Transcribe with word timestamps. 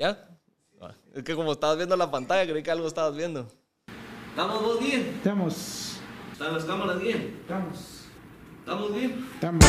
¿Ya? 0.00 0.16
Es 1.14 1.22
que 1.24 1.34
como 1.34 1.52
estabas 1.52 1.76
viendo 1.76 1.94
la 1.94 2.10
pantalla, 2.10 2.50
creí 2.50 2.62
que 2.62 2.70
algo 2.70 2.88
estabas 2.88 3.14
viendo. 3.14 3.46
¿Estamos 4.30 4.62
vos 4.62 4.80
bien? 4.80 5.12
Estamos, 5.18 5.98
¿Están 6.32 6.54
las 6.54 6.64
cámaras 6.64 6.98
bien? 6.98 7.36
estamos, 7.42 8.06
¿Estamos 8.60 8.94
bien? 8.94 9.28
estamos. 9.34 9.66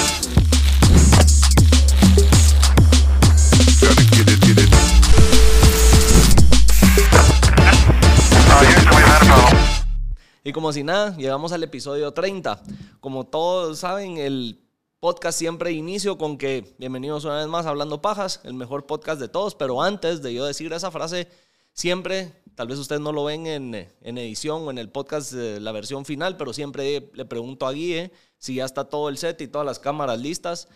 Y 10.45 10.53
como 10.53 10.71
si 10.71 10.83
nada, 10.83 11.15
llegamos 11.17 11.51
al 11.51 11.63
episodio 11.63 12.13
30. 12.13 12.61
Como 13.01 13.25
todos 13.25 13.79
saben, 13.79 14.17
el 14.17 14.61
podcast 15.01 15.39
siempre 15.39 15.71
inicio 15.71 16.15
con 16.19 16.37
que 16.37 16.75
bienvenidos 16.77 17.25
una 17.25 17.39
vez 17.39 17.47
más 17.47 17.65
Hablando 17.65 18.03
Pajas, 18.03 18.39
el 18.43 18.53
mejor 18.53 18.85
podcast 18.85 19.19
de 19.19 19.27
todos. 19.27 19.55
Pero 19.55 19.81
antes 19.81 20.21
de 20.21 20.31
yo 20.31 20.45
decir 20.45 20.71
esa 20.73 20.91
frase, 20.91 21.27
siempre, 21.73 22.31
tal 22.53 22.67
vez 22.67 22.77
ustedes 22.77 23.01
no 23.01 23.11
lo 23.11 23.23
ven 23.23 23.47
en, 23.47 23.73
en 23.73 24.17
edición 24.19 24.61
o 24.61 24.69
en 24.69 24.77
el 24.77 24.89
podcast, 24.91 25.31
de 25.31 25.59
la 25.59 25.71
versión 25.71 26.05
final, 26.05 26.37
pero 26.37 26.53
siempre 26.53 27.09
le 27.15 27.25
pregunto 27.25 27.65
a 27.65 27.71
Guille 27.71 28.11
si 28.37 28.53
ya 28.53 28.65
está 28.65 28.89
todo 28.89 29.09
el 29.09 29.17
set 29.17 29.41
y 29.41 29.47
todas 29.47 29.65
las 29.65 29.79
cámaras 29.79 30.19
listas. 30.19 30.67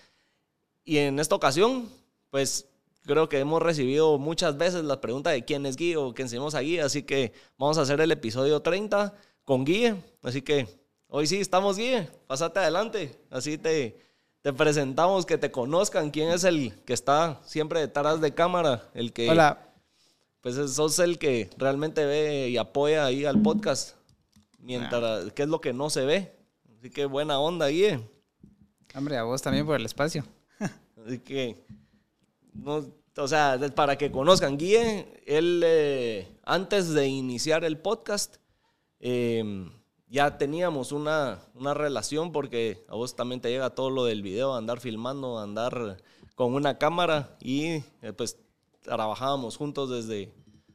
Y 0.84 0.98
en 0.98 1.20
esta 1.20 1.36
ocasión, 1.36 1.88
pues 2.32 2.68
creo 3.04 3.30
que 3.30 3.38
hemos 3.38 3.62
recibido 3.62 4.18
muchas 4.18 4.58
veces 4.58 4.84
la 4.86 5.02
pregunta 5.02 5.30
de 5.30 5.46
quién 5.46 5.68
es 5.68 5.76
Guille 5.76 5.98
o 5.98 6.16
que 6.16 6.24
enseñamos 6.24 6.56
a 6.56 6.62
Guille, 6.62 6.82
así 6.82 7.04
que 7.04 7.32
vamos 7.60 7.78
a 7.78 7.84
hacer 7.84 8.02
el 8.02 8.12
episodio 8.12 8.60
30 8.60 9.14
con 9.44 9.66
Guille. 9.66 9.98
Así 10.24 10.42
que 10.42 10.68
hoy 11.10 11.28
sí 11.28 11.40
estamos 11.40 11.78
Guille, 11.78 12.10
pásate 12.26 12.58
adelante, 12.58 13.20
así 13.30 13.60
te, 13.60 14.04
te 14.46 14.54
presentamos, 14.54 15.26
que 15.26 15.40
te 15.40 15.50
conozcan 15.50 16.12
quién 16.12 16.30
es 16.30 16.44
el 16.44 16.72
que 16.86 16.94
está 16.94 17.42
siempre 17.46 17.80
detrás 17.80 18.22
de 18.22 18.36
cámara, 18.36 18.88
el 18.94 19.12
que... 19.12 19.28
Hola, 19.28 19.74
Pues 20.42 20.54
sos 20.72 21.00
el 21.00 21.18
que 21.18 21.50
realmente 21.58 22.06
ve 22.06 22.50
y 22.50 22.58
apoya 22.58 23.06
ahí 23.06 23.26
al 23.26 23.42
podcast, 23.42 23.96
mientras, 24.60 25.34
que 25.34 25.42
es 25.42 25.50
lo 25.50 25.62
que 25.62 25.74
no 25.74 25.90
se 25.90 26.06
ve. 26.06 26.36
Así 26.78 26.92
que 26.92 27.08
buena 27.08 27.40
onda, 27.40 27.70
Guille. 27.70 28.08
hombre, 28.94 29.18
a 29.18 29.24
vos 29.24 29.42
también 29.42 29.66
por 29.66 29.80
el 29.80 29.86
espacio. 29.88 30.24
Así 31.04 31.18
que, 31.18 31.66
no, 32.54 32.86
o 33.18 33.28
sea, 33.28 33.60
para 33.74 33.98
que 33.98 34.12
conozcan, 34.12 34.60
Guille, 34.60 35.24
él 35.26 35.64
eh, 35.66 36.38
antes 36.44 36.94
de 36.94 37.08
iniciar 37.08 37.64
el 37.64 37.80
podcast, 37.80 38.36
eh, 39.00 39.72
ya 40.08 40.38
teníamos 40.38 40.92
una, 40.92 41.40
una 41.56 41.74
relación 41.74 42.32
porque 42.32 42.84
a 42.88 42.96
vos 42.96 43.16
también 43.16 43.42
te 43.42 43.50
llega 43.50 43.72
todo 43.72 43.90
lo 43.90 44.06
del 44.06 44.22
video, 44.22 44.56
andar 44.56 44.80
filmando, 44.80 45.40
andar 45.40 45.98
con 46.36 46.54
una 46.54 46.78
cámara 46.78 47.36
y 47.40 47.84
eh, 48.02 48.14
pues 48.16 48.38
trabajábamos 48.82 49.58
juntos 49.58 49.90
desde, 49.90 50.32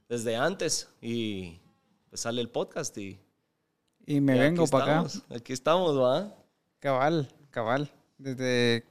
desde 0.09 0.37
antes 0.37 0.89
y 1.01 1.61
pues 2.09 2.23
sale 2.23 2.41
el 2.41 2.49
podcast 2.49 2.97
y, 2.99 3.21
Y 4.07 4.21
me 4.21 4.37
y 4.37 4.39
vengo 4.41 4.67
para 4.67 5.01
acá. 5.01 5.11
Aquí 5.31 5.53
estamos, 5.53 5.97
¿va? 5.99 6.35
Cabal, 6.81 7.29
cabal. 7.51 7.91
Desde 8.19 8.85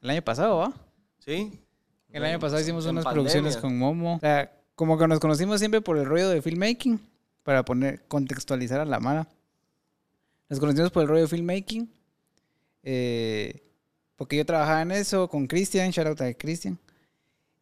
el 0.00 0.10
año 0.10 0.22
pasado, 0.22 0.58
¿va? 0.58 0.72
Sí. 1.18 1.60
El 2.10 2.24
año 2.24 2.38
pasado 2.38 2.60
hicimos 2.60 2.86
unas 2.86 3.04
pandemia. 3.04 3.30
producciones 3.30 3.56
con 3.58 3.78
Momo. 3.78 4.16
O 4.16 4.20
sea, 4.20 4.50
como 4.74 4.96
que 4.96 5.06
nos 5.06 5.20
conocimos 5.20 5.58
siempre 5.58 5.80
por 5.80 5.98
el 5.98 6.06
rollo 6.06 6.30
de 6.30 6.40
filmmaking, 6.40 7.00
para 7.42 7.64
poner, 7.64 8.06
contextualizar 8.08 8.80
a 8.80 8.84
la 8.84 9.00
mara. 9.00 9.28
Nos 10.48 10.60
conocimos 10.60 10.90
por 10.90 11.02
el 11.02 11.08
rollo 11.08 11.26
filmmaking, 11.26 11.90
eh, 12.82 13.62
porque 14.16 14.36
yo 14.36 14.46
trabajaba 14.46 14.82
en 14.82 14.92
eso 14.92 15.28
con 15.28 15.46
Cristian, 15.46 15.90
shout 15.90 16.06
out 16.06 16.20
a 16.20 16.34
Cristian. 16.34 16.78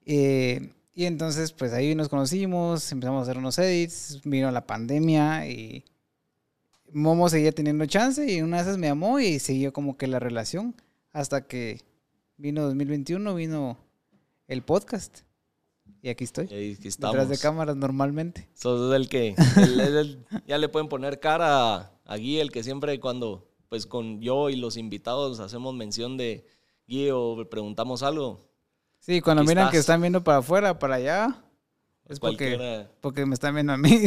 Eh, 0.05 0.71
y 0.95 1.07
entonces, 1.07 1.53
pues 1.53 1.73
ahí 1.73 1.95
nos 1.95 2.09
conocimos, 2.09 2.93
empezamos 2.93 3.21
a 3.21 3.23
hacer 3.23 3.39
unos 3.39 3.59
edits, 3.59 4.21
vino 4.25 4.51
la 4.51 4.67
pandemia 4.67 5.49
y 5.49 5.85
Momo 6.93 7.29
seguía 7.29 7.53
teniendo 7.53 7.87
chance 7.87 8.31
y 8.31 8.41
una 8.43 8.59
de 8.59 8.63
esas 8.63 8.79
me 8.79 8.87
llamó 8.87 9.19
y 9.19 9.41
siguió 9.41 9.73
como 9.73 9.97
que 9.97 10.07
la 10.07 10.21
relación 10.21 10.77
hasta 11.13 11.47
que 11.47 11.81
vino 12.37 12.63
2021, 12.63 13.35
vino 13.35 13.79
el 14.47 14.63
podcast. 14.63 15.21
Y 16.05 16.11
aquí 16.11 16.25
estoy. 16.25 16.45
Y 16.53 16.75
Detrás 16.75 17.31
de 17.31 17.39
cámaras 17.39 17.77
normalmente. 17.77 18.47
Sos 18.53 18.95
el 18.95 19.09
que 19.09 19.35
el- 19.57 19.81
el- 19.81 19.97
el- 19.97 20.27
ya 20.47 20.59
le 20.59 20.69
pueden 20.69 20.87
poner 20.91 21.19
cara 21.19 21.77
a, 21.77 21.93
a 22.05 22.17
Guy, 22.19 22.41
el 22.41 22.53
que 22.53 22.63
siempre 22.63 23.01
cuando 23.01 23.49
pues 23.71 23.87
con 23.87 24.21
yo 24.21 24.51
y 24.51 24.57
los 24.57 24.77
invitados 24.77 25.41
hacemos 25.41 25.75
mención 25.75 26.19
de 26.19 26.45
Guy 26.87 27.09
o 27.11 27.49
preguntamos 27.49 28.03
algo. 28.03 28.47
Sí, 28.99 29.23
cuando 29.23 29.45
Aquí 29.45 29.49
miran 29.49 29.71
que 29.71 29.79
están 29.79 30.03
viendo 30.03 30.23
para 30.23 30.39
afuera, 30.39 30.79
para 30.79 30.97
allá, 30.97 31.43
es 32.07 32.21
porque, 32.21 32.87
porque 33.01 33.25
me 33.25 33.33
están 33.33 33.55
viendo 33.55 33.73
a 33.73 33.79
mí. 33.79 34.03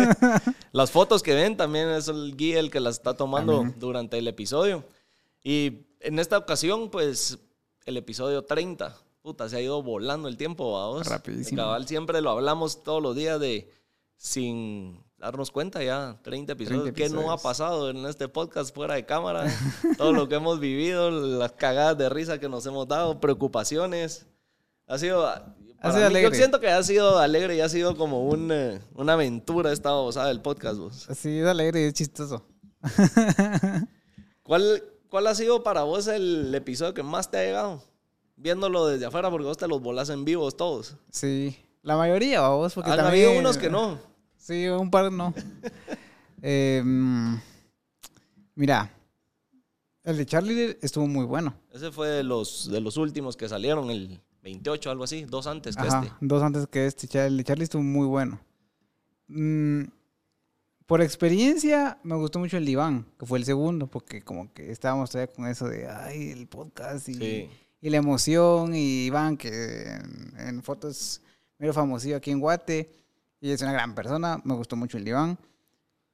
Las 0.72 0.90
fotos 0.90 1.22
que 1.22 1.34
ven 1.34 1.54
también 1.58 1.90
es 1.90 2.08
el 2.08 2.34
Guy 2.34 2.52
el 2.54 2.70
que 2.70 2.80
las 2.80 2.96
está 2.96 3.12
tomando 3.14 3.62
durante 3.78 4.16
el 4.16 4.26
episodio. 4.26 4.84
Y 5.44 5.82
en 6.00 6.18
esta 6.18 6.38
ocasión, 6.38 6.90
pues, 6.90 7.38
el 7.84 7.98
episodio 7.98 8.42
30. 8.42 8.96
Puta, 9.26 9.48
se 9.48 9.56
ha 9.56 9.60
ido 9.60 9.82
volando 9.82 10.28
el 10.28 10.36
tiempo, 10.36 10.74
vamos. 10.74 11.08
Rapidísimo. 11.08 11.60
Cabal, 11.60 11.84
siempre 11.88 12.20
lo 12.20 12.30
hablamos 12.30 12.84
todos 12.84 13.02
los 13.02 13.16
días 13.16 13.40
de 13.40 13.68
sin 14.14 15.02
darnos 15.18 15.50
cuenta 15.50 15.82
ya, 15.82 16.20
30 16.22 16.52
episodios. 16.52 16.82
30 16.84 16.96
¿Qué 16.96 17.08
no 17.08 17.22
ha 17.22 17.34
episodios. 17.34 17.42
pasado 17.42 17.90
en 17.90 18.06
este 18.06 18.28
podcast 18.28 18.72
fuera 18.72 18.94
de 18.94 19.04
cámara? 19.04 19.52
Todo 19.98 20.12
lo 20.12 20.28
que 20.28 20.36
hemos 20.36 20.60
vivido, 20.60 21.10
las 21.10 21.50
cagadas 21.50 21.98
de 21.98 22.08
risa 22.08 22.38
que 22.38 22.48
nos 22.48 22.64
hemos 22.66 22.86
dado, 22.86 23.18
preocupaciones. 23.18 24.26
Ha 24.86 24.96
sido... 24.96 25.22
para 25.24 25.50
sido 25.92 25.94
mí, 25.94 26.00
Yo 26.00 26.06
alegre. 26.06 26.36
siento 26.36 26.60
que 26.60 26.68
ha 26.68 26.80
sido 26.84 27.18
alegre 27.18 27.56
y 27.56 27.60
ha 27.62 27.68
sido 27.68 27.96
como 27.96 28.28
un, 28.28 28.52
eh, 28.52 28.80
una 28.94 29.14
aventura 29.14 29.72
esta 29.72 29.90
babosada 29.90 30.28
del 30.28 30.40
podcast, 30.40 30.78
vos. 30.78 31.10
Así 31.10 31.40
es 31.40 31.46
alegre 31.48 31.80
y 31.80 31.84
es 31.86 31.94
chistoso. 31.94 32.46
¿Cuál, 34.44 34.84
¿Cuál 35.08 35.26
ha 35.26 35.34
sido 35.34 35.64
para 35.64 35.82
vos 35.82 36.06
el 36.06 36.54
episodio 36.54 36.94
que 36.94 37.02
más 37.02 37.28
te 37.28 37.38
ha 37.38 37.42
llegado? 37.42 37.82
Viéndolo 38.36 38.86
desde 38.86 39.06
afuera, 39.06 39.30
porque 39.30 39.46
vos 39.46 39.56
te 39.56 39.66
los 39.66 39.80
volás 39.80 40.10
en 40.10 40.24
vivos 40.24 40.56
todos. 40.56 40.96
Sí, 41.10 41.56
la 41.82 41.96
mayoría, 41.96 42.40
vamos, 42.42 42.74
porque 42.74 42.90
Han 42.90 42.98
también... 42.98 43.26
habido 43.26 43.40
unos 43.40 43.58
que 43.58 43.70
no. 43.70 43.98
Sí, 44.36 44.68
un 44.68 44.90
par 44.90 45.10
no. 45.10 45.34
Eh, 46.42 46.82
mm, 46.84 47.36
mira, 48.54 48.92
el 50.04 50.18
de 50.18 50.26
Charlie 50.26 50.78
estuvo 50.82 51.08
muy 51.08 51.24
bueno. 51.24 51.54
Ese 51.72 51.90
fue 51.90 52.08
de 52.08 52.22
los, 52.22 52.70
de 52.70 52.80
los 52.80 52.98
últimos 52.98 53.36
que 53.36 53.48
salieron, 53.48 53.90
el 53.90 54.20
28, 54.42 54.90
algo 54.90 55.04
así, 55.04 55.24
dos 55.24 55.46
antes 55.46 55.74
que 55.74 55.82
Ajá, 55.88 56.02
este. 56.04 56.14
dos 56.20 56.42
antes 56.42 56.66
que 56.68 56.86
este. 56.86 57.26
El 57.26 57.38
de 57.38 57.42
Charlie 57.44 57.64
estuvo 57.64 57.82
muy 57.82 58.06
bueno. 58.06 58.38
Mm, 59.28 59.84
por 60.86 61.00
experiencia, 61.00 61.98
me 62.04 62.14
gustó 62.14 62.38
mucho 62.38 62.58
el 62.58 62.64
de 62.66 62.72
Iván, 62.72 63.06
que 63.18 63.26
fue 63.26 63.38
el 63.38 63.44
segundo, 63.44 63.88
porque 63.88 64.22
como 64.22 64.52
que 64.52 64.70
estábamos 64.70 65.10
todavía 65.10 65.34
con 65.34 65.46
eso 65.48 65.66
de, 65.66 65.88
ay, 65.88 66.30
el 66.30 66.46
podcast 66.46 67.08
y, 67.08 67.14
Sí. 67.14 67.50
Y 67.86 67.90
la 67.90 67.98
emoción. 67.98 68.74
Y 68.74 69.06
Iván, 69.06 69.36
que 69.36 69.84
en, 69.84 70.34
en 70.36 70.62
fotos 70.62 71.22
medio 71.58 71.72
famosillo 71.72 72.16
aquí 72.16 72.32
en 72.32 72.40
Guate, 72.40 72.90
y 73.40 73.50
es 73.50 73.62
una 73.62 73.72
gran 73.72 73.94
persona. 73.94 74.40
Me 74.44 74.54
gustó 74.54 74.74
mucho 74.74 74.98
el 74.98 75.04
de 75.04 75.10
Iván. 75.10 75.38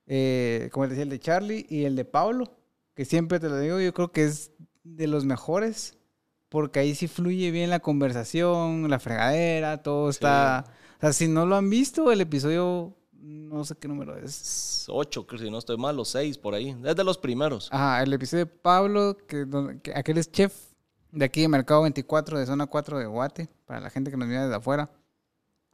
Eh, 0.06 0.68
como 0.70 0.86
decía, 0.86 1.04
el 1.04 1.08
de 1.08 1.18
Charlie 1.18 1.66
y 1.70 1.84
el 1.84 1.96
de 1.96 2.04
Pablo, 2.04 2.52
que 2.94 3.06
siempre 3.06 3.40
te 3.40 3.48
lo 3.48 3.58
digo, 3.58 3.80
yo 3.80 3.94
creo 3.94 4.12
que 4.12 4.24
es 4.24 4.50
de 4.84 5.06
los 5.06 5.24
mejores, 5.24 5.96
porque 6.50 6.80
ahí 6.80 6.94
sí 6.94 7.08
fluye 7.08 7.50
bien 7.50 7.70
la 7.70 7.80
conversación, 7.80 8.90
la 8.90 8.98
fregadera, 8.98 9.82
todo 9.82 10.10
está... 10.10 10.66
O 10.98 11.00
sea, 11.00 11.12
si 11.14 11.26
no 11.26 11.46
lo 11.46 11.56
han 11.56 11.70
visto, 11.70 12.12
el 12.12 12.20
episodio, 12.20 12.94
no 13.12 13.64
sé 13.64 13.76
qué 13.76 13.88
número 13.88 14.16
es. 14.18 14.84
Ocho, 14.88 15.26
creo, 15.26 15.40
si 15.40 15.50
no 15.50 15.58
estoy 15.58 15.78
mal, 15.78 15.98
o 15.98 16.04
seis 16.04 16.36
por 16.36 16.54
ahí. 16.54 16.76
Es 16.84 16.96
de 16.96 17.04
los 17.04 17.16
primeros. 17.16 17.68
Ajá, 17.72 18.02
el 18.02 18.12
episodio 18.12 18.44
de 18.44 18.50
Pablo, 18.50 19.16
que, 19.26 19.46
que 19.82 19.92
aquel 19.94 20.18
es 20.18 20.30
chef 20.30 20.71
de 21.12 21.24
aquí 21.24 21.42
de 21.42 21.48
Mercado 21.48 21.82
24, 21.82 22.38
de 22.38 22.46
Zona 22.46 22.66
4 22.66 22.98
de 22.98 23.06
Guate, 23.06 23.48
para 23.66 23.80
la 23.80 23.90
gente 23.90 24.10
que 24.10 24.16
nos 24.16 24.26
mira 24.26 24.42
desde 24.42 24.56
afuera. 24.56 24.90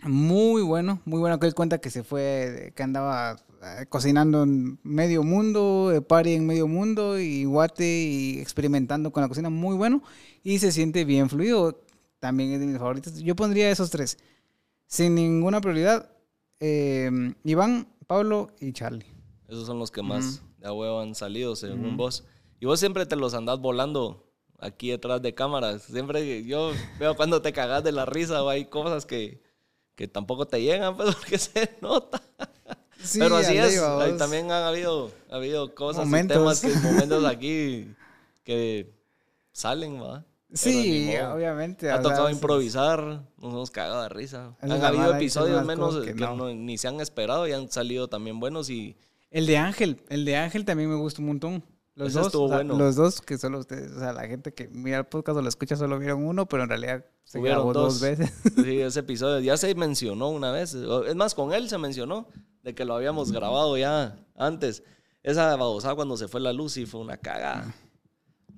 Muy 0.04 0.62
bueno, 0.62 1.00
muy 1.04 1.18
bueno 1.18 1.40
que 1.40 1.46
él 1.46 1.54
cuenta 1.54 1.78
que 1.78 1.90
se 1.90 2.04
fue, 2.04 2.72
que 2.76 2.82
andaba 2.82 3.36
eh, 3.62 3.86
cocinando 3.88 4.44
en 4.44 4.78
medio 4.84 5.24
mundo, 5.24 5.88
de 5.88 6.00
party 6.02 6.34
en 6.34 6.46
medio 6.46 6.68
mundo 6.68 7.18
y 7.18 7.44
Guate 7.44 7.84
y 7.84 8.38
experimentando 8.38 9.10
con 9.12 9.22
la 9.22 9.28
cocina, 9.28 9.50
muy 9.50 9.76
bueno 9.76 10.02
y 10.44 10.58
se 10.58 10.70
siente 10.70 11.04
bien 11.04 11.28
fluido. 11.28 11.82
También 12.20 12.52
es 12.52 12.60
de 12.60 12.66
mis 12.66 12.78
favoritos. 12.78 13.14
Yo 13.18 13.34
pondría 13.34 13.70
esos 13.70 13.90
tres, 13.90 14.18
sin 14.86 15.14
ninguna 15.14 15.60
prioridad. 15.60 16.10
eh, 16.60 17.10
Iván, 17.44 17.88
Pablo 18.06 18.50
y 18.60 18.72
Charlie. 18.72 19.06
Esos 19.48 19.66
son 19.66 19.78
los 19.78 19.90
que 19.90 20.02
más 20.02 20.42
de 20.58 20.68
a 20.68 20.72
huevo 20.72 21.00
han 21.00 21.14
salido, 21.14 21.56
según 21.56 21.96
vos. 21.96 22.24
Y 22.60 22.66
vos 22.66 22.78
siempre 22.80 23.06
te 23.06 23.16
los 23.16 23.34
andás 23.34 23.60
volando 23.60 24.27
aquí 24.58 24.90
detrás 24.90 25.22
de 25.22 25.34
cámaras. 25.34 25.82
Siempre 25.82 26.44
yo 26.44 26.72
veo 26.98 27.16
cuando 27.16 27.40
te 27.42 27.52
cagas 27.52 27.82
de 27.84 27.92
la 27.92 28.04
risa 28.06 28.42
o 28.42 28.48
hay 28.48 28.66
cosas 28.66 29.06
que, 29.06 29.40
que 29.94 30.08
tampoco 30.08 30.46
te 30.46 30.60
llegan, 30.62 30.96
pues 30.96 31.14
porque 31.16 31.38
se 31.38 31.76
nota. 31.80 32.20
Sí, 33.00 33.20
Pero 33.20 33.36
así 33.36 33.56
es. 33.56 33.80
Ahí 33.80 34.16
también 34.16 34.50
han 34.50 34.64
habido, 34.64 35.12
ha 35.30 35.36
habido 35.36 35.74
cosas 35.74 36.04
Momentos. 36.04 36.36
y 36.36 36.40
temas 36.40 36.60
que 36.60 36.68
momentos 36.88 37.24
aquí 37.24 37.94
que 38.42 38.92
salen, 39.52 40.02
¿va? 40.02 40.24
Sí, 40.52 41.14
obviamente. 41.18 41.90
Ha 41.90 41.96
o 41.96 41.98
sea, 41.98 42.02
tocado 42.02 42.30
improvisar, 42.30 43.00
nos 43.36 43.52
hemos 43.52 43.70
cagado 43.70 44.02
de 44.02 44.08
risa. 44.08 44.56
Han 44.62 44.72
habido 44.82 45.14
episodios 45.14 45.64
menos 45.64 45.98
que, 46.00 46.14
que 46.14 46.20
no. 46.20 46.34
no- 46.36 46.54
ni 46.54 46.78
se 46.78 46.88
han 46.88 47.00
esperado 47.00 47.46
y 47.46 47.52
han 47.52 47.70
salido 47.70 48.08
también 48.08 48.40
buenos 48.40 48.70
y 48.70 48.96
El 49.30 49.46
de 49.46 49.58
Ángel, 49.58 50.02
el 50.08 50.24
de 50.24 50.36
Ángel 50.36 50.64
también 50.64 50.88
me 50.90 50.96
gustó 50.96 51.20
un 51.20 51.28
montón. 51.28 51.64
Los 51.98 52.12
dos, 52.12 52.26
estuvo 52.26 52.44
o 52.44 52.48
sea, 52.48 52.58
bueno. 52.58 52.78
los 52.78 52.94
dos 52.94 53.20
que 53.20 53.36
solo 53.38 53.58
ustedes, 53.58 53.90
o 53.90 53.98
sea, 53.98 54.12
la 54.12 54.28
gente 54.28 54.54
que 54.54 54.68
mira 54.68 54.98
el 54.98 55.06
podcast 55.06 55.36
o 55.36 55.42
lo 55.42 55.48
escucha 55.48 55.74
solo 55.74 55.98
vieron 55.98 56.24
uno, 56.24 56.46
pero 56.46 56.62
en 56.62 56.68
realidad 56.68 57.04
se 57.24 57.40
Hubieron 57.40 57.58
grabó 57.58 57.72
dos 57.72 58.00
dos. 58.00 58.00
veces. 58.00 58.32
sí, 58.64 58.80
ese 58.80 59.00
episodio 59.00 59.40
ya 59.40 59.56
se 59.56 59.74
mencionó 59.74 60.28
una 60.28 60.52
vez. 60.52 60.74
Es 60.74 61.16
más, 61.16 61.34
con 61.34 61.52
él 61.52 61.68
se 61.68 61.76
mencionó 61.76 62.28
de 62.62 62.72
que 62.76 62.84
lo 62.84 62.94
habíamos 62.94 63.32
grabado 63.32 63.76
ya 63.76 64.16
antes. 64.36 64.84
Esa 65.24 65.56
babosada 65.56 65.96
cuando 65.96 66.16
se 66.16 66.28
fue 66.28 66.40
la 66.40 66.52
luz 66.52 66.76
y 66.76 66.86
fue 66.86 67.00
una 67.00 67.16
cagada. 67.16 67.74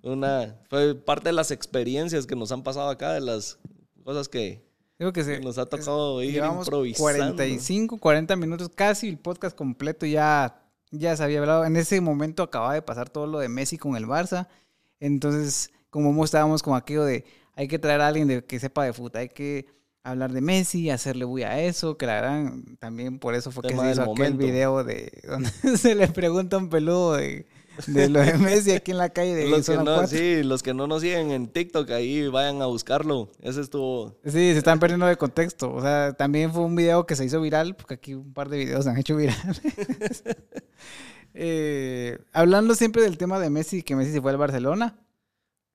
Una, 0.03 0.61
fue 0.69 0.95
parte 0.95 1.31
de 1.31 1.33
las 1.33 1.51
experiencias 1.51 2.27
que 2.27 2.37
nos 2.37 2.53
han 2.53 2.63
pasado 2.63 2.91
acá, 2.91 3.15
de 3.15 3.23
las 3.23 3.59
cosas 4.05 4.29
que 4.29 4.69
Digo 5.01 5.15
que 5.15 5.25
se, 5.25 5.41
nos 5.41 5.57
ha 5.57 5.65
tocado 5.65 6.23
ir 6.23 6.35
llevamos 6.35 6.67
improvisando. 6.67 7.35
45, 7.35 7.97
40 7.97 8.37
minutos, 8.37 8.69
casi 8.69 9.09
el 9.09 9.17
podcast 9.17 9.57
completo 9.57 10.05
ya, 10.05 10.60
ya 10.91 11.17
se 11.17 11.23
había 11.23 11.41
hablado. 11.41 11.65
En 11.65 11.77
ese 11.77 12.01
momento 12.01 12.43
acababa 12.43 12.75
de 12.75 12.83
pasar 12.83 13.11
todo 13.11 13.27
lo 13.27 13.39
de 13.39 13.49
Messi 13.49 13.79
con 13.79 13.97
el 13.97 14.07
Barça. 14.07 14.49
Entonces, 14.99 15.71
como 15.91 16.25
estábamos 16.25 16.63
con 16.63 16.77
aquello 16.77 17.05
de 17.05 17.25
hay 17.55 17.69
que 17.69 17.79
traer 17.79 18.01
a 18.01 18.09
alguien 18.09 18.29
de, 18.29 18.45
que 18.45 18.59
sepa 18.59 18.85
de 18.85 18.93
fútbol, 18.93 19.13
hay 19.15 19.29
que 19.29 19.67
hablar 20.03 20.33
de 20.33 20.41
Messi, 20.41 20.91
hacerle 20.91 21.25
bulla 21.25 21.51
a 21.51 21.61
eso, 21.61 21.97
que 21.97 22.07
la 22.07 22.17
gran 22.17 22.77
también 22.79 23.19
por 23.19 23.35
eso 23.35 23.51
fue 23.51 23.65
que 23.65 23.77
se 23.77 23.91
hizo 23.91 24.13
aquel 24.13 24.35
video 24.35 24.83
de 24.83 25.13
donde 25.29 25.51
se 25.77 25.95
le 25.95 26.09
pregunta 26.09 26.57
a 26.57 26.59
un 26.59 26.71
peludo 26.71 27.15
de, 27.15 27.47
de 27.87 28.09
lo 28.09 28.21
de 28.21 28.39
Messi 28.39 28.73
aquí 28.73 28.91
en 28.91 28.99
la 28.99 29.09
calle 29.11 29.35
de 29.35 29.49
Los 29.49 29.67
que, 29.67 29.77
no, 29.77 29.85
4. 29.85 30.07
sí, 30.07 30.43
los 30.43 30.63
que 30.63 30.75
no 30.75 30.87
nos 30.87 31.03
siguen 31.03 31.31
en 31.31 31.49
TikTok, 31.49 31.91
ahí 31.91 32.29
vayan 32.29 32.63
a 32.63 32.67
buscarlo. 32.67 33.31
Ese 33.43 33.61
estuvo. 33.61 34.17
Sí, 34.25 34.33
se 34.33 34.59
están 34.59 34.79
perdiendo 34.79 35.07
de 35.07 35.17
contexto. 35.17 35.73
O 35.73 35.81
sea, 35.81 36.13
también 36.15 36.53
fue 36.53 36.63
un 36.63 36.75
video 36.77 37.07
que 37.07 37.17
se 37.17 37.25
hizo 37.25 37.41
viral, 37.41 37.77
porque 37.77 37.95
aquí 37.95 38.15
un 38.15 38.33
par 38.33 38.49
de 38.49 38.59
videos 38.59 38.85
se 38.85 38.91
han 38.91 38.99
hecho 38.99 39.17
virales. 39.17 39.61
Eh, 41.33 42.19
hablando 42.33 42.75
siempre 42.75 43.03
del 43.03 43.17
tema 43.17 43.39
de 43.39 43.51
Messi, 43.51 43.83
que 43.85 43.95
Messi 43.95 44.13
se 44.13 44.21
fue 44.21 44.33
al 44.33 44.37
Barcelona. 44.37 44.99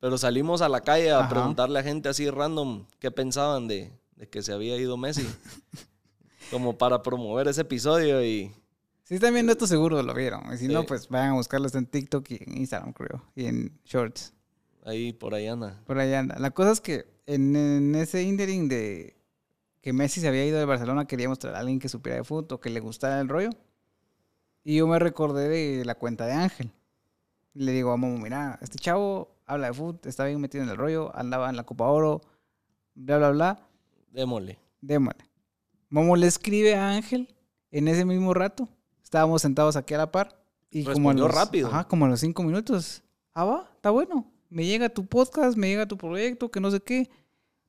Pero 0.02 0.18
salimos 0.18 0.62
a 0.62 0.70
la 0.70 0.82
calle 0.82 1.12
a 1.12 1.20
Ajá. 1.20 1.30
preguntarle 1.30 1.80
a 1.80 1.84
gente 1.84 2.10
así 2.10 2.30
random 2.30 2.86
qué 3.00 3.10
pensaban 3.10 3.68
de, 3.68 3.92
de 4.18 4.28
que 4.30 4.42
se 4.42 4.52
había 4.52 4.76
ido 4.78 4.98
Messi. 4.98 5.26
Como 6.52 6.78
para 6.78 7.02
promover 7.02 7.48
ese 7.48 7.62
episodio 7.62 8.24
y 8.24 8.54
Si 9.06 9.14
están 9.14 9.36
viendo 9.36 9.52
esto, 9.52 9.68
seguro 9.68 10.02
lo 10.02 10.14
vieron. 10.16 10.52
Y 10.52 10.58
si 10.58 10.68
no, 10.68 10.84
pues 10.84 11.10
vayan 11.10 11.30
a 11.30 11.34
buscarlos 11.34 11.76
en 11.76 11.86
TikTok 11.86 12.28
y 12.32 12.44
en 12.44 12.58
Instagram, 12.58 12.92
creo. 12.92 13.24
Y 13.36 13.46
en 13.46 13.80
Shorts. 13.86 14.34
ahí 14.84 15.14
por 15.14 15.36
ahí 15.36 15.46
anda. 15.46 15.80
Por 15.86 16.00
ahí 16.00 16.12
anda. 16.12 16.40
La 16.40 16.50
cosa 16.50 16.72
es 16.72 16.82
que 16.82 17.06
en, 17.28 17.56
en 17.56 17.94
ese 17.94 18.24
interim 18.24 18.68
de 18.68 19.16
que 19.82 19.94
Messi 19.94 20.22
se 20.22 20.28
había 20.28 20.44
ido 20.44 20.58
de 20.58 20.66
Barcelona, 20.66 21.06
queríamos 21.06 21.38
traer 21.38 21.56
a 21.56 21.60
alguien 21.60 21.78
que 21.78 21.88
supiera 21.88 22.18
de 22.18 22.24
fútbol, 22.24 22.58
o 22.58 22.60
que 22.60 22.72
le 22.72 22.80
gustara 22.80 23.22
el 23.22 23.30
rollo. 23.30 23.52
Y 24.64 24.78
yo 24.78 24.88
me 24.88 24.98
recordé 24.98 25.50
de 25.50 25.86
la 25.86 25.94
cuenta 25.94 26.26
de 26.26 26.34
Ángel. 26.34 26.72
Le 27.54 27.74
digo 27.74 27.92
a 27.92 27.98
Momo, 27.98 28.18
mira, 28.18 28.58
este 28.64 28.80
chavo 28.80 29.38
habla 29.46 29.68
de 29.68 29.74
fútbol, 29.76 30.00
está 30.06 30.26
bien 30.26 30.42
metido 30.42 30.64
en 30.64 30.72
el 30.72 30.78
rollo, 30.78 31.16
andaba 31.16 31.48
en 31.52 31.58
la 31.58 31.64
Copa 31.64 31.86
Oro, 31.86 32.22
bla, 32.96 33.20
bla, 33.20 33.30
bla. 33.30 33.70
Démosle. 34.10 34.58
Démosle. 34.82 35.26
Momo 35.90 36.16
le 36.16 36.26
escribe 36.26 36.74
a 36.74 36.90
Ángel 36.90 37.36
en 37.70 37.88
ese 37.88 38.04
mismo 38.04 38.34
rato. 38.34 38.68
Estábamos 39.06 39.44
sentados 39.44 39.76
aquí 39.76 39.94
a 39.94 40.00
la 40.00 40.12
par. 40.12 40.36
Y 40.72 40.84
como 40.84 41.12
a 41.12 41.14
los, 41.14 41.32
rápido. 41.32 41.68
Ajá, 41.68 41.88
como 41.88 42.06
a 42.06 42.10
los 42.10 42.20
cinco 42.20 42.42
minutos. 42.42 43.04
Ah, 43.36 43.46
va, 43.46 43.72
está 43.76 43.92
bueno. 43.92 44.30
Me 44.50 44.66
llega 44.66 44.90
tu 44.90 45.06
podcast, 45.06 45.56
me 45.56 45.68
llega 45.68 45.88
tu 45.88 45.96
proyecto, 45.96 46.50
que 46.50 46.60
no 46.60 46.72
sé 46.72 46.82
qué. 46.82 47.10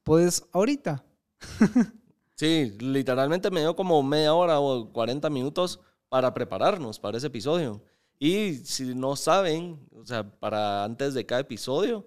Puedes 0.03 0.45
ahorita. 0.53 1.05
Sí, 2.39 2.77
literalmente 2.81 3.51
me 3.51 3.61
dio 3.61 3.75
como 3.75 4.03
media 4.03 4.35
hora 4.35 4.61
o 4.61 4.93
40 4.93 5.31
minutos 5.31 5.81
para 6.11 6.35
prepararnos 6.35 6.99
para 7.01 7.17
ese 7.17 7.29
episodio. 7.29 7.83
Y 8.19 8.57
si 8.57 8.95
no 8.95 9.17
saben, 9.17 9.81
o 9.95 10.05
sea, 10.05 10.39
para 10.39 10.85
antes 10.85 11.15
de 11.15 11.25
cada 11.25 11.41
episodio, 11.41 12.07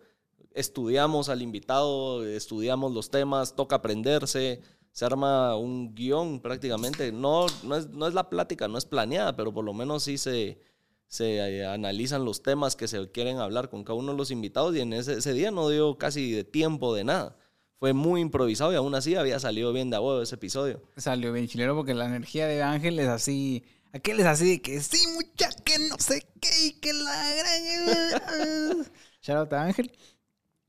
estudiamos 0.52 1.30
al 1.30 1.42
invitado, 1.42 2.24
estudiamos 2.28 2.94
los 2.94 3.10
temas, 3.10 3.56
toca 3.56 3.78
aprenderse, 3.78 4.62
se 4.92 5.06
arma 5.06 5.56
un 5.56 5.94
guion 5.96 6.42
prácticamente. 6.42 7.12
No, 7.12 7.46
no, 7.64 7.76
es, 7.76 7.90
no 7.90 8.08
es 8.08 8.14
la 8.14 8.30
plática, 8.30 8.68
no 8.68 8.78
es 8.78 8.86
planeada, 8.86 9.36
pero 9.36 9.54
por 9.54 9.66
lo 9.66 9.74
menos 9.74 10.04
sí 10.04 10.18
se, 10.18 10.60
se 11.08 11.38
eh, 11.38 11.66
analizan 11.66 12.26
los 12.26 12.44
temas 12.44 12.76
que 12.76 12.88
se 12.88 13.12
quieren 13.12 13.38
hablar 13.38 13.70
con 13.70 13.84
cada 13.84 13.98
uno 13.98 14.12
de 14.12 14.18
los 14.18 14.32
invitados 14.32 14.76
y 14.76 14.82
en 14.82 14.94
ese, 14.94 15.14
ese 15.14 15.34
día 15.34 15.52
no 15.52 15.70
dio 15.70 15.98
casi 15.98 16.32
de 16.32 16.44
tiempo 16.44 16.94
de 16.94 17.04
nada. 17.04 17.38
Fue 17.80 17.94
muy 17.94 18.20
improvisado 18.20 18.74
y 18.74 18.76
aún 18.76 18.94
así 18.94 19.16
había 19.16 19.40
salido 19.40 19.72
bien 19.72 19.90
de 19.90 19.98
huevo 19.98 20.22
ese 20.22 20.36
episodio. 20.36 20.84
Salió 20.98 21.32
bien 21.32 21.48
chilero 21.48 21.76
porque 21.76 21.94
la 21.94 22.06
energía 22.06 22.46
de 22.46 22.62
Ángel 22.62 23.00
es 23.00 23.08
así. 23.08 23.64
Aquel 23.94 24.20
es 24.20 24.26
así 24.26 24.50
de 24.50 24.62
que 24.62 24.82
sí, 24.82 25.00
mucha, 25.16 25.50
que 25.64 25.80
no 25.80 25.98
sé 25.98 26.28
qué, 26.42 26.50
y 26.68 26.74
que 26.74 26.94
la 26.94 27.34
gran. 27.36 28.86
Shout 29.22 29.38
out 29.38 29.54
a 29.54 29.64
Ángel. 29.64 29.92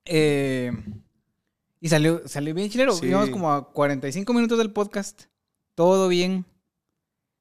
Eh, 0.04 0.72
y 1.80 1.88
salió, 1.88 2.26
salió 2.28 2.54
bien 2.54 2.68
chilero. 2.70 2.92
Sí. 2.94 3.06
Íbamos 3.06 3.30
como 3.30 3.50
a 3.52 3.72
45 3.72 4.32
minutos 4.32 4.58
del 4.58 4.72
podcast. 4.72 5.22
Todo 5.74 6.08
bien. 6.08 6.44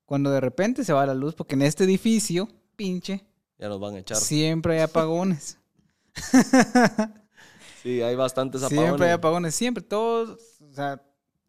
Cuando 0.05 0.31
de 0.31 0.39
repente 0.41 0.83
se 0.85 0.93
va 0.93 1.05
la 1.05 1.13
luz, 1.13 1.35
porque 1.35 1.55
en 1.55 1.61
este 1.61 1.83
edificio, 1.83 2.47
pinche, 2.75 3.25
Ya 3.59 3.67
nos 3.69 3.79
van 3.79 3.95
a 3.95 3.99
echar. 3.99 4.17
siempre 4.17 4.75
hay 4.75 4.81
apagones. 4.81 5.57
Sí, 7.81 8.01
hay 8.01 8.13
bastantes 8.15 8.61
apagones. 8.61 8.85
Siempre 8.87 9.07
hay 9.07 9.13
apagones, 9.13 9.55
siempre, 9.55 9.81
todos, 9.81 10.37
o 10.69 10.73
sea, 10.73 11.01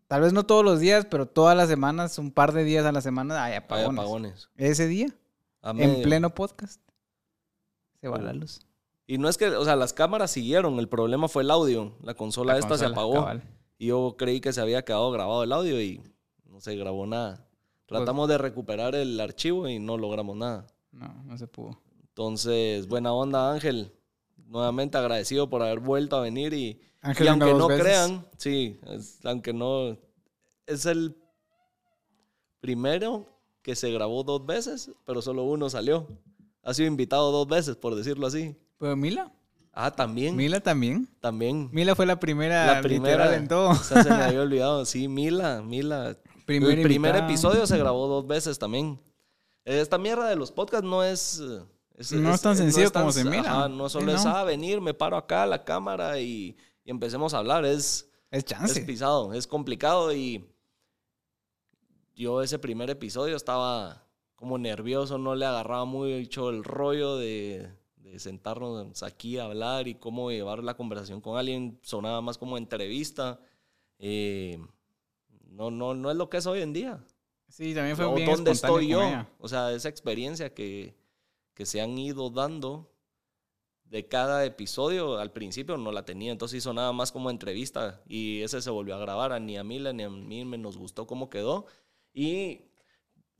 tal 0.06 0.20
vez 0.20 0.32
no 0.32 0.46
todos 0.46 0.64
los 0.64 0.78
días, 0.78 1.04
pero 1.10 1.26
todas 1.26 1.56
las 1.56 1.68
semanas, 1.68 2.18
un 2.18 2.30
par 2.30 2.52
de 2.52 2.62
días 2.62 2.86
a 2.86 2.92
la 2.92 3.00
semana 3.00 3.42
hay 3.42 3.52
Hay 3.52 3.58
apagones. 3.58 3.98
apagones. 3.98 4.48
Ese 4.56 4.86
día, 4.86 5.08
A 5.60 5.70
en 5.70 5.76
medio. 5.78 6.02
pleno 6.02 6.32
podcast, 6.32 6.80
se 8.00 8.06
va 8.06 8.18
la 8.18 8.32
luz. 8.32 8.60
Y 9.12 9.18
no 9.18 9.28
es 9.28 9.36
que, 9.36 9.48
o 9.48 9.64
sea, 9.64 9.74
las 9.74 9.92
cámaras 9.92 10.30
siguieron, 10.30 10.78
el 10.78 10.88
problema 10.88 11.26
fue 11.26 11.42
el 11.42 11.50
audio. 11.50 11.96
La 12.02 12.14
consola 12.14 12.52
La 12.52 12.60
esta 12.60 12.78
se 12.78 12.86
apagó. 12.86 13.14
cabal. 13.14 13.42
Y 13.76 13.86
yo 13.86 14.14
creí 14.16 14.40
que 14.40 14.52
se 14.52 14.60
había 14.60 14.84
quedado 14.84 15.10
grabado 15.10 15.42
el 15.42 15.52
audio 15.52 15.80
y 15.82 16.00
no 16.44 16.60
se 16.60 16.76
grabó 16.76 17.06
nada. 17.06 17.44
Tratamos 17.86 18.28
de 18.28 18.38
recuperar 18.38 18.94
el 18.94 19.18
archivo 19.18 19.66
y 19.68 19.80
no 19.80 19.96
logramos 19.98 20.36
nada. 20.36 20.64
No, 20.92 21.12
no 21.24 21.36
se 21.36 21.48
pudo. 21.48 21.80
Entonces, 22.02 22.86
buena 22.86 23.12
onda, 23.12 23.52
Ángel. 23.52 23.92
Nuevamente 24.46 24.96
agradecido 24.96 25.50
por 25.50 25.62
haber 25.62 25.80
vuelto 25.80 26.14
a 26.16 26.20
venir 26.20 26.52
y, 26.54 26.80
Ángel 27.00 27.26
y 27.26 27.28
aunque 27.30 27.52
no 27.54 27.66
veces. 27.66 27.82
crean, 27.84 28.26
sí, 28.36 28.78
es- 28.86 29.18
aunque 29.24 29.52
no, 29.52 29.96
es 30.66 30.86
el 30.86 31.16
primero 32.60 33.26
que 33.62 33.74
se 33.74 33.90
grabó 33.90 34.22
dos 34.22 34.46
veces, 34.46 34.90
pero 35.04 35.20
solo 35.22 35.42
uno 35.44 35.68
salió. 35.68 36.06
Ha 36.62 36.74
sido 36.74 36.88
invitado 36.88 37.32
dos 37.32 37.48
veces, 37.48 37.76
por 37.76 37.94
decirlo 37.94 38.26
así. 38.28 38.56
Pero 38.80 38.96
Mila, 38.96 39.30
Ah, 39.72 39.92
también. 39.92 40.34
Mila 40.34 40.58
también. 40.60 41.06
También. 41.20 41.68
Mila 41.72 41.94
fue 41.94 42.04
la 42.04 42.18
primera, 42.18 42.66
La 42.66 42.80
primera. 42.82 43.16
literal 43.26 43.34
en 43.34 43.46
todo. 43.46 43.68
O 43.70 43.74
sea, 43.76 44.02
se 44.02 44.10
me 44.10 44.16
había 44.24 44.40
olvidado. 44.42 44.84
Sí, 44.84 45.06
Mila, 45.06 45.62
Mila. 45.62 46.16
Primer 46.44 46.70
el 46.78 46.82
primer 46.82 47.10
invitada. 47.10 47.28
episodio 47.30 47.66
se 47.68 47.78
grabó 47.78 48.08
dos 48.08 48.26
veces 48.26 48.58
también. 48.58 48.98
Esta 49.64 49.96
mierda 49.96 50.28
de 50.28 50.34
los 50.34 50.50
podcasts 50.50 50.84
no 50.88 51.04
es... 51.04 51.40
No 52.12 52.34
es 52.34 52.40
tan 52.42 52.56
sencillo 52.56 52.90
como 52.92 53.12
se 53.12 53.24
mira. 53.24 53.42
ajá, 53.42 53.68
no 53.68 53.88
solo 53.88 54.12
es, 54.12 54.24
ah, 54.26 54.42
venir, 54.42 54.80
me 54.80 54.94
paro 54.94 55.16
acá 55.18 55.42
a 55.44 55.46
la 55.46 55.62
cámara 55.64 56.18
y, 56.18 56.56
y 56.84 56.90
empecemos 56.90 57.32
a 57.34 57.38
hablar. 57.38 57.64
Es, 57.66 58.10
Es 58.30 58.38
es 58.38 58.44
chance. 58.46 58.80
pisado, 58.80 59.34
es 59.34 59.46
complicado 59.46 60.12
y 60.12 60.44
yo 62.16 62.42
ese 62.42 62.58
primer 62.58 62.90
episodio 62.90 63.36
estaba 63.36 64.02
como 64.34 64.56
nervioso, 64.58 65.18
no 65.18 65.34
le 65.34 65.44
agarraba 65.46 65.84
mucho 65.84 66.48
el 66.50 66.64
rollo 66.64 67.16
de, 67.18 67.70
de 68.10 68.18
sentarnos 68.18 69.02
aquí 69.02 69.38
a 69.38 69.44
hablar 69.44 69.88
y 69.88 69.94
cómo 69.94 70.30
llevar 70.30 70.62
la 70.64 70.74
conversación 70.76 71.20
con 71.20 71.38
alguien, 71.38 71.78
sonaba 71.82 72.20
más 72.20 72.38
como 72.38 72.58
entrevista. 72.58 73.40
Eh, 73.98 74.58
no, 75.48 75.70
no, 75.70 75.94
no 75.94 76.10
es 76.10 76.16
lo 76.16 76.28
que 76.28 76.38
es 76.38 76.46
hoy 76.46 76.60
en 76.60 76.72
día. 76.72 77.04
Sí, 77.48 77.74
también 77.74 77.96
fue 77.96 78.04
O 78.06 78.14
bien 78.14 78.30
dónde 78.30 78.52
estoy 78.52 78.88
yo. 78.88 79.02
ella. 79.02 79.28
O 79.38 79.48
sea, 79.48 79.72
esa 79.72 79.88
experiencia 79.88 80.54
que, 80.54 80.96
que 81.54 81.66
se 81.66 81.80
han 81.80 81.98
ido 81.98 82.30
dando 82.30 82.92
de 83.84 84.06
cada 84.06 84.44
episodio, 84.44 85.18
al 85.18 85.32
principio 85.32 85.76
no 85.76 85.90
la 85.90 86.04
tenía, 86.04 86.30
entonces 86.30 86.58
hizo 86.58 86.72
nada 86.72 86.92
más 86.92 87.10
como 87.10 87.28
entrevista 87.28 88.00
y 88.06 88.40
ese 88.42 88.62
se 88.62 88.70
volvió 88.70 88.94
a 88.94 88.98
grabar, 88.98 89.32
a 89.32 89.40
ni 89.40 89.58
a 89.58 89.64
Mila 89.64 89.92
ni 89.92 90.04
a 90.04 90.08
mí 90.08 90.44
me 90.44 90.58
nos 90.58 90.78
gustó 90.78 91.08
cómo 91.08 91.28
quedó 91.28 91.66
y 92.14 92.69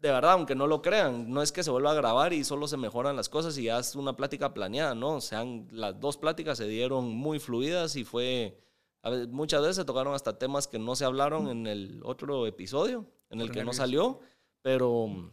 de 0.00 0.10
verdad, 0.10 0.32
aunque 0.32 0.54
no 0.54 0.66
lo 0.66 0.80
crean, 0.80 1.30
no 1.30 1.42
es 1.42 1.52
que 1.52 1.62
se 1.62 1.70
vuelva 1.70 1.90
a 1.90 1.94
grabar 1.94 2.32
y 2.32 2.42
solo 2.42 2.66
se 2.66 2.78
mejoran 2.78 3.16
las 3.16 3.28
cosas 3.28 3.56
y 3.58 3.64
ya 3.64 3.78
es 3.78 3.94
una 3.94 4.16
plática 4.16 4.54
planeada, 4.54 4.94
¿no? 4.94 5.16
O 5.16 5.20
sea, 5.20 5.44
las 5.70 6.00
dos 6.00 6.16
pláticas 6.16 6.56
se 6.56 6.66
dieron 6.66 7.10
muy 7.10 7.38
fluidas 7.38 7.96
y 7.96 8.04
fue, 8.04 8.58
a 9.02 9.10
muchas 9.28 9.60
veces 9.60 9.76
se 9.76 9.84
tocaron 9.84 10.14
hasta 10.14 10.38
temas 10.38 10.66
que 10.66 10.78
no 10.78 10.96
se 10.96 11.04
hablaron 11.04 11.48
en 11.48 11.66
el 11.66 12.00
otro 12.02 12.46
episodio, 12.46 13.06
en 13.28 13.42
el 13.42 13.48
Por 13.48 13.56
que 13.56 13.64
no 13.64 13.74
salió, 13.74 14.20
pero, 14.62 15.30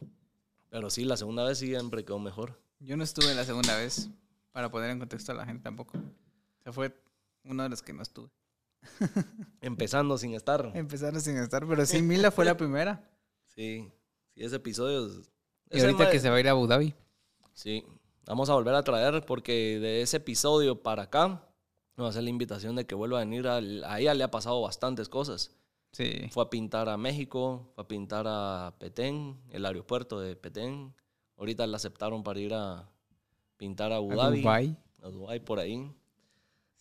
pero 0.70 0.90
sí, 0.90 1.06
la 1.06 1.16
segunda 1.16 1.46
vez 1.46 1.60
siempre 1.60 2.04
quedó 2.04 2.20
mejor. 2.20 2.60
Yo 2.80 2.98
no 2.98 3.06
estuve 3.06 3.34
la 3.36 3.46
segunda 3.46 3.78
vez, 3.78 4.10
para 4.52 4.70
poner 4.70 4.90
en 4.90 5.00
contexto 5.00 5.32
a 5.32 5.36
la 5.36 5.46
gente 5.46 5.64
tampoco. 5.64 5.98
O 5.98 6.64
sea, 6.64 6.74
fue 6.74 6.94
Uno 7.46 7.64
de 7.64 7.70
los 7.70 7.82
que 7.82 7.94
no 7.94 8.02
estuve. 8.02 8.30
Empezando 9.62 10.18
sin 10.18 10.34
estar. 10.34 10.72
Empezaron 10.74 11.22
sin 11.22 11.38
estar, 11.38 11.66
pero 11.66 11.86
sí, 11.86 12.02
Mila 12.02 12.32
fue 12.32 12.44
la 12.44 12.58
primera. 12.58 13.10
Sí, 13.56 13.90
sí, 14.38 14.44
ese 14.44 14.56
episodio. 14.58 15.08
es- 15.08 15.32
Y 15.72 15.80
ahorita 15.82 16.06
ma- 16.06 16.10
que 16.10 16.20
se 16.20 16.30
va 16.30 16.36
a 16.36 16.40
ir 16.40 16.48
a 16.48 16.52
Abu 16.52 16.68
Dhabi. 16.68 16.94
Sí, 17.54 17.84
vamos 18.26 18.50
a 18.50 18.54
volver 18.54 18.76
a 18.76 18.84
traer 18.84 19.26
porque 19.26 19.80
de 19.80 20.02
ese 20.02 20.18
episodio 20.18 20.82
para 20.82 21.04
acá, 21.04 21.28
nos 21.98 22.04
va 22.04 22.06
a 22.06 22.10
hacer 22.10 22.24
la 22.24 22.30
invitación 22.30 22.76
de 22.76 22.86
que 22.86 22.96
vuelva 22.96 23.18
a 23.18 23.26
venir. 23.26 23.48
a 23.48 23.60
ella 24.00 24.14
le 24.14 24.24
ha 24.24 24.32
pasado 24.32 24.62
bastantes 24.62 25.10
cosas. 25.10 25.52
Sí. 25.92 26.28
Fue 26.32 26.44
a 26.44 26.50
pintar 26.50 26.90
a 26.90 26.98
México, 26.98 27.72
fue 27.74 27.84
a 27.84 27.88
pintar 27.88 28.26
a 28.28 28.76
Petén, 28.78 29.38
el 29.52 29.66
aeropuerto 29.66 30.20
de 30.20 30.36
Petén. 30.36 30.94
Ahorita 31.38 31.66
la 31.66 31.78
aceptaron 31.78 32.24
para 32.24 32.40
ir 32.40 32.54
a 32.54 32.88
pintar 33.58 33.92
a 33.92 33.96
Abu 33.98 34.12
A 34.12 34.16
Dhabi, 34.26 34.42
Dubái. 34.42 34.78
a 35.02 35.08
Dubái 35.10 35.40
por 35.40 35.60
ahí. 35.60 35.92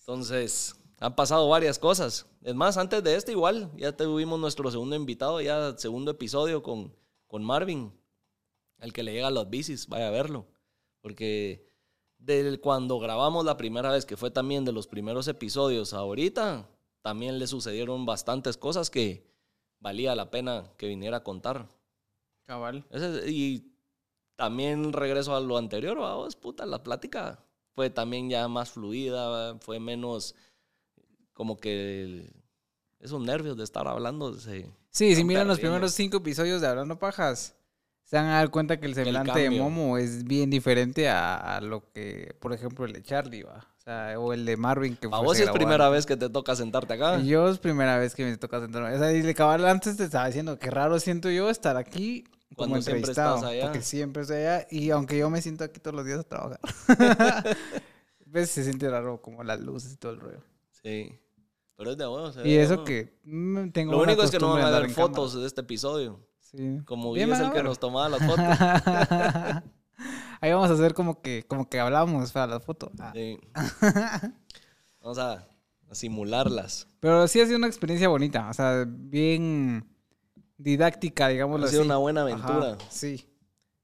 Entonces, 0.00 0.76
han 1.00 1.14
pasado 1.16 1.48
varias 1.48 1.78
cosas. 1.78 2.26
Es 2.42 2.54
más, 2.54 2.76
antes 2.76 3.02
de 3.02 3.16
este 3.16 3.32
igual, 3.32 3.70
ya 3.76 3.96
tuvimos 3.96 4.38
nuestro 4.38 4.70
segundo 4.70 4.94
invitado, 4.96 5.40
ya 5.40 5.76
segundo 5.78 6.10
episodio 6.12 6.62
con, 6.62 6.92
con 7.26 7.45
Marvin, 7.45 7.92
el 8.78 8.92
que 8.92 9.02
le 9.02 9.12
llega 9.12 9.28
a 9.28 9.30
los 9.33 9.49
bicis, 9.50 9.88
vaya 9.88 10.09
a 10.09 10.11
verlo. 10.11 10.47
Porque 11.00 11.66
del 12.18 12.61
cuando 12.61 12.99
grabamos 12.99 13.45
la 13.45 13.56
primera 13.56 13.90
vez, 13.90 14.06
que 14.06 14.16
fue 14.16 14.30
también 14.30 14.64
de 14.64 14.73
los 14.73 14.87
primeros 14.87 15.28
episodios, 15.28 15.92
ahorita 15.92 16.68
también 17.02 17.38
le 17.38 17.47
sucedieron 17.47 18.04
bastantes 18.06 18.56
cosas 18.56 18.90
que 18.90 19.26
valía 19.80 20.14
la 20.14 20.30
pena 20.30 20.73
que 20.76 20.88
viniera 20.88 21.18
a 21.18 21.23
contar. 21.25 21.68
Cabal. 22.47 22.85
Ese- 22.90 23.30
y 23.30 23.73
también 24.37 24.92
regreso 24.92 25.35
a 25.35 25.40
lo 25.40 25.56
anterior, 25.56 25.99
vamos, 25.99 26.37
puta, 26.37 26.66
la 26.66 26.83
plática 26.83 27.45
fue 27.75 27.90
también 27.90 28.28
ya 28.30 28.49
más 28.49 28.71
fluida, 28.71 29.59
fue 29.61 29.78
menos 29.80 30.35
como 31.33 31.59
que 31.59 32.33
esos 32.99 33.21
nervios 33.21 33.56
de 33.56 33.64
estar 33.64 33.87
hablando 33.87 34.35
se... 34.38 34.71
Sí, 34.96 35.14
si 35.14 35.24
miran 35.24 35.46
los 35.46 35.60
primeros 35.60 35.92
cinco 35.92 36.16
episodios 36.16 36.62
de 36.62 36.68
Hablando 36.68 36.98
Pajas, 36.98 37.54
se 38.02 38.16
van 38.16 38.26
a 38.28 38.36
dar 38.36 38.50
cuenta 38.50 38.80
que 38.80 38.86
el 38.86 38.94
semblante 38.94 39.40
de. 39.40 39.50
Momo 39.50 39.98
es 39.98 40.24
bien 40.24 40.48
diferente 40.48 41.10
a, 41.10 41.56
a 41.56 41.60
lo 41.60 41.92
que, 41.92 42.34
por 42.40 42.54
ejemplo, 42.54 42.86
el 42.86 42.94
de 42.94 43.02
Charlie, 43.02 43.42
va. 43.42 43.66
O 43.76 43.80
sea, 43.82 44.18
o 44.18 44.32
el 44.32 44.46
de 44.46 44.56
Marvin 44.56 44.96
que 44.96 45.06
A 45.12 45.18
vos 45.18 45.38
es 45.38 45.50
primera 45.50 45.90
vez 45.90 46.06
que 46.06 46.16
te 46.16 46.30
toca 46.30 46.56
sentarte 46.56 46.94
acá. 46.94 47.18
Yo 47.18 47.46
es 47.50 47.58
primera 47.58 47.98
vez 47.98 48.14
que 48.14 48.24
me 48.24 48.34
toca 48.38 48.58
sentarme. 48.58 48.94
O 48.94 48.98
sea, 48.98 49.12
y 49.12 49.22
le 49.22 49.34
cabal 49.34 49.66
antes 49.66 49.98
te 49.98 50.04
estaba 50.04 50.28
diciendo 50.28 50.58
que 50.58 50.70
raro 50.70 50.98
siento 50.98 51.28
yo 51.30 51.50
estar 51.50 51.76
aquí 51.76 52.24
como 52.54 52.70
Cuando 52.70 52.76
siempre 52.76 53.00
entrevistado. 53.00 53.36
estás 53.36 53.50
allá. 53.50 53.64
Porque 53.64 53.82
siempre 53.82 54.22
estoy 54.22 54.38
allá. 54.38 54.66
Y 54.70 54.90
aunque 54.90 55.18
yo 55.18 55.28
me 55.28 55.42
siento 55.42 55.62
aquí 55.62 55.78
todos 55.78 55.94
los 55.94 56.06
días 56.06 56.20
a 56.20 56.22
trabajar. 56.22 56.60
¿Ves? 58.24 58.50
Se 58.50 58.64
siente 58.64 58.88
raro 58.88 59.20
como 59.20 59.44
las 59.44 59.60
luces 59.60 59.92
y 59.92 59.96
todo 59.96 60.12
el 60.12 60.20
rollo. 60.20 60.42
Sí. 60.82 61.18
Pero 61.76 61.90
es 61.92 61.99
de 61.99 62.33
se 62.33 62.42
ve 62.42 62.49
Y 62.49 62.54
eso 62.56 62.85
que 62.85 63.18
mm, 63.25 63.68
tengo 63.71 63.92
Lo 63.92 64.02
único 64.02 64.23
es 64.23 64.30
que 64.30 64.38
no 64.38 64.54
van 64.54 64.62
a 64.64 64.71
ver 64.71 64.83
cámara. 64.83 64.95
fotos 64.95 65.35
de 65.35 65.47
este 65.47 65.61
episodio. 65.61 66.26
Sí. 66.40 66.80
Como 66.85 67.12
Bien, 67.12 67.30
es 67.33 67.40
el 67.40 67.52
que 67.52 67.62
nos 67.62 67.78
tomaba 67.78 68.09
las 68.09 68.21
fotos. 68.25 68.45
Ahí 70.40 70.52
vamos 70.52 70.71
a 70.71 70.75
hacer 70.75 70.95
como 70.95 71.21
que, 71.23 71.45
como 71.47 71.68
que 71.68 71.80
hablamos 71.80 72.33
para 72.33 72.47
la 72.47 72.61
foto. 72.61 72.90
Ah. 72.99 73.12
Sí. 73.14 73.38
Vamos 75.00 75.18
a, 75.18 75.49
a 75.88 75.95
simularlas. 75.95 76.88
Pero 77.00 77.26
sí 77.28 77.40
ha 77.40 77.47
sido 77.47 77.56
una 77.59 77.66
experiencia 77.66 78.09
bonita. 78.09 78.49
O 78.50 78.52
sea, 78.52 78.85
bien 78.87 79.87
didáctica, 80.59 81.28
digámoslo 81.28 81.66
Ha 81.66 81.68
sido 81.68 81.83
así. 81.83 81.87
una 81.88 81.97
buena 81.97 82.23
aventura. 82.23 82.73
Ajá, 82.73 82.78
sí. 82.90 83.26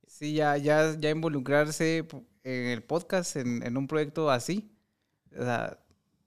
Sí, 0.07 0.35
ya, 0.35 0.57
ya, 0.57 0.95
ya 0.99 1.11
involucrarse 1.11 2.07
en 2.45 2.67
el 2.67 2.83
podcast, 2.83 3.37
en, 3.37 3.63
en 3.63 3.77
un 3.77 3.87
proyecto 3.87 4.31
así. 4.31 4.71
O 5.39 5.43
sea, 5.43 5.79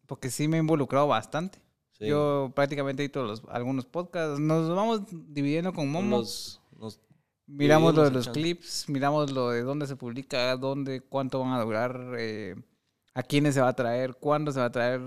porque 0.06 0.30
sí 0.30 0.48
me 0.48 0.58
he 0.58 0.60
involucrado 0.60 1.08
bastante. 1.08 1.60
Sí. 1.94 2.08
Yo 2.08 2.52
prácticamente 2.54 3.06
he 3.06 3.10
los, 3.14 3.44
algunos 3.50 3.86
podcasts. 3.86 4.40
Nos 4.40 4.76
vamos 4.76 5.04
dividiendo 5.10 5.74
con 5.74 5.90
Momo. 5.90 6.18
Nos- 6.18 6.62
miramos 7.48 7.96
lo 7.96 8.04
de 8.04 8.12
los 8.12 8.26
echando. 8.26 8.40
clips, 8.40 8.90
miramos 8.90 9.32
lo 9.32 9.50
de 9.50 9.62
dónde 9.62 9.88
se 9.88 9.96
publica, 9.96 10.56
dónde, 10.58 11.02
cuánto 11.02 11.40
van 11.40 11.54
a 11.54 11.64
durar, 11.64 12.16
eh, 12.18 12.56
a 13.14 13.24
quiénes 13.24 13.54
se 13.54 13.62
va 13.62 13.70
a 13.70 13.76
traer, 13.76 14.16
cuándo 14.16 14.52
se 14.52 14.60
va 14.60 14.66
a 14.66 14.72
traer, 14.72 15.02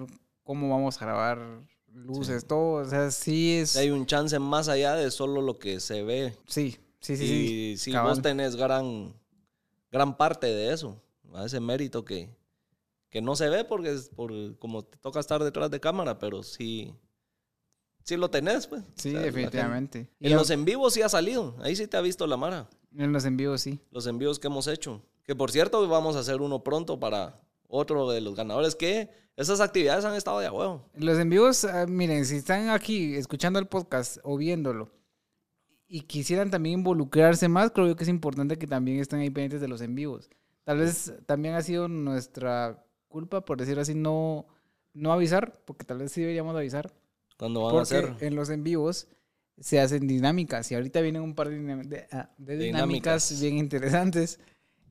cómo 0.44 0.70
vamos 0.70 1.00
a 1.00 1.04
grabar 1.04 1.38
luces, 1.92 2.46
todo. 2.46 2.82
O 2.82 2.84
sea, 2.84 3.10
sí 3.10 3.56
es... 3.56 3.76
hay 3.76 3.90
un 3.90 4.06
chance 4.06 4.38
más 4.38 4.68
allá 4.68 4.94
de 4.94 5.10
solo 5.10 5.42
lo 5.42 5.58
que 5.58 5.80
se 5.80 6.02
ve. 6.02 6.34
Sí, 6.46 6.76
sí, 7.00 7.16
sí. 7.16 7.26
sí, 7.26 7.70
y 7.72 7.76
si 7.76 7.92
cabal. 7.92 8.10
vos 8.10 8.22
tenés 8.22 8.56
gran, 8.56 9.12
gran 9.90 10.16
parte 10.16 10.46
de 10.46 10.72
eso, 10.72 11.00
a 11.34 11.44
ese 11.44 11.60
mérito 11.60 12.04
que, 12.04 12.30
que 13.10 13.20
no 13.22 13.36
se 13.36 13.48
ve 13.48 13.64
porque 13.64 13.90
es 13.90 14.08
por 14.08 14.32
como 14.58 14.84
te 14.84 14.98
toca 14.98 15.20
estar 15.20 15.42
detrás 15.42 15.70
de 15.70 15.80
cámara, 15.80 16.18
pero 16.18 16.42
sí, 16.42 16.94
sí 18.04 18.16
lo 18.16 18.30
tenés, 18.30 18.66
pues. 18.66 18.82
Sí, 18.94 19.10
O 19.10 19.12
sea, 19.12 19.20
definitivamente. 19.22 20.08
En 20.20 20.34
los 20.34 20.50
en 20.50 20.64
vivos 20.64 20.94
sí 20.94 21.02
ha 21.02 21.08
salido, 21.08 21.56
ahí 21.60 21.76
sí 21.76 21.86
te 21.86 21.96
ha 21.96 22.00
visto 22.00 22.26
la 22.26 22.36
Mara, 22.36 22.68
en 22.96 23.12
los 23.12 23.24
envíos, 23.24 23.60
sí. 23.60 23.80
los 23.90 24.06
envíos 24.06 24.38
que 24.38 24.48
hemos 24.48 24.66
hecho. 24.66 25.02
Que 25.24 25.34
por 25.34 25.50
cierto, 25.50 25.86
vamos 25.88 26.16
a 26.16 26.20
hacer 26.20 26.40
uno 26.40 26.64
pronto 26.64 26.98
para 26.98 27.40
otro 27.68 28.10
de 28.10 28.20
los 28.20 28.34
ganadores, 28.34 28.74
que 28.74 29.10
esas 29.36 29.60
actividades 29.60 30.04
han 30.04 30.14
estado 30.14 30.40
de 30.40 30.46
a 30.46 30.52
huevo. 30.52 30.90
Los 30.94 31.18
envíos, 31.18 31.64
ah, 31.64 31.86
miren, 31.86 32.24
si 32.24 32.36
están 32.36 32.70
aquí 32.70 33.14
escuchando 33.14 33.58
el 33.58 33.66
podcast 33.66 34.18
o 34.24 34.36
viéndolo 34.36 34.90
y 35.86 36.00
quisieran 36.02 36.50
también 36.50 36.80
involucrarse 36.80 37.48
más, 37.48 37.70
creo 37.70 37.86
yo 37.86 37.96
que 37.96 38.04
es 38.04 38.10
importante 38.10 38.58
que 38.58 38.66
también 38.66 38.98
estén 38.98 39.20
ahí 39.20 39.30
pendientes 39.30 39.60
de 39.60 39.68
los 39.68 39.80
envíos. 39.80 40.28
Tal 40.64 40.78
vez 40.78 41.12
también 41.24 41.54
ha 41.54 41.62
sido 41.62 41.88
nuestra 41.88 42.84
culpa, 43.08 43.44
por 43.44 43.58
decirlo 43.58 43.82
así, 43.82 43.94
no, 43.94 44.46
no 44.94 45.12
avisar, 45.12 45.60
porque 45.64 45.84
tal 45.84 45.98
vez 45.98 46.12
sí 46.12 46.20
deberíamos 46.20 46.54
de 46.54 46.60
avisar, 46.60 46.92
Cuando 47.38 47.62
van 47.62 47.76
a 47.76 47.80
hacer. 47.82 48.14
en 48.20 48.34
los 48.34 48.50
envíos 48.50 49.08
se 49.58 49.80
hacen 49.80 50.06
dinámicas 50.06 50.70
y 50.70 50.76
ahorita 50.76 51.00
vienen 51.00 51.22
un 51.22 51.34
par 51.34 51.48
de, 51.48 51.60
dinam- 51.60 51.84
de- 51.88 52.06
ah, 52.12 52.30
de 52.38 52.56
dinámicas, 52.56 53.28
Dinámicas. 53.28 53.40
bien 53.40 53.58
interesantes 53.58 54.38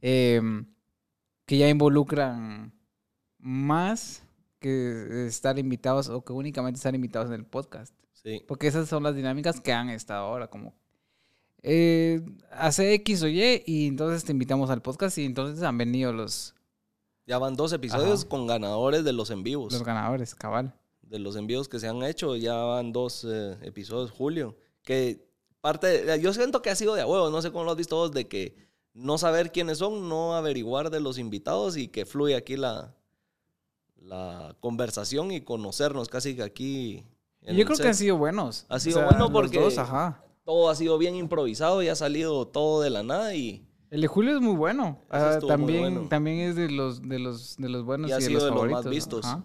em, 0.02 0.66
que 1.46 1.58
ya 1.58 1.70
involucran 1.70 2.74
más 3.40 4.24
que 4.60 5.26
estar 5.28 5.58
invitados 5.60 6.10
o 6.10 6.24
que 6.26 6.34
únicamente 6.34 6.78
estar 6.78 6.94
invitados 6.96 7.28
en 7.30 7.36
el 7.36 7.46
podcast. 7.46 7.94
Sí, 8.14 8.44
Porque 8.48 8.68
esas 8.68 8.90
son 8.90 9.04
las 9.04 9.16
dinámicas 9.16 9.62
que 9.62 9.72
han 9.72 9.90
estado 9.90 10.26
ahora, 10.26 10.48
como 10.50 10.76
eh, 11.64 12.22
hace 12.52 12.94
X 12.96 13.24
o 13.24 13.28
Y 13.28 13.64
y 13.66 13.88
entonces 13.88 14.24
te 14.26 14.32
invitamos 14.32 14.70
al 14.70 14.82
podcast 14.82 15.18
y 15.18 15.26
entonces 15.26 15.64
han 15.64 15.78
venido 15.78 16.12
los, 16.14 16.56
ya 17.28 17.38
van 17.38 17.56
dos 17.56 17.72
episodios 17.74 18.22
Ajá. 18.22 18.30
con 18.30 18.48
ganadores 18.48 19.04
de 19.04 19.14
los 19.14 19.30
envíos. 19.30 19.72
los 19.74 19.84
ganadores, 19.84 20.34
cabal. 20.34 20.74
de 21.04 21.20
los 21.20 21.36
envíos 21.36 21.70
que 21.70 21.80
se 21.80 21.88
han 21.88 22.02
hecho, 22.04 22.36
ya 22.36 22.56
van 22.56 22.92
dos 22.92 23.24
eh, 23.30 23.58
episodios, 23.62 24.12
Julio, 24.12 24.56
que 24.84 25.26
parte, 25.62 26.04
de- 26.04 26.20
yo 26.22 26.34
siento 26.34 26.62
que 26.62 26.70
ha 26.70 26.76
sido 26.76 26.96
de 26.96 27.04
huevo, 27.06 27.30
no 27.30 27.42
sé 27.42 27.52
cómo 27.52 27.64
lo 27.66 27.72
has 27.72 27.78
visto 27.78 27.96
vos, 27.98 28.12
de 28.12 28.28
que 28.28 28.56
no 28.94 29.18
saber 29.18 29.52
quiénes 29.52 29.78
son, 29.78 30.10
no 30.10 30.36
averiguar 30.36 30.90
de 30.90 31.00
los 31.00 31.18
invitados 31.20 31.78
y 31.78 31.88
que 31.90 32.06
fluye 32.06 32.36
aquí 32.36 32.58
la, 32.58 32.96
la 34.02 34.56
conversación 34.60 35.32
y 35.32 35.42
conocernos 35.42 36.08
casi 36.10 36.36
que 36.36 36.44
aquí. 36.44 37.04
en 37.42 37.56
Yo 37.58 37.66
creo 37.66 37.78
que 37.78 37.84
set. 37.84 37.88
han 37.88 37.96
sido 37.96 38.18
buenos. 38.18 38.66
Ha 38.70 38.80
sido 38.80 39.04
bueno 39.04 39.20
los 39.26 39.32
porque- 39.32 39.60
dos, 39.60 39.78
ajá. 39.78 40.24
Todo 40.46 40.70
ha 40.70 40.76
sido 40.76 40.98
bien 40.98 41.16
improvisado 41.16 41.84
y 41.84 41.90
ha 41.90 41.96
salido 41.96 42.48
todo 42.48 42.82
de 42.82 42.90
la 42.90 43.04
nada 43.04 43.36
y, 43.36 43.67
El 43.90 44.02
de 44.02 44.08
Julio 44.08 44.36
es 44.36 44.42
muy 44.42 44.56
bueno. 44.56 45.00
Ah, 45.10 45.40
muy 45.58 45.78
bueno. 45.78 46.08
también 46.10 46.40
es 46.40 46.56
de 46.56 46.70
los, 46.70 47.02
de 47.02 47.20
los, 47.20 47.56
de 47.58 47.70
los 47.70 47.84
buenos 47.84 48.10
y 48.10 48.12
y, 48.12 48.14
ha 48.14 48.18
de 48.18 48.26
sido 48.26 48.34
los 48.40 48.44
de 48.44 48.50
los 48.50 48.56
favoritos. 48.56 48.86
más 48.86 48.92
vistos. 48.94 49.38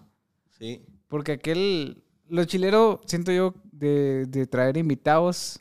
Sí. 0.57 0.85
Porque 1.07 1.33
aquel, 1.33 2.03
lo 2.27 2.43
chilero, 2.45 3.01
siento 3.05 3.31
yo, 3.31 3.53
de, 3.71 4.25
de 4.25 4.47
traer 4.47 4.77
invitados, 4.77 5.59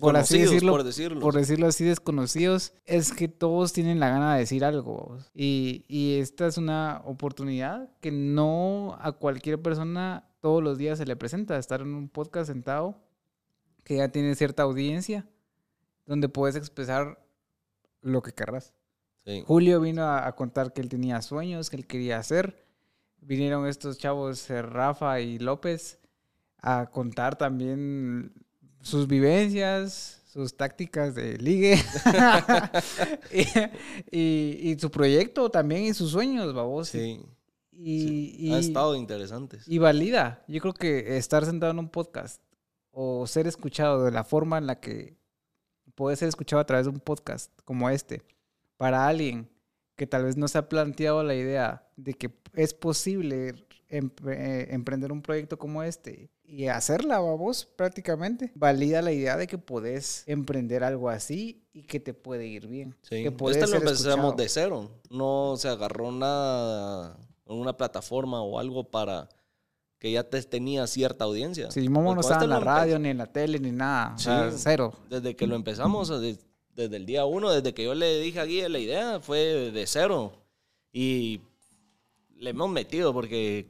por 0.00 0.16
así 0.16 0.38
Desconocidos, 0.38 0.50
decirlo, 0.50 0.72
por 0.72 0.82
decirlo. 0.84 1.20
por 1.20 1.34
decirlo 1.34 1.66
así, 1.66 1.84
desconocidos, 1.84 2.72
es 2.86 3.12
que 3.12 3.28
todos 3.28 3.72
tienen 3.72 4.00
la 4.00 4.08
gana 4.08 4.34
de 4.34 4.40
decir 4.40 4.64
algo. 4.64 5.18
Y, 5.34 5.84
y 5.88 6.18
esta 6.20 6.46
es 6.46 6.56
una 6.56 7.02
oportunidad 7.04 7.90
que 8.00 8.10
no 8.10 8.96
a 9.00 9.12
cualquier 9.12 9.60
persona 9.60 10.26
todos 10.40 10.62
los 10.62 10.78
días 10.78 10.98
se 10.98 11.06
le 11.06 11.16
presenta, 11.16 11.58
estar 11.58 11.80
en 11.82 11.94
un 11.94 12.08
podcast 12.08 12.48
sentado 12.50 12.98
que 13.82 13.96
ya 13.96 14.08
tiene 14.08 14.34
cierta 14.34 14.62
audiencia, 14.62 15.26
donde 16.06 16.28
puedes 16.30 16.56
expresar 16.56 17.23
lo 18.04 18.22
que 18.22 18.32
querrás. 18.32 18.72
Sí. 19.26 19.42
Julio 19.46 19.80
vino 19.80 20.02
a, 20.02 20.26
a 20.26 20.34
contar 20.36 20.72
que 20.72 20.80
él 20.80 20.88
tenía 20.88 21.20
sueños, 21.22 21.70
que 21.70 21.76
él 21.76 21.86
quería 21.86 22.18
hacer. 22.18 22.64
Vinieron 23.20 23.66
estos 23.66 23.98
chavos, 23.98 24.48
eh, 24.50 24.60
Rafa 24.62 25.20
y 25.20 25.38
López, 25.38 25.98
a 26.58 26.90
contar 26.90 27.36
también 27.36 28.32
sus 28.82 29.06
vivencias, 29.06 30.22
sus 30.26 30.56
tácticas 30.56 31.14
de 31.14 31.38
ligue 31.38 31.78
y, 33.32 33.46
y- 34.10 34.70
y 34.72 34.78
su 34.78 34.90
proyecto 34.90 35.50
también 35.50 35.84
y 35.84 35.94
sus 35.94 36.10
sueños, 36.10 36.52
babos. 36.54 36.88
Sí. 36.88 37.20
Y, 37.72 38.52
Han 38.52 38.58
y- 38.62 38.66
estado 38.66 38.94
interesantes. 38.94 39.66
y 39.66 39.78
valida. 39.78 40.44
Yo 40.48 40.60
creo 40.60 40.74
que 40.74 41.16
estar 41.16 41.44
sentado 41.44 41.72
en 41.72 41.78
un 41.78 41.88
podcast 41.88 42.40
o 42.92 43.26
ser 43.26 43.46
escuchado 43.46 44.04
de 44.04 44.12
la 44.12 44.22
forma 44.24 44.58
en 44.58 44.66
la 44.66 44.78
que 44.80 45.16
puede 45.94 46.16
ser 46.16 46.28
escuchado 46.28 46.60
a 46.60 46.66
través 46.66 46.86
de 46.86 46.90
un 46.90 47.00
podcast 47.00 47.50
como 47.64 47.88
este, 47.90 48.22
para 48.76 49.06
alguien 49.06 49.48
que 49.96 50.06
tal 50.06 50.24
vez 50.24 50.36
no 50.36 50.48
se 50.48 50.58
ha 50.58 50.68
planteado 50.68 51.22
la 51.22 51.34
idea 51.34 51.86
de 51.96 52.14
que 52.14 52.30
es 52.54 52.74
posible 52.74 53.54
eh, 53.88 54.66
emprender 54.70 55.12
un 55.12 55.22
proyecto 55.22 55.56
como 55.58 55.82
este 55.82 56.30
y 56.46 56.66
hacerla, 56.66 57.20
vos, 57.20 57.64
prácticamente, 57.64 58.52
valida 58.54 59.00
la 59.02 59.12
idea 59.12 59.36
de 59.36 59.46
que 59.46 59.56
podés 59.56 60.24
emprender 60.26 60.84
algo 60.84 61.08
así 61.08 61.64
y 61.72 61.84
que 61.84 62.00
te 62.00 62.12
puede 62.12 62.46
ir 62.46 62.66
bien. 62.66 62.94
Sí. 63.02 63.22
Que 63.22 63.28
Este 63.28 63.66
lo 63.66 63.76
empezamos 63.76 63.92
escuchado. 63.92 64.32
de 64.32 64.48
cero. 64.48 64.90
No 65.10 65.54
se 65.56 65.68
agarró 65.68 66.12
nada 66.12 67.16
en 67.46 67.56
una 67.56 67.76
plataforma 67.76 68.42
o 68.42 68.58
algo 68.58 68.90
para 68.90 69.28
que 70.04 70.12
ya 70.12 70.22
te 70.22 70.42
tenía 70.42 70.86
cierta 70.86 71.24
audiencia. 71.24 71.70
Sí, 71.70 71.88
Momo 71.88 72.10
no 72.10 72.16
Pues 72.16 72.26
con 72.26 72.32
estaba 72.34 72.44
en 72.44 72.50
este 72.50 72.54
la 72.54 72.60
lo 72.60 72.60
empe- 72.60 72.78
radio, 72.82 72.98
ni 72.98 73.08
en 73.08 73.16
la 73.16 73.26
tele, 73.26 73.58
ni 73.58 73.72
nada. 73.72 74.12
O 74.14 74.18
sea, 74.18 74.50
Sí. 74.50 74.58
cero. 74.60 74.92
Desde 75.08 75.34
que 75.34 75.46
lo 75.46 75.56
empezamos, 75.56 76.10
de- 76.20 76.36
desde 76.76 76.96
el 76.96 77.06
día 77.06 77.24
uno, 77.24 77.50
desde 77.50 77.72
que 77.72 77.84
yo 77.84 77.94
le 77.94 78.20
dije 78.20 78.38
a 78.38 78.44
Guille 78.44 78.68
la 78.68 78.78
idea, 78.80 79.20
fue 79.20 79.38
de 79.72 79.86
cero. 79.86 80.34
Y 80.92 81.40
le 82.36 82.50
hemos 82.50 82.68
metido 82.68 83.14
porque 83.14 83.66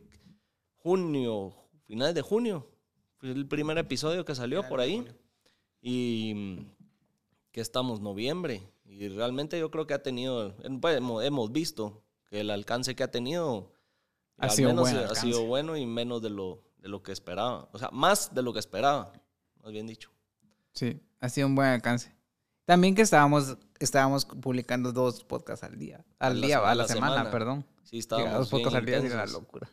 junio, 0.78 1.54
finales 1.86 2.16
de 2.16 2.22
junio, 2.22 2.66
fue 3.18 3.30
el 3.30 3.46
primer 3.46 3.78
episodio 3.78 4.24
que 4.24 4.34
salió 4.34 4.68
por 4.68 4.80
ahí. 4.80 5.06
Y 5.80 6.66
que 7.52 7.60
estamos 7.60 8.00
noviembre. 8.00 8.60
Y 8.86 9.06
realmente 9.06 9.56
yo 9.56 9.70
creo 9.70 9.86
que 9.86 9.94
ha 9.94 10.02
tenido, 10.02 10.52
pues, 10.80 10.96
hemos 11.22 11.52
visto 11.52 12.02
que 12.28 12.40
el 12.40 12.50
alcance 12.50 12.96
que 12.96 13.04
ha 13.04 13.10
tenido 13.12 13.70
Ha 14.38 14.48
sido 14.50 14.70
menos 14.70 14.90
buen 14.90 15.04
ha 15.04 15.14
sido 15.14 15.44
bueno 15.46 15.76
y 15.76 15.86
menos 15.86 16.20
de 16.22 16.30
lo, 16.30 16.62
de 16.78 16.88
lo 16.88 17.02
que 17.02 17.12
esperaba. 17.12 17.68
O 17.72 17.78
sea, 17.78 17.90
más 17.92 18.34
de 18.34 18.42
lo 18.42 18.52
que 18.52 18.58
esperaba, 18.58 19.12
más 19.62 19.72
bien 19.72 19.86
dicho. 19.86 20.10
Sí, 20.72 21.00
ha 21.20 21.28
sido 21.28 21.46
un 21.46 21.54
buen 21.54 21.68
alcance. 21.68 22.14
También 22.64 22.94
que 22.94 23.02
estábamos, 23.02 23.56
estábamos 23.78 24.24
publicando 24.24 24.92
dos 24.92 25.22
podcasts 25.24 25.64
al 25.64 25.78
día. 25.78 26.04
Al 26.18 26.40
la 26.40 26.46
día, 26.46 26.58
a 26.58 26.62
la, 26.62 26.74
la 26.74 26.88
semana, 26.88 27.14
semana. 27.14 27.30
perdón. 27.30 27.66
Sí, 27.82 27.98
estábamos 27.98 28.32
dos 28.32 28.50
podcasts 28.50 28.76
al 28.76 28.86
día 28.86 28.98
era 28.98 29.14
una 29.14 29.26
locura. 29.26 29.68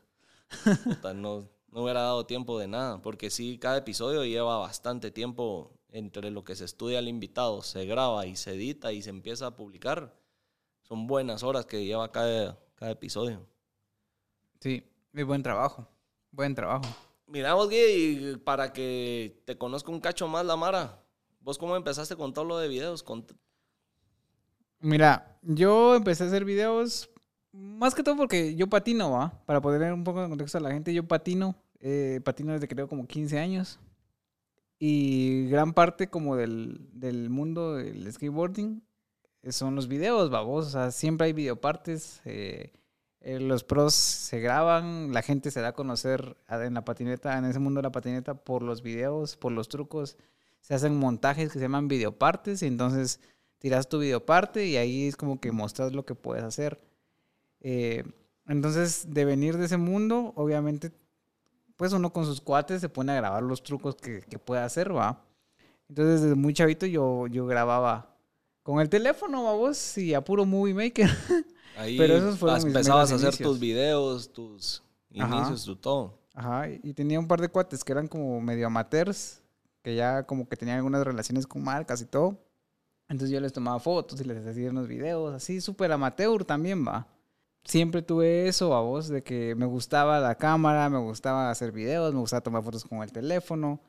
Puta, 0.84 1.14
no, 1.14 1.50
no 1.70 1.84
hubiera 1.84 2.02
dado 2.02 2.26
tiempo 2.26 2.60
de 2.60 2.68
nada, 2.68 3.02
porque 3.02 3.30
sí, 3.30 3.58
cada 3.58 3.78
episodio 3.78 4.26
lleva 4.26 4.58
bastante 4.58 5.10
tiempo 5.10 5.80
entre 5.90 6.32
lo 6.32 6.44
que 6.44 6.56
se 6.56 6.66
estudia 6.66 7.00
al 7.00 7.08
invitado, 7.08 7.62
se 7.62 7.86
graba 7.86 8.26
y 8.26 8.36
se 8.36 8.54
edita 8.54 8.92
y 8.92 9.02
se 9.02 9.10
empieza 9.10 9.48
a 9.48 9.56
publicar. 9.56 10.14
Son 10.84 11.08
buenas 11.08 11.44
horas 11.44 11.66
que 11.66 11.86
lleva 11.86 12.12
cada, 12.12 12.60
cada 12.76 12.92
episodio. 12.92 13.48
Sí, 14.62 14.84
muy 15.12 15.24
buen 15.24 15.44
trabajo. 15.44 15.88
Buen 16.32 16.56
trabajo. 16.56 16.86
Mira 17.28 17.54
vos, 17.54 17.70
Guille, 17.70 17.92
y 17.94 18.38
para 18.38 18.72
que 18.74 19.42
te 19.46 19.58
conozca 19.58 19.92
un 19.92 20.00
cacho 20.00 20.28
más 20.28 20.46
la 20.46 20.56
Mara, 20.56 21.04
¿vos 21.42 21.58
cómo 21.58 21.76
empezaste 21.76 22.16
con 22.16 22.34
todo 22.34 22.46
lo 22.46 22.58
de 22.58 22.68
videos? 22.70 23.04
Con- 23.04 23.26
Mira, 24.80 25.38
yo 25.42 25.96
empecé 25.96 26.24
a 26.24 26.28
hacer 26.28 26.44
videos 26.46 27.10
más 27.52 27.94
que 27.94 28.04
todo 28.04 28.16
porque 28.18 28.56
yo 28.56 28.68
patino, 28.68 29.12
¿va? 29.12 29.32
Para 29.46 29.62
poner 29.62 29.92
un 29.94 30.04
poco 30.04 30.22
de 30.22 30.30
contexto 30.30 30.58
a 30.58 30.62
la 30.62 30.72
gente, 30.72 30.94
yo 30.94 31.08
patino. 31.08 31.56
eh, 31.84 32.22
patino 32.24 32.54
desde 32.54 32.68
que 32.68 32.76
tengo 32.76 32.88
como 32.90 33.08
15 33.08 33.40
años. 33.40 33.80
Y 34.80 35.48
gran 35.50 35.74
parte 35.74 36.10
como 36.10 36.36
del, 36.36 36.90
del 36.94 37.30
mundo 37.30 37.76
del 37.76 38.12
skateboarding 38.12 38.84
eh, 39.44 39.52
son 39.52 39.76
los 39.76 39.88
videos, 39.88 40.30
babos. 40.30 40.68
O 40.68 40.70
sea, 40.70 40.92
siempre 40.92 41.28
hay 41.28 41.34
videopartes. 41.34 42.22
eh, 42.26 42.72
eh, 43.22 43.40
los 43.40 43.64
pros 43.64 43.94
se 43.94 44.40
graban, 44.40 45.14
la 45.14 45.22
gente 45.22 45.52
se 45.52 45.62
da 45.62 45.70
a 45.70 45.74
conocer 45.74 46.38
en 46.50 46.74
la 46.74 46.84
patineta, 46.84 47.38
en 47.38 47.46
ese 47.46 47.60
mundo 47.60 47.80
de 47.80 47.84
la 47.84 47.92
patineta, 47.92 48.34
por 48.34 48.64
los 48.64 48.82
videos, 48.82 49.38
por 49.38 49.52
los 49.52 49.70
trucos. 49.70 50.18
Se 50.62 50.74
hacen 50.74 50.98
montajes 50.98 51.52
que 51.52 51.60
se 51.60 51.66
llaman 51.66 51.88
videopartes 51.88 52.64
y 52.64 52.68
entonces 52.68 53.20
tiras 53.60 53.90
tu 53.90 54.00
videoparte 54.00 54.66
y 54.66 54.78
ahí 54.78 55.08
es 55.08 55.16
como 55.16 55.40
que 55.40 55.52
mostras 55.52 55.94
lo 55.94 56.04
que 56.04 56.16
puedes 56.16 56.44
hacer. 56.44 56.82
Eh, 57.60 58.04
entonces, 58.48 59.14
de 59.14 59.26
venir 59.26 59.58
de 59.58 59.66
ese 59.66 59.78
mundo, 59.78 60.34
obviamente, 60.36 60.92
pues 61.78 61.94
uno 61.94 62.12
con 62.12 62.26
sus 62.26 62.42
cuates 62.42 62.82
se 62.82 62.90
pone 62.90 63.12
a 63.12 63.16
grabar 63.16 63.44
los 63.44 63.62
trucos 63.62 63.96
que, 63.96 64.22
que 64.22 64.40
puede 64.40 64.62
hacer, 64.62 64.96
va. 64.96 65.24
Entonces, 65.90 66.22
desde 66.22 66.36
muy 66.36 66.54
chavito 66.54 66.88
yo, 66.88 67.28
yo 67.28 67.46
grababa 67.46 68.16
con 68.64 68.82
el 68.82 68.90
teléfono, 68.90 69.44
vamos, 69.44 69.98
y 69.98 70.14
a 70.16 70.22
puro 70.22 70.46
Movie 70.46 70.74
Maker. 70.74 71.10
Ahí 71.78 71.98
Pero 71.98 72.16
esos 72.16 72.38
fueron 72.38 72.58
mis 72.58 72.66
empezabas 72.68 73.12
a 73.12 73.16
hacer 73.16 73.28
inicios. 73.30 73.50
tus 73.50 73.60
videos, 73.60 74.32
tus 74.34 74.84
Ajá. 75.20 75.38
inicios, 75.38 75.64
tu 75.66 75.76
todo. 75.76 76.20
Ajá, 76.34 76.70
y 76.70 76.94
tenía 76.94 77.20
un 77.20 77.28
par 77.28 77.42
de 77.42 77.50
cuates 77.50 77.84
que 77.84 77.92
eran 77.92 78.08
como 78.08 78.40
medio 78.42 78.68
amateurs, 78.68 79.42
que 79.82 79.96
ya 79.96 80.24
como 80.24 80.48
que 80.48 80.56
tenían 80.56 80.78
algunas 80.78 81.04
relaciones 81.04 81.46
con 81.48 81.64
marcas 81.64 82.02
y 82.02 82.06
todo. 82.06 82.38
Entonces 83.10 83.34
yo 83.34 83.42
les 83.42 83.52
tomaba 83.52 83.80
fotos 83.80 84.22
y 84.22 84.24
les 84.24 84.46
hacía 84.46 84.70
unos 84.70 84.88
videos, 84.88 85.34
así 85.34 85.60
súper 85.60 85.92
amateur 85.92 86.46
también, 86.46 86.86
va. 86.88 87.08
Siempre 87.66 88.02
tuve 88.02 88.48
eso 88.48 88.74
a 88.74 88.82
vos, 88.82 89.08
de 89.10 89.22
que 89.24 89.54
me 89.56 89.66
gustaba 89.66 90.20
la 90.20 90.36
cámara, 90.36 90.90
me 90.90 90.98
gustaba 91.00 91.52
hacer 91.52 91.72
videos, 91.72 92.14
me 92.14 92.20
gustaba 92.22 92.42
tomar 92.42 92.64
fotos 92.64 92.86
con 92.86 93.04
el 93.04 93.12
teléfono. 93.12 93.80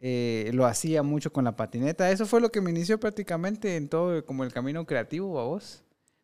eh, 0.00 0.50
lo 0.54 0.64
hacía 0.66 1.02
mucho 1.02 1.32
con 1.32 1.44
la 1.44 1.56
patineta. 1.56 2.10
Eso 2.10 2.24
fue 2.26 2.40
lo 2.40 2.50
que 2.50 2.60
me 2.60 2.70
inició 2.70 3.00
prácticamente 3.00 3.76
en 3.76 3.88
todo 3.88 4.24
como 4.24 4.44
el 4.44 4.52
camino 4.52 4.86
creativo 4.86 5.40
a 5.40 5.44
vos. 5.44 5.82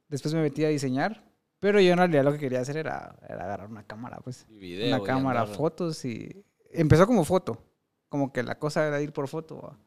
Después 0.08 0.34
me 0.34 0.42
metí 0.42 0.64
a 0.64 0.68
diseñar, 0.68 1.24
pero 1.60 1.80
yo 1.80 1.92
en 1.92 1.98
realidad 1.98 2.24
lo 2.24 2.32
que 2.32 2.38
quería 2.38 2.60
hacer 2.60 2.76
era, 2.76 3.16
era 3.28 3.44
agarrar 3.44 3.68
una 3.70 3.84
cámara, 3.86 4.18
pues 4.22 4.46
Y 4.50 4.58
video. 4.58 4.96
una 4.96 5.04
cámara, 5.04 5.42
andar- 5.42 5.56
fotos 5.56 6.04
y 6.04 6.44
empezó 6.72 7.06
como 7.06 7.24
foto, 7.24 7.58
como 8.08 8.32
que 8.32 8.42
la 8.42 8.58
cosa 8.58 8.86
era 8.86 9.00
ir 9.00 9.12
por 9.12 9.28
foto. 9.28 9.60
¿va? 9.62 9.78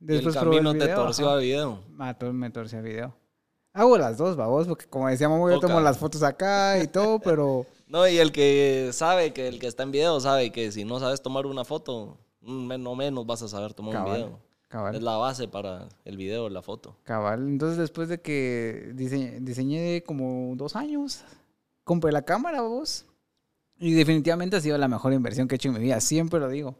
Y 0.00 0.16
el 0.16 0.32
camino 0.34 0.72
te 0.72 0.78
video, 0.78 0.96
torció 0.96 1.26
ajá. 1.28 1.36
a 1.36 1.38
video. 1.40 1.78
Ah, 1.98 2.14
todo 2.14 2.32
me 2.32 2.50
torcí 2.50 2.76
a 2.76 2.80
video. 2.80 3.14
Hago 3.72 3.96
las 3.98 4.18
dos, 4.18 4.34
babos, 4.36 4.66
porque 4.66 4.86
como 4.86 5.08
decíamos, 5.08 5.48
yo 5.50 5.60
tomo 5.60 5.80
las 5.80 5.96
fotos 5.98 6.22
acá 6.24 6.82
y 6.82 6.88
todo, 6.88 7.18
pero 7.24 7.66
No, 7.86 8.06
y 8.08 8.18
el 8.18 8.32
que 8.32 8.90
sabe 8.92 9.32
que 9.32 9.46
el 9.46 9.60
que 9.60 9.68
está 9.68 9.84
en 9.84 9.92
video 9.92 10.18
sabe 10.20 10.50
que 10.50 10.72
si 10.72 10.84
no 10.84 10.98
sabes 10.98 11.22
tomar 11.22 11.46
una 11.46 11.64
foto, 11.64 12.18
mm, 12.40 12.66
menos 12.66 12.96
menos 12.96 13.26
vas 13.26 13.42
a 13.42 13.48
saber 13.48 13.72
tomar 13.74 13.96
un 13.96 14.36
Cabal. 14.70 14.94
Es 14.94 15.02
la 15.02 15.16
base 15.16 15.48
para 15.48 15.88
el 16.04 16.16
video, 16.16 16.48
la 16.48 16.62
foto. 16.62 16.96
cabal. 17.02 17.46
Entonces 17.48 17.76
después 17.76 18.08
de 18.08 18.20
que 18.20 18.92
diseñé, 18.94 19.40
diseñé 19.40 20.02
como 20.04 20.54
dos 20.56 20.76
años, 20.76 21.24
compré 21.82 22.12
la 22.12 22.22
cámara, 22.22 22.62
babos. 22.62 23.04
Y 23.80 23.92
definitivamente 23.94 24.56
ha 24.56 24.60
sido 24.60 24.78
la 24.78 24.86
mejor 24.86 25.12
inversión 25.12 25.48
que 25.48 25.54
he 25.54 25.56
hecho 25.56 25.68
en 25.70 25.74
mi 25.74 25.80
vida, 25.80 26.00
siempre 26.00 26.38
lo 26.38 26.48
digo. 26.48 26.76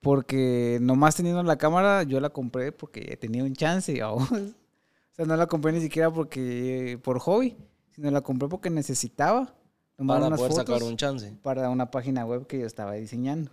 Porque 0.00 0.78
nomás 0.82 1.16
teniendo 1.16 1.42
la 1.42 1.56
cámara, 1.56 2.02
yo 2.02 2.20
la 2.20 2.28
compré 2.28 2.70
porque 2.70 3.16
tenía 3.16 3.42
un 3.44 3.54
chance, 3.54 3.98
babos. 4.02 4.30
O 4.30 5.14
sea, 5.16 5.24
no 5.24 5.36
la 5.36 5.46
compré 5.46 5.72
ni 5.72 5.80
siquiera 5.80 6.12
porque 6.12 7.00
por 7.02 7.18
hobby, 7.20 7.56
sino 7.92 8.10
la 8.10 8.20
compré 8.20 8.46
porque 8.46 8.68
necesitaba 8.68 9.54
tomar 9.96 10.18
Para 10.18 10.26
unas 10.26 10.38
poder 10.38 10.52
fotos 10.52 10.66
sacar 10.66 10.82
un 10.86 10.96
chance. 10.98 11.32
para 11.42 11.70
una 11.70 11.90
página 11.90 12.26
web 12.26 12.46
que 12.46 12.58
yo 12.58 12.66
estaba 12.66 12.92
diseñando. 12.92 13.50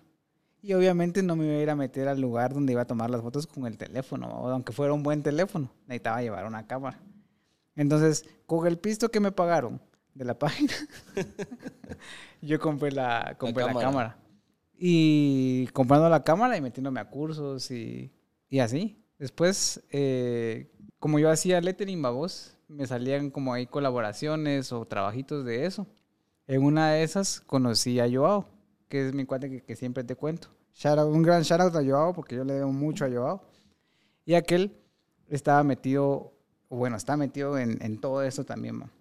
Y 0.64 0.74
obviamente 0.74 1.22
no 1.22 1.36
me 1.36 1.44
iba 1.46 1.56
a 1.56 1.62
ir 1.62 1.70
a 1.70 1.76
meter 1.76 2.08
al 2.08 2.22
lugar 2.22 2.54
donde 2.54 2.72
iba 2.72 2.84
a 2.84 2.88
tomar 2.88 3.10
las 3.10 3.22
fotos 3.22 3.46
con 3.46 3.68
el 3.68 3.78
teléfono, 3.78 4.28
aunque 4.28 4.72
fuera 4.72 4.94
un 4.94 5.04
buen 5.04 5.22
teléfono, 5.22 5.70
necesitaba 5.88 6.22
llevar 6.22 6.46
una 6.46 6.66
cámara. 6.66 6.98
Entonces, 7.76 8.24
con 8.46 8.66
el 8.66 8.78
pisto 8.78 9.12
que 9.12 9.20
me 9.20 9.34
pagaron 9.34 9.82
de 10.14 10.24
la 10.24 10.40
página, 10.40 10.72
yo 12.42 12.62
compré 12.62 12.94
la, 12.94 13.36
compré 13.38 13.66
la, 13.66 13.74
cámara. 13.74 13.86
cámara. 13.86 14.18
Y 14.78 15.68
comprando 15.74 16.08
la 16.08 16.24
cámara 16.24 16.56
y 16.56 16.62
metiéndome 16.62 17.02
a 17.02 17.10
cursos 17.10 17.70
y, 17.70 18.14
y 18.50 18.60
así. 18.60 18.98
Después, 19.20 19.84
eh, 19.92 20.72
como 20.98 21.20
yo 21.20 21.30
hacía 21.30 21.60
lettering, 21.60 22.02
babos, 22.02 22.58
me 22.70 22.88
salían 22.88 23.32
como 23.32 23.54
ahí 23.54 23.68
colaboraciones 23.68 24.72
o 24.72 24.86
trabajitos 24.86 25.44
de 25.44 25.66
eso. 25.66 25.88
En 26.48 26.64
una 26.64 26.92
de 26.92 27.04
esas 27.04 27.42
conocí 27.42 28.00
a 28.00 28.10
Joao, 28.10 28.48
que 28.90 29.08
es 29.08 29.14
mi 29.14 29.26
cuate 29.26 29.50
que, 29.50 29.62
que 29.62 29.76
siempre 29.76 30.04
te 30.04 30.16
cuento. 30.16 30.50
Shout 30.74 30.98
out- 31.00 31.14
un 31.14 31.22
gran 31.24 31.44
shout 31.44 31.62
out 31.62 31.76
a 31.76 31.84
Joao, 31.84 32.14
porque 32.14 32.36
yo 32.36 32.44
le 32.44 32.54
debo 32.54 32.72
mucho 32.72 33.06
a 33.06 33.10
Joao. 33.10 33.42
Y 34.26 34.34
aquel 34.36 34.76
estaba 35.28 35.64
metido, 35.64 36.34
bueno, 36.70 36.96
está 36.98 37.18
metido 37.18 37.58
en, 37.58 37.78
en 37.84 38.00
todo 38.00 38.24
eso 38.24 38.44
también, 38.46 38.76
man. 38.78 38.92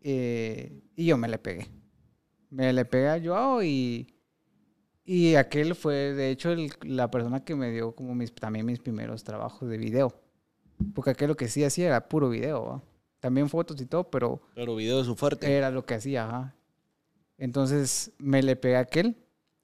Eh, 0.00 0.82
y 0.96 1.06
yo 1.06 1.16
me 1.16 1.28
le 1.28 1.38
pegué. 1.38 1.68
Me 2.50 2.72
le 2.72 2.84
pegué 2.84 3.08
a 3.08 3.20
Joao 3.22 3.62
y, 3.62 4.14
y 5.04 5.34
aquel 5.36 5.74
fue, 5.74 5.94
de 6.12 6.30
hecho, 6.30 6.50
el- 6.52 6.72
la 6.82 7.10
persona 7.10 7.44
que 7.44 7.54
me 7.54 7.70
dio 7.70 7.94
como 7.94 8.14
mis, 8.14 8.34
también 8.34 8.66
mis 8.66 8.78
primeros 8.80 9.24
trabajos 9.24 9.68
de 9.68 9.78
video. 9.78 10.14
Porque 10.94 11.10
aquel 11.10 11.28
lo 11.28 11.36
que 11.36 11.48
sí 11.48 11.62
hacía 11.64 11.86
era 11.86 12.08
puro 12.08 12.28
video, 12.28 12.64
¿va? 12.64 12.82
También 13.20 13.48
fotos 13.48 13.80
y 13.80 13.86
todo, 13.86 14.10
pero 14.10 14.42
Pero 14.54 14.74
video 14.74 15.00
es 15.00 15.06
su 15.06 15.14
fuerte. 15.14 15.56
era 15.56 15.70
lo 15.70 15.86
que 15.86 15.94
hacía, 15.94 16.26
ajá. 16.26 16.56
Entonces 17.42 18.12
me 18.18 18.40
le 18.40 18.54
pegué 18.54 18.76
a 18.76 18.80
aquel. 18.80 19.16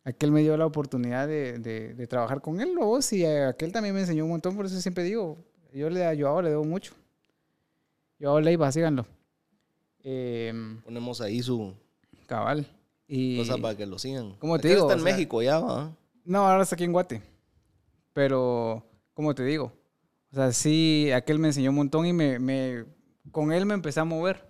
Aquel 0.03 0.33
me 0.33 0.41
dio 0.41 0.57
la 0.57 0.67
oportunidad 0.67 1.29
de, 1.29 1.59
de- 1.61 1.95
de 1.95 2.07
trabajar 2.09 2.41
con 2.41 2.61
él, 2.61 2.73
luego 2.75 3.01
sí, 3.03 3.25
aquel 3.25 3.71
también 3.71 3.95
me 3.95 4.01
enseñó 4.01 4.25
un 4.25 4.31
montón, 4.31 4.57
por 4.57 4.67
eso 4.67 4.81
siempre 4.81 5.05
digo, 5.05 5.37
yo 5.73 5.88
le 5.88 6.17
yo 6.17 6.27
ahora 6.29 6.47
le 6.47 6.51
debo 6.51 6.64
mucho. 6.64 6.93
Yo 8.19 8.31
ahora 8.31 8.45
Leiva, 8.47 8.73
síganlo. 8.73 9.07
Em, 10.03 10.81
Ponemos 10.83 11.21
ahí 11.21 11.41
su 11.43 11.73
cabal. 12.27 12.67
Y 13.07 13.38
cosa 13.38 13.59
para 13.59 13.77
que 13.77 13.87
lo 13.87 13.99
sigan. 13.99 14.35
¿Cómo 14.38 14.59
te 14.59 14.69
digo? 14.69 14.81
Está 14.83 14.95
en 14.95 15.01
O 15.01 15.03
sea- 15.05 15.12
México 15.12 15.41
ya, 15.43 15.61
va. 15.61 15.97
no, 16.25 16.49
ahora 16.49 16.62
está 16.64 16.75
aquí 16.75 16.85
en 16.85 16.93
Guate. 16.93 17.23
Pero, 18.12 18.83
como 19.14 19.35
te 19.35 19.45
digo, 19.45 19.73
o 20.33 20.35
sea, 20.35 20.53
sí, 20.53 21.11
aquel 21.14 21.38
me 21.38 21.49
enseñó 21.49 21.71
un 21.71 21.77
montón 21.77 22.07
y 22.07 22.12
me, 22.12 22.38
me 22.41 22.85
con 23.31 23.53
él 23.53 23.67
me 23.67 23.75
empecé 23.75 24.01
a 24.01 24.05
mover. 24.05 24.47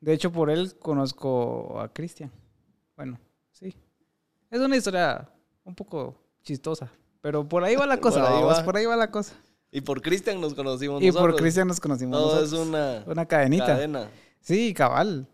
De 0.00 0.12
hecho, 0.12 0.30
por 0.30 0.50
él 0.50 0.76
conozco 0.78 1.80
a 1.80 1.92
Cristian. 1.92 2.30
Bueno, 2.98 3.18
sí. 3.52 3.74
Es 4.50 4.60
una 4.60 4.76
historia 4.76 5.26
un 5.64 5.74
poco 5.74 6.20
chistosa. 6.42 6.92
Pero 7.22 7.48
por 7.48 7.62
ahí 7.64 7.76
va 7.76 7.86
la 7.86 7.96
cosa, 8.00 8.20
Por 8.20 8.30
ahí 8.32 8.42
va. 8.42 8.64
por 8.64 8.76
ahí 8.76 8.84
va 8.86 8.96
la 8.96 9.10
cosa. 9.10 9.34
Y 9.70 9.80
por 9.82 10.02
Cristian 10.02 10.40
nos 10.40 10.52
conocimos 10.54 11.00
Y 11.02 11.06
nosotros. 11.06 11.32
por 11.32 11.40
Cristian 11.40 11.68
nos 11.68 11.78
conocimos 11.80 12.18
Todo 12.18 12.40
nosotros. 12.40 12.52
es 12.60 12.66
una, 12.68 13.04
Una 13.06 13.24
cadenita. 13.26 13.66
cadena. 13.66 14.10
Sí, 14.40 14.74
cabal. 14.74 15.26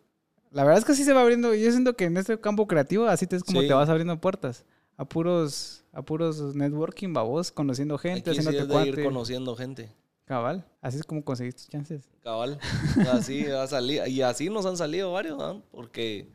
La 0.50 0.62
verdad 0.64 0.78
es 0.78 0.84
que 0.84 0.94
sí 0.94 1.04
se 1.04 1.12
va 1.14 1.22
abriendo. 1.22 1.54
Yo 1.54 1.70
siento 1.70 1.94
que 1.96 2.04
en 2.04 2.16
este 2.18 2.38
campo 2.38 2.66
creativo 2.66 3.06
así 3.06 3.26
te 3.26 3.36
es 3.36 3.42
como 3.42 3.62
Sí. 3.62 3.66
te 3.68 3.74
vas 3.74 3.88
abriendo 3.88 4.20
puertas. 4.20 4.64
A 4.98 5.04
puros, 5.06 5.84
a 5.92 6.02
puros 6.02 6.54
networking, 6.54 7.12
babos, 7.14 7.50
conociendo 7.50 7.96
gente, 7.98 8.30
Aquí 8.30 8.40
sí 8.42 8.46
haciéndote 8.46 8.78
es 8.90 8.94
de 8.94 9.00
ir 9.00 9.04
conociendo 9.04 9.56
gente. 9.56 9.90
Cabal. 10.26 10.64
Así 10.82 10.98
es 10.98 11.04
como 11.04 11.24
conseguiste 11.24 11.62
tus 11.62 11.70
chances. 11.70 12.10
Cabal. 12.22 12.58
Así 13.12 13.46
ha 13.46 13.66
salido. 13.66 14.06
Y 14.06 14.22
así 14.22 14.50
nos 14.50 14.66
han 14.66 14.76
salido 14.76 15.12
varios, 15.12 15.36
¿no? 15.38 15.62
Porque 15.70 16.28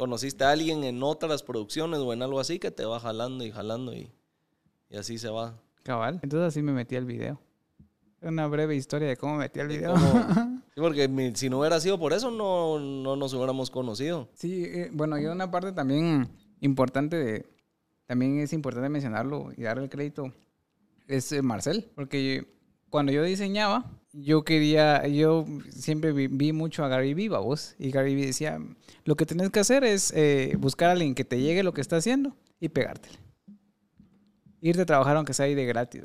conociste 0.00 0.44
a 0.44 0.52
alguien 0.52 0.82
en 0.84 1.02
otras 1.02 1.42
producciones 1.42 2.00
o 2.00 2.14
en 2.14 2.22
algo 2.22 2.40
así 2.40 2.58
que 2.58 2.70
te 2.70 2.86
va 2.86 2.98
jalando 2.98 3.44
y 3.44 3.50
jalando 3.50 3.92
y, 3.92 4.10
y 4.88 4.96
así 4.96 5.18
se 5.18 5.28
va. 5.28 5.60
Cabal. 5.82 6.20
Entonces 6.22 6.48
así 6.48 6.62
me 6.62 6.72
metí 6.72 6.96
al 6.96 7.04
video. 7.04 7.38
Una 8.22 8.46
breve 8.46 8.76
historia 8.76 9.08
de 9.08 9.18
cómo 9.18 9.34
me 9.34 9.40
metí 9.40 9.60
al 9.60 9.68
De 9.68 9.76
video. 9.76 9.92
cómo- 9.92 10.60
Sí, 10.74 10.80
porque 10.80 11.06
mi- 11.06 11.34
si 11.34 11.50
no 11.50 11.58
hubiera 11.58 11.78
sido 11.80 11.98
por 11.98 12.14
eso, 12.14 12.30
no, 12.30 12.78
no 12.78 13.14
nos 13.14 13.34
hubiéramos 13.34 13.70
conocido. 13.70 14.30
Sí, 14.32 14.64
eh, 14.64 14.88
bueno, 14.90 15.18
y 15.18 15.26
una 15.26 15.50
parte 15.50 15.72
también 15.72 16.28
importante 16.60 17.16
de, 17.16 17.46
también 18.06 18.38
es 18.38 18.54
importante 18.54 18.88
mencionarlo 18.88 19.50
y 19.54 19.62
darle 19.64 19.84
el 19.84 19.90
crédito, 19.90 20.32
es 21.08 21.30
eh, 21.32 21.42
Marcel, 21.42 21.90
porque 21.94 22.46
cuando 22.88 23.12
yo 23.12 23.22
diseñaba, 23.22 23.84
yo 24.12 24.44
quería, 24.44 25.06
yo 25.06 25.46
siempre 25.70 26.12
vi, 26.12 26.52
mucho 26.52 26.84
a 26.84 26.88
Gary 26.88 27.14
Vee, 27.14 27.28
vos, 27.28 27.76
y 27.78 27.90
Gary 27.90 28.14
Vee 28.14 28.26
decía, 28.26 28.58
lo 29.04 29.16
que 29.16 29.26
tenés 29.26 29.50
que 29.50 29.60
hacer 29.60 29.84
es 29.84 30.12
eh, 30.16 30.56
buscar 30.58 30.88
a 30.88 30.92
alguien 30.92 31.14
que 31.14 31.24
te 31.24 31.40
llegue 31.40 31.62
lo 31.62 31.72
que 31.72 31.80
está 31.80 31.96
haciendo 31.96 32.36
y 32.58 32.68
pegártele. 32.68 33.18
Irte 34.60 34.82
a 34.82 34.86
trabajar 34.86 35.16
aunque 35.16 35.32
sea 35.32 35.46
ahí 35.46 35.54
de 35.54 35.64
gratis. 35.64 36.02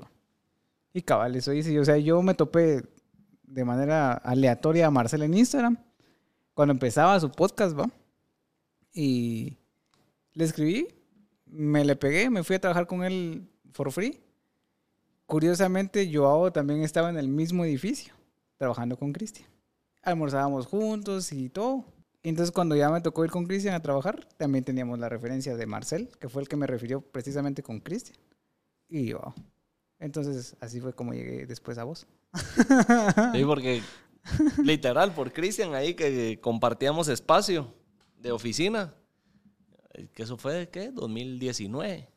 Y 0.94 1.02
cabal, 1.02 1.36
eso 1.36 1.52
hice. 1.52 1.78
O 1.80 1.84
sea, 1.84 1.98
yo 1.98 2.22
me 2.22 2.36
topé 2.36 2.84
de 3.44 3.66
manera 3.66 4.14
aleatoria 4.14 4.88
a 4.88 4.92
Marcel 4.92 5.24
en 5.24 5.34
Instagram 5.34 5.78
cuando 6.54 6.72
empezaba 6.72 7.20
su 7.20 7.30
podcast, 7.32 7.78
¿va? 7.78 7.90
Y 8.94 9.58
le 10.34 10.46
escribí, 10.46 10.88
me 11.46 11.84
le 11.84 11.98
pegué, 11.98 12.30
me 12.30 12.44
fui 12.44 12.56
a 12.56 12.62
trabajar 12.62 12.88
con 12.88 13.04
él 13.04 13.50
for 13.74 13.92
free. 13.92 14.25
Curiosamente, 15.26 16.10
Joao 16.12 16.52
también 16.52 16.84
estaba 16.84 17.10
en 17.10 17.18
el 17.18 17.28
mismo 17.28 17.66
edificio, 17.66 18.14
trabajando 18.58 18.98
con 18.98 19.12
Cristian. 19.12 19.48
Almorzábamos 20.04 20.68
juntos 20.68 21.32
y 21.32 21.50
todo. 21.50 21.84
Entonces 22.22 22.52
cuando 22.52 22.76
ya 22.76 22.90
me 22.90 23.02
tocó 23.02 23.24
ir 23.24 23.32
con 23.32 23.46
Cristian 23.46 23.76
a 23.76 23.82
trabajar, 23.82 24.28
también 24.38 24.64
teníamos 24.64 24.98
la 25.00 25.10
referencia 25.10 25.56
de 25.56 25.66
Marcel, 25.66 26.10
que 26.20 26.30
fue 26.30 26.42
el 26.42 26.48
que 26.48 26.56
me 26.56 26.68
refirió 26.68 27.02
precisamente 27.02 27.62
con 27.62 27.80
Cristian. 27.80 28.18
Y 28.88 29.12
Joao. 29.12 29.34
Entonces 30.00 30.56
así 30.60 30.80
fue 30.82 30.94
como 30.94 31.14
llegué 31.14 31.46
después 31.46 31.78
a 31.78 31.84
vos. 31.84 32.08
Sí, 33.34 33.44
porque 33.46 33.82
literal, 34.64 35.14
por 35.14 35.32
Cristian 35.32 35.74
ahí 35.76 35.94
que 35.94 36.40
compartíamos 36.42 37.08
espacio 37.08 37.74
de 38.18 38.32
oficina. 38.32 38.94
Eh, 39.94 40.08
Que 40.14 40.24
eso 40.24 40.38
fue, 40.38 40.70
¿qué? 40.70 40.92
2019. 40.92 42.10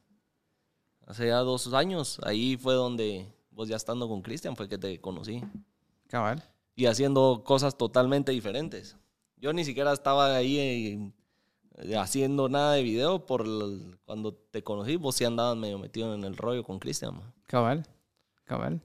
Hace 1.08 1.26
ya 1.28 1.38
dos 1.38 1.72
años. 1.72 2.20
Ahí 2.22 2.56
fue 2.56 2.74
donde 2.74 3.26
vos 3.50 3.66
ya 3.68 3.76
estando 3.76 4.06
con 4.08 4.20
Cristian 4.22 4.54
fue 4.56 4.68
que 4.68 4.76
te 4.78 5.00
conocí. 5.00 5.42
Cabal. 6.08 6.42
Y 6.76 6.86
haciendo 6.86 7.42
cosas 7.44 7.76
totalmente 7.76 8.30
diferentes. 8.30 8.96
Yo 9.38 9.52
ni 9.52 9.64
siquiera 9.64 9.92
estaba 9.92 10.36
ahí 10.36 11.12
eh, 11.80 11.96
haciendo 11.96 12.48
nada 12.48 12.74
de 12.74 12.82
video 12.82 13.24
por 13.24 13.40
el- 13.46 13.98
cuando 14.04 14.34
te 14.34 14.62
conocí. 14.62 14.96
Vos 14.96 15.16
sí 15.16 15.24
andabas 15.24 15.56
medio 15.56 15.78
metido 15.78 16.14
en 16.14 16.24
el 16.24 16.36
rollo 16.36 16.62
con 16.62 16.78
Cristian. 16.78 17.20
Cabal, 17.46 17.86
cabal. 18.44 18.80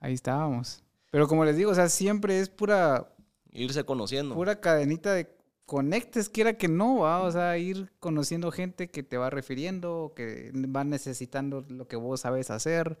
Ahí 0.00 0.12
estábamos. 0.14 0.82
Pero 1.10 1.26
como 1.26 1.44
les 1.44 1.56
digo, 1.56 1.70
o 1.70 1.74
sea, 1.74 1.88
siempre 1.88 2.38
es 2.38 2.48
pura, 2.50 3.08
Irse 3.50 3.82
conociendo. 3.84 4.34
pura 4.34 4.60
cadenita 4.60 5.14
de 5.14 5.26
conectes, 5.68 6.30
quiera 6.30 6.54
que 6.56 6.66
no, 6.66 7.00
¿va? 7.00 7.20
O 7.20 7.30
sea, 7.30 7.58
ir 7.58 7.92
conociendo 8.00 8.50
gente 8.50 8.88
que 8.90 9.02
te 9.02 9.18
va 9.18 9.28
refiriendo, 9.28 10.14
que 10.16 10.50
va 10.74 10.82
necesitando 10.82 11.60
lo 11.68 11.86
que 11.86 11.96
vos 11.96 12.22
sabes 12.22 12.50
hacer 12.50 12.98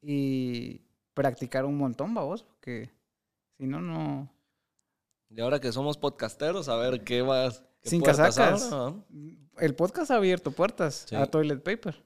y 0.00 0.82
practicar 1.12 1.64
un 1.64 1.76
montón, 1.76 2.16
¿va 2.16 2.22
vos? 2.22 2.44
Porque 2.44 2.88
si 3.58 3.66
no, 3.66 3.80
no... 3.80 4.30
Y 5.28 5.40
ahora 5.40 5.58
que 5.60 5.72
somos 5.72 5.98
podcasteros, 5.98 6.68
a 6.68 6.76
ver 6.76 7.02
qué 7.02 7.20
vas. 7.22 7.64
qué 7.82 7.90
Sin 7.90 8.00
casacas. 8.00 8.70
¿no? 8.70 9.04
El 9.58 9.74
podcast 9.74 10.12
ha 10.12 10.16
abierto 10.16 10.52
puertas 10.52 11.06
Sí. 11.08 11.16
a 11.16 11.26
Toilet 11.26 11.64
Paper. 11.64 12.00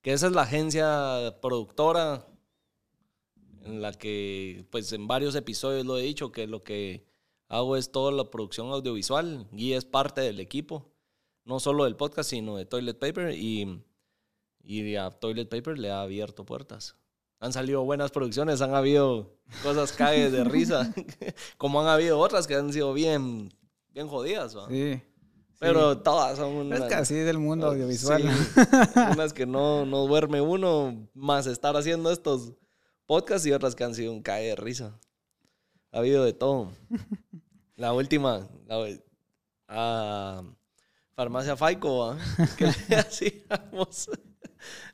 Que 0.00 0.14
esa 0.14 0.28
es 0.28 0.32
la 0.32 0.42
agencia 0.42 1.36
productora 1.42 2.24
en 3.64 3.82
la 3.82 3.92
que, 3.92 4.64
pues 4.70 4.90
en 4.94 5.06
varios 5.06 5.34
episodios 5.34 5.84
lo 5.84 5.98
he 5.98 6.02
dicho, 6.02 6.32
que 6.32 6.46
lo 6.46 6.62
que 6.62 7.04
hago 7.48 7.76
es 7.76 7.90
toda 7.90 8.12
la 8.12 8.30
producción 8.30 8.68
audiovisual. 8.68 9.46
Y 9.52 9.72
es 9.72 9.84
parte 9.84 10.20
del 10.20 10.40
equipo, 10.40 10.90
no 11.44 11.60
solo 11.60 11.84
del 11.84 11.96
podcast, 11.96 12.30
sino 12.30 12.56
de 12.56 12.66
Toilet 12.66 12.98
Paper. 12.98 13.34
Y, 13.34 13.82
y 14.62 14.96
a 14.96 15.10
Toilet 15.10 15.48
Paper 15.48 15.78
le 15.78 15.90
ha 15.90 16.02
abierto 16.02 16.44
puertas. 16.44 16.96
Han 17.40 17.52
salido 17.52 17.84
buenas 17.84 18.10
producciones, 18.10 18.60
han 18.62 18.74
habido 18.74 19.38
cosas 19.62 19.92
cagues 19.92 20.32
de 20.32 20.42
risa, 20.42 20.92
como 21.56 21.80
han 21.80 21.86
habido 21.86 22.18
otras 22.18 22.48
que 22.48 22.56
han 22.56 22.72
sido 22.72 22.92
bien, 22.92 23.54
bien 23.90 24.08
jodidas. 24.08 24.56
¿va? 24.56 24.68
Sí. 24.68 25.00
Pero 25.58 25.98
todas 25.98 26.38
son 26.38 26.72
Es 26.72 26.78
unas... 26.78 26.88
que 26.88 26.94
así 26.94 27.16
es 27.16 27.26
del 27.26 27.38
mundo 27.38 27.66
audiovisual. 27.68 28.22
Sí, 28.22 28.60
unas 29.12 29.32
que 29.32 29.46
no, 29.46 29.84
no 29.86 30.06
duerme 30.06 30.40
uno, 30.40 31.08
más 31.14 31.46
estar 31.46 31.76
haciendo 31.76 32.10
estos 32.10 32.52
podcasts 33.06 33.46
y 33.46 33.52
otras 33.52 33.74
que 33.74 33.84
han 33.84 33.94
sido 33.94 34.12
un 34.12 34.22
cae 34.22 34.48
de 34.48 34.56
risa. 34.56 34.98
Ha 35.92 35.98
habido 35.98 36.24
de 36.24 36.32
todo. 36.32 36.70
La 37.76 37.92
última, 37.92 38.48
la, 38.66 38.88
a 39.68 40.42
Farmacia 41.14 41.56
Faico, 41.56 42.16
que 42.58 42.64
le 42.88 42.96
hacíamos. 42.96 44.10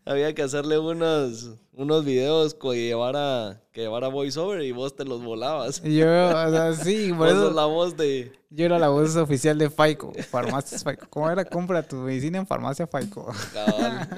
Había 0.04 0.35
que 0.35 0.42
hacerle 0.42 0.78
unos, 0.78 1.52
unos 1.72 2.04
videos 2.04 2.52
que 2.52 2.74
llevara, 2.74 3.62
que 3.72 3.80
llevara 3.80 4.09
voiceover 4.09 4.61
y 4.62 4.72
vos 4.72 4.94
te 4.94 5.07
los 5.07 5.24
volabas. 5.24 5.83
Yo, 5.83 6.04
o 6.07 6.50
sea, 6.50 6.74
sí, 6.85 7.11
por 7.16 7.28
eso... 7.28 7.50
la 7.52 7.64
voz 7.64 7.96
de... 7.96 8.33
Yo 8.50 8.66
era 8.66 8.78
la 8.78 8.90
voz 8.90 9.16
oficial 9.16 9.57
de 9.57 9.70
Faico, 9.70 10.12
Farmacias 10.28 10.85
Faico. 10.85 11.07
¿Cómo 11.09 11.30
era? 11.30 11.42
Compra 11.46 11.83
tu 11.83 11.96
medicina 11.96 12.37
en 12.37 12.46
Farmacia 12.46 12.87
Faico. 12.87 13.33
cabal. 13.54 14.09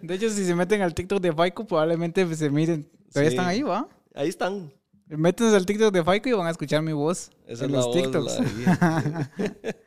De 0.00 0.14
hecho, 0.14 0.30
si 0.30 0.44
se 0.46 0.54
meten 0.54 0.80
al 0.82 0.94
TikTok 0.94 1.20
de 1.20 1.32
Faico, 1.32 1.66
probablemente 1.66 2.24
se 2.36 2.48
miren. 2.50 2.88
Todavía 3.12 3.30
Sí. 3.30 3.36
están 3.36 3.46
ahí, 3.48 3.62
¿va? 3.62 3.88
Ahí 4.14 4.28
están. 4.28 4.72
Métanse 5.08 5.56
al 5.56 5.64
TikTok 5.66 5.92
de 5.92 6.04
Faico 6.04 6.28
y 6.28 6.32
van 6.32 6.46
a 6.46 6.50
escuchar 6.50 6.82
mi 6.82 6.92
voz 6.92 7.30
Esa 7.46 7.64
en 7.64 7.70
es 7.70 7.76
los 7.76 7.92
TikToks. 7.92 8.38
la- 8.66 9.30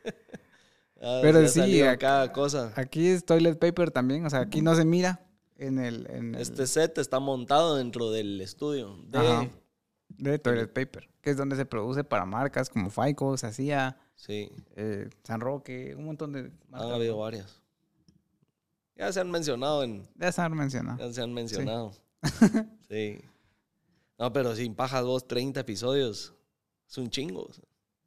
Ah, 1.04 1.18
Pero 1.20 1.48
sí, 1.48 1.60
ac- 1.60 1.98
cada 1.98 2.32
cosa. 2.32 2.72
Aquí 2.76 3.08
es 3.08 3.24
Toilet 3.24 3.58
Paper 3.58 3.90
también, 3.90 4.24
o 4.24 4.30
sea, 4.30 4.38
aquí 4.40 4.62
no 4.62 4.74
se 4.76 4.84
mira 4.84 5.20
en 5.58 5.80
el... 5.80 6.06
En 6.08 6.34
el- 6.36 6.40
Este 6.40 6.64
set 6.68 6.96
está 6.98 7.18
montado 7.18 7.74
dentro 7.76 8.12
del 8.12 8.40
estudio 8.40 8.96
de... 9.08 9.18
Ajá. 9.18 9.48
de 10.10 10.38
Toilet 10.38 10.72
Paper, 10.72 11.08
que 11.20 11.30
es 11.30 11.36
donde 11.36 11.56
se 11.56 11.66
produce 11.66 12.04
para 12.04 12.24
marcas 12.24 12.70
como 12.70 12.88
Faico, 12.90 13.36
Sacía, 13.36 13.96
Sí, 14.14 14.52
eh, 14.76 15.10
San 15.24 15.40
Roque, 15.40 15.96
un 15.98 16.04
montón 16.04 16.30
de 16.32 16.38
han 16.40 16.52
marcas. 16.68 16.92
habido 16.92 17.18
varias. 17.18 17.60
Ya 18.94 19.12
se 19.12 19.18
han 19.18 19.30
mencionado 19.32 19.82
en... 19.82 20.06
Ya 20.14 20.30
se 20.30 20.40
han 20.40 20.52
mencionado. 20.54 20.98
Ya 20.98 21.12
se 21.12 21.20
han 21.20 21.32
mencionado. 21.34 21.92
Sí. 22.88 23.20
No, 24.22 24.32
pero 24.32 24.54
sin 24.54 24.76
pajas 24.76 25.04
vos, 25.04 25.26
30 25.26 25.58
episodios. 25.58 26.32
Es 26.88 26.96
un 26.96 27.10
chingo. 27.10 27.50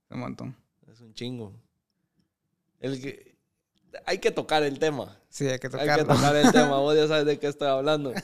Un 0.09 0.19
montón. 0.19 0.55
Es 0.89 1.01
un 1.01 1.13
chingo. 1.13 1.51
El 2.79 3.01
que... 3.01 3.35
Hay 4.05 4.19
que 4.19 4.31
tocar 4.31 4.63
el 4.63 4.79
tema. 4.79 5.19
Sí, 5.29 5.45
hay 5.45 5.59
que 5.59 5.67
Hay 5.67 5.71
que 5.73 5.77
tocarlo. 5.77 6.15
tocar 6.15 6.35
el 6.37 6.51
tema. 6.53 6.79
Vos 6.79 6.95
ya 6.95 7.05
sabes 7.09 7.25
de 7.25 7.37
qué 7.37 7.47
estoy 7.47 7.67
hablando. 7.67 8.13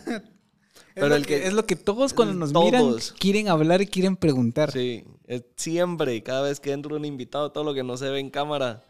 Es, 0.94 0.96
Pero 0.96 1.10
lo 1.10 1.16
el 1.16 1.26
que, 1.26 1.40
que- 1.42 1.48
es 1.48 1.54
lo 1.54 1.66
que 1.66 1.76
todos 1.78 2.14
cuando 2.14 2.34
nos 2.34 2.52
todos. 2.54 2.66
miran 2.66 2.96
quieren 3.20 3.48
hablar 3.50 3.82
y 3.82 3.88
quieren 3.88 4.16
preguntar. 4.18 4.72
Sí, 4.72 5.06
es 5.26 5.44
siempre, 5.58 6.22
cada 6.24 6.42
vez 6.44 6.60
que 6.62 6.72
entra 6.74 6.96
un 6.96 7.04
invitado, 7.06 7.52
todo 7.52 7.64
lo 7.66 7.74
que 7.74 7.84
no 7.84 7.96
se 7.98 8.10
ve 8.10 8.20
en 8.20 8.30
cámara, 8.30 8.84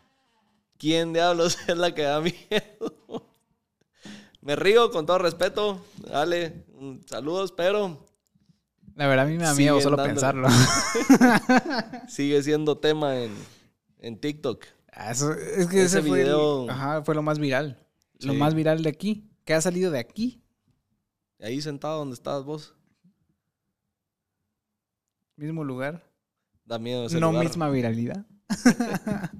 ¿quién 0.77 1.11
diablos 1.13 1.57
es 1.67 1.77
la 1.77 1.93
que 1.93 2.03
da 2.03 2.19
miedo? 2.21 2.35
Me 4.41 4.55
río 4.55 4.89
con 4.91 5.05
todo 5.05 5.17
respeto, 5.19 5.83
dale, 5.97 6.63
saludos, 7.07 7.51
pero 7.51 8.03
La 9.01 9.07
verdad 9.07 9.25
a 9.25 9.29
mí 9.29 9.37
me 9.37 9.43
da 9.45 9.55
miedo 9.55 9.81
solo 9.81 9.97
dándole. 9.97 10.13
pensarlo. 10.13 10.47
sigue 12.07 12.43
siendo 12.43 12.77
tema 12.77 13.17
en, 13.17 13.33
en 13.97 14.19
TikTok. 14.19 14.63
Ah, 14.91 15.09
eso- 15.11 15.31
es 15.33 15.65
que 15.67 15.81
Ese 15.83 15.99
ese, 15.99 16.07
fue, 16.07 16.19
el- 16.19 16.25
video- 16.27 16.69
ajá, 16.69 17.01
fue 17.03 17.15
lo 17.15 17.23
más 17.23 17.39
viral. 17.39 17.83
Lo 18.19 18.35
más 18.35 18.53
viral 18.53 18.83
de 18.83 18.89
aquí. 18.89 19.27
¿Qué 19.43 19.55
ha 19.55 19.61
salido 19.61 19.89
de 19.89 19.97
aquí? 19.97 20.43
Ahí 21.39 21.59
sentado 21.61 21.97
donde 21.97 22.13
estabas 22.13 22.43
vos, 22.45 22.75
Mismo 25.35 25.63
lugar. 25.63 26.03
da 26.65 26.77
miedo 26.77 27.07
ese 27.07 27.19
no 27.19 27.31
lugar. 27.31 27.45
misma 27.47 27.69
viralidad. 27.69 28.25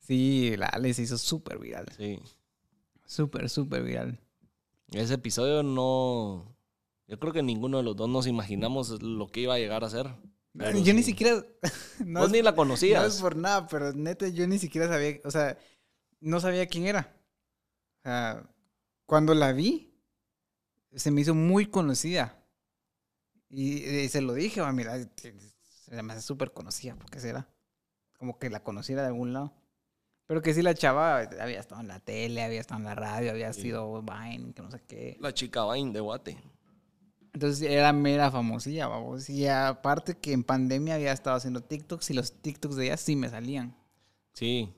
Sí, 0.00 0.56
la 0.56 0.66
Ale 0.66 0.92
se 0.94 1.02
hizo 1.02 1.16
súper 1.16 1.58
viral. 1.60 1.86
Sí. 1.96 2.18
Súper, 3.06 3.48
súper 3.48 3.84
viral. 3.84 4.18
Ese 4.90 5.14
episodio 5.14 5.62
no. 5.62 6.56
Yo 7.12 7.18
creo 7.18 7.34
que 7.34 7.42
ninguno 7.42 7.76
de 7.76 7.82
los 7.82 7.94
dos 7.94 8.08
nos 8.08 8.26
imaginamos 8.26 9.02
lo 9.02 9.28
que 9.28 9.40
iba 9.40 9.52
a 9.52 9.58
llegar 9.58 9.84
a 9.84 9.90
ser. 9.90 10.06
Pero 10.56 10.78
yo 10.78 10.94
ni 10.94 11.02
siquiera. 11.02 11.44
no 12.06 12.20
Vos 12.20 12.28
es- 12.28 12.32
ni 12.32 12.38
la 12.38 12.52
No 12.52 12.54
es 12.54 12.56
conocías. 12.56 13.20
por 13.20 13.36
nada, 13.36 13.66
pero 13.66 13.92
neta, 13.92 14.28
yo 14.28 14.46
ni 14.46 14.58
siquiera 14.58 14.88
sabía, 14.88 15.20
o 15.22 15.30
sea, 15.30 15.58
no 16.20 16.40
sabía 16.40 16.66
quién 16.66 16.86
era. 16.86 17.14
O 17.98 18.02
sea, 18.04 18.50
cuando 19.04 19.34
la 19.34 19.52
vi, 19.52 19.92
se 20.94 21.10
me 21.10 21.20
hizo 21.20 21.34
muy 21.34 21.66
conocida. 21.66 22.42
Y, 23.50 23.84
y 23.84 24.08
se 24.08 24.22
lo 24.22 24.32
dije, 24.32 24.62
va, 24.62 24.72
mira, 24.72 24.96
se 25.16 26.02
me 26.02 26.14
hace 26.14 26.22
súper 26.22 26.54
conocida, 26.54 26.96
¿por 26.96 27.10
qué 27.10 27.20
será? 27.20 27.46
Como 28.16 28.38
que 28.38 28.48
la 28.48 28.62
conociera 28.64 29.02
de 29.02 29.08
algún 29.08 29.34
lado. 29.34 29.52
Pero 30.24 30.40
que 30.40 30.54
sí, 30.54 30.62
la 30.62 30.72
chava 30.72 31.18
había 31.18 31.60
estado 31.60 31.82
en 31.82 31.88
la 31.88 32.00
tele, 32.00 32.42
había 32.42 32.60
estado 32.62 32.78
en 32.80 32.86
la 32.86 32.94
radio, 32.94 33.30
había 33.32 33.52
Sí. 33.52 33.60
sido 33.62 34.00
Vine, 34.00 34.54
que 34.54 34.62
no 34.62 34.70
sé 34.70 34.80
qué. 34.88 35.18
La 35.20 35.34
chica 35.34 35.70
Vine 35.70 35.92
de 35.92 36.00
Guate. 36.00 36.38
Entonces 37.32 37.62
era 37.62 37.92
mera 37.92 38.30
famosilla, 38.30 38.88
vamos. 38.88 39.30
Y 39.30 39.46
aparte 39.46 40.18
que 40.18 40.32
en 40.32 40.44
pandemia 40.44 40.96
había 40.96 41.12
estado 41.12 41.36
haciendo 41.36 41.62
TikToks 41.62 42.10
y 42.10 42.14
los 42.14 42.32
TikToks 42.32 42.76
de 42.76 42.86
ella 42.86 42.96
sí 42.96 43.16
me 43.16 43.28
salían. 43.28 43.74
Sí. 44.34 44.72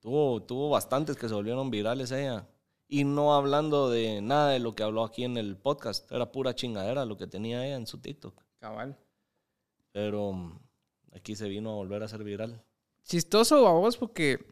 Tuvo, 0.00 0.40
tuvo 0.42 0.70
bastantes 0.70 1.16
que 1.16 1.28
se 1.28 1.34
volvieron 1.34 1.70
virales 1.70 2.12
ella. 2.12 2.46
Y 2.88 3.02
no 3.02 3.34
hablando 3.34 3.90
de 3.90 4.20
nada 4.22 4.50
de 4.50 4.60
lo 4.60 4.74
que 4.76 4.84
habló 4.84 5.02
aquí 5.02 5.24
en 5.24 5.36
el 5.36 5.56
podcast. 5.56 6.10
Era 6.12 6.30
pura 6.30 6.54
chingadera 6.54 7.04
lo 7.04 7.16
que 7.16 7.26
tenía 7.26 7.66
ella 7.66 7.76
en 7.76 7.88
su 7.88 7.98
TikTok. 7.98 8.40
Cabal. 8.60 8.96
Pero 9.90 10.32
mm, 10.32 10.60
aquí 11.12 11.34
se 11.34 11.48
vino 11.48 11.72
a 11.72 11.74
volver 11.74 12.04
a 12.04 12.08
ser 12.08 12.22
viral. 12.22 12.62
Chistoso 13.02 13.66
a 13.66 13.72
vos 13.72 13.96
porque 13.96 14.46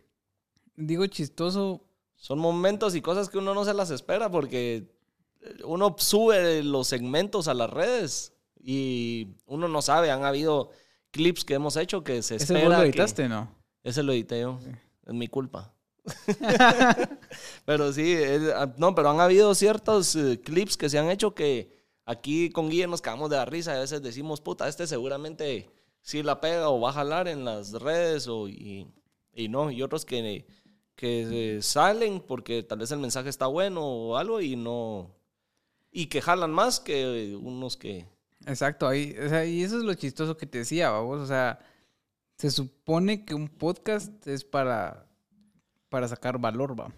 digo 0.74 1.06
chistoso. 1.06 1.84
Son 2.16 2.38
momentos 2.38 2.94
y 2.96 3.02
cosas 3.02 3.28
que 3.28 3.38
uno 3.38 3.54
no 3.54 3.64
se 3.64 3.74
las 3.74 3.90
espera 3.90 4.30
porque 4.30 4.93
uno 5.64 5.94
sube 5.98 6.62
los 6.62 6.88
segmentos 6.88 7.48
a 7.48 7.54
las 7.54 7.70
redes 7.70 8.32
y 8.62 9.28
uno 9.46 9.68
no 9.68 9.82
sabe. 9.82 10.10
Han 10.10 10.24
habido 10.24 10.70
clips 11.10 11.44
que 11.44 11.54
hemos 11.54 11.76
hecho 11.76 12.02
que 12.04 12.22
se 12.22 12.36
¿Ese 12.36 12.44
espera. 12.44 12.60
vos 12.68 12.72
lo 12.78 12.82
que- 12.82 12.88
editaste, 12.88 13.28
no? 13.28 13.48
Ese 13.82 14.02
lo 14.02 14.12
edité 14.12 14.40
yo. 14.40 14.58
Es 15.06 15.12
mi 15.14 15.28
culpa. 15.28 15.72
pero 17.64 17.92
sí, 17.92 18.12
es- 18.12 18.52
ah, 18.54 18.72
no, 18.76 18.94
pero 18.94 19.10
han 19.10 19.20
habido 19.20 19.54
ciertos 19.54 20.14
eh, 20.16 20.40
clips 20.42 20.76
que 20.76 20.88
se 20.88 20.98
han 20.98 21.10
hecho 21.10 21.34
que 21.34 21.70
aquí 22.04 22.50
con 22.50 22.68
Guille 22.68 22.86
nos 22.86 23.00
cagamos 23.02 23.30
de 23.30 23.36
la 23.36 23.44
risa. 23.44 23.74
A 23.74 23.80
veces 23.80 24.02
decimos, 24.02 24.40
puta, 24.40 24.68
este 24.68 24.86
seguramente 24.86 25.70
sí 26.00 26.22
la 26.22 26.40
pega 26.40 26.68
o 26.68 26.80
va 26.80 26.90
a 26.90 26.94
jalar 26.94 27.28
en 27.28 27.44
las 27.44 27.72
redes 27.72 28.28
o, 28.28 28.48
y, 28.48 28.86
y 29.32 29.48
no. 29.48 29.70
Y 29.70 29.82
otros 29.82 30.04
que, 30.04 30.46
que 30.96 31.56
eh, 31.56 31.62
salen 31.62 32.20
porque 32.20 32.62
tal 32.62 32.78
vez 32.78 32.90
el 32.90 32.98
mensaje 32.98 33.28
está 33.28 33.46
bueno 33.46 33.82
o 33.84 34.16
algo 34.16 34.40
y 34.40 34.56
no. 34.56 35.10
Y 35.96 36.06
que 36.06 36.20
jalan 36.20 36.50
más 36.50 36.80
que 36.80 37.38
unos 37.40 37.76
que. 37.76 38.04
Exacto, 38.46 38.88
ahí, 38.88 39.14
o 39.24 39.28
sea, 39.28 39.46
y 39.46 39.62
eso 39.62 39.78
es 39.78 39.84
lo 39.84 39.94
chistoso 39.94 40.36
que 40.36 40.44
te 40.44 40.58
decía, 40.58 40.90
vos, 40.98 41.20
o 41.20 41.26
sea, 41.26 41.60
se 42.36 42.50
supone 42.50 43.24
que 43.24 43.32
un 43.34 43.48
podcast 43.48 44.26
es 44.26 44.44
para, 44.44 45.06
para 45.88 46.08
sacar 46.08 46.38
valor, 46.38 46.78
va. 46.78 46.92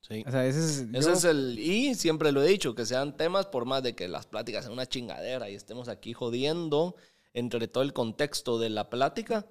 Sí. 0.00 0.24
O 0.26 0.30
sea, 0.32 0.44
ese 0.44 0.58
es... 0.58 0.78
Ese 0.92 1.00
yo- 1.08 1.12
es 1.12 1.24
el. 1.24 1.58
Y 1.60 1.94
siempre 1.94 2.32
lo 2.32 2.42
he 2.42 2.48
dicho, 2.48 2.74
que 2.74 2.84
sean 2.84 3.16
temas, 3.16 3.46
por 3.46 3.66
más 3.66 3.84
de 3.84 3.94
que 3.94 4.08
las 4.08 4.26
pláticas 4.26 4.64
sean 4.64 4.72
una 4.74 4.84
chingadera 4.86 5.48
y 5.48 5.54
estemos 5.54 5.88
aquí 5.88 6.12
jodiendo 6.12 6.96
entre 7.34 7.68
todo 7.68 7.84
el 7.84 7.92
contexto 7.92 8.58
de 8.58 8.68
la 8.68 8.90
plática, 8.90 9.46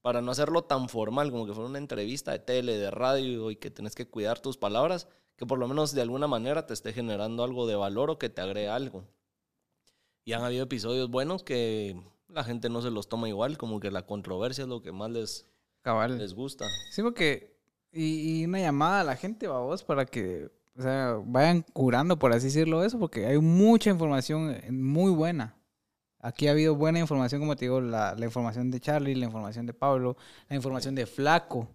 para 0.00 0.22
no 0.22 0.32
hacerlo 0.32 0.64
tan 0.64 0.88
formal 0.88 1.30
como 1.30 1.44
que 1.46 1.52
fuera 1.52 1.68
una 1.68 1.78
entrevista 1.78 2.32
de 2.32 2.38
tele, 2.38 2.78
de 2.78 2.90
radio 2.90 3.50
y 3.50 3.56
que 3.56 3.70
tenés 3.70 3.94
que 3.94 4.08
cuidar 4.08 4.40
tus 4.40 4.56
palabras, 4.56 5.06
que 5.40 5.46
por 5.46 5.58
lo 5.58 5.66
menos 5.66 5.94
de 5.94 6.02
alguna 6.02 6.26
manera 6.26 6.66
te 6.66 6.74
esté 6.74 6.92
generando 6.92 7.42
algo 7.42 7.66
de 7.66 7.74
valor 7.74 8.10
o 8.10 8.18
que 8.18 8.28
te 8.28 8.42
agregue 8.42 8.68
algo. 8.68 9.06
Y 10.22 10.34
han 10.34 10.42
habido 10.42 10.64
episodios 10.64 11.10
buenos 11.10 11.42
que 11.42 11.98
la 12.28 12.44
gente 12.44 12.68
no 12.68 12.82
se 12.82 12.90
los 12.90 13.08
toma 13.08 13.26
igual, 13.26 13.56
como 13.56 13.80
que 13.80 13.90
la 13.90 14.04
controversia 14.04 14.64
es 14.64 14.68
lo 14.68 14.82
que 14.82 14.92
más 14.92 15.10
les, 15.10 15.46
Cabal. 15.80 16.18
les 16.18 16.34
gusta. 16.34 16.66
Sí, 16.90 17.00
porque... 17.00 17.58
Y, 17.90 18.42
y 18.42 18.44
una 18.44 18.58
llamada 18.60 19.00
a 19.00 19.04
la 19.04 19.16
gente, 19.16 19.48
va 19.48 19.60
vos, 19.60 19.82
para 19.82 20.04
que, 20.04 20.50
o 20.76 20.82
sea, 20.82 21.16
vayan 21.24 21.62
curando, 21.72 22.18
por 22.18 22.34
así 22.34 22.48
decirlo, 22.48 22.84
eso, 22.84 22.98
porque 22.98 23.24
hay 23.24 23.38
mucha 23.38 23.88
información 23.88 24.50
eh, 24.50 24.70
muy 24.70 25.10
buena. 25.10 25.56
Aquí 26.18 26.48
ha 26.48 26.50
habido 26.50 26.74
buena 26.74 26.98
información, 26.98 27.40
como 27.40 27.56
te 27.56 27.64
digo, 27.64 27.80
la, 27.80 28.14
la 28.14 28.26
información 28.26 28.70
de 28.70 28.78
Charlie, 28.78 29.14
la 29.14 29.24
información 29.24 29.64
de 29.64 29.72
Pablo, 29.72 30.18
la 30.50 30.56
información 30.56 30.94
de 30.94 31.06
Flaco. 31.06 31.66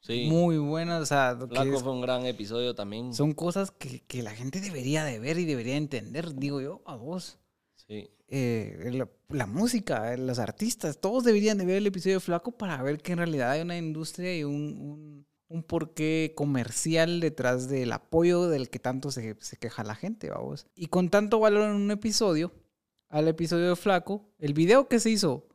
Sí. 0.00 0.26
Muy 0.30 0.58
buena, 0.58 0.98
o 0.98 1.06
sea, 1.06 1.36
Flaco 1.36 1.74
es- 1.76 1.82
fue 1.82 1.92
un 1.92 2.00
gran 2.00 2.24
episodio 2.24 2.74
también. 2.74 3.12
son 3.12 3.32
cosas 3.32 3.70
que, 3.70 4.00
que 4.06 4.22
la 4.22 4.30
gente 4.30 4.60
debería 4.60 5.04
de 5.04 5.18
ver 5.18 5.38
y 5.38 5.44
debería 5.44 5.76
entender, 5.76 6.34
digo 6.36 6.60
yo, 6.60 6.82
a 6.86 6.96
vos. 6.96 7.38
Sí. 7.74 8.08
Eh, 8.28 8.90
la, 8.92 9.08
la 9.30 9.46
música, 9.46 10.12
eh, 10.12 10.18
los 10.18 10.38
artistas, 10.38 11.00
todos 11.00 11.24
deberían 11.24 11.58
de 11.58 11.64
ver 11.64 11.76
el 11.76 11.86
episodio 11.86 12.16
de 12.16 12.20
Flaco 12.20 12.52
para 12.52 12.80
ver 12.82 13.00
que 13.00 13.12
en 13.12 13.18
realidad 13.18 13.50
hay 13.52 13.62
una 13.62 13.76
industria 13.78 14.36
y 14.36 14.44
un, 14.44 14.54
un, 14.54 15.26
un 15.48 15.62
porqué 15.62 16.32
comercial 16.36 17.20
detrás 17.20 17.68
del 17.68 17.90
apoyo 17.92 18.48
del 18.48 18.68
que 18.70 18.78
tanto 18.78 19.10
se, 19.10 19.34
se 19.40 19.56
queja 19.56 19.82
la 19.82 19.94
gente, 19.94 20.30
vamos. 20.30 20.66
Y 20.74 20.86
con 20.86 21.08
tanto 21.08 21.40
valor 21.40 21.64
en 21.70 21.76
un 21.76 21.90
episodio, 21.90 22.52
al 23.08 23.28
episodio 23.28 23.70
de 23.70 23.76
Flaco, 23.76 24.28
el 24.38 24.52
video 24.52 24.88
que 24.88 25.00
se 25.00 25.10
hizo 25.10 25.48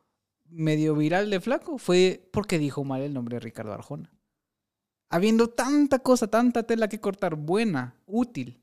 medio 0.50 0.96
viral 0.96 1.30
de 1.30 1.40
Flaco 1.40 1.78
fue 1.78 2.28
porque 2.34 2.58
dijo 2.60 2.84
mal 2.84 3.02
el 3.04 3.14
nombre 3.14 3.36
de 3.36 3.40
Ricardo 3.42 3.72
Arjona. 3.74 4.12
Habiendo 5.14 5.48
tanta 5.48 6.00
cosa, 6.00 6.26
tanta 6.26 6.64
tela 6.64 6.90
que 6.90 7.00
cortar, 7.00 7.36
buena, 7.36 7.96
útil. 8.08 8.60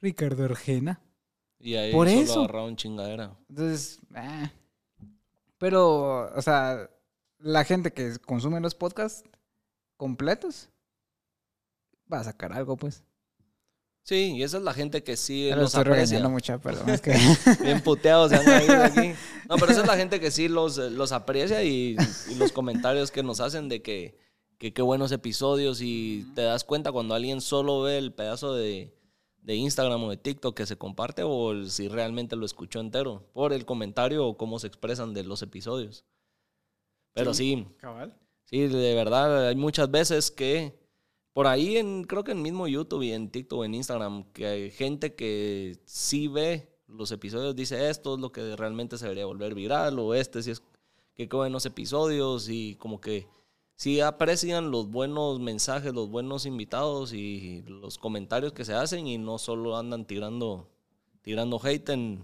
Ricardo 0.00 0.44
Arjona. 0.46 1.00
Y 1.60 1.76
ahí 1.76 1.92
Por 1.92 2.08
solo 2.08 2.20
eso. 2.20 2.40
agarraron 2.40 2.74
chingadera. 2.74 3.36
Entonces, 3.48 4.00
eh. 4.16 4.50
pero, 5.58 6.34
o 6.34 6.42
sea, 6.42 6.90
la 7.38 7.62
gente 7.64 7.92
que 7.92 8.18
consume 8.18 8.58
los 8.60 8.74
podcasts 8.74 9.22
completos 9.96 10.70
va 12.12 12.18
a 12.18 12.24
sacar 12.24 12.52
algo, 12.52 12.76
pues. 12.76 13.04
Sí, 14.02 14.32
y 14.38 14.42
esa 14.42 14.56
es 14.56 14.64
la 14.64 14.74
gente 14.74 15.04
que 15.04 15.16
sí 15.16 15.50
lo 15.50 15.56
los 15.58 15.76
aprecia. 15.76 16.28
mucho, 16.28 16.58
perdón. 16.58 16.90
Es 16.90 17.00
que 17.00 17.12
Bien 17.62 17.80
puteados 17.80 18.32
se 18.32 18.38
han 18.38 18.80
aquí. 18.82 19.12
No, 19.48 19.54
pero 19.54 19.70
esa 19.70 19.82
es 19.82 19.86
la 19.86 19.96
gente 19.96 20.18
que 20.18 20.32
sí 20.32 20.48
los, 20.48 20.78
los 20.78 21.12
aprecia 21.12 21.62
y, 21.62 21.96
y 22.28 22.34
los 22.34 22.50
comentarios 22.50 23.12
que 23.12 23.22
nos 23.22 23.38
hacen 23.38 23.68
de 23.68 23.82
que 23.82 24.29
que 24.60 24.74
qué 24.74 24.82
buenos 24.82 25.10
episodios 25.10 25.80
y 25.80 26.26
te 26.34 26.42
das 26.42 26.64
cuenta 26.64 26.92
cuando 26.92 27.14
alguien 27.14 27.40
solo 27.40 27.80
ve 27.80 27.96
el 27.96 28.12
pedazo 28.12 28.52
de, 28.54 28.94
de 29.40 29.54
Instagram 29.56 30.04
o 30.04 30.10
de 30.10 30.18
TikTok 30.18 30.54
que 30.54 30.66
se 30.66 30.76
comparte 30.76 31.22
o 31.22 31.52
el- 31.52 31.70
si 31.70 31.88
realmente 31.88 32.36
lo 32.36 32.44
escuchó 32.44 32.78
entero 32.78 33.24
por 33.32 33.54
el 33.54 33.64
comentario 33.64 34.26
o 34.26 34.36
cómo 34.36 34.58
se 34.58 34.66
expresan 34.66 35.14
de 35.14 35.24
los 35.24 35.40
episodios. 35.40 36.04
Pero 37.14 37.32
sí, 37.32 37.66
Cabal. 37.78 38.14
Sí, 38.44 38.66
de 38.66 38.94
verdad, 38.94 39.48
hay 39.48 39.56
muchas 39.56 39.90
veces 39.90 40.30
que 40.30 40.78
por 41.32 41.46
ahí, 41.46 41.78
en, 41.78 42.04
creo 42.04 42.22
que 42.22 42.32
en 42.32 42.42
mismo 42.42 42.68
YouTube 42.68 43.02
y 43.02 43.12
en 43.12 43.30
TikTok 43.30 43.60
o 43.60 43.64
en 43.64 43.74
Instagram, 43.74 44.24
que 44.32 44.46
hay 44.46 44.70
gente 44.70 45.14
que 45.14 45.78
sí 45.86 46.28
ve 46.28 46.68
los 46.86 47.10
episodios, 47.12 47.56
dice 47.56 47.88
esto 47.88 48.14
es 48.16 48.20
lo 48.20 48.30
que 48.30 48.56
realmente 48.56 48.98
se 48.98 49.06
debería 49.06 49.24
volver 49.24 49.54
viral, 49.54 49.98
o 49.98 50.12
este 50.12 50.42
sí 50.42 50.50
es 50.50 50.60
que 51.14 51.28
qué 51.28 51.36
buenos 51.36 51.64
episodios, 51.64 52.48
y 52.50 52.74
como 52.74 53.00
que 53.00 53.26
sí 53.80 54.02
aprecian 54.02 54.70
los 54.70 54.90
buenos 54.90 55.40
mensajes, 55.40 55.94
los 55.94 56.10
buenos 56.10 56.44
invitados 56.44 57.14
y 57.14 57.62
los 57.62 57.96
comentarios 57.96 58.52
que 58.52 58.66
se 58.66 58.74
hacen, 58.74 59.06
y 59.06 59.16
no 59.16 59.38
solo 59.38 59.78
andan 59.78 60.04
tirando, 60.04 60.68
tirando 61.22 61.58
hate 61.64 61.88
en, 61.88 62.22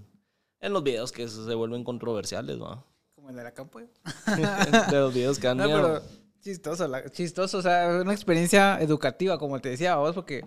en 0.61 0.73
los 0.75 0.83
videos 0.83 1.13
que 1.13 1.27
se 1.27 1.55
vuelven 1.55 1.83
controversiales, 1.83 2.61
¿va? 2.61 2.85
Como 3.15 3.31
el 3.31 3.37
de 3.37 3.43
la 3.43 3.55
campo. 3.55 3.81
de 3.81 5.01
los 5.01 5.15
videos 5.15 5.39
que 5.39 5.49
han 5.49 5.57
No, 5.57 5.65
pero 5.65 6.03
chistoso, 6.41 6.87
la- 6.89 7.09
chistoso, 7.09 7.57
o 7.57 7.63
sea, 7.63 8.01
una 8.03 8.13
experiencia 8.13 8.79
educativa, 8.83 9.39
como 9.39 9.59
te 9.59 9.71
decía, 9.71 9.97
vos, 9.97 10.15
porque 10.15 10.45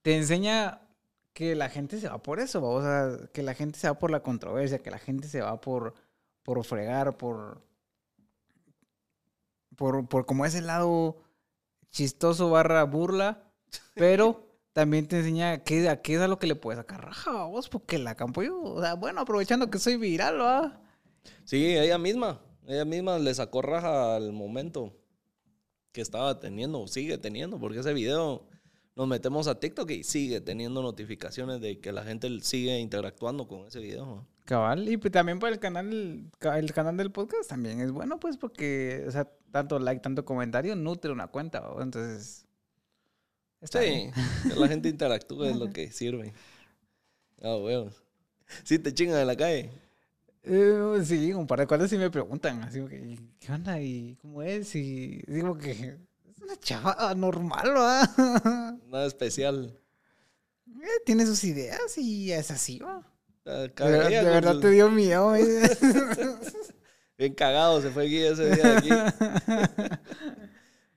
te 0.00 0.16
enseña 0.16 0.88
que 1.34 1.54
la 1.54 1.68
gente 1.68 2.00
se 2.00 2.08
va 2.08 2.16
por 2.22 2.40
eso, 2.40 2.62
vos, 2.62 2.82
o 2.82 2.82
sea, 2.82 3.28
que 3.30 3.42
la 3.42 3.52
gente 3.52 3.78
se 3.78 3.88
va 3.88 3.98
por 3.98 4.10
la 4.10 4.22
controversia, 4.22 4.78
que 4.78 4.90
la 4.90 4.98
gente 4.98 5.28
se 5.28 5.42
va 5.42 5.60
por, 5.60 5.92
por 6.42 6.64
fregar, 6.64 7.18
por, 7.18 7.60
por, 9.76 10.08
por 10.08 10.26
como 10.26 10.44
ese 10.46 10.62
lado 10.62 11.18
chistoso 11.90 12.50
barra 12.50 12.84
burla, 12.84 13.44
pero 13.94 14.46
también 14.72 15.06
te 15.08 15.18
enseña 15.18 15.62
qué, 15.64 15.88
a 15.88 16.02
qué 16.02 16.14
es 16.16 16.20
a 16.20 16.28
lo 16.28 16.38
que 16.38 16.46
le 16.46 16.54
puedes 16.54 16.78
sacar 16.78 17.04
raja, 17.04 17.44
vos, 17.44 17.68
porque 17.68 17.98
la 17.98 18.14
campo 18.14 18.42
yo, 18.42 18.60
o 18.62 18.80
sea, 18.82 18.94
bueno, 18.94 19.20
aprovechando 19.22 19.70
que 19.70 19.78
soy 19.78 19.96
viral, 19.96 20.40
va. 20.40 20.80
Sí, 21.44 21.76
ella 21.76 21.98
misma. 21.98 22.40
Ella 22.66 22.84
misma 22.84 23.18
le 23.18 23.32
sacó 23.32 23.62
raja 23.62 24.16
al 24.16 24.32
momento 24.32 24.92
que 25.92 26.00
estaba 26.00 26.38
teniendo, 26.40 26.86
sigue 26.88 27.16
teniendo, 27.16 27.58
porque 27.58 27.78
ese 27.78 27.94
video 27.94 28.46
nos 28.96 29.06
metemos 29.08 29.46
a 29.46 29.58
TikTok 29.60 29.90
y 29.92 30.02
sigue 30.04 30.40
teniendo 30.40 30.82
notificaciones 30.82 31.60
de 31.60 31.80
que 31.80 31.92
la 31.92 32.02
gente 32.02 32.28
sigue 32.42 32.78
interactuando 32.80 33.46
con 33.48 33.66
ese 33.66 33.78
video. 33.80 34.04
¿no? 34.04 34.28
Cabal, 34.44 34.88
y 34.88 34.96
pues 34.96 35.12
también 35.12 35.38
para 35.38 35.52
el 35.54 35.58
canal, 35.60 36.30
ca- 36.38 36.58
el 36.58 36.72
canal 36.72 36.96
del 36.96 37.12
podcast 37.12 37.48
también 37.48 37.80
es 37.80 37.92
bueno, 37.92 38.18
pues, 38.20 38.36
porque, 38.36 39.04
o 39.06 39.10
sea, 39.10 39.30
tanto 39.56 39.78
like, 39.78 40.00
tanto 40.02 40.24
comentario, 40.24 40.74
nutre 40.76 41.10
una 41.12 41.28
cuenta, 41.28 41.60
¿va? 41.60 41.82
entonces... 41.82 42.46
está 43.60 43.80
Sí, 43.80 43.86
bien. 43.88 44.12
que 44.48 44.54
la 44.60 44.68
gente 44.68 44.88
interactúe 44.94 45.44
es 45.44 45.56
lo 45.56 45.70
que 45.70 45.90
sirve. 45.90 46.32
Ah, 47.42 47.56
bueno. 47.56 47.90
Sí, 48.64 48.78
te 48.78 48.92
chingan 48.94 49.18
en 49.20 49.26
la 49.26 49.36
calle. 49.36 49.70
Eh, 50.44 51.02
sí, 51.04 51.32
un 51.32 51.46
par 51.46 51.58
de 51.58 51.66
cuantos 51.66 51.90
sí 51.90 51.98
me 51.98 52.08
preguntan, 52.10 52.62
así 52.62 52.80
que, 52.86 53.18
¿qué 53.40 53.52
onda? 53.52 53.80
¿Y 53.80 54.14
cómo 54.22 54.42
es? 54.42 54.74
Y 54.76 55.20
digo 55.26 55.58
que 55.58 55.70
es 56.30 56.38
una 56.40 56.56
chava 56.60 57.12
normal, 57.16 57.74
¿va? 57.76 58.08
Nada 58.86 59.06
especial. 59.06 59.76
Eh, 60.68 60.86
Tiene 61.04 61.26
sus 61.26 61.42
ideas 61.42 61.98
y 61.98 62.30
es 62.30 62.50
así, 62.52 62.78
¿va? 62.78 63.02
Ah, 63.44 63.50
De, 63.62 63.74
caga- 63.74 63.90
ver- 63.98 64.06
ella 64.08 64.22
de 64.24 64.30
verdad 64.30 64.58
te 64.60 64.70
dio 64.70 64.88
miedo. 64.90 65.34
Bien 67.18 67.34
cagado 67.34 67.80
se 67.80 67.90
fue 67.90 68.04
Guille 68.04 68.28
ese 68.28 68.54
día 68.54 68.64
de 68.64 68.76
aquí. 68.76 68.90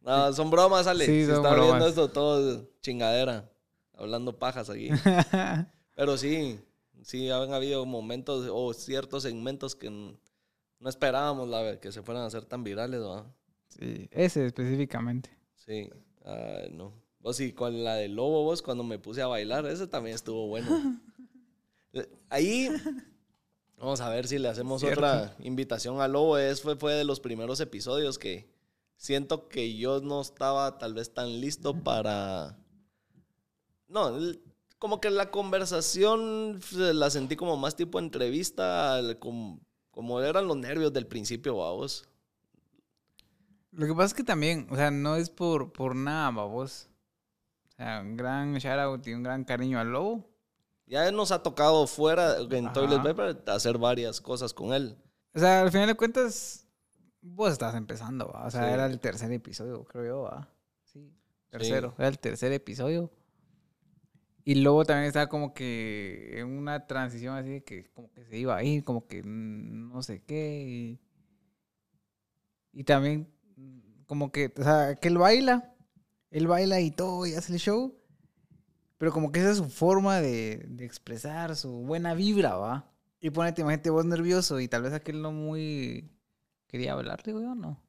No, 0.02 0.34
son 0.34 0.50
bromas, 0.50 0.88
Ale. 0.88 1.06
Sí, 1.06 1.26
son 1.26 1.36
está 1.36 1.54
viendo 1.54 1.88
esto, 1.88 2.10
todo 2.10 2.68
chingadera. 2.82 3.48
Hablando 3.94 4.40
pajas 4.40 4.70
aquí. 4.70 4.90
Pero 5.96 6.18
sí, 6.18 6.60
sí 7.04 7.30
han 7.30 7.54
habido 7.54 7.86
momentos 7.86 8.50
o 8.52 8.74
ciertos 8.74 9.24
segmentos 9.24 9.76
que 9.76 9.90
no 9.90 10.90
esperábamos 10.90 11.48
la, 11.50 11.80
que 11.80 11.92
se 11.92 12.02
fueran 12.02 12.24
a 12.24 12.28
hacer 12.28 12.46
tan 12.46 12.64
virales, 12.64 13.02
¿va? 13.02 13.32
sí, 13.68 14.08
ese 14.12 14.48
específicamente. 14.48 15.30
Sí. 15.56 15.90
No. 16.72 16.94
Vos 17.20 17.36
sí, 17.36 17.52
con 17.52 17.84
la 17.84 17.96
del 17.96 18.16
lobo, 18.16 18.44
vos, 18.44 18.62
cuando 18.62 18.84
me 18.84 18.98
puse 18.98 19.22
a 19.22 19.28
bailar, 19.28 19.66
ese 19.66 19.88
también 19.88 20.16
estuvo 20.16 20.48
bueno. 20.48 21.00
Ahí, 22.30 22.70
vamos 23.80 24.02
a 24.02 24.10
ver 24.10 24.28
si 24.28 24.38
le 24.40 24.48
hacemos 24.50 24.82
Cierto. 24.82 25.00
otra 25.00 25.36
invitación 25.40 26.00
al 26.02 26.12
lobo. 26.14 26.38
Es, 26.38 26.62
fue, 26.62 26.76
fue 26.76 26.94
de 26.94 27.04
los 27.04 27.20
primeros 27.20 27.60
episodios 27.60 28.20
que 28.20 28.50
siento 28.96 29.48
que 29.48 29.76
yo 29.78 30.02
no 30.02 30.22
estaba 30.22 30.78
tal 30.78 30.94
vez 30.94 31.14
tan 31.14 31.40
listo 31.42 31.74
para... 31.84 32.58
No, 33.88 34.10
el- 34.18 34.42
como 34.78 35.02
que 35.02 35.10
la 35.10 35.30
conversación 35.32 36.60
la 36.72 37.10
sentí 37.10 37.36
como 37.36 37.58
más 37.58 37.76
tipo 37.76 38.00
entrevista, 38.00 38.96
al- 38.96 39.20
como, 39.20 39.60
como 39.92 40.22
eran 40.22 40.48
los 40.48 40.56
nervios 40.58 40.94
del 40.94 41.08
principio, 41.08 41.58
vamos. 41.58 42.08
Lo 43.72 43.86
que 43.88 43.94
pasa 43.94 44.06
es 44.08 44.14
que 44.14 44.24
también, 44.24 44.68
o 44.72 44.76
sea, 44.76 44.90
no 44.92 45.16
es 45.16 45.30
por, 45.30 45.72
por 45.74 45.96
nada, 45.96 46.32
babos. 46.32 46.88
O 47.68 47.72
sea, 47.76 48.02
un 48.02 48.16
gran 48.18 48.56
shout 48.56 48.80
out 48.80 49.06
y 49.08 49.14
un 49.14 49.24
gran 49.24 49.44
cariño 49.44 49.80
al 49.80 49.92
lobo. 49.92 50.29
Ya 50.90 51.10
nos 51.12 51.32
ha 51.32 51.42
tocado 51.44 51.86
fuera 51.88 52.38
en 52.40 52.66
Ajá. 52.66 52.74
Toilet 52.74 53.02
Paper 53.04 53.44
hacer 53.48 53.78
varias 53.78 54.20
cosas 54.20 54.54
con 54.54 54.74
él. 54.74 54.98
O 55.36 55.40
sea, 55.40 55.62
al 55.62 55.72
final 55.72 55.88
de 55.88 55.94
cuentas, 55.96 56.68
vos 57.22 57.52
estás 57.52 57.76
empezando, 57.76 58.28
¿va? 58.28 58.48
O 58.48 58.52
sea, 58.52 58.68
Sí. 58.68 58.74
era 58.74 58.86
el 58.88 59.00
tercer 59.00 59.32
episodio, 59.32 59.84
creo 59.86 60.06
yo, 60.06 60.22
¿va? 60.24 60.50
Sí, 60.86 61.14
tercero. 61.50 61.94
Era 62.00 62.08
el 62.08 62.18
tercer 62.18 62.52
episodio. 62.52 63.12
Y 64.44 64.56
luego 64.56 64.84
también 64.84 65.06
estaba 65.08 65.28
como 65.30 65.54
que 65.54 66.40
en 66.40 66.48
una 66.48 66.88
transición 66.88 67.36
así 67.38 67.50
de 67.50 67.64
que 67.64 67.92
como 67.92 68.10
que 68.12 68.26
se 68.26 68.38
iba 68.38 68.58
a 68.58 68.64
ir, 68.64 68.84
como 68.84 69.06
que 69.06 69.22
no 69.24 70.02
sé 70.02 70.24
qué. 70.26 70.98
Y, 72.74 72.80
y 72.80 72.84
también 72.84 73.32
como 74.08 74.32
que, 74.32 74.52
o 74.58 74.64
sea, 74.64 74.96
que 74.96 75.10
él 75.10 75.20
baila, 75.20 75.72
él 76.32 76.48
baila 76.48 76.80
y 76.82 76.90
todo 76.90 77.28
y 77.28 77.36
hace 77.36 77.54
el 77.54 77.60
show. 77.60 77.96
Pero 79.00 79.12
como 79.12 79.32
que 79.32 79.40
esa 79.40 79.50
es 79.52 79.58
su 79.58 79.70
forma 79.70 80.22
de, 80.22 80.66
de 80.70 80.86
expresar 80.86 81.56
su 81.56 81.72
buena 81.72 82.14
vibra, 82.14 82.56
¿va? 82.58 82.86
Y 83.20 83.32
ponete, 83.32 83.62
imagínate 83.62 83.90
vos 83.90 84.06
nervioso 84.06 84.60
y 84.60 84.68
tal 84.68 84.84
vez 84.84 84.94
aquel 84.94 85.22
no 85.24 85.32
muy 85.32 86.12
quería 86.68 86.94
hablar, 86.94 87.24
digo 87.24 87.42
yo, 87.42 87.56
no. 87.56 87.82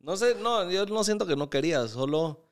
No 0.00 0.16
sé, 0.16 0.36
no, 0.40 0.70
yo 0.70 0.86
no 0.86 1.02
siento 1.04 1.26
que 1.26 1.36
no 1.36 1.50
quería, 1.50 1.88
solo 1.88 2.44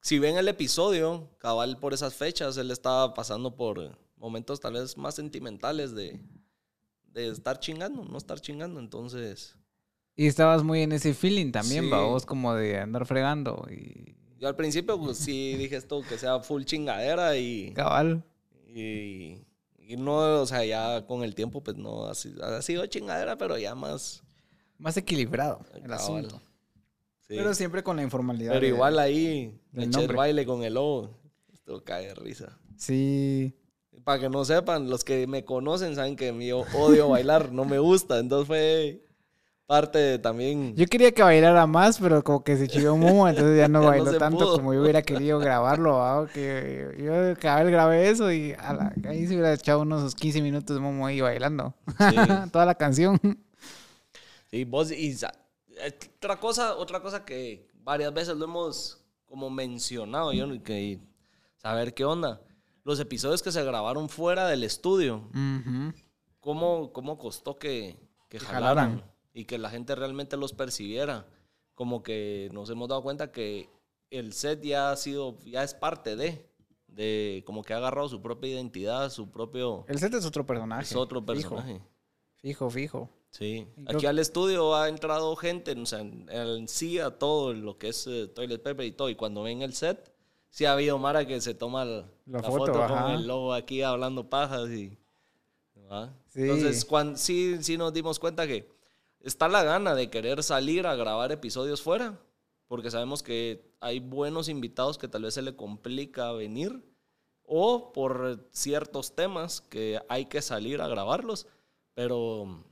si 0.00 0.18
ven 0.18 0.36
el 0.36 0.48
episodio, 0.48 1.30
cabal 1.38 1.78
por 1.78 1.94
esas 1.94 2.14
fechas, 2.14 2.56
él 2.56 2.70
estaba 2.70 3.14
pasando 3.14 3.56
por 3.56 3.98
momentos 4.16 4.60
tal 4.60 4.74
vez 4.74 4.96
más 4.96 5.14
sentimentales 5.14 5.94
de, 5.94 6.20
de 7.04 7.28
estar 7.28 7.60
chingando, 7.60 8.04
no 8.04 8.18
estar 8.18 8.40
chingando, 8.40 8.80
entonces 8.80 9.56
Y 10.16 10.26
estabas 10.26 10.62
muy 10.64 10.82
en 10.82 10.92
ese 10.92 11.14
feeling 11.14 11.52
también, 11.52 11.84
Sí. 11.84 11.90
va, 11.90 12.02
vos 12.02 12.26
como 12.26 12.54
de 12.54 12.78
andar 12.78 13.06
fregando 13.06 13.66
y 13.70 14.16
yo 14.38 14.48
al 14.48 14.56
principio 14.56 14.98
pues 14.98 15.18
sí 15.18 15.54
dije 15.56 15.76
esto 15.76 16.02
que 16.08 16.16
sea 16.18 16.40
full 16.40 16.62
chingadera 16.64 17.36
y, 17.36 17.72
cabal. 17.74 18.22
y, 18.66 19.42
y 19.78 19.96
no, 19.96 20.40
o 20.42 20.46
sea, 20.46 20.64
ya 20.64 21.06
con 21.06 21.22
el 21.24 21.34
tiempo 21.34 21.62
pues 21.62 21.76
no, 21.76 22.06
ha 22.06 22.14
sido, 22.14 22.44
ha 22.44 22.62
sido 22.62 22.86
chingadera, 22.86 23.36
pero 23.36 23.58
ya 23.58 23.74
más... 23.74 24.22
Más 24.78 24.96
equilibrado 24.96 25.60
el 25.74 25.82
cabal. 25.82 25.98
asunto. 25.98 26.36
Sí. 27.26 27.34
Pero 27.36 27.52
siempre 27.52 27.82
con 27.82 27.96
la 27.96 28.02
informalidad. 28.02 28.52
Pero 28.52 28.62
de- 28.62 28.68
igual 28.68 28.98
ahí 28.98 29.60
me 29.72 29.82
eché 29.84 29.90
el 29.90 30.02
nombre. 30.02 30.16
baile 30.16 30.46
con 30.46 30.62
el 30.62 30.74
lobo. 30.74 31.10
Esto 31.52 31.82
cae 31.84 32.06
de 32.06 32.14
risa. 32.14 32.56
Sí. 32.76 33.54
Para 34.04 34.20
que 34.20 34.28
no 34.30 34.44
sepan, 34.44 34.88
los 34.88 35.02
que 35.04 35.26
me 35.26 35.44
conocen 35.44 35.94
saben 35.96 36.14
que 36.16 36.32
yo 36.46 36.64
odio 36.74 37.08
bailar, 37.08 37.50
no 37.52 37.64
me 37.64 37.78
gusta. 37.80 38.18
Entonces 38.20 38.46
fue 38.46 39.04
parte 39.68 39.98
de 39.98 40.18
también. 40.18 40.74
Yo 40.76 40.86
quería 40.86 41.12
que 41.12 41.22
bailara 41.22 41.66
más, 41.66 41.98
pero 41.98 42.24
como 42.24 42.42
que 42.42 42.56
se 42.56 42.66
chilló 42.68 42.96
momo, 42.96 43.28
entonces 43.28 43.58
ya 43.58 43.68
no 43.68 43.82
Ya 43.82 43.88
bailó 43.88 44.16
tanto 44.18 44.38
pudo. 44.38 44.56
como 44.56 44.72
yo 44.72 44.80
hubiera 44.80 45.02
querido 45.02 45.38
grabarlo, 45.38 45.98
¿va? 45.98 46.26
Que 46.26 46.96
yo 46.98 47.38
cada 47.38 47.62
vez 47.62 47.70
grabé 47.70 48.08
eso 48.08 48.32
y 48.32 48.54
a 48.58 48.72
la- 48.72 48.94
ahí 49.06 49.26
se 49.26 49.34
hubiera 49.34 49.52
echado 49.52 49.82
unos 49.82 50.14
15 50.14 50.40
minutos 50.40 50.74
de 50.74 50.80
momo 50.80 51.06
ahí 51.06 51.20
bailando. 51.20 51.74
Sí. 51.98 52.16
Toda 52.52 52.64
la 52.64 52.74
canción. 52.76 53.20
Sí, 54.50 54.64
vos 54.64 54.90
y 54.90 55.10
eh, 55.12 55.98
otra 56.16 56.40
cosa, 56.40 56.74
otra 56.76 57.00
cosa 57.02 57.26
que 57.26 57.68
varias 57.84 58.14
veces 58.14 58.36
lo 58.38 58.46
hemos 58.46 59.04
como 59.26 59.50
mencionado, 59.50 60.32
yo 60.32 60.46
que 60.62 60.98
saber 61.58 61.92
qué 61.92 62.06
onda. 62.06 62.40
Los 62.84 62.98
episodios 63.00 63.42
que 63.42 63.52
se 63.52 63.62
grabaron 63.62 64.08
fuera 64.08 64.48
del 64.48 64.64
estudio. 64.64 65.28
¿cómo, 66.40 66.90
cómo 66.94 67.18
costó 67.18 67.58
que, 67.58 67.98
que 68.30 68.38
Que 68.38 68.44
jalaran 68.46 68.92
jalaran. 68.92 69.17
Y 69.32 69.44
que 69.44 69.58
la 69.58 69.70
gente 69.70 69.94
realmente 69.94 70.36
los 70.36 70.52
percibiera? 70.52 71.26
Como 71.74 72.02
que 72.02 72.48
nos 72.52 72.68
hemos 72.70 72.88
dado 72.88 73.02
cuenta 73.02 73.30
que 73.30 73.68
el 74.10 74.32
set 74.32 74.62
ya 74.62 74.90
ha 74.90 74.96
sido, 74.96 75.38
ya 75.44 75.62
es 75.62 75.74
parte 75.74 76.16
de, 76.16 76.44
de 76.88 77.42
como 77.46 77.62
que 77.62 77.72
ha 77.74 77.76
agarrado 77.76 78.08
su 78.08 78.20
propia 78.20 78.50
identidad, 78.50 79.10
su 79.10 79.30
propio, 79.30 79.84
El 79.88 79.98
set 79.98 80.12
es 80.14 80.24
otro 80.24 80.44
personaje. 80.46 80.82
es 80.82 80.96
otro 80.96 81.20
fijo, 81.20 81.32
personaje. 81.56 81.80
Fijo, 82.36 82.70
fijo. 82.70 83.10
Sí, 83.30 83.66
Y 83.76 83.84
creo 83.84 83.98
aquí 83.98 84.06
al 84.06 84.18
estudio 84.18 84.74
ha 84.74 84.88
entrado 84.88 85.36
gente, 85.36 85.72
o 85.72 85.84
sea, 85.86 86.00
en, 86.00 86.26
en 86.30 86.66
sí 86.66 86.98
a 86.98 87.10
todo 87.10 87.52
lo 87.52 87.76
que 87.76 87.88
es 87.88 88.06
eh, 88.06 88.26
Toilet 88.26 88.62
Paper 88.62 88.86
y 88.86 88.92
todo, 88.92 89.10
y 89.10 89.16
cuando 89.16 89.42
ven 89.42 89.60
el 89.60 89.74
set, 89.74 90.10
sí 90.48 90.64
ha 90.64 90.72
habido 90.72 90.98
Mara 90.98 91.26
que 91.26 91.38
se 91.42 91.52
toma 91.52 91.84
la, 91.84 92.06
La 92.26 92.40
la 92.40 92.42
foto, 92.42 92.72
foto, 92.72 92.86
con 92.88 93.10
el 93.10 93.26
logo 93.26 93.52
aquí 93.52 93.82
hablando 93.82 94.30
pajas 94.30 94.70
y... 94.70 94.96
Sí. 96.28 96.42
Entonces, 96.42 96.84
cuan- 96.84 97.16
sí, 97.16 97.58
sí 97.62 97.76
nos 97.78 97.92
dimos 97.92 98.18
cuenta 98.18 98.46
que 98.46 98.68
está 99.20 99.48
la 99.48 99.62
gana 99.62 99.94
de 99.94 100.10
querer 100.10 100.42
salir 100.42 100.86
a 100.86 100.94
grabar 100.96 101.32
episodios 101.32 101.82
fuera, 101.82 102.18
porque 102.66 102.90
sabemos 102.90 103.22
que 103.22 103.72
hay 103.80 104.00
buenos 104.00 104.48
invitados 104.48 104.98
que 104.98 105.08
tal 105.08 105.22
vez 105.22 105.34
se 105.34 105.42
le 105.42 105.56
complica 105.56 106.32
venir, 106.32 106.82
o 107.50 107.92
por 107.92 108.46
ciertos 108.52 109.14
temas 109.14 109.60
que 109.62 110.00
hay 110.08 110.26
que 110.26 110.42
salir 110.42 110.80
a 110.82 110.88
grabarlos, 110.88 111.46
pero 111.94 112.62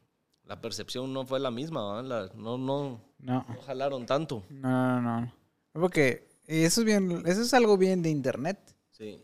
la 0.45 0.61
percepción 0.61 1.13
no 1.13 1.25
fue 1.27 1.41
la 1.41 1.51
misma. 1.51 2.03
La- 2.03 2.31
no, 2.35 2.59
no, 2.59 3.01
No. 3.19 3.45
no 3.49 3.63
jalaron 3.63 4.05
tanto. 4.07 4.45
No, 4.51 5.01
no, 5.01 5.21
no. 5.23 5.33
Porque 5.73 6.29
eso 6.47 6.83
es 6.83 6.85
bien, 6.85 7.23
eso 7.27 7.41
es 7.41 7.55
algo 7.55 7.77
bien 7.79 8.03
de 8.03 8.11
internet. 8.11 8.59
Sí, 8.91 9.21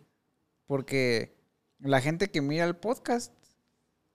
Porque 0.67 1.37
la 1.79 2.01
gente 2.01 2.31
que 2.31 2.41
mira 2.41 2.65
el 2.65 2.77
podcast, 2.77 3.33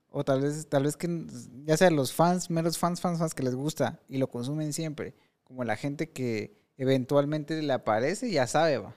o 0.09 0.23
tal 0.23 0.41
vez, 0.41 0.67
tal 0.67 0.83
vez 0.83 0.97
que 0.97 1.25
ya 1.65 1.77
sea 1.77 1.89
los 1.91 2.13
fans, 2.13 2.49
meros 2.49 2.77
fans, 2.77 3.01
fans, 3.01 3.19
fans 3.19 3.33
que 3.33 3.43
les 3.43 3.55
gusta 3.55 3.99
y 4.07 4.17
lo 4.17 4.27
consumen 4.29 4.73
siempre, 4.73 5.15
como 5.43 5.63
la 5.63 5.75
gente 5.75 6.09
que 6.09 6.57
eventualmente 6.77 7.61
le 7.61 7.73
aparece, 7.73 8.31
ya 8.31 8.47
sabe, 8.47 8.77
va. 8.77 8.95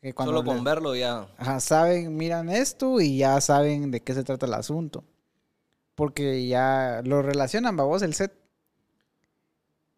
Que 0.00 0.12
cuando 0.14 0.32
solo 0.32 0.44
con 0.44 0.58
le- 0.58 0.62
verlo 0.62 0.94
ya. 0.94 1.28
Ajá, 1.36 1.58
saben, 1.60 2.16
miran 2.16 2.48
esto 2.50 3.00
y 3.00 3.18
ya 3.18 3.40
saben 3.40 3.90
de 3.90 4.00
qué 4.02 4.14
se 4.14 4.22
trata 4.24 4.46
el 4.46 4.54
asunto. 4.54 5.04
Porque 5.94 6.46
ya 6.46 7.02
lo 7.04 7.22
relacionan, 7.22 7.76
va 7.78 7.82
vos, 7.84 8.02
el 8.02 8.14
set. 8.14 8.32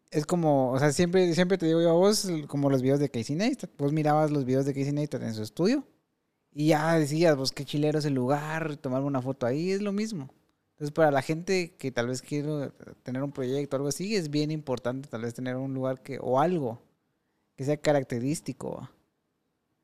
Es 0.09 0.25
como, 0.25 0.71
o 0.71 0.79
sea, 0.79 0.91
siempre, 0.91 1.33
siempre 1.35 1.57
te 1.57 1.67
digo 1.67 1.79
yo 1.81 1.91
a 1.91 1.93
vos, 1.93 2.27
como 2.47 2.69
los 2.69 2.81
videos 2.81 2.99
de 2.99 3.09
Casey 3.09 3.35
Neistat. 3.35 3.69
Vos 3.77 3.93
mirabas 3.93 4.31
los 4.31 4.43
videos 4.43 4.65
de 4.65 4.73
Casey 4.73 4.91
Neistat 4.91 5.21
en 5.23 5.33
su 5.33 5.43
estudio 5.43 5.85
y 6.53 6.67
ya 6.69 6.95
decías, 6.97 7.35
vos 7.35 7.51
qué 7.51 7.65
chilero 7.65 7.99
es 7.99 8.05
el 8.05 8.13
lugar, 8.13 8.77
tomar 8.77 9.01
una 9.03 9.21
foto 9.21 9.45
ahí, 9.45 9.71
es 9.71 9.81
lo 9.81 9.91
mismo. 9.91 10.33
Entonces, 10.73 10.91
para 10.93 11.11
la 11.11 11.21
gente 11.21 11.75
que 11.77 11.91
tal 11.91 12.07
vez 12.07 12.21
quiere 12.21 12.71
tener 13.03 13.21
un 13.23 13.31
proyecto 13.31 13.75
o 13.75 13.77
algo 13.77 13.89
así, 13.89 14.15
es 14.15 14.29
bien 14.29 14.49
importante 14.51 15.07
tal 15.07 15.21
vez 15.21 15.33
tener 15.33 15.55
un 15.55 15.73
lugar 15.73 16.01
que, 16.01 16.17
o 16.21 16.39
algo 16.39 16.81
que 17.55 17.63
sea 17.65 17.77
característico 17.77 18.89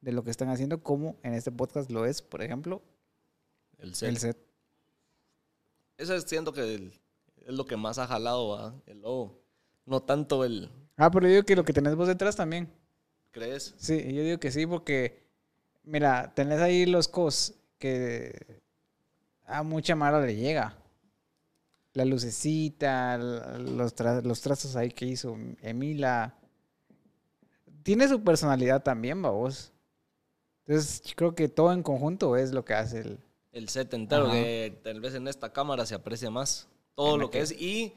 de 0.01 0.11
lo 0.11 0.24
que 0.24 0.32
están 0.32 0.49
haciendo, 0.49 0.82
como 0.82 1.15
en 1.24 1.34
este 1.34 1.51
podcast 1.51 1.91
lo 1.91 2.05
es, 2.05 2.22
por 2.22 2.41
ejemplo, 2.41 2.82
El 3.78 3.93
set. 3.93 4.09
el 4.09 4.18
set. 4.18 4.38
Eso 5.97 6.13
es, 6.15 6.24
siento 6.24 6.53
que 6.53 6.61
el- 6.76 6.93
es 7.45 7.53
lo 7.53 7.65
que 7.65 7.78
más 7.78 7.97
ha 7.97 8.07
jalado, 8.07 8.49
¿va? 8.49 8.76
El 8.86 9.01
lobo. 9.01 9.39
no 9.86 10.01
tanto 10.01 10.43
el... 10.43 10.70
Ah, 10.97 11.09
pero 11.11 11.28
yo 11.28 11.34
digo 11.34 11.43
que 11.45 11.55
lo 11.55 11.63
que 11.63 11.72
tenés 11.74 11.95
vos 11.95 12.07
detrás 12.09 12.36
también. 12.36 12.68
¿Crees? 13.32 13.74
Sí, 13.78 13.95
yo 14.13 14.22
digo 14.24 14.38
que 14.39 14.51
sí, 14.51 14.65
porque, 14.65 15.26
mira, 15.88 16.31
tenés 16.35 16.59
ahí 16.59 16.85
los 16.85 17.07
cos 17.07 17.53
que 17.79 18.61
a 19.45 19.63
mucha 19.63 19.95
mala 19.95 20.21
le 20.21 20.35
llega. 20.35 20.75
La 21.93 22.05
lucecita, 22.05 23.17
los, 23.17 23.95
tra- 23.95 24.21
los 24.21 24.41
trazos 24.41 24.75
ahí 24.75 24.91
que 24.91 25.05
hizo 25.05 25.35
Emila. 25.61 26.35
Tiene 27.83 28.07
su 28.07 28.23
personalidad 28.23 28.83
también, 28.83 29.21
vos. 29.21 29.71
Entonces, 30.65 31.01
yo 31.03 31.15
creo 31.15 31.35
que 31.35 31.47
todo 31.47 31.71
en 31.71 31.81
conjunto 31.83 32.35
es 32.35 32.51
lo 32.51 32.65
que 32.65 32.73
hace 32.73 32.99
el... 32.99 33.19
El 33.53 33.69
set 33.69 33.93
entero, 33.93 34.25
Ajá. 34.25 34.33
que 34.33 34.79
tal 34.83 34.99
vez 34.99 35.15
en 35.15 35.27
esta 35.27 35.51
cámara 35.51 35.85
se 35.85 35.95
aprecia 35.95 36.29
más. 36.29 36.67
Todo 36.93 37.15
En 37.15 37.21
lo 37.21 37.31
que 37.31 37.39
que- 37.39 37.43
es. 37.45 37.51
Y 37.53 37.93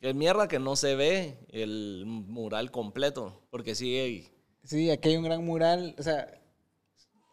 que 0.00 0.12
mierda 0.12 0.48
que 0.48 0.58
no 0.58 0.76
se 0.76 0.94
ve 0.96 1.38
el 1.50 2.02
mural 2.06 2.70
completo. 2.70 3.40
Porque 3.50 3.74
sí, 3.74 3.96
hay- 3.96 4.28
Sí, 4.64 4.90
aquí 4.90 5.10
hay 5.10 5.16
un 5.16 5.24
gran 5.24 5.42
mural. 5.44 5.94
O 5.98 6.02
sea, 6.02 6.37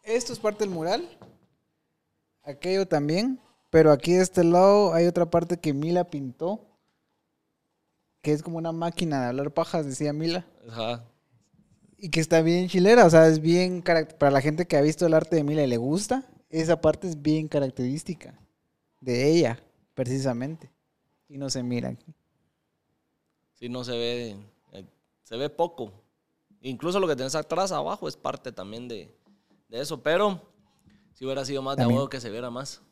esto 0.06 0.32
es 0.32 0.38
parte 0.38 0.64
del 0.64 0.72
mural. 0.72 1.06
Aquello 2.42 2.86
también. 2.86 3.40
Pero 3.70 3.92
aquí 3.92 4.14
de 4.14 4.22
este 4.22 4.44
lado 4.44 4.94
hay 4.94 5.06
otra 5.06 5.28
parte 5.28 5.58
que 5.58 5.74
Mila 5.74 6.08
pintó. 6.08 6.64
Que 8.22 8.32
es 8.32 8.42
como 8.42 8.58
una 8.58 8.72
máquina 8.72 9.20
de 9.20 9.26
hablar 9.26 9.52
pajas, 9.52 9.86
decía 9.86 10.12
Mila. 10.12 10.46
ajá, 10.68 11.04
Y 11.98 12.10
que 12.10 12.20
está 12.20 12.40
bien 12.42 12.68
chilera. 12.68 13.04
O 13.04 13.10
sea, 13.10 13.26
es 13.26 13.40
bien... 13.40 13.82
Para 13.82 14.30
la 14.30 14.40
gente 14.40 14.66
que 14.66 14.76
ha 14.76 14.80
visto 14.80 15.06
el 15.06 15.14
arte 15.14 15.36
de 15.36 15.44
Mila 15.44 15.62
y 15.62 15.66
le 15.66 15.76
gusta, 15.76 16.24
esa 16.48 16.80
parte 16.80 17.08
es 17.08 17.20
bien 17.20 17.48
característica. 17.48 18.38
De 19.00 19.30
ella, 19.30 19.60
precisamente. 19.94 20.70
Y 21.28 21.38
no 21.38 21.50
se 21.50 21.62
mira 21.62 21.90
aquí. 21.90 22.14
sí 23.54 23.68
no 23.68 23.82
se 23.82 23.92
ve, 23.92 24.36
eh, 24.72 24.84
se 25.24 25.36
ve 25.36 25.50
poco. 25.50 25.92
Incluso 26.60 27.00
lo 27.00 27.08
que 27.08 27.16
tenés 27.16 27.34
atrás, 27.34 27.72
abajo, 27.72 28.08
es 28.08 28.16
parte 28.16 28.52
también 28.52 28.88
de, 28.88 29.12
de 29.68 29.80
eso. 29.80 30.02
Pero 30.02 30.42
si 31.14 31.24
hubiera 31.24 31.44
sido 31.44 31.62
más 31.62 31.76
de 31.76 31.86
huevo 31.86 32.08
que 32.08 32.20
se 32.20 32.30
viera 32.30 32.50
más. 32.50 32.82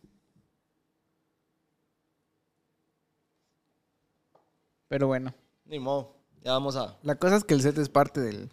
Pero 4.89 5.07
bueno. 5.07 5.35
Ni 5.65 5.79
modo, 5.79 6.15
ya 6.43 6.53
vamos 6.53 6.77
a... 6.77 6.99
La 7.03 7.17
cosa 7.17 7.37
es 7.37 7.45
que 7.45 7.55
el 7.55 7.63
set 7.63 7.79
es 7.79 7.89
parte 7.89 8.21
del, 8.21 8.51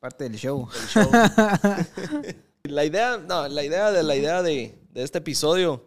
parte 0.00 0.24
del 0.24 0.36
show. 0.36 0.68
el 0.72 0.88
show. 0.88 1.10
la 2.64 2.84
idea, 2.84 3.18
no, 3.18 3.46
la 3.46 3.62
idea 3.62 3.92
de 3.92 4.02
la 4.02 4.16
idea 4.16 4.42
de, 4.42 4.80
de 4.90 5.02
este 5.02 5.18
episodio, 5.18 5.84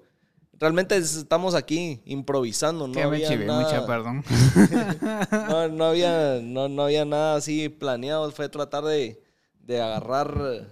realmente 0.54 0.96
es- 0.96 1.16
estamos 1.16 1.56
aquí 1.56 2.02
improvisando, 2.06 2.88
no 2.88 2.94
que 2.94 3.02
había 3.02 3.28
chivé 3.28 3.46
nada, 3.46 3.64
mucha, 3.64 3.86
perdón. 3.88 4.24
no, 5.50 5.68
no 5.70 5.86
había, 5.86 6.40
no, 6.42 6.70
no 6.70 6.84
había 6.84 7.04
nada 7.04 7.36
así 7.36 7.68
planeado, 7.68 8.30
fue 8.32 8.48
tratar 8.48 8.84
de, 8.84 9.22
de 9.60 9.82
agarrar 9.82 10.68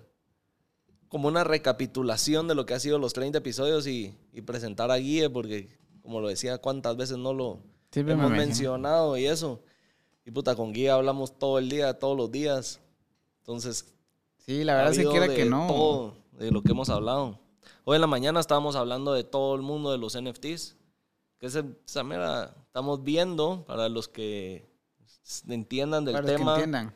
como 1.10 1.28
una 1.28 1.44
recapitulación 1.44 2.48
de 2.48 2.56
lo 2.56 2.66
que 2.66 2.74
ha 2.74 2.80
sido 2.80 3.00
los 3.00 3.14
30 3.14 3.38
episodios 3.38 3.88
y, 3.88 4.16
y 4.34 4.42
presentar 4.42 4.92
a 4.92 4.98
Guille, 4.98 5.30
porque 5.30 5.70
como 6.02 6.22
lo 6.22 6.28
decía, 6.28 6.58
cuántas 6.58 6.96
veces 6.98 7.18
no 7.18 7.34
lo 7.34 7.60
me 8.04 8.14
hemos 8.14 8.30
menciono. 8.32 8.38
mencionado 8.38 9.18
y 9.18 9.26
eso. 9.26 9.62
Y 10.26 10.32
puta, 10.32 10.56
con 10.56 10.74
Guille 10.74 10.92
hablamos 10.92 11.38
todo 11.40 11.58
el 11.60 11.70
día, 11.70 11.98
todos 11.98 12.18
los 12.18 12.32
días. 12.32 12.80
Entonces, 13.40 13.94
Sí, 14.38 14.64
la 14.64 14.74
ha 14.74 14.76
verdad, 14.78 14.94
quiera 15.12 15.28
de 15.28 15.36
que 15.36 15.46
no. 15.46 15.68
todo 15.68 16.18
de 16.34 16.52
lo 16.52 16.62
que 16.62 16.72
hemos 16.72 16.90
hablado. 16.90 17.40
Hoy 17.84 17.96
en 17.96 18.02
la 18.02 18.08
mañana 18.08 18.40
estábamos 18.40 18.76
hablando 18.78 19.14
de 19.14 19.24
todo 19.26 19.56
el 19.56 19.62
mundo 19.62 19.92
de 19.92 19.98
los 19.98 20.18
NFTs. 20.22 20.76
Que 21.40 21.46
esa 21.48 22.04
mera, 22.04 22.56
estamos 22.66 23.04
viendo, 23.04 23.64
para 23.66 23.90
los 23.90 24.08
que 24.08 24.66
entiendan 25.48 26.06
del 26.06 26.14
para 26.16 26.24
los 26.24 26.32
que 26.32 26.38
tema, 26.38 26.54
entiendan. 26.54 26.96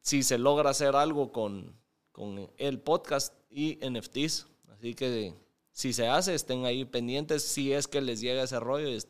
si 0.00 0.22
se 0.22 0.38
logra 0.38 0.70
hacer 0.70 0.94
algo 0.94 1.32
con, 1.32 1.74
con 2.12 2.50
el 2.58 2.78
podcast 2.80 3.34
y 3.50 3.78
NFTs. 3.86 4.46
Así 4.68 4.94
que 4.94 5.34
si 5.70 5.92
se 5.92 6.06
hace, 6.08 6.34
estén 6.34 6.64
ahí 6.64 6.84
pendientes 6.84 7.42
si 7.42 7.72
es 7.72 7.88
que 7.88 8.00
les 8.00 8.20
llega 8.20 8.42
ese 8.42 8.60
rollo. 8.60 8.88
Eso 8.88 9.06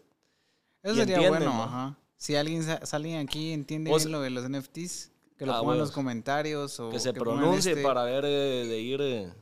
sería 0.82 1.02
entienden, 1.02 1.30
bueno, 1.30 1.46
¿no? 1.46 1.62
ajá. 1.64 1.98
Si 2.16 2.36
alguien, 2.36 2.62
aquí 3.18 3.52
entiende 3.52 3.90
bien 3.92 4.12
lo 4.12 4.20
de 4.20 4.30
los 4.30 4.48
NFTs, 4.48 5.10
que 5.36 5.44
lo 5.44 5.54
Ah, 5.54 5.60
ponga 5.60 5.72
en 5.74 5.80
los 5.80 5.90
comentarios 5.90 6.78
o 6.78 6.90
que 6.90 7.00
se 7.00 7.12
pongan 7.12 7.38
pronuncie 7.40 7.72
este- 7.72 7.82
para 7.82 8.04
ver 8.04 8.24
eh, 8.24 8.66
de 8.66 8.80
ir... 8.80 9.00
eh, 9.02 9.32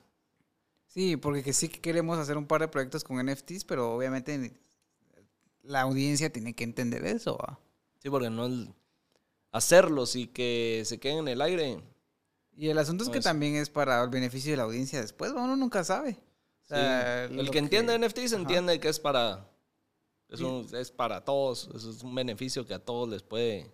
Sí, 0.87 1.17
porque 1.17 1.43
que 1.45 1.53
sí 1.53 1.69
que 1.69 1.81
queremos 1.81 2.19
hacer 2.19 2.37
un 2.37 2.47
par 2.47 2.63
de 2.63 2.69
proyectos 2.69 3.05
con 3.05 3.25
NFTs, 3.25 3.65
pero 3.65 3.95
obviamente 3.95 4.55
la 5.63 5.83
audiencia 5.83 6.33
tiene 6.33 6.55
que 6.55 6.65
entender 6.65 7.05
eso. 7.07 7.37
¿va? 7.37 7.61
sí, 7.99 8.09
porque 8.11 8.29
no 8.31 8.49
hacerlos 9.53 10.17
y 10.17 10.27
que 10.27 10.83
se 10.87 10.99
queden 10.99 11.19
en 11.19 11.29
el 11.29 11.43
aire. 11.43 11.81
Y 12.61 12.69
el 12.69 12.77
asunto 12.77 13.05
es 13.05 13.09
que 13.11 13.19
es- 13.19 13.25
también 13.25 13.55
es 13.55 13.71
para 13.71 14.03
el 14.05 14.11
beneficio 14.11 14.51
de 14.51 14.59
la 14.59 14.65
audiencia 14.65 15.01
después, 15.01 15.33
uno 15.33 15.57
nunca 15.57 15.83
sabe. 15.83 16.11
O 16.11 16.63
Sí, 16.63 16.75
sea, 16.75 17.25
El 17.25 17.51
que 17.51 17.59
entiende 17.59 17.95
NFTs 17.95 18.35
Ajá. 18.35 18.43
entiende 18.43 18.79
que 18.79 18.91
es 18.91 19.01
para 19.01 19.49
es, 20.29 20.41
un- 20.43 20.69
es 20.75 20.91
para 20.91 21.25
todos, 21.25 21.71
es 21.75 22.03
un 22.03 22.15
beneficio 22.15 22.67
que 22.67 22.75
a 22.75 22.79
todos 22.79 23.09
les 23.09 23.23
puede 23.23 23.73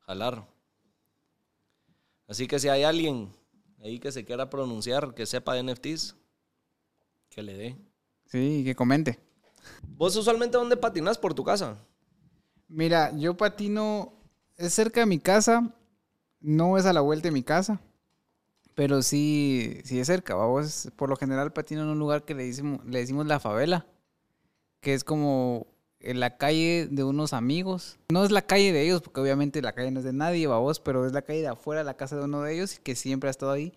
jalar. 0.00 0.46
Así 2.28 2.46
que 2.46 2.58
si 2.58 2.68
hay 2.68 2.82
alguien 2.82 3.32
ahí 3.82 3.98
que 3.98 4.12
se 4.12 4.26
quiera 4.26 4.50
pronunciar, 4.50 5.14
que 5.14 5.24
sepa 5.24 5.54
de 5.54 5.60
NFTs, 5.62 6.14
que 7.30 7.42
le 7.42 7.56
dé. 7.56 7.76
Sí, 8.26 8.62
que 8.62 8.74
comente. 8.74 9.18
¿Vos 9.96 10.14
usualmente 10.16 10.58
dónde 10.58 10.76
patinas 10.76 11.16
por 11.16 11.32
tu 11.32 11.44
casa? 11.44 11.78
Mira, 12.68 13.10
yo 13.16 13.36
patino, 13.38 14.12
es 14.58 14.74
cerca 14.74 15.00
de 15.00 15.06
mi 15.06 15.18
casa, 15.18 15.74
no 16.40 16.76
es 16.76 16.84
a 16.84 16.92
la 16.92 17.00
vuelta 17.00 17.28
de 17.28 17.32
mi 17.32 17.42
casa, 17.42 17.80
pero 18.74 19.02
sí, 19.02 19.80
sí 19.84 19.98
es 19.98 20.06
cerca, 20.06 20.34
vamos, 20.34 20.90
por 20.96 21.08
lo 21.08 21.16
general 21.16 21.52
patino 21.52 21.82
en 21.82 21.88
un 21.88 21.98
lugar 21.98 22.24
que 22.24 22.34
le 22.34 22.44
decimos, 22.44 22.84
le 22.86 23.00
decimos 23.00 23.26
la 23.26 23.40
favela, 23.40 23.86
que 24.80 24.94
es 24.94 25.04
como 25.04 25.66
en 26.00 26.20
la 26.20 26.36
calle 26.36 26.88
de 26.90 27.04
unos 27.04 27.32
amigos. 27.32 27.98
No 28.10 28.24
es 28.24 28.30
la 28.30 28.42
calle 28.42 28.72
de 28.72 28.82
ellos, 28.82 29.02
porque 29.02 29.20
obviamente 29.20 29.62
la 29.62 29.72
calle 29.72 29.90
no 29.90 30.00
es 30.00 30.04
de 30.04 30.12
nadie, 30.12 30.46
vamos, 30.46 30.80
pero 30.80 31.06
es 31.06 31.12
la 31.12 31.22
calle 31.22 31.40
de 31.40 31.48
afuera 31.48 31.84
la 31.84 31.96
casa 31.96 32.16
de 32.16 32.24
uno 32.24 32.42
de 32.42 32.54
ellos, 32.54 32.80
que 32.80 32.94
siempre 32.96 33.28
ha 33.28 33.30
estado 33.30 33.52
ahí. 33.52 33.72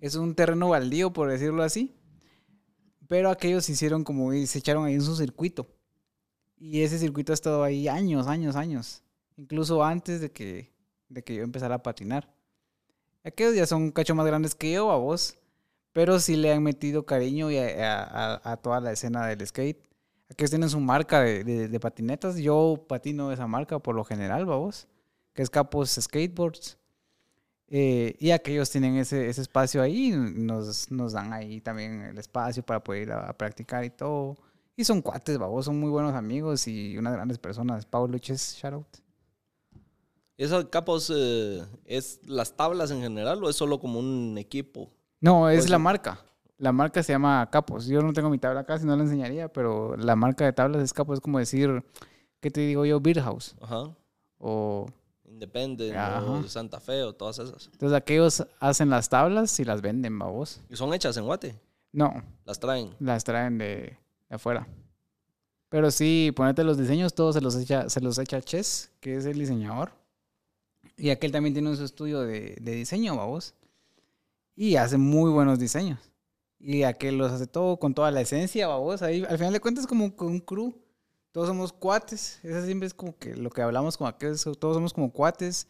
Es 0.00 0.14
un 0.14 0.34
terreno 0.34 0.68
baldío, 0.68 1.12
por 1.12 1.30
decirlo 1.30 1.62
así, 1.62 1.94
pero 3.08 3.30
aquellos 3.30 3.68
hicieron 3.68 4.04
como, 4.04 4.32
se 4.32 4.58
echaron 4.58 4.84
ahí 4.84 4.94
en 4.94 5.02
su 5.02 5.16
circuito. 5.16 5.66
Y 6.56 6.82
ese 6.82 6.98
circuito 6.98 7.32
ha 7.32 7.34
estado 7.34 7.62
ahí 7.62 7.88
años, 7.88 8.26
años, 8.26 8.56
años. 8.56 9.02
Incluso 9.36 9.84
antes 9.84 10.20
de 10.20 10.30
que, 10.30 10.72
de 11.08 11.22
que 11.22 11.34
yo 11.34 11.42
empezara 11.42 11.76
a 11.76 11.82
patinar. 11.82 12.32
Aquellos 13.24 13.54
ya 13.54 13.66
son 13.66 13.82
un 13.82 13.90
cacho 13.92 14.14
más 14.14 14.26
grandes 14.26 14.54
que 14.54 14.72
yo, 14.72 14.90
a 14.90 14.96
vos. 14.96 15.38
Pero 15.92 16.20
sí 16.20 16.36
le 16.36 16.52
han 16.52 16.62
metido 16.62 17.06
cariño 17.06 17.50
y 17.50 17.58
a, 17.58 18.40
a- 18.44 18.56
toda 18.58 18.80
la 18.80 18.92
escena 18.92 19.26
del 19.26 19.46
skate. 19.46 19.78
Aquellos 20.30 20.50
tienen 20.50 20.70
su 20.70 20.80
marca 20.80 21.20
de, 21.22 21.44
de- 21.68 21.80
patinetas. 21.80 22.36
Yo 22.36 22.84
patino 22.88 23.32
esa 23.32 23.46
marca 23.46 23.78
por 23.78 23.94
lo 23.94 24.04
general, 24.04 24.44
vos. 24.46 24.86
Que 25.34 25.42
es 25.42 25.50
Capos 25.50 25.90
Skateboards. 26.00 26.78
Eh, 27.70 28.16
y 28.18 28.30
aquellos 28.30 28.70
tienen 28.70 28.96
ese, 28.96 29.28
ese 29.28 29.42
espacio 29.42 29.82
ahí. 29.82 30.10
Nos, 30.12 30.90
nos 30.90 31.12
dan 31.12 31.32
ahí 31.32 31.60
también 31.60 32.02
el 32.02 32.18
espacio 32.18 32.62
para 32.62 32.82
poder 32.82 33.02
ir 33.04 33.12
a 33.12 33.32
practicar 33.36 33.84
y 33.84 33.90
todo. 33.90 34.36
Y 34.76 34.84
son 34.84 35.02
cuates, 35.02 35.38
babos, 35.38 35.64
son 35.64 35.80
muy 35.80 35.90
buenos 35.90 36.14
amigos 36.14 36.68
y 36.68 36.96
unas 36.98 37.14
grandes 37.14 37.38
personas. 37.38 37.84
Pablo 37.86 38.08
Luches, 38.12 38.54
shout 38.56 38.74
out. 38.74 38.86
¿Eso 40.38 40.70
capos 40.70 41.12
eh, 41.14 41.62
es 41.84 42.20
las 42.24 42.56
tablas 42.56 42.90
en 42.90 43.02
general 43.02 43.42
o 43.44 43.50
es 43.50 43.56
solo 43.56 43.78
como 43.80 43.98
un 43.98 44.38
equipo? 44.38 44.90
No, 45.20 45.50
es 45.50 45.58
Pues 45.58 45.70
la 45.70 45.78
marca. 45.78 46.20
La 46.58 46.72
marca 46.72 47.02
se 47.02 47.12
llama 47.12 47.48
Capos. 47.52 47.86
Yo 47.86 48.00
no 48.02 48.12
tengo 48.12 48.30
mi 48.30 48.38
tabla 48.38 48.60
acá, 48.60 48.78
si 48.78 48.86
no 48.86 48.96
la 48.96 49.02
enseñaría, 49.02 49.52
pero 49.52 49.96
la 49.96 50.16
marca 50.16 50.44
de 50.44 50.52
tablas 50.52 50.82
es 50.82 50.92
Capos. 50.92 51.18
Es 51.18 51.20
como 51.20 51.38
decir, 51.38 51.84
¿qué 52.40 52.50
te 52.50 52.60
digo 52.62 52.84
yo? 52.86 53.00
Beer 53.00 53.20
House. 53.20 53.54
Ajá. 53.60 53.94
O... 54.38 54.86
Independent 55.24 55.94
Ajá. 55.96 56.22
o 56.24 56.42
Santa 56.44 56.80
Fe 56.80 57.02
o 57.02 57.12
todas 57.12 57.38
esas. 57.38 57.66
Entonces 57.72 57.96
aquellos 57.96 58.44
hacen 58.60 58.90
las 58.90 59.08
tablas 59.08 59.58
y 59.60 59.64
las 59.64 59.82
venden, 59.82 60.18
babos. 60.18 60.60
Y 60.68 60.74
son 60.76 60.92
hechas 60.94 61.16
en 61.16 61.26
Guate. 61.26 61.54
No, 61.92 62.22
Las 62.44 62.58
traen. 62.60 62.90
las 63.00 63.22
traen 63.24 63.58
de, 63.58 63.96
de 64.28 64.34
afuera. 64.36 64.66
Pero 65.68 65.90
sí, 65.90 66.32
ponete 66.34 66.64
los 66.64 66.78
diseños, 66.78 67.14
todos 67.14 67.34
se 67.34 67.40
los 67.40 67.54
echa, 67.56 67.88
se 67.88 68.00
los 68.00 68.18
echa 68.18 68.40
Chess, 68.40 68.90
que 69.00 69.16
es 69.16 69.26
el 69.26 69.38
diseñador. 69.38 69.92
Y 70.98 71.10
aquel 71.10 71.30
también 71.32 71.54
tiene 71.54 71.74
su 71.76 71.84
estudio 71.84 72.20
de, 72.22 72.56
de 72.60 72.72
diseño, 72.72 73.16
vamos. 73.16 73.54
Y 74.56 74.74
hace 74.76 74.98
muy 74.98 75.30
buenos 75.30 75.58
diseños. 75.58 76.00
Y 76.58 76.82
aquel 76.82 77.16
los 77.16 77.30
hace 77.30 77.46
todo 77.46 77.78
con 77.78 77.94
toda 77.94 78.10
la 78.10 78.20
esencia, 78.20 78.66
vamos. 78.66 79.00
Ahí, 79.02 79.24
al 79.24 79.38
final 79.38 79.52
de 79.52 79.60
cuentas, 79.60 79.86
como 79.86 80.14
con 80.16 80.28
un 80.28 80.40
crew. 80.40 80.74
Todos 81.30 81.46
somos 81.46 81.72
cuates. 81.72 82.40
Eso 82.42 82.64
siempre 82.66 82.88
es 82.88 82.94
como 82.94 83.16
que 83.16 83.36
lo 83.36 83.50
que 83.50 83.62
hablamos 83.62 83.96
con 83.96 84.08
aquellos. 84.08 84.42
Todos 84.58 84.74
somos 84.74 84.92
como 84.92 85.12
cuates. 85.12 85.68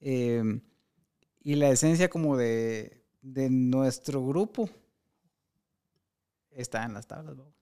Eh, 0.00 0.60
y 1.40 1.54
la 1.54 1.70
esencia 1.70 2.10
como 2.10 2.36
de, 2.36 3.04
de 3.22 3.48
nuestro 3.50 4.26
grupo 4.26 4.68
está 6.50 6.84
en 6.84 6.94
las 6.94 7.06
tablas, 7.06 7.36
vamos. 7.36 7.53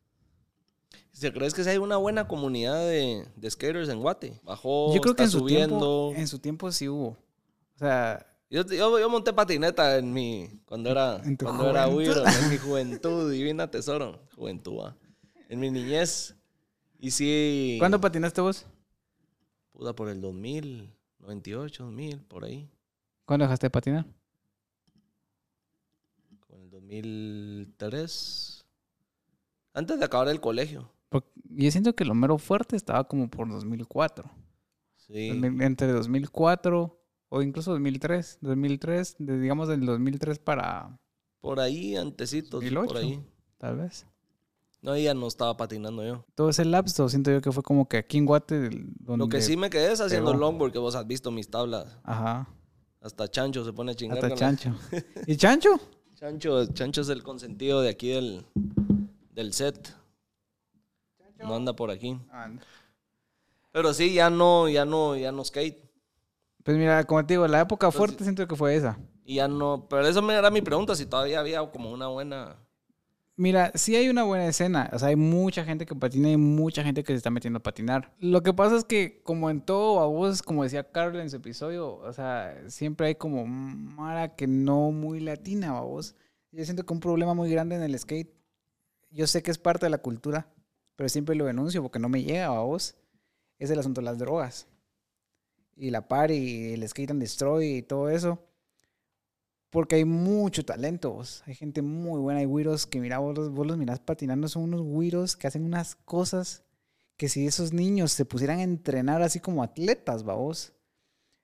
¿Se 1.13 1.33
crees 1.33 1.55
que 1.55 1.63
si 1.63 1.71
hay 1.71 1.79
una 1.79 1.97
buena 1.97 2.27
comunidad 2.27 2.87
de, 2.87 3.27
de 3.37 3.51
skaters 3.51 3.89
en 3.89 4.01
Guate? 4.01 4.41
Bajó, 4.43 4.95
Yo 4.95 5.01
creo 5.01 5.15
que 5.15 5.25
en 5.25 5.31
su, 5.31 5.45
tiempo, 5.47 5.79
subiendo. 5.79 6.13
en 6.21 6.29
su 6.29 6.39
tiempo 6.39 6.73
sí 6.73 6.89
hubo. 6.89 7.09
O 7.75 7.79
sea, 7.79 8.27
Yo, 8.51 8.65
yo, 8.67 8.99
yo 8.99 9.09
monté 9.11 9.33
patineta 9.33 9.99
en 9.99 10.13
mi, 10.13 10.49
cuando 10.65 10.91
era, 10.91 11.21
En 11.25 11.37
tu 11.37 11.45
cuando 11.45 11.71
era 11.71 11.87
güiro, 11.87 12.27
en 12.27 12.51
mi 12.51 12.59
juventud, 12.59 13.31
divina 13.31 13.71
tesoro, 13.71 14.21
juventud, 14.37 14.81
ah. 14.85 14.97
en 15.49 15.61
mi 15.61 15.71
niñez. 15.71 16.35
Y 16.99 17.11
sí, 17.11 17.77
¿cuándo 17.79 18.01
patinaste 18.01 18.41
vos? 18.41 18.67
puta 19.73 19.95
por 19.95 20.09
el 20.09 20.21
2000, 20.21 20.93
98, 21.19 21.85
2000, 21.85 22.21
por 22.23 22.45
ahí, 22.45 22.71
¿Cuándo 23.25 23.45
dejaste 23.45 23.67
de 23.67 23.71
patinar? 23.71 24.07
con 26.47 26.61
el 26.61 26.71
2003, 26.71 28.62
antes 29.75 29.99
de 29.99 30.05
acabar 30.05 30.29
el 30.29 30.41
colegio. 30.41 30.91
Porque 31.09 31.29
yo 31.51 31.71
siento 31.71 31.95
que 31.95 32.05
lo 32.05 32.15
mero 32.15 32.39
fuerte 32.39 32.77
estaba 32.77 33.05
como 33.05 33.29
por 33.29 33.49
2004. 33.49 34.31
Sí, 34.97 35.29
2000 35.29 35.63
entre 35.63 35.93
2004 35.93 36.99
o 37.29 37.43
incluso 37.43 37.73
2003. 37.73 38.39
2003, 38.41 39.17
de- 39.19 39.39
digamos 39.41 39.69
del 39.69 39.85
2003 39.85 40.39
para 40.39 40.99
por 41.41 41.59
ahí, 41.61 41.97
antecitos, 41.97 42.51
por 42.63 42.73
2008. 42.73 42.99
ahí. 42.99 43.23
tal 43.59 43.77
vez. 43.77 44.07
No, 44.81 44.97
ya 44.97 45.15
no 45.15 45.27
estaba 45.29 45.57
patinando 45.57 46.05
yo. 46.05 46.25
Todo 46.35 46.51
ese 46.51 46.65
lapso 46.65 47.09
siento 47.09 47.31
yo 47.31 47.41
que 47.41 47.53
fue 47.53 47.63
como 47.63 47.89
que 47.89 47.99
aquí 47.99 48.19
en 48.19 48.27
Guate. 48.27 48.71
Donde, 48.99 49.17
Lo 49.25 49.29
que 49.29 49.41
sí 49.41 49.57
me 49.57 49.71
quedé 49.71 49.93
es 49.93 50.01
haciendo 50.01 50.35
longboard, 50.35 50.73
que 50.73 50.79
vos 50.79 50.95
has 50.97 51.07
visto 51.07 51.31
mis 51.31 51.49
tablas. 51.49 51.99
Ajá, 52.03 52.49
Hasta 53.01 53.29
Chancho 53.29 53.65
se 53.65 53.73
pone 53.73 53.93
a 53.93 53.95
chingar. 53.95 54.19
hasta 54.19 54.35
Chancho. 54.35 54.75
¿Y 55.27 55.37
Chancho? 55.37 55.79
Chancho, 56.15 56.67
Chancho 56.67 57.01
es 57.03 57.09
el 57.11 57.23
consentido 57.23 57.81
de 57.81 57.91
aquí 57.91 58.09
del, 58.11 58.45
del 59.33 59.53
set. 59.53 59.95
No 61.39 61.57
anda 61.57 61.75
por 61.75 61.91
aquí. 61.91 62.19
Pero 63.73 63.93
sí, 63.95 64.15
ya 64.15 64.31
no, 64.31 64.69
ya 64.69 64.85
no, 64.85 65.17
ya 65.17 65.33
no 65.33 65.45
skate. 65.45 65.83
Pues 66.63 66.77
mira, 66.77 67.05
como 67.05 67.25
te 67.27 67.35
digo, 67.35 67.49
la 67.49 67.61
época 67.61 67.89
Pues 67.89 67.97
fuerte 67.97 68.23
siento 68.23 68.47
que 68.47 68.55
fue 68.55 68.77
esa. 68.77 68.99
Y 69.25 69.37
ya 69.37 69.49
no. 69.49 69.87
Pero 69.89 70.07
eso 70.07 70.23
me 70.23 70.35
era 70.35 70.51
mi 70.51 70.63
pregunta, 70.63 70.95
si 70.95 71.07
todavía 71.07 71.41
había 71.41 71.69
como 71.71 71.91
una 71.91 72.07
buena. 72.07 72.57
Mira, 73.35 73.73
sí 73.75 73.97
hay 73.97 74.09
una 74.09 74.25
buena 74.25 74.47
escena. 74.47 74.91
O 74.93 74.99
sea, 74.99 75.09
hay 75.09 75.17
mucha 75.17 75.65
gente 75.65 75.87
que 75.87 75.95
patina 75.95 76.31
y 76.31 76.37
mucha 76.37 76.85
gente 76.85 77.03
que 77.03 77.13
se 77.13 77.17
está 77.17 77.31
metiendo 77.31 77.59
a 77.59 77.63
patinar. 77.63 78.13
Lo 78.21 78.43
que 78.43 78.53
pasa 78.53 78.77
es 78.77 78.85
que, 78.85 79.23
como 79.25 79.51
en 79.51 79.63
todo, 79.63 80.01
a 80.01 80.07
vos, 80.07 80.43
como 80.43 80.63
decía 80.63 80.91
Carl 80.93 81.17
en 81.19 81.31
su 81.31 81.37
episodio, 81.37 81.97
o 81.97 82.13
sea, 82.13 82.55
siempre 82.69 83.09
hay 83.09 83.15
como 83.15 83.47
Mara 83.47 84.37
que 84.37 84.47
no 84.47 84.93
muy 84.93 85.19
latina, 85.19 85.79
a 85.79 85.81
vos. 85.81 86.15
Yo 86.53 86.63
siento 86.65 86.85
que 86.85 86.93
un 86.93 87.01
problema 87.01 87.33
muy 87.33 87.51
grande 87.51 87.75
en 87.75 87.83
el 87.83 87.99
skate, 87.99 88.31
yo 89.13 89.27
sé 89.27 89.43
que 89.43 89.51
es 89.51 89.59
parte 89.59 89.87
de 89.87 89.91
la 89.91 89.99
cultura, 89.99 90.49
pero 90.97 91.09
siempre 91.09 91.35
lo 91.35 91.45
denuncio 91.47 91.83
porque 91.83 91.99
no 91.99 92.09
me 92.09 92.23
llega 92.23 92.47
a 92.47 92.61
vos, 92.61 92.95
es 93.59 93.71
el 93.71 93.79
asunto 93.79 94.01
de 94.01 94.05
las 94.07 94.19
drogas. 94.19 94.67
Y 95.77 95.91
la 95.91 96.07
party, 96.07 96.35
y 96.35 96.73
el 96.75 96.87
skate 96.89 97.11
and 97.13 97.21
destroy 97.21 97.77
y 97.79 97.83
todo 97.83 98.09
eso. 98.11 98.39
Porque 99.71 99.97
hay 99.97 100.05
mucho 100.05 100.65
talento, 100.65 101.13
vos. 101.13 101.43
hay 101.47 101.55
gente 101.55 101.81
muy 101.81 102.21
buena, 102.21 102.41
hay 102.41 102.47
güiros 102.47 102.87
que 102.87 103.01
mira, 103.01 103.19
vos, 103.19 103.35
los- 103.37 103.51
vos 103.51 103.67
los 103.67 103.79
mirás 103.79 104.01
patinando, 104.01 104.47
son 104.49 104.65
unos 104.65 104.83
güiros 104.83 105.35
que 105.37 105.47
hacen 105.47 105.65
unas 105.65 105.95
cosas 105.97 106.63
que 107.17 107.29
si 107.29 107.47
esos 107.47 107.73
niños 107.73 108.13
se 108.13 108.25
pusieran 108.27 108.59
a 108.59 108.63
entrenar 108.65 109.23
así 109.23 109.41
como 109.41 109.63
atletas, 109.63 110.25
vos, 110.25 110.73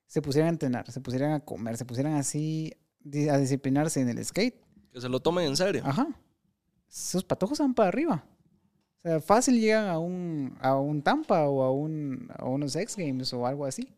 se 0.07 0.21
pusieran 0.21 0.49
a 0.49 0.53
entrenar, 0.53 0.91
se 0.91 1.01
pusieran 1.01 1.33
a 1.33 1.41
comer, 1.41 1.77
se 1.79 1.85
pusieran 1.87 2.15
así 2.15 2.75
a 3.31 3.39
disciplinarse 3.39 4.01
en 4.01 4.09
el 4.11 4.23
skate, 4.25 4.61
Que 4.93 5.01
se 5.01 5.09
lo 5.09 5.21
tomen 5.21 5.47
en 5.47 5.57
serio. 5.57 5.83
ajá, 5.87 6.09
esos 6.89 7.25
patojos 7.25 7.59
van 7.59 7.75
para 7.75 7.89
arriba. 7.89 8.25
O 8.99 9.01
sea, 9.01 9.21
fácil 9.21 9.61
llegan 9.61 9.89
a 9.89 9.99
un, 9.99 10.57
a 10.61 10.77
un 10.77 11.03
Tampa 11.03 11.49
o 11.49 11.63
a, 11.63 11.73
un, 11.73 12.29
a 12.37 12.45
unos 12.47 12.75
X 12.75 12.97
Games 12.97 13.33
o 13.33 13.47
algo 13.47 13.65
así. 13.65 13.95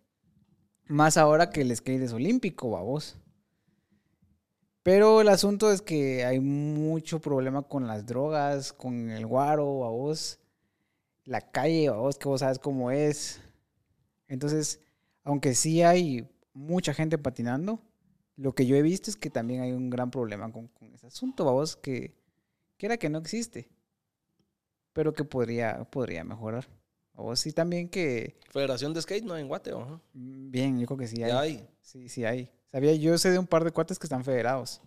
Más 0.86 1.16
ahora 1.16 1.50
que 1.50 1.62
el 1.62 1.74
skate 1.74 2.02
es 2.02 2.12
olímpico, 2.12 2.70
babos. 2.70 3.16
Pero 4.82 5.20
el 5.20 5.28
asunto 5.28 5.70
es 5.72 5.82
que 5.82 6.24
hay 6.24 6.40
mucho 6.40 7.20
problema 7.20 7.62
con 7.62 7.86
las 7.86 8.06
drogas, 8.06 8.72
con 8.72 9.10
el 9.10 9.26
guaro, 9.26 9.80
babos. 9.80 10.38
La 11.24 11.40
calle, 11.40 11.90
babos, 11.90 12.18
que 12.18 12.28
vos 12.28 12.40
sabes 12.40 12.58
cómo 12.58 12.90
es. 12.90 13.40
Entonces, 14.26 14.80
aunque 15.24 15.54
sí 15.54 15.82
hay 15.82 16.28
mucha 16.52 16.92
gente 16.92 17.18
patinando, 17.18 17.80
lo 18.36 18.54
que 18.54 18.66
yo 18.66 18.76
he 18.76 18.82
visto 18.82 19.10
es 19.10 19.16
que 19.16 19.30
también 19.30 19.62
hay 19.62 19.72
un 19.72 19.90
gran 19.90 20.10
problema 20.10 20.50
con, 20.50 20.68
con 20.68 20.92
ese 20.94 21.06
asunto, 21.06 21.44
babos, 21.44 21.76
que, 21.76 22.19
que 22.80 22.86
era 22.86 22.96
que 22.96 23.10
no 23.10 23.18
existe, 23.18 23.68
pero 24.94 25.12
que 25.12 25.22
podría, 25.22 25.84
podría 25.84 26.24
mejorar. 26.24 26.66
O 27.14 27.36
sí 27.36 27.52
también 27.52 27.90
que, 27.90 28.40
Federación 28.48 28.94
de 28.94 29.02
Skate 29.02 29.22
no 29.24 29.36
en 29.36 29.48
Guate, 29.48 29.70
ajá. 29.72 30.00
mm, 30.14 30.50
bien, 30.50 30.80
yo 30.80 30.86
creo 30.86 30.96
que 30.98 31.06
sí 31.06 31.22
hay. 31.22 31.68
Sí, 31.82 32.08
sí 32.08 32.24
hay. 32.24 32.50
Sabía, 32.72 32.94
yo 32.94 33.18
sé 33.18 33.30
de 33.30 33.38
un 33.38 33.46
par 33.46 33.64
de 33.64 33.70
cuates 33.70 33.98
que 33.98 34.06
están 34.06 34.24
federados. 34.24 34.80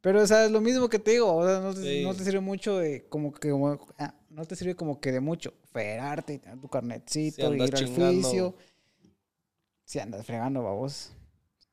Pero, 0.00 0.22
o 0.22 0.26
sea, 0.26 0.46
es 0.46 0.50
lo 0.50 0.62
mismo 0.62 0.88
que 0.88 0.98
te 0.98 1.10
digo, 1.10 1.34
o 1.36 1.46
sea, 1.46 1.60
no, 1.60 1.74
te, 1.74 1.82
Sí. 1.82 2.02
no 2.02 2.14
te 2.14 2.24
sirve 2.24 2.40
mucho 2.40 2.78
de, 2.78 3.06
como 3.10 3.34
que, 3.34 3.50
como- 3.50 3.78
ah, 3.98 4.14
no 4.30 4.46
te 4.46 4.56
sirve 4.56 4.74
como 4.74 4.98
que 4.98 5.12
de 5.12 5.20
mucho 5.20 5.52
federarte, 5.72 6.38
tener 6.38 6.58
tu 6.58 6.68
carnetcito, 6.68 7.50
Si 7.50 7.56
ir 7.56 7.62
al 7.62 7.70
chingando. 7.72 8.12
juicio. 8.28 8.56
Si 9.84 9.98
andas 9.98 10.24
fregando, 10.24 10.62
babos. 10.62 11.12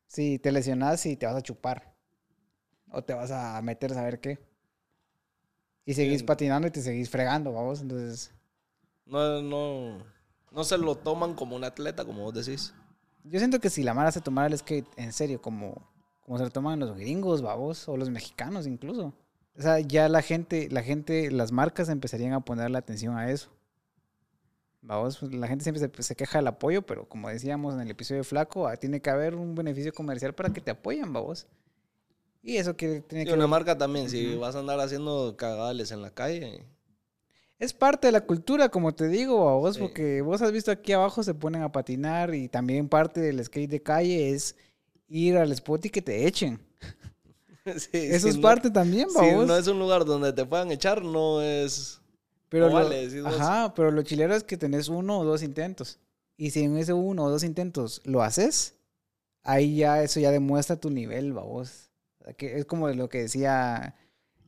Si 0.07 0.39
te 0.39 0.51
lesionas 0.51 1.05
y 1.05 1.15
te 1.15 1.25
vas 1.25 1.35
a 1.37 1.41
chupar. 1.41 1.95
O 2.91 3.01
te 3.03 3.13
vas 3.13 3.31
a 3.31 3.61
meter 3.61 3.91
a 3.91 3.95
saber 3.95 4.19
qué. 4.19 4.48
Y 5.89 5.95
seguís 5.95 6.21
patinando 6.21 6.67
y 6.67 6.71
te 6.71 6.83
seguís 6.83 7.09
fregando, 7.09 7.51
babos. 7.51 7.81
Entonces, 7.81 8.31
No, 9.07 9.41
no, 9.41 9.97
no 10.51 10.63
se 10.63 10.77
lo 10.77 10.93
toman 10.93 11.33
como 11.33 11.55
un 11.55 11.63
atleta, 11.63 12.05
como 12.05 12.21
vos 12.21 12.35
decís. 12.35 12.75
Yo 13.23 13.39
siento 13.39 13.59
que 13.59 13.71
si 13.71 13.81
la 13.81 13.95
Mara 13.95 14.11
se 14.11 14.21
tomara 14.21 14.45
el 14.45 14.55
skate 14.55 14.85
en 14.97 15.11
serio, 15.11 15.41
como, 15.41 15.81
como 16.21 16.37
se 16.37 16.43
lo 16.43 16.51
toman 16.51 16.79
los 16.79 16.95
gringos, 16.95 17.41
babos, 17.41 17.89
o 17.89 17.97
los 17.97 18.11
mexicanos 18.11 18.67
incluso. 18.67 19.15
O 19.57 19.61
sea, 19.63 19.79
ya 19.79 20.07
la 20.09 20.21
gente, 20.21 20.69
la 20.69 20.83
gente, 20.83 21.31
las 21.31 21.51
marcas 21.51 21.89
empezarían 21.89 22.33
a 22.33 22.41
ponerle 22.41 22.77
atención 22.77 23.17
a 23.17 23.31
eso. 23.31 23.49
Babos, 24.81 25.17
pues, 25.17 25.33
la 25.33 25.47
gente 25.47 25.63
siempre 25.63 25.79
se, 25.79 26.03
se 26.03 26.15
queja 26.15 26.37
del 26.37 26.49
apoyo, 26.49 26.83
pero 26.83 27.09
como 27.09 27.29
decíamos 27.29 27.73
en 27.73 27.81
el 27.81 27.89
episodio 27.89 28.19
de 28.19 28.25
Flaco, 28.25 28.67
ah, 28.67 28.77
tiene 28.77 29.01
que 29.01 29.09
haber 29.09 29.33
un 29.33 29.55
beneficio 29.55 29.91
comercial 29.91 30.35
para 30.35 30.53
que 30.53 30.61
te 30.61 30.69
apoyen, 30.69 31.11
babos. 31.11 31.47
Y 32.41 32.57
eso 32.57 32.75
que 32.75 33.01
tiene 33.01 33.23
Y 33.23 33.27
que 33.27 33.33
una 33.33 33.43
ver- 33.43 33.49
marca 33.49 33.77
también, 33.77 34.09
si 34.09 34.35
vas 34.35 34.55
a 34.55 34.59
andar 34.59 34.79
haciendo 34.79 35.35
cagadales 35.37 35.91
en 35.91 36.01
la 36.01 36.11
calle. 36.11 36.63
Es 37.59 37.73
parte 37.73 38.07
de 38.07 38.13
la 38.13 38.21
cultura, 38.21 38.69
como 38.69 38.93
te 38.95 39.09
digo, 39.09 39.49
a 39.49 39.55
vos, 39.55 39.75
Sí. 39.75 39.81
porque 39.81 40.21
vos 40.21 40.41
has 40.41 40.51
visto 40.53 40.71
aquí 40.71 40.93
abajo 40.93 41.21
se 41.23 41.33
ponen 41.33 41.61
a 41.63 41.71
patinar 41.71 42.33
y 42.33 42.47
también 42.47 42.87
parte 42.87 43.19
del 43.19 43.43
skate 43.43 43.69
de 43.69 43.83
calle 43.83 44.29
es 44.31 44.55
ir 45.09 45.35
al 45.37 45.51
spot 45.51 45.85
y 45.85 45.89
que 45.89 46.01
te 46.01 46.25
echen. 46.27 46.59
Sí, 47.65 47.89
Eso 47.93 48.25
si 48.25 48.29
es 48.29 48.35
no- 48.37 48.41
parte 48.41 48.71
también, 48.71 49.09
Si 49.09 49.15
babos. 49.17 49.45
no 49.45 49.55
es 49.55 49.67
un 49.67 49.77
lugar 49.77 50.03
donde 50.05 50.33
te 50.33 50.43
puedan 50.45 50.71
echar, 50.71 51.03
no 51.03 51.41
es. 51.41 51.99
pero 52.47 52.69
no 52.69 52.79
lo, 52.79 52.85
vale, 52.85 53.21
vos. 53.21 53.35
ajá, 53.35 53.73
pero 53.75 53.91
lo 53.91 54.01
chilero 54.01 54.33
es 54.33 54.43
que 54.43 54.57
tenés 54.57 54.87
uno 54.87 55.19
o 55.19 55.25
dos 55.25 55.43
intentos. 55.43 55.99
Y 56.37 56.49
si 56.51 56.63
en 56.63 56.77
ese 56.77 56.93
uno 56.93 57.25
o 57.25 57.29
dos 57.29 57.43
intentos 57.43 58.01
lo 58.05 58.23
haces, 58.23 58.75
ahí 59.43 59.75
ya 59.75 60.01
eso 60.01 60.19
ya 60.19 60.31
demuestra 60.31 60.77
tu 60.77 60.89
nivel, 60.89 61.33
babos. 61.33 61.88
Que 62.33 62.57
es 62.57 62.65
como 62.65 62.87
lo 62.89 63.09
que 63.09 63.19
decía. 63.23 63.95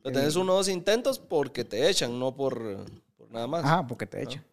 Pero 0.02 0.14
tenés 0.16 0.34
el- 0.36 0.42
uno 0.42 0.52
o 0.54 0.56
dos 0.56 0.68
intentos 0.68 1.18
porque 1.18 1.64
te 1.64 1.88
echan, 1.88 2.18
no 2.18 2.34
por, 2.34 2.84
por 3.16 3.30
nada 3.30 3.46
más. 3.46 3.64
Ajá, 3.64 3.86
porque 3.86 4.06
te 4.06 4.22
echan. 4.22 4.44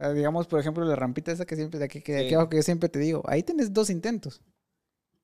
O 0.00 0.04
sea, 0.04 0.12
digamos, 0.12 0.46
por 0.46 0.60
ejemplo, 0.60 0.84
la 0.84 0.94
rampita 0.96 1.32
esa 1.32 1.44
que 1.44 1.56
siempre 1.56 1.78
de 1.78 1.84
aquí, 1.86 2.00
que 2.00 2.12
de 2.12 2.18
aquí 2.20 2.28
Sí. 2.28 2.34
abajo 2.34 2.48
que 2.50 2.56
yo 2.56 2.62
siempre 2.62 2.88
te 2.88 2.98
digo, 3.00 3.22
ahí 3.26 3.42
tenés 3.42 3.72
dos 3.72 3.90
intentos. 3.90 4.40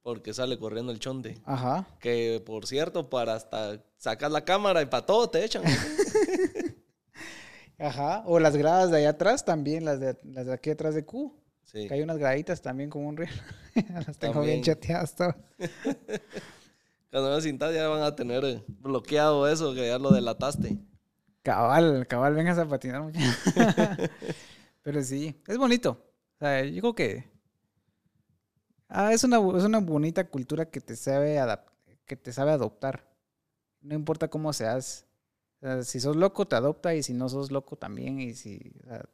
Porque 0.02 0.34
sale 0.34 0.58
corriendo 0.58 0.92
el 0.92 0.98
chonte. 0.98 1.38
Ajá. 1.44 1.86
Que 2.00 2.42
por 2.44 2.66
cierto, 2.66 3.08
para 3.08 3.34
hasta 3.34 3.82
sacar 3.96 4.30
la 4.30 4.44
cámara 4.44 4.82
y 4.82 4.86
para 4.86 5.06
todo 5.06 5.30
te 5.30 5.44
echan. 5.44 5.62
Ajá. 7.78 8.22
O 8.26 8.38
las 8.38 8.56
gradas 8.56 8.90
de 8.90 8.98
allá 8.98 9.10
atrás 9.10 9.44
también, 9.44 9.84
las 9.84 10.00
de, 10.00 10.16
las 10.24 10.46
de 10.46 10.52
aquí 10.52 10.70
atrás 10.70 10.94
de 10.94 11.04
Q. 11.04 11.34
Sí. 11.64 11.88
Que 11.88 11.94
hay 11.94 12.02
unas 12.02 12.18
graditas 12.18 12.60
también 12.62 12.90
como 12.90 13.08
un 13.08 13.16
río. 13.16 13.28
las 14.06 14.18
tengo 14.18 14.42
bien 14.42 14.62
chateadas 14.62 15.14
todas. 15.14 15.36
Cuando 17.14 17.32
me 17.32 17.40
cintas 17.40 17.72
ya 17.72 17.86
van 17.86 18.02
a 18.02 18.16
tener 18.16 18.44
eh, 18.44 18.64
bloqueado 18.66 19.46
eso, 19.46 19.72
que 19.72 19.86
ya 19.86 20.00
lo 20.00 20.10
delataste. 20.10 20.80
Cabal, 21.44 22.08
cabal, 22.08 22.34
vengas 22.34 22.58
a 22.58 22.66
patinar. 22.66 23.04
Pero 24.82 25.00
sí, 25.00 25.40
es 25.46 25.56
bonito. 25.56 25.90
O 25.90 26.38
sea, 26.40 26.64
yo 26.64 26.80
creo 26.80 26.94
que 26.96 27.30
ah, 28.88 29.12
es, 29.12 29.22
una, 29.22 29.36
es 29.56 29.62
una 29.62 29.78
bonita 29.78 30.28
cultura 30.28 30.68
que 30.68 30.80
te 30.80 30.96
sabe 30.96 31.38
que 32.04 32.16
te 32.16 32.32
sabe 32.32 32.50
adoptar. 32.50 33.08
No 33.80 33.94
importa 33.94 34.26
cómo 34.26 34.52
seas. 34.52 35.06
O 35.60 35.66
sea, 35.66 35.84
si 35.84 36.00
sos 36.00 36.16
loco, 36.16 36.48
te 36.48 36.56
adopta. 36.56 36.96
Y 36.96 37.04
si 37.04 37.14
no 37.14 37.28
sos 37.28 37.52
loco, 37.52 37.76
también. 37.76 38.18
Y 38.18 38.34
si. 38.34 38.72
o 38.82 38.88
sea, 38.88 39.04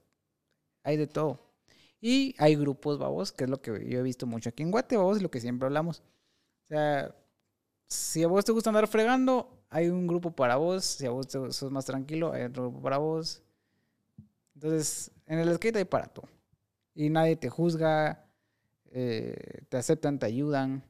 hay 0.84 0.96
de 0.96 1.06
todo. 1.06 1.52
Y 2.00 2.34
hay 2.38 2.56
grupos, 2.56 2.98
babos, 2.98 3.30
que 3.30 3.44
es 3.44 3.50
lo 3.50 3.60
que 3.60 3.72
yo 3.90 3.98
he 3.98 4.02
visto 4.02 4.24
mucho 4.24 4.48
aquí 4.48 4.62
en 4.62 4.70
Guate, 4.70 4.96
babos, 4.96 5.20
lo 5.20 5.30
que 5.30 5.42
siempre 5.42 5.66
hablamos. 5.66 6.02
O 6.64 6.68
sea, 6.68 7.14
si 7.90 8.22
a 8.22 8.28
vos 8.28 8.44
te 8.44 8.52
gusta 8.52 8.70
andar 8.70 8.86
fregando, 8.86 9.58
hay 9.68 9.88
un 9.88 10.06
grupo 10.06 10.30
para 10.30 10.56
vos, 10.56 10.84
si 10.84 11.06
a 11.06 11.10
vos 11.10 11.26
te- 11.26 11.52
sos 11.52 11.70
más 11.72 11.84
tranquilo, 11.84 12.32
hay 12.32 12.44
otro 12.44 12.64
grupo 12.70 12.80
para 12.82 12.98
vos. 12.98 13.42
Entonces, 14.54 15.10
en 15.26 15.38
el 15.40 15.54
skate 15.56 15.76
hay 15.76 15.84
para 15.84 16.06
todo. 16.06 16.28
Y 16.94 17.10
nadie 17.10 17.36
te 17.36 17.48
juzga, 17.50 18.26
eh, 18.92 19.64
te 19.68 19.76
aceptan, 19.76 20.18
te 20.18 20.26
ayudan. 20.26 20.84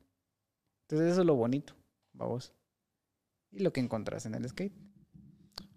Entonces, 0.83 1.13
eso 1.13 1.21
es 1.23 1.27
lo 1.27 1.37
bonito, 1.37 1.75
vos. 2.13 2.53
Y 3.51 3.61
lo 3.61 3.73
que 3.73 3.81
encontrás 3.81 4.27
en 4.27 4.35
el 4.35 4.49
skate. 4.49 4.75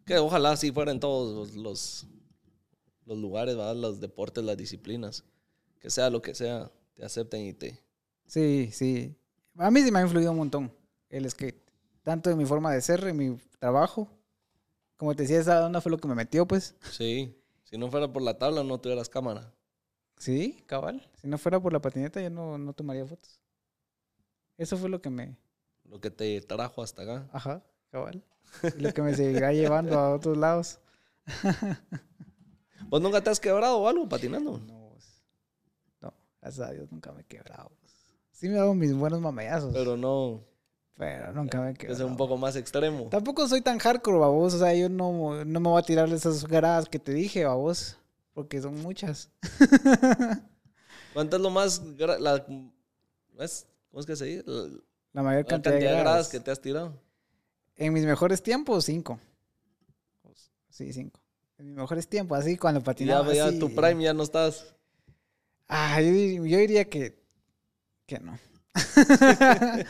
Que 0.05 0.17
ojalá 0.17 0.51
así 0.51 0.71
fueran 0.71 0.99
todos 0.99 1.34
los, 1.34 1.55
los, 1.55 2.07
los 3.05 3.17
lugares, 3.17 3.55
¿verdad? 3.55 3.76
los 3.76 4.01
deportes, 4.01 4.43
las 4.43 4.57
disciplinas. 4.57 5.24
Que 5.80 5.89
sea 5.89 6.09
lo 6.09 6.21
que 6.21 6.36
sea, 6.36 6.69
te 6.93 7.05
acepten 7.05 7.41
y 7.45 7.53
te... 7.53 7.80
Sí, 8.26 8.69
sí. 8.71 9.15
A 9.57 9.71
mí 9.71 9.82
sí 9.82 9.91
me 9.91 9.99
ha 9.99 10.03
influido 10.03 10.32
un 10.32 10.38
montón 10.38 10.83
el 11.14 11.30
skate. 11.30 11.61
Tanto 12.03 12.30
en 12.30 12.38
mi 12.38 12.45
forma 12.45 12.72
de 12.72 12.82
ser, 12.82 13.03
en 13.07 13.16
mi 13.16 13.38
trabajo. 13.59 14.09
Como 14.97 15.16
te 15.16 15.24
decía, 15.24 15.39
esa 15.39 15.66
onda 15.66 15.80
fue 15.80 15.91
lo 15.91 15.97
que 15.97 16.07
me 16.07 16.16
metió, 16.16 16.45
pues. 16.47 16.76
Sí, 16.91 17.39
si 17.64 17.78
no 17.78 17.89
fuera 17.89 18.11
por 18.11 18.22
la 18.22 18.38
tabla 18.38 18.64
no 18.64 18.80
tuvieras 18.80 19.09
cámara. 19.09 19.53
Sí, 20.18 20.64
cabal. 20.68 21.09
Si 21.22 21.28
no 21.28 21.38
fuera 21.38 21.59
por 21.59 21.74
la 21.74 21.82
patineta, 21.82 22.22
yo 22.22 22.30
no, 22.30 22.57
no 22.57 22.74
tomaría 22.74 23.05
fotos. 23.05 23.39
Eso 24.57 24.78
fue 24.78 24.89
lo 24.89 25.01
que 25.01 25.09
me... 25.09 25.38
Lo 25.86 25.99
que 25.99 26.09
te 26.09 26.39
trajo 26.41 26.82
hasta 26.82 27.03
acá. 27.03 27.30
Ajá, 27.32 27.64
cabal. 27.89 28.24
Y 28.78 28.82
lo 28.82 28.93
que 28.93 29.01
me 29.01 29.16
seguirá 29.16 29.51
llevando 29.53 29.99
a 29.99 30.16
otros 30.16 30.38
lados. 30.38 30.80
¿Vos 32.89 33.01
nunca 33.01 33.22
te 33.22 33.30
has 33.30 33.39
quebrado 33.39 33.80
o 33.80 33.88
algo 33.88 34.07
patinando? 34.07 34.59
No, 34.59 34.89
pues, 34.91 35.24
no, 36.01 36.14
gracias 36.41 36.70
a 36.70 36.72
Dios 36.72 36.91
nunca 36.91 37.11
me 37.11 37.22
he 37.22 37.26
quebrado. 37.26 37.72
Sí 38.32 38.49
me 38.49 38.59
hago 38.59 38.74
mis 38.74 38.93
buenos 38.93 39.22
mameyazos, 39.22 39.74
pero, 39.74 39.97
Pero 40.96 41.34
nunca 41.34 41.60
me 41.60 41.72
he 41.72 41.74
que 41.74 41.88
sea 41.88 41.89
quebrado. 41.89 42.08
un 42.12 42.18
poco 42.18 42.38
más 42.38 42.56
extremo. 42.56 43.08
Tampoco 43.10 43.48
soy 43.48 43.62
tan 43.62 43.80
hardcore, 43.80 44.20
babos. 44.20 44.54
O 44.54 44.60
sea, 44.60 44.74
yo 44.76 44.89
no, 44.89 45.44
no 45.44 45.60
me 45.60 45.70
voy 45.70 45.80
a 45.80 45.86
tirar 45.86 46.08
esas 46.10 46.46
gradas 46.46 46.88
que 46.88 47.00
te 47.00 47.14
dije, 47.14 47.46
babos. 47.46 47.98
Porque 48.34 48.62
son 48.62 48.82
muchas. 48.82 49.30
¿Cuánto 51.14 51.36
es 51.38 51.41
lo 51.41 51.50
más... 51.50 51.82
La, 52.20 52.46
¿ves? 53.38 53.68
¿Cómo 53.91 54.00
es 54.02 54.06
que 54.06 54.16
se 54.16 54.26
dice? 54.26 54.44
La, 54.48 54.70
La 55.14 55.24
mayor 55.24 55.44
la 55.44 55.48
cantidad, 55.48 55.76
de 55.76 55.82
gradas. 55.82 56.30
que 56.30 56.39
te 56.39 56.50
has 56.52 56.60
tirado. 56.60 57.00
En 57.76 57.94
mis 57.94 58.06
mejores 58.06 58.41
tiempos, 58.41 58.86
cinco. 58.86 59.20
Sí, 60.70 60.91
cinco. 60.94 61.20
En 61.60 61.68
mis 61.68 61.76
mejores 61.76 62.08
tiempos, 62.08 62.39
así 62.39 62.58
cuando 62.58 62.80
ya, 62.80 62.84
patinaba 62.86 63.34
ya 63.34 63.46
así. 63.48 63.60
tu 63.60 63.74
prime 63.74 64.04
ya 64.04 64.14
no 64.14 64.24
estás... 64.24 64.74
Ah, 65.68 66.02
yo, 66.02 66.10
yo 66.12 66.58
diría 66.58 66.86
que... 66.89 67.22
Que 68.08 68.20
no. 68.20 68.38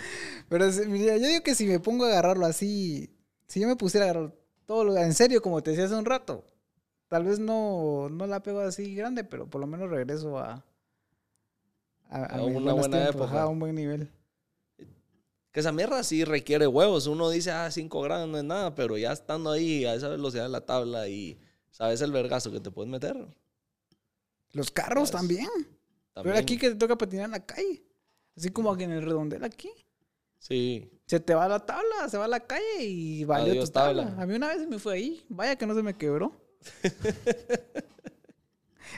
Pero 0.50 0.70
mira, 0.88 1.18
yo 1.18 1.28
digo 1.28 1.44
que 1.44 1.56
si 1.56 1.66
me 1.66 1.80
pongo 1.80 2.06
a 2.06 2.10
agarrarlo 2.10 2.46
así... 2.46 3.10
Si 3.48 3.60
yo 3.60 3.68
me 3.68 3.76
pusiera 3.76 4.08
a 4.08 4.10
agarrar 4.10 4.34
todo 4.66 4.84
lo... 4.84 4.98
En 4.98 5.14
serio, 5.14 5.42
como 5.42 5.62
te 5.62 5.72
decía 5.72 5.86
hace 5.86 5.96
un 5.96 6.06
rato. 6.06 6.46
Tal 7.08 7.24
vez 7.26 7.40
no, 7.40 8.10
no 8.10 8.28
la 8.28 8.42
pego 8.42 8.62
así 8.62 8.96
grande, 8.96 9.24
pero 9.24 9.48
por 9.48 9.62
lo 9.62 9.68
menos 9.68 9.90
regreso 9.90 10.38
a... 10.40 10.66
A, 12.10 12.44
una 12.44 12.74
buena 12.74 13.04
tiempos, 13.04 13.26
época. 13.28 13.42
a 13.42 13.48
un 13.48 13.60
buen 13.60 13.74
nivel. 13.74 14.08
Que 15.52 15.60
esa 15.60 15.72
mierda 15.72 16.04
sí 16.04 16.24
requiere 16.26 16.68
huevos. 16.68 17.08
Uno 17.08 17.30
dice, 17.30 17.52
ah, 17.52 17.70
5 17.72 18.02
grados 18.02 18.30
no 18.30 18.38
es 18.38 18.44
nada, 18.44 18.76
pero 18.76 18.98
ya 18.98 19.12
estando 19.12 19.52
ahí 19.52 19.86
a 19.86 19.96
esa 19.96 20.10
velocidad 20.10 20.44
de 20.44 20.50
la 20.50 20.62
tabla 20.62 21.08
y 21.08 21.40
sabes 21.72 22.02
el 22.02 22.12
vergazo 22.12 22.52
que 22.52 22.60
te 22.60 22.70
puedes 22.70 22.92
meter. 22.92 23.16
Los 24.52 24.70
carros 24.70 25.10
también. 25.10 25.48
También. 26.14 26.34
Pero 26.34 26.38
aquí 26.38 26.58
que 26.58 26.70
te 26.70 26.76
toca 26.76 26.98
patinar 26.98 27.26
en 27.26 27.32
la 27.32 27.46
calle. 27.46 27.84
Así 28.36 28.50
como 28.50 28.72
aquí 28.72 28.84
en 28.84 28.92
el 28.92 29.04
redondel 29.04 29.44
aquí. 29.44 29.70
Sí. 30.40 30.90
Se 31.06 31.20
te 31.20 31.34
va 31.36 31.48
la 31.48 31.66
tabla, 31.66 32.10
se 32.10 32.18
va 32.18 32.26
a 32.26 32.30
la 32.30 32.40
calle 32.42 32.84
y 32.84 33.24
valió 33.26 33.52
Adiós, 33.54 33.66
tu 33.66 33.72
tabla. 33.74 34.06
tabla. 34.06 34.24
A 34.24 34.26
mí 34.26 34.36
una 34.36 34.50
vez 34.50 34.62
se 34.62 34.68
me 34.68 34.80
fue 34.80 34.96
ahí. 34.96 35.26
Vaya 35.30 35.56
que 35.56 35.66
no 35.66 35.76
se 35.76 35.84
me 35.84 35.96
quebró. 35.96 36.34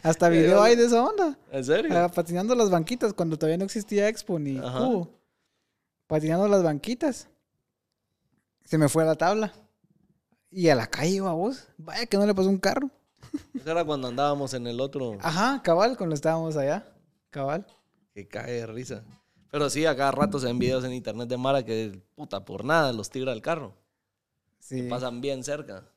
Hasta 0.03 0.29
video 0.29 0.61
hay 0.61 0.75
de 0.75 0.85
esa 0.85 1.03
onda. 1.03 1.37
¿En 1.51 1.63
serio? 1.63 1.91
Ah, 1.97 2.09
patinando 2.09 2.53
las 2.55 2.69
banquitas 2.69 3.13
cuando 3.13 3.37
todavía 3.37 3.57
no 3.57 3.65
existía 3.65 4.07
Expo 4.07 4.37
ni 4.39 4.57
Ajá. 4.57 4.79
Cubo. 4.79 5.09
Patinando 6.07 6.47
las 6.47 6.63
banquitas. 6.63 7.27
Se 8.63 8.77
me 8.77 8.89
fue 8.89 9.05
la 9.05 9.15
tabla. 9.15 9.53
Y 10.51 10.69
a 10.69 10.75
la 10.75 10.87
calle, 10.87 11.21
vos. 11.21 11.67
Vaya 11.77 12.05
que 12.05 12.17
no 12.17 12.25
le 12.25 12.33
pasó 12.35 12.49
un 12.49 12.57
carro. 12.59 12.89
Eso 13.53 13.71
era 13.71 13.83
cuando 13.83 14.07
andábamos 14.07 14.53
en 14.53 14.67
el 14.67 14.79
otro 14.79 15.17
Ajá, 15.21 15.61
cabal, 15.63 15.97
cuando 15.97 16.15
estábamos 16.15 16.55
allá. 16.55 16.87
Cabal. 17.29 17.65
que 18.13 18.27
cae 18.27 18.51
de 18.53 18.67
risa. 18.67 19.03
Pero 19.55 19.69
sí, 19.69 19.85
a 19.85 19.95
cada 19.95 20.11
rato 20.11 20.37
se 20.37 20.47
ven 20.47 20.59
videos 20.59 20.83
en 20.83 20.91
internet 20.91 21.29
de 21.29 21.37
Mara 21.37 21.63
que, 21.63 22.03
puta, 22.13 22.43
por 22.43 22.65
nada 22.65 22.91
los 22.91 23.09
tira 23.09 23.31
el 23.31 23.41
carro. 23.41 23.73
Sí. 24.59 24.81
Pasan 24.89 25.21
bien 25.21 25.45
cerca. 25.45 25.89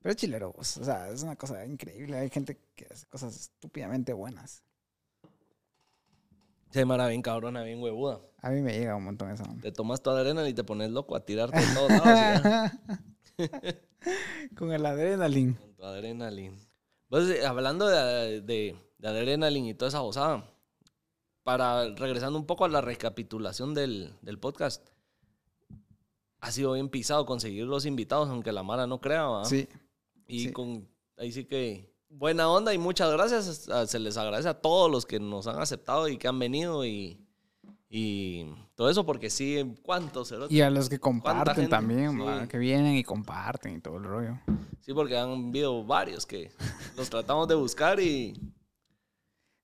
Pero 0.00 0.12
es 0.12 0.16
chilero. 0.16 0.54
O 0.56 0.62
sea, 0.62 1.08
es 1.08 1.24
una 1.24 1.34
cosa 1.34 1.66
increíble. 1.66 2.16
Hay 2.16 2.30
gente 2.30 2.60
que 2.76 2.86
hace 2.88 3.04
cosas 3.06 3.34
estúpidamente 3.34 4.12
buenas. 4.12 4.62
Se 6.70 6.84
Mara 6.84 7.08
bien 7.08 7.22
cabrona, 7.22 7.64
bien 7.64 7.82
huevuda. 7.82 8.20
A 8.40 8.50
mí 8.50 8.62
me 8.62 8.78
llega 8.78 8.94
un 8.94 9.02
montón 9.02 9.30
onda. 9.32 9.60
Te 9.62 9.72
tomas 9.72 10.00
toda 10.00 10.22
la 10.22 10.22
arena 10.22 10.48
y 10.48 10.54
te 10.54 10.62
pones 10.62 10.92
loco 10.92 11.16
a 11.16 11.24
tirarte 11.24 11.58
de 11.58 11.74
todos 11.74 11.90
lados. 11.90 12.70
Con 14.56 14.72
el 14.72 14.86
adrenalin. 14.86 15.54
Con 15.54 15.74
tu 15.74 15.84
adrenalina. 15.84 16.56
Pues, 17.08 17.28
eh, 17.30 17.44
hablando 17.44 17.88
de, 17.88 18.42
de, 18.42 18.76
de 18.98 19.08
adrenalina 19.08 19.70
y 19.70 19.74
toda 19.74 19.88
esa 19.88 20.02
bozada, 20.02 20.48
para 21.46 21.94
regresando 21.94 22.36
un 22.36 22.44
poco 22.44 22.64
a 22.64 22.68
la 22.68 22.80
recapitulación 22.80 23.72
del, 23.72 24.12
del 24.20 24.36
podcast, 24.36 24.84
ha 26.40 26.50
sido 26.50 26.72
bien 26.72 26.88
pisado 26.88 27.24
conseguir 27.24 27.66
los 27.66 27.86
invitados, 27.86 28.28
aunque 28.28 28.50
la 28.50 28.64
Mara 28.64 28.88
no 28.88 29.00
crea, 29.00 29.26
¿va? 29.26 29.44
Sí. 29.44 29.68
Y 30.26 30.46
sí. 30.46 30.52
con 30.52 30.88
ahí 31.16 31.30
sí 31.30 31.44
que 31.44 31.88
buena 32.08 32.48
onda 32.48 32.74
y 32.74 32.78
muchas 32.78 33.12
gracias. 33.12 33.68
Ah, 33.68 33.86
Se 33.86 34.00
les 34.00 34.16
agradece 34.16 34.48
a 34.48 34.60
todos 34.60 34.90
los 34.90 35.06
que 35.06 35.20
nos 35.20 35.46
han 35.46 35.60
aceptado 35.60 36.08
y 36.08 36.16
que 36.18 36.26
han 36.26 36.40
venido 36.40 36.84
y, 36.84 37.20
y 37.88 38.46
todo 38.74 38.90
eso, 38.90 39.06
porque 39.06 39.30
sí, 39.30 39.76
¿cuántos? 39.84 40.34
Y 40.50 40.60
a 40.62 40.68
los 40.70 40.88
que 40.88 40.98
comparten 40.98 41.68
también, 41.68 42.18
Sí. 42.18 42.48
que 42.48 42.58
vienen 42.58 42.96
y 42.96 43.04
comparten 43.04 43.76
y 43.76 43.80
todo 43.80 43.98
el 43.98 44.02
rollo. 44.02 44.40
Sí, 44.80 44.92
porque 44.92 45.16
han 45.16 45.30
habido 45.50 45.84
varios 45.84 46.26
que 46.26 46.50
los 46.96 47.08
tratamos 47.08 47.46
de 47.46 47.54
buscar 47.54 48.00
y 48.00 48.34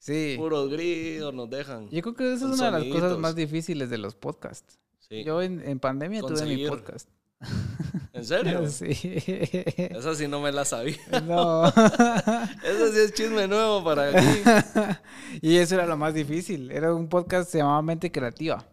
Sí. 0.03 0.34
puros 0.36 0.68
gritos 0.68 1.32
nos 1.32 1.48
dejan. 1.48 1.88
Yo 1.90 2.03
creo 2.03 2.14
que 2.14 2.32
esa 2.32 2.48
es 2.48 2.59
una 2.59 2.72
de 2.72 2.80
las 2.80 2.84
cosas 2.92 3.18
más 3.18 3.36
difíciles 3.36 3.88
de 3.88 3.98
los 3.98 4.16
podcasts. 4.16 4.80
Sí. 4.98 5.22
Yo 5.22 5.40
en, 5.40 5.61
en 5.61 5.78
pandemia 5.78 6.22
tuve 6.22 6.44
mi 6.44 6.66
podcast. 6.66 7.09
¿En 8.12 8.24
serio? 8.24 8.66
Sí. 8.68 8.90
Esa 9.76 10.16
sí 10.16 10.26
no 10.26 10.40
me 10.40 10.50
la 10.50 10.64
sabía. 10.64 10.96
no. 11.24 11.66
Esa 11.68 12.92
sí 12.92 12.98
es 12.98 13.14
chisme 13.14 13.46
nuevo 13.46 13.84
para 13.84 14.09
aquí. 14.09 14.98
y 15.40 15.59
eso 15.59 15.76
era 15.76 15.86
lo 15.86 15.96
más 15.96 16.14
difícil. 16.14 16.72
Era 16.72 16.92
un 16.92 17.09
podcast 17.09 17.55
llamaba 17.55 17.80
Mente 17.82 18.11
Creativa. 18.11 18.66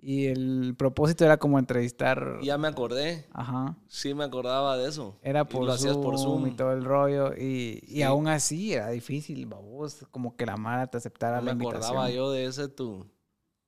Y 0.00 0.26
el 0.26 0.74
propósito 0.78 1.24
era 1.24 1.36
como 1.38 1.58
entrevistar. 1.58 2.38
Ya 2.42 2.58
me 2.58 2.68
acordé. 2.68 3.26
Ajá. 3.32 3.76
Sí 3.88 4.14
me 4.14 4.24
acordaba 4.24 4.76
de 4.76 4.88
eso. 4.88 5.18
Era 5.22 5.40
Y 5.42 5.44
por, 5.44 5.64
lo 5.64 5.72
hacías 5.72 5.94
Zoom 5.94 6.04
por 6.04 6.18
Zoom. 6.18 6.46
y 6.46 6.50
todo 6.52 6.72
el 6.72 6.84
rollo. 6.84 7.32
Y, 7.36 7.82
y 7.88 8.02
aún 8.02 8.28
así 8.28 8.74
era 8.74 8.90
difícil, 8.90 9.46
babos. 9.46 10.06
Como 10.10 10.36
que 10.36 10.46
la 10.46 10.56
Mara 10.56 10.86
te 10.86 10.98
aceptara 10.98 11.40
No 11.40 11.46
la 11.46 11.54
me 11.54 11.64
invitación. 11.64 11.84
acordaba 11.96 12.10
yo 12.10 12.30
de 12.30 12.44
ese 12.46 12.68
tu, 12.68 13.04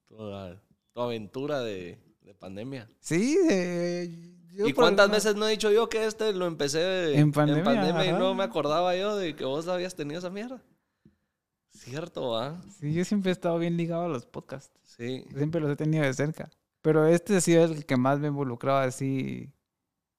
tu, 0.07 0.17
tu 0.93 1.01
aventura 1.01 1.61
de, 1.61 1.99
de 2.23 2.35
pandemia. 2.35 2.89
Sí, 3.01 3.37
eh, 3.51 4.35
yo 4.55 4.69
¿Y 4.69 4.73
cuántas 4.75 5.11
veces 5.11 5.35
no 5.35 5.47
he 5.49 5.51
dicho 5.53 5.71
yo 5.73 5.89
que 5.89 6.05
este 6.07 6.33
lo 6.33 6.47
empecé 6.47 7.19
En 7.19 7.33
pandemia, 7.33 8.05
y 8.05 8.09
ajá. 8.11 8.19
no 8.19 8.35
me 8.35 8.45
acordaba 8.45 8.95
yo 8.97 9.17
de 9.17 9.35
que 9.35 9.45
vos 9.45 9.67
habías 9.69 9.95
tenido 9.97 10.19
esa 10.19 10.31
mierda? 10.31 10.63
Cierto, 11.73 12.37
¿ah? 12.37 12.61
Sí, 12.81 12.93
yo 12.93 13.05
siempre 13.05 13.31
he 13.31 13.33
estado 13.33 13.59
bien 13.59 13.77
ligado 13.77 14.05
a 14.05 14.09
los 14.09 14.27
podcasts. 14.27 14.73
Sí. 14.99 15.25
Siempre 15.37 15.61
los 15.61 15.71
he 15.71 15.77
tenido 15.77 16.05
de 16.05 16.13
cerca. 16.13 16.51
Pero 16.83 17.07
este 17.07 17.37
ha 17.37 17.41
sido 17.41 17.65
el 17.65 17.87
que 17.87 17.97
más 17.97 18.19
me 18.19 18.27
ha 18.27 18.31
involucrado 18.31 18.79
así. 18.79 19.51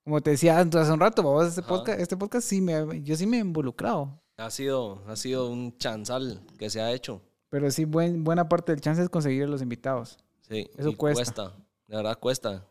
Como 0.04 0.22
te 0.22 0.32
decía 0.32 0.60
hace 0.60 0.92
un 0.92 1.00
rato, 1.00 1.22
babos, 1.22 1.48
este 1.48 1.62
Ajá. 1.62 1.70
podcast, 1.70 2.00
este 2.00 2.18
podcast 2.18 2.48
sí 2.48 2.62
me, 2.62 3.02
yo 3.04 3.16
sí 3.16 3.28
me 3.28 3.38
he 3.38 3.42
involucrado. 3.42 4.20
Ha 4.38 4.50
sido, 4.50 5.04
ha 5.08 5.16
sido 5.16 5.50
un 5.50 5.78
chanzal 5.78 6.42
que 6.58 6.70
se 6.70 6.82
ha 6.82 6.92
hecho. 6.94 7.22
Pero 7.50 7.70
sí, 7.72 7.86
buen, 7.86 8.24
buena 8.24 8.48
parte 8.48 8.72
del 8.72 8.82
chance 8.82 9.02
es 9.02 9.10
conseguir 9.10 9.50
los 9.50 9.62
invitados. 9.62 10.18
Sí. 10.48 10.70
Eso 10.78 10.90
y 10.90 10.96
cuesta. 10.96 11.56
De 11.88 11.96
verdad 11.98 12.18
cuesta. 12.18 12.66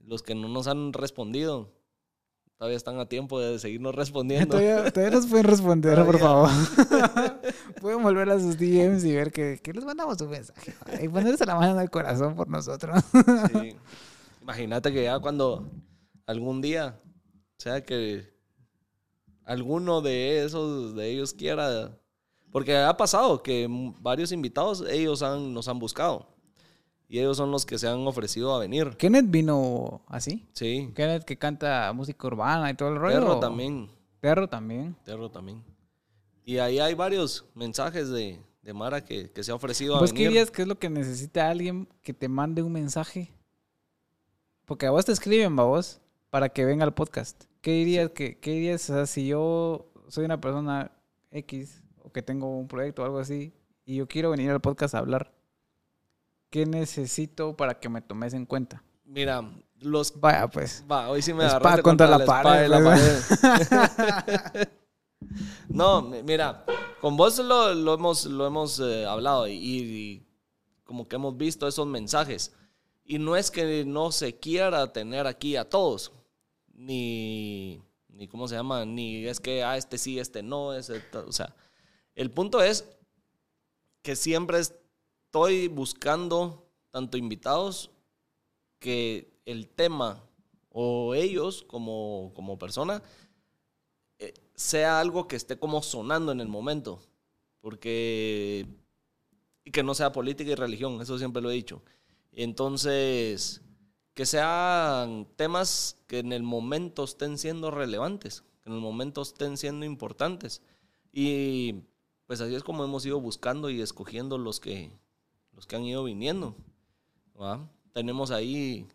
Los 0.00 0.22
que 0.22 0.34
no 0.34 0.48
nos 0.48 0.66
han 0.66 0.92
respondido 0.92 1.70
todavía 2.60 2.76
están 2.76 3.00
a 3.00 3.06
tiempo 3.06 3.40
de 3.40 3.58
seguirnos 3.58 3.94
respondiendo. 3.94 4.58
Todavía, 4.58 4.90
todavía 4.92 5.16
nos 5.16 5.26
pueden 5.26 5.46
responder, 5.46 6.04
por 6.04 6.18
favor. 6.18 6.50
pueden 7.80 8.02
volver 8.02 8.28
a 8.28 8.38
sus 8.38 8.58
DMs 8.58 9.02
y 9.02 9.14
ver 9.14 9.32
que, 9.32 9.58
que 9.62 9.72
les 9.72 9.82
mandamos 9.82 10.20
un 10.20 10.28
mensaje. 10.28 10.74
Y 11.00 11.08
ponerse 11.08 11.46
la 11.46 11.54
mano 11.54 11.76
en 11.76 11.80
el 11.80 11.88
corazón 11.88 12.36
por 12.36 12.48
nosotros. 12.50 13.02
Sí. 13.50 13.76
Imagínate 14.42 14.92
que 14.92 15.04
ya 15.04 15.18
cuando 15.20 15.70
algún 16.26 16.60
día, 16.60 17.00
sea 17.56 17.82
que 17.82 18.30
alguno 19.46 20.02
de 20.02 20.44
esos 20.44 20.94
de 20.94 21.08
ellos 21.08 21.32
quiera, 21.32 21.98
porque 22.52 22.76
ha 22.76 22.94
pasado 22.94 23.42
que 23.42 23.68
varios 24.02 24.32
invitados 24.32 24.84
ellos 24.86 25.22
han, 25.22 25.54
nos 25.54 25.66
han 25.66 25.78
buscado 25.78 26.28
Y 27.12 27.18
ellos 27.18 27.36
son 27.36 27.50
los 27.50 27.66
que 27.66 27.76
se 27.76 27.88
han 27.88 28.06
ofrecido 28.06 28.54
a 28.54 28.60
venir. 28.60 28.96
Kenneth 28.96 29.28
vino 29.28 30.00
así. 30.06 30.46
Sí. 30.52 30.92
Kenneth 30.94 31.24
que 31.24 31.36
canta 31.36 31.92
música 31.92 32.24
urbana 32.28 32.70
y 32.70 32.74
todo 32.74 32.90
el 32.90 32.96
rollo. 33.00 33.18
Perro 33.18 33.36
¿o? 33.36 33.40
también. 33.40 33.90
Perro 34.20 34.48
también. 34.48 34.96
Perro 35.04 35.28
también. 35.28 35.64
Y 36.44 36.58
ahí 36.58 36.78
hay 36.78 36.94
varios 36.94 37.44
mensajes 37.56 38.10
de, 38.10 38.38
de 38.62 38.72
Mara 38.72 39.04
que, 39.04 39.28
que 39.32 39.42
se 39.42 39.50
ha 39.50 39.56
ofrecido 39.56 39.96
a 39.96 39.98
¿Vos 40.00 40.12
qué 40.12 40.18
venir. 40.20 40.28
dirías 40.28 40.52
que 40.52 40.62
es 40.62 40.68
lo 40.68 40.78
que 40.78 40.88
necesita 40.88 41.50
alguien 41.50 41.88
que 42.00 42.14
te 42.14 42.28
mande 42.28 42.62
un 42.62 42.70
mensaje? 42.70 43.32
Porque 44.64 44.86
a 44.86 44.92
vos 44.92 45.04
te 45.04 45.10
escriben, 45.10 45.58
a 45.58 45.64
vos, 45.64 46.00
para 46.30 46.48
que 46.48 46.64
venga 46.64 46.84
al 46.84 46.94
podcast. 46.94 47.42
¿Qué 47.60 47.72
dirías 47.72 48.10
que, 48.10 48.38
qué 48.38 48.52
dirías, 48.52 48.88
o 48.88 48.94
sea, 48.94 49.06
si 49.06 49.26
yo 49.26 49.90
soy 50.06 50.26
una 50.26 50.40
persona 50.40 50.92
X 51.32 51.82
o 52.04 52.12
que 52.12 52.22
tengo 52.22 52.56
un 52.56 52.68
proyecto 52.68 53.02
o 53.02 53.04
algo 53.04 53.18
así 53.18 53.52
y 53.84 53.96
yo 53.96 54.06
quiero 54.06 54.30
venir 54.30 54.48
al 54.50 54.60
podcast 54.60 54.94
a 54.94 54.98
hablar? 54.98 55.32
¿Qué 56.50 56.66
necesito 56.66 57.56
para 57.56 57.78
que 57.78 57.88
me 57.88 58.02
tomes 58.02 58.34
en 58.34 58.44
cuenta? 58.44 58.82
Mira, 59.04 59.42
los... 59.80 60.18
Vaya, 60.20 60.48
pues. 60.48 60.84
Va, 60.90 61.08
hoy 61.08 61.22
sí 61.22 61.32
me 61.32 61.44
agarraste 61.44 61.82
contra 61.82 62.06
la 62.08 62.16
espada 62.18 62.42
pared, 62.42 62.62
de 62.62 62.68
la 62.68 62.78
¿verdad? 62.80 64.22
pared. 64.22 64.68
no, 65.68 66.02
mi- 66.02 66.22
mira, 66.22 66.64
con 67.00 67.16
vos 67.16 67.38
lo, 67.38 67.74
lo 67.74 67.94
hemos, 67.94 68.24
lo 68.26 68.46
hemos 68.46 68.80
eh, 68.80 69.06
hablado 69.06 69.46
y, 69.48 69.52
y 69.54 70.26
como 70.84 71.06
que 71.08 71.16
hemos 71.16 71.36
visto 71.36 71.66
esos 71.68 71.86
mensajes. 71.86 72.52
Y 73.04 73.18
no 73.18 73.36
es 73.36 73.50
que 73.50 73.84
no 73.84 74.12
se 74.12 74.38
quiera 74.38 74.92
tener 74.92 75.26
aquí 75.26 75.56
a 75.56 75.68
todos, 75.68 76.12
ni, 76.74 77.80
ni 78.08 78.28
¿cómo 78.28 78.46
se 78.46 78.54
llama? 78.54 78.84
Ni 78.84 79.26
es 79.26 79.40
que, 79.40 79.64
ah, 79.64 79.76
este 79.76 79.98
sí, 79.98 80.18
este 80.18 80.42
no, 80.42 80.74
ese, 80.74 81.02
o 81.26 81.32
sea, 81.32 81.54
el 82.14 82.30
punto 82.30 82.62
es 82.62 82.84
que 84.02 84.14
siempre 84.14 84.60
estoy 85.30 85.68
buscando 85.68 86.66
tanto 86.90 87.16
invitados 87.16 87.92
que 88.80 89.32
el 89.44 89.68
tema 89.68 90.24
o 90.70 91.14
ellos 91.14 91.62
como, 91.68 92.32
como 92.34 92.58
persona 92.58 93.00
eh, 94.18 94.34
sea 94.56 94.98
algo 94.98 95.28
que 95.28 95.36
esté 95.36 95.56
como 95.56 95.84
sonando 95.84 96.32
en 96.32 96.40
el 96.40 96.48
momento. 96.48 97.00
Porque... 97.60 98.66
Y 99.64 99.70
que 99.70 99.84
no 99.84 99.94
sea 99.94 100.10
política 100.10 100.50
y 100.50 100.56
religión, 100.56 101.00
eso 101.00 101.16
siempre 101.16 101.40
lo 101.40 101.52
he 101.52 101.54
dicho. 101.54 101.80
Entonces, 102.32 103.62
que 104.14 104.26
sean 104.26 105.28
temas 105.36 105.96
que 106.08 106.18
en 106.18 106.32
el 106.32 106.42
momento 106.42 107.04
estén 107.04 107.38
siendo 107.38 107.70
relevantes, 107.70 108.42
que 108.64 108.70
en 108.70 108.74
el 108.74 108.80
momento 108.80 109.22
estén 109.22 109.56
siendo 109.56 109.86
importantes. 109.86 110.60
Y 111.12 111.84
pues 112.26 112.40
así 112.40 112.52
es 112.56 112.64
como 112.64 112.82
hemos 112.82 113.06
ido 113.06 113.20
buscando 113.20 113.70
y 113.70 113.80
escogiendo 113.80 114.36
los 114.36 114.58
que, 114.58 114.90
los 115.60 115.66
que 115.66 115.76
han 115.76 115.84
ido 115.84 116.02
viniendo. 116.04 116.54
¿va? 117.38 117.60
Tenemos 117.92 118.30
ahí 118.30 118.86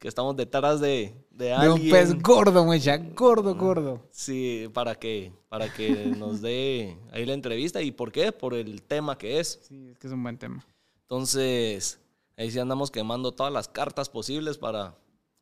que 0.00 0.08
estamos 0.08 0.34
detrás 0.34 0.80
de, 0.80 1.14
de 1.30 1.44
De 1.44 1.54
un 1.54 1.60
alguien. 1.60 1.90
pez 1.92 2.20
gordo, 2.20 2.64
mucha, 2.64 2.96
gordo, 2.96 3.54
gordo. 3.54 4.02
Sí, 4.10 4.68
para 4.74 4.96
que, 4.96 5.32
para 5.48 5.72
que 5.72 6.06
nos 6.18 6.40
dé 6.40 6.98
ahí 7.12 7.24
la 7.24 7.34
entrevista. 7.34 7.80
¿Y 7.80 7.92
por 7.92 8.10
qué? 8.10 8.32
Por 8.32 8.54
el 8.54 8.82
tema 8.82 9.16
que 9.16 9.38
es. 9.38 9.60
Sí, 9.62 9.90
es 9.90 9.98
que 10.00 10.08
es 10.08 10.12
un 10.12 10.24
buen 10.24 10.36
tema. 10.38 10.66
Entonces, 11.02 12.00
ahí 12.36 12.50
sí 12.50 12.58
andamos 12.58 12.90
quemando 12.90 13.30
todas 13.30 13.52
las 13.52 13.68
cartas 13.68 14.08
posibles 14.08 14.58
para, 14.58 14.96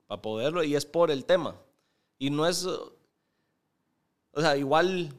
para 0.08 0.20
poderlo. 0.20 0.62
Y 0.62 0.74
es 0.76 0.84
por 0.84 1.10
el 1.10 1.24
tema. 1.24 1.56
Y 2.18 2.28
no 2.28 2.46
es... 2.46 2.66
O 2.66 2.92
sea, 4.36 4.58
igual 4.58 5.14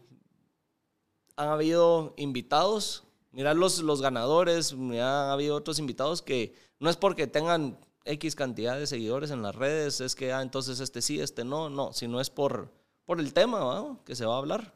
han 1.36 1.48
habido 1.48 2.14
invitados. 2.16 3.06
Mira 3.32 3.54
los, 3.54 3.80
los 3.80 4.02
ganadores. 4.02 4.74
Mira, 4.74 5.30
ha 5.30 5.34
habido 5.34 5.56
otros 5.56 5.80
invitados 5.80 6.22
que 6.22 6.54
no 6.80 6.90
es 6.90 6.98
porque 6.98 7.28
tengan 7.28 7.80
X 8.06 8.36
cantidad 8.36 8.78
de 8.78 8.88
seguidores 8.88 9.32
en 9.32 9.42
las 9.42 9.56
redes. 9.56 10.02
Es 10.02 10.16
que, 10.16 10.34
ah, 10.34 10.42
entonces 10.42 10.80
este 10.80 11.02
sí, 11.02 11.20
este 11.20 11.44
no. 11.44 11.70
No, 11.70 11.94
sino 11.94 12.20
es 12.20 12.30
por, 12.30 12.70
por 13.06 13.20
el 13.20 13.34
tema 13.34 13.64
¿va? 13.64 13.98
que 14.06 14.16
se 14.16 14.26
va 14.26 14.36
a 14.36 14.40
hablar. 14.40 14.74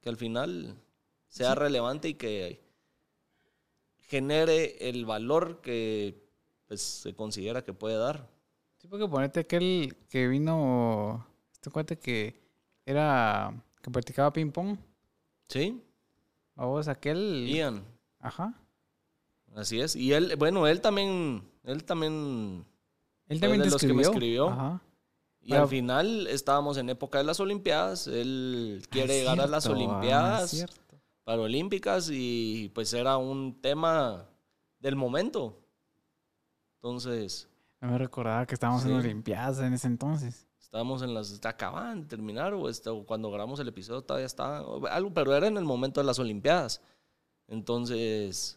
Que 0.00 0.08
al 0.08 0.16
final 0.16 0.76
sea 1.28 1.54
relevante 1.54 2.08
y 2.08 2.14
que 2.14 2.60
genere 4.10 4.88
el 4.88 5.04
valor 5.04 5.60
que 5.60 6.26
pues, 6.66 6.80
se 6.80 7.14
considera 7.14 7.64
que 7.64 7.72
puede 7.72 7.96
dar. 7.96 8.28
Sí, 8.78 8.88
porque 8.88 9.06
ponete 9.06 9.40
aquel 9.40 9.96
que 10.08 10.26
vino, 10.26 11.26
este 11.52 11.70
cuate 11.70 11.98
que 11.98 12.40
era, 12.86 13.52
que 13.82 13.90
practicaba 13.90 14.32
ping 14.32 14.50
pong, 14.50 14.78
¿Sí? 16.60 16.64
a 16.64 16.66
vos 16.66 16.88
aquel, 16.88 17.46
Ian, 17.48 17.84
ajá, 18.18 18.54
así 19.54 19.80
es. 19.80 19.96
Y 19.96 20.12
él, 20.12 20.34
bueno, 20.38 20.66
él 20.66 20.80
también, 20.80 21.42
él 21.64 21.84
también, 21.84 22.64
él 23.28 23.38
Fue 23.38 23.48
también 23.48 23.62
de 23.62 23.70
los 23.70 23.80
que 23.80 23.92
me 23.94 24.02
escribió. 24.02 24.48
Ajá. 24.48 24.80
y 25.42 25.50
Pero- 25.50 25.62
al 25.62 25.68
final 25.68 26.26
estábamos 26.26 26.76
en 26.76 26.90
época 26.90 27.18
de 27.18 27.24
las 27.24 27.40
Olimpiadas, 27.40 28.06
él 28.06 28.82
quiere 28.90 29.18
llegar 29.20 29.40
a 29.40 29.46
las 29.46 29.66
ah, 29.66 29.72
Olimpiadas. 29.72 30.66
Paralímpicas 31.24 32.10
y 32.12 32.70
pues 32.74 32.92
era 32.92 33.16
un 33.16 33.60
tema 33.60 34.26
del 34.80 34.96
momento. 34.96 35.60
Entonces, 36.76 37.48
No 37.80 37.88
me 37.88 37.98
recordaba 37.98 38.44
que 38.46 38.54
estábamos 38.54 38.82
en 38.84 38.88
Sí. 38.88 38.94
Olimpiadas 39.06 39.58
en 39.60 39.72
ese 39.72 39.86
entonces. 39.86 40.46
Estábamos 40.70 41.02
en 41.02 41.14
las, 41.14 41.44
acaban 41.44 42.02
de 42.02 42.06
terminar 42.06 42.54
o, 42.54 42.68
este, 42.68 42.90
o 42.90 43.04
cuando 43.04 43.28
grabamos 43.28 43.58
el 43.58 43.66
episodio 43.66 44.02
todavía 44.02 44.26
estaba, 44.26 44.58
algo, 44.88 45.12
pero 45.12 45.34
era 45.34 45.48
en 45.48 45.56
el 45.56 45.64
momento 45.64 46.00
de 46.00 46.06
las 46.06 46.20
Olimpiadas. 46.20 46.80
Entonces, 47.48 48.56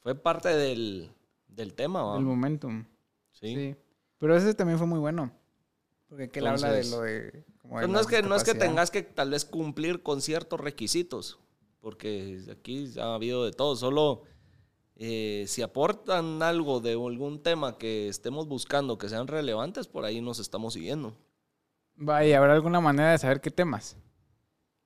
fue 0.00 0.14
parte 0.14 0.50
del, 0.50 1.10
del 1.48 1.72
tema, 1.72 2.02
¿va? 2.02 2.18
El 2.18 2.24
momentum. 2.24 2.84
Sí. 3.32 3.54
Sí. 3.54 3.76
Pero 4.18 4.36
ese 4.36 4.52
también 4.52 4.76
fue 4.76 4.86
muy 4.86 4.98
bueno. 4.98 5.32
Porque 6.10 6.24
aquel 6.24 6.46
habla 6.46 6.72
de 6.72 6.84
lo 6.90 7.00
de... 7.00 7.44
como 7.62 7.80
de 7.80 7.88
no 7.88 8.00
es 8.00 8.06
que 8.06 8.22
no 8.22 8.36
es 8.36 8.44
que 8.44 8.54
tengas 8.54 8.90
que 8.90 9.00
tal 9.00 9.30
vez 9.30 9.46
cumplir 9.46 10.02
con 10.02 10.20
ciertos 10.20 10.60
requisitos, 10.60 11.38
porque 11.80 12.38
aquí 12.52 12.92
ha 13.00 13.14
habido 13.14 13.46
de 13.46 13.52
todo. 13.52 13.76
Solo 13.76 14.24
eh, 14.96 15.46
si 15.48 15.62
aportan 15.62 16.42
algo 16.42 16.80
de 16.80 16.92
algún 16.92 17.42
tema 17.42 17.78
que 17.78 18.08
estemos 18.08 18.46
buscando 18.46 18.98
que 18.98 19.08
sean 19.08 19.26
relevantes, 19.26 19.86
por 19.86 20.04
ahí 20.04 20.20
nos 20.20 20.38
estamos 20.38 20.74
siguiendo. 20.74 21.16
Vaya, 21.96 22.38
¿habrá 22.38 22.54
alguna 22.54 22.80
manera 22.80 23.12
de 23.12 23.18
saber 23.18 23.40
qué 23.40 23.50
temas? 23.50 23.96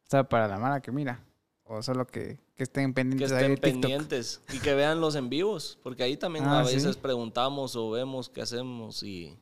O 0.07 0.11
sea, 0.11 0.25
para 0.29 0.49
la 0.49 0.59
mara 0.59 0.81
que 0.81 0.93
mira. 0.93 1.25
O 1.65 1.83
solo 1.83 2.07
que, 2.07 2.39
que 2.57 2.65
estén 2.65 2.91
Que 2.91 2.95
pendientes 2.95 3.31
ahí 3.33 3.37
estén 3.45 3.55
de 3.55 3.61
TikTok. 3.61 3.81
pendientes 3.83 4.43
y 4.53 4.59
que 4.59 4.75
vean 4.75 5.01
los 5.01 5.15
en 5.15 5.29
vivos, 5.29 5.79
porque 5.83 6.03
ahí 6.03 6.17
también 6.17 6.45
Ah, 6.47 6.61
a 6.61 6.65
¿sí? 6.65 6.75
veces 6.75 6.97
preguntamos 6.97 7.77
o 7.77 7.91
vemos 7.91 8.29
qué 8.29 8.43
hacemos 8.43 9.03
y, 9.05 9.37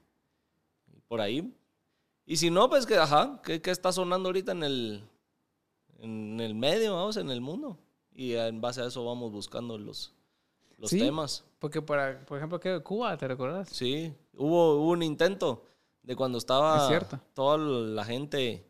y 0.93 1.01
por 1.09 1.21
ahí. 1.23 1.55
Y 2.27 2.37
si 2.37 2.51
no, 2.51 2.69
pues 2.69 2.85
que, 2.85 2.97
ajá, 2.99 3.41
¿qué, 3.43 3.63
qué 3.63 3.71
está 3.71 3.93
sonando 3.93 4.29
ahorita 4.29 4.53
en 4.53 4.63
el, 4.63 5.05
en 6.01 6.39
el 6.41 6.55
medio, 6.55 6.95
vamos, 6.97 7.17
en 7.17 7.31
el 7.31 7.41
mundo? 7.41 7.79
Y 8.15 8.35
en 8.35 8.61
base 8.61 8.83
a 8.83 8.87
eso 8.87 9.05
vamos 9.07 9.33
buscando 9.33 9.79
los, 9.79 10.13
los 10.77 10.91
Sí. 10.91 10.99
temas. 10.99 11.45
Porque, 11.59 11.81
para, 11.81 12.21
por 12.27 12.37
ejemplo, 12.37 12.61
¿qué? 12.61 12.79
Cuba, 12.81 13.17
¿te 13.17 13.27
recuerdas? 13.27 13.71
Sí, 13.71 14.13
hubo, 14.37 14.75
hubo 14.75 14.91
un 14.91 15.03
intento 15.03 15.65
de 16.09 16.17
cuando 16.17 16.39
estaba 16.39 16.91
Es 16.91 17.07
toda 17.35 17.59
la 17.59 18.03
gente 18.03 18.67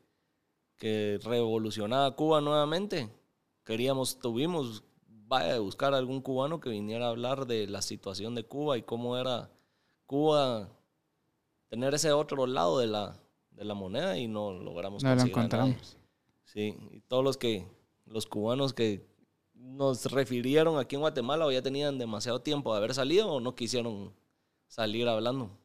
que 0.76 1.20
revolucionaba 1.22 2.16
Cuba 2.16 2.41
nuevamente. 2.41 3.09
Queríamos, 3.64 4.18
tuvimos, 4.18 4.82
vaya, 5.07 5.53
de 5.53 5.61
buscar 5.61 5.95
algún 5.95 6.20
cubano 6.20 6.59
que 6.59 6.68
viniera 6.68 7.07
a 7.07 7.11
hablar 7.11 7.47
de 7.47 7.68
la 7.68 7.80
situación 7.80 8.34
de 8.34 8.43
Cuba 8.43 8.76
y 8.76 8.82
cómo 8.82 9.16
era 9.16 9.53
Cuba 10.05 10.68
tener 11.68 11.95
ese 11.95 12.11
otro 12.11 12.49
lado 12.49 12.80
de 12.80 12.89
la, 12.89 13.16
de 13.53 13.64
la 13.64 13.74
moneda 13.74 14.18
y 14.18 14.26
no 14.26 14.53
logramos 14.53 15.05
No 15.05 15.14
lo 15.14 15.22
a 15.22 15.24
encontramos. 15.24 15.97
Sí, 16.43 16.76
y 16.91 17.03
todos 17.03 17.22
los 17.22 17.36
que, 17.36 17.68
los 18.05 18.26
cubanos 18.26 18.72
que 18.72 19.07
nos 19.55 20.11
refirieron 20.11 20.76
aquí 20.76 20.97
en 20.97 21.03
Guatemala 21.03 21.47
o 21.47 21.53
ya 21.53 21.62
tenían 21.62 21.99
demasiado 21.99 22.41
tiempo 22.41 22.72
de 22.72 22.78
haber 22.78 22.95
salido 22.95 23.30
o 23.30 23.39
no 23.39 23.55
quisieron 23.55 24.12
salir 24.66 25.07
hablando. 25.07 25.57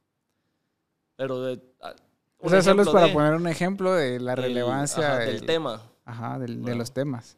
Pero 1.16 1.42
de, 1.42 1.62
a- 1.82 1.96
O 2.40 2.50
sea, 2.50 2.62
solo 2.62 2.82
es 2.84 2.90
para 2.90 3.08
de- 3.08 3.14
poner 3.14 3.34
un 3.34 3.48
ejemplo 3.48 3.94
de 3.94 4.20
la 4.20 4.36
relevancia 4.36 5.14
ajá, 5.14 5.20
del, 5.20 5.38
del 5.38 5.46
tema. 5.46 5.82
Ajá, 6.06 6.40
del- 6.40 6.64
de 6.64 6.76
los 6.76 6.94
temas. 6.94 7.38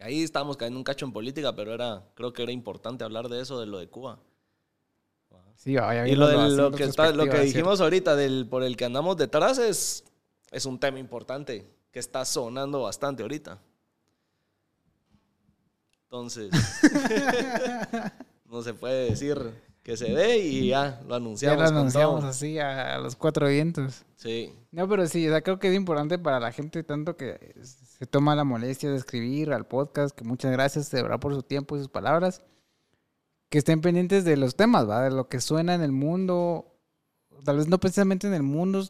Ahí 0.00 0.22
estábamos 0.22 0.56
cayendo 0.56 0.78
un 0.78 0.84
cacho 0.84 1.04
en 1.04 1.12
política, 1.12 1.54
pero 1.56 1.74
era, 1.74 2.04
creo 2.14 2.32
que 2.32 2.44
era 2.44 2.52
importante 2.52 3.02
hablar 3.04 3.28
de 3.28 3.40
eso, 3.40 3.58
de 3.60 3.66
lo 3.66 3.78
de 3.78 3.88
Cuba. 3.88 4.18
Sí, 5.56 5.74
vaya 5.74 6.06
Y 6.06 6.14
lo, 6.14 6.28
de, 6.28 6.50
lo 6.56 6.70
que 6.70 6.84
está, 6.84 7.10
lo 7.10 7.24
que 7.28 7.40
dijimos 7.40 7.80
ahorita 7.80 8.14
del 8.14 8.46
por 8.48 8.62
el 8.62 8.76
que 8.76 8.84
andamos 8.84 9.16
detrás 9.16 9.58
es, 9.58 10.04
es 10.52 10.66
un 10.66 10.78
tema 10.78 11.00
importante 11.00 11.68
que 11.90 11.98
está 11.98 12.24
sonando 12.24 12.82
bastante 12.82 13.22
ahorita. 13.22 13.58
Entonces, 16.04 16.50
no 18.44 18.62
se 18.62 18.72
puede 18.72 19.10
decir 19.10 19.38
que 19.88 19.96
se 19.96 20.12
dé 20.12 20.38
y 20.38 20.68
ya 20.68 21.00
lo 21.08 21.08
Ya 21.08 21.16
anunciamos. 21.16 21.64
lo 21.64 21.72
con 21.72 21.76
anunciamos 21.78 22.20
todo. 22.20 22.28
así 22.28 22.58
a, 22.58 22.96
a 22.96 22.98
los 22.98 23.16
cuatro 23.16 23.48
vientos. 23.48 24.04
Sí, 24.16 24.52
No, 24.70 24.86
pero 24.86 25.06
sí, 25.06 25.26
o 25.26 25.30
sea, 25.30 25.40
creo 25.40 25.58
que 25.58 25.68
es 25.68 25.74
importante 25.74 26.18
para 26.18 26.38
la 26.40 26.52
gente 26.52 26.82
tanto 26.82 27.16
que 27.16 27.54
se 27.62 28.04
toma 28.06 28.34
la 28.36 28.44
molestia 28.44 28.90
de 28.90 28.96
escribir 28.98 29.52
al 29.52 29.66
podcast, 29.66 30.14
que 30.14 30.24
muchas 30.24 30.52
gracias 30.52 30.90
de 30.90 31.02
verdad 31.02 31.20
por 31.20 31.34
su 31.34 31.42
tiempo 31.42 31.76
y 31.76 31.80
sus 31.80 31.88
palabras. 31.88 32.42
que 33.48 33.58
estén 33.58 33.80
pendientes 33.80 34.24
de 34.24 34.36
los 34.36 34.56
temas, 34.56 34.86
¿va? 34.88 35.02
De 35.04 35.10
lo 35.10 35.28
que 35.28 35.40
suena 35.40 35.74
en 35.74 35.80
el 35.82 35.92
mundo. 35.92 36.66
Tal 37.44 37.56
vez 37.56 37.68
no 37.68 37.78
precisamente 37.80 38.26
en 38.26 38.34
el 38.34 38.42
mundo 38.42 38.84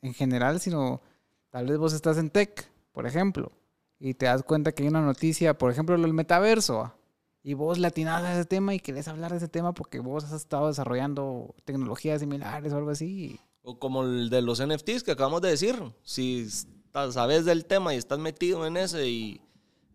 en 0.00 0.14
general, 0.14 0.58
sino 0.60 1.02
tal 1.50 1.66
vez 1.66 1.76
vos 1.76 1.92
estás 1.92 2.16
en 2.16 2.30
tech, 2.30 2.70
por 2.92 3.06
ejemplo, 3.06 3.52
y 3.98 4.14
te 4.14 4.24
das 4.26 4.42
cuenta 4.42 4.72
que 4.72 4.84
hay 4.84 4.88
una 4.88 5.02
noticia, 5.02 5.58
por 5.58 5.70
ejemplo, 5.70 5.96
lo 5.98 6.04
del 6.04 6.14
metaverso, 6.14 6.78
¿va? 6.78 6.96
Y 7.42 7.54
vos 7.54 7.78
latinás 7.78 8.22
a 8.22 8.34
ese 8.34 8.44
tema 8.44 8.74
y 8.74 8.80
querés 8.80 9.08
hablar 9.08 9.30
de 9.30 9.38
ese 9.38 9.48
tema 9.48 9.72
porque 9.72 10.00
vos 10.00 10.24
has 10.24 10.32
estado 10.32 10.68
desarrollando 10.68 11.54
tecnologías 11.64 12.20
similares 12.20 12.72
o 12.72 12.76
algo 12.76 12.90
así. 12.90 13.40
O 13.62 13.78
como 13.78 14.02
el 14.02 14.30
de 14.30 14.42
los 14.42 14.64
NFTs 14.64 15.02
que 15.02 15.12
acabamos 15.12 15.40
de 15.40 15.50
decir. 15.50 15.76
Si 16.02 16.48
sabes 16.92 17.44
del 17.44 17.64
tema 17.64 17.94
y 17.94 17.98
estás 17.98 18.18
metido 18.18 18.66
en 18.66 18.76
ese 18.76 19.08
y, 19.08 19.40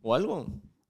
o 0.02 0.16
algo, 0.16 0.46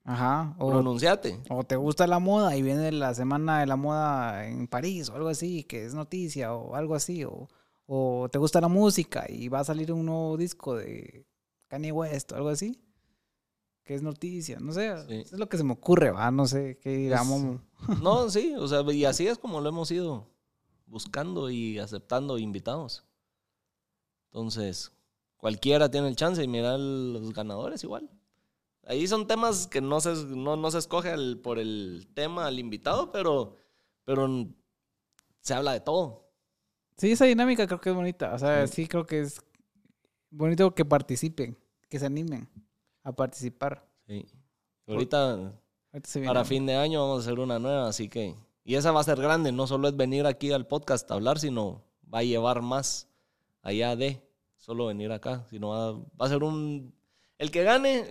Ajá. 0.05 0.55
O, 0.59 0.69
pronunciate. 0.69 1.41
o 1.49 1.63
te 1.63 1.75
gusta 1.75 2.05
la 2.05 2.19
moda 2.19 2.55
y 2.55 2.61
viene 2.61 2.91
la 2.91 3.13
semana 3.15 3.59
de 3.59 3.65
la 3.65 3.75
moda 3.75 4.47
en 4.47 4.67
París 4.67 5.09
o 5.09 5.15
algo 5.15 5.29
así, 5.29 5.63
que 5.63 5.83
es 5.83 5.95
noticia 5.95 6.53
o 6.53 6.75
algo 6.75 6.95
así. 6.95 7.23
O, 7.23 7.47
o 7.87 8.29
te 8.31 8.37
gusta 8.37 8.61
la 8.61 8.67
música 8.67 9.25
y 9.27 9.49
va 9.49 9.59
a 9.61 9.63
salir 9.63 9.91
un 9.91 10.05
nuevo 10.05 10.37
disco 10.37 10.75
de 10.75 11.25
Kanye 11.67 11.91
West 11.91 12.31
o 12.31 12.35
algo 12.35 12.49
así. 12.49 12.79
Que 13.85 13.93
es 13.95 14.01
noticia, 14.01 14.59
no 14.59 14.73
sé, 14.73 14.93
Sí. 15.07 15.13
es 15.31 15.31
lo 15.33 15.47
que 15.47 15.57
se 15.57 15.63
me 15.63 15.73
ocurre, 15.73 16.09
va, 16.11 16.29
no 16.31 16.45
sé, 16.47 16.79
qué 16.81 16.89
digamos. 16.97 17.61
No, 18.03 18.29
sí, 18.31 18.53
o 18.57 18.67
sea, 18.67 18.81
y 18.91 19.05
así 19.05 19.27
es 19.27 19.37
como 19.37 19.61
lo 19.61 19.69
hemos 19.69 19.91
ido 19.91 20.27
buscando 20.87 21.49
y 21.51 21.77
aceptando 21.79 22.37
invitados. 22.39 23.05
Entonces, 24.31 24.91
cualquiera 25.37 25.89
tiene 25.89 26.07
el 26.07 26.15
chance 26.15 26.43
y 26.43 26.47
mirar 26.47 26.79
los 26.79 27.31
ganadores 27.33 27.83
igual. 27.83 28.09
Ahí 28.87 29.07
son 29.07 29.27
temas 29.27 29.67
que 29.67 29.81
no 29.81 29.99
se, 30.01 30.13
no, 30.35 30.55
no 30.55 30.71
se 30.71 30.77
escoge 30.79 31.11
el- 31.13 31.39
por 31.39 31.57
el 31.59 32.07
tema 32.13 32.45
al 32.47 32.59
invitado, 32.59 33.11
pero, 33.11 33.55
pero 34.03 34.27
se 35.41 35.53
habla 35.53 35.73
de 35.73 35.79
todo. 35.79 36.27
Sí, 36.97 37.11
esa 37.11 37.25
dinámica 37.25 37.67
creo 37.67 37.81
que 37.81 37.89
es 37.89 37.95
bonita. 37.95 38.33
O 38.33 38.39
sea, 38.39 38.65
sí 38.67 38.87
creo 38.87 39.05
que 39.05 39.21
es 39.21 39.41
bonito 40.29 40.73
que 40.73 40.85
participen, 40.85 41.57
que 41.89 41.99
se 41.99 42.05
animen 42.05 42.47
a 43.05 43.13
participar. 43.13 43.87
Sí. 44.07 44.25
Ahorita, 44.87 45.53
Ahorita 45.93 46.09
se 46.09 46.19
viene 46.19 46.33
para 46.33 46.43
fin 46.43 46.65
de 46.65 46.75
año, 46.75 47.01
vamos 47.01 47.19
a 47.19 47.29
hacer 47.29 47.39
una 47.39 47.59
nueva, 47.59 47.87
así 47.87 48.09
que... 48.09 48.35
Y 48.65 48.75
esa 48.75 48.91
va 48.91 48.99
a 48.99 49.03
ser 49.03 49.21
grande, 49.21 49.51
no 49.51 49.67
solo 49.67 49.87
es 49.87 49.95
venir 49.95 50.25
aquí 50.25 50.51
al 50.51 50.67
podcast 50.67 51.09
a 51.09 51.13
hablar, 51.13 51.39
sino 51.39 51.83
va 52.11 52.19
a 52.19 52.23
llevar 52.23 52.63
más 52.63 53.07
allá 53.61 53.95
de 53.95 54.21
solo 54.57 54.87
venir 54.87 55.11
acá, 55.11 55.45
sino 55.51 55.69
va, 55.69 55.93
va 55.93 56.25
a 56.25 56.29
ser 56.29 56.43
un... 56.43 56.93
El 57.37 57.51
que 57.51 57.63
gane, 57.63 58.05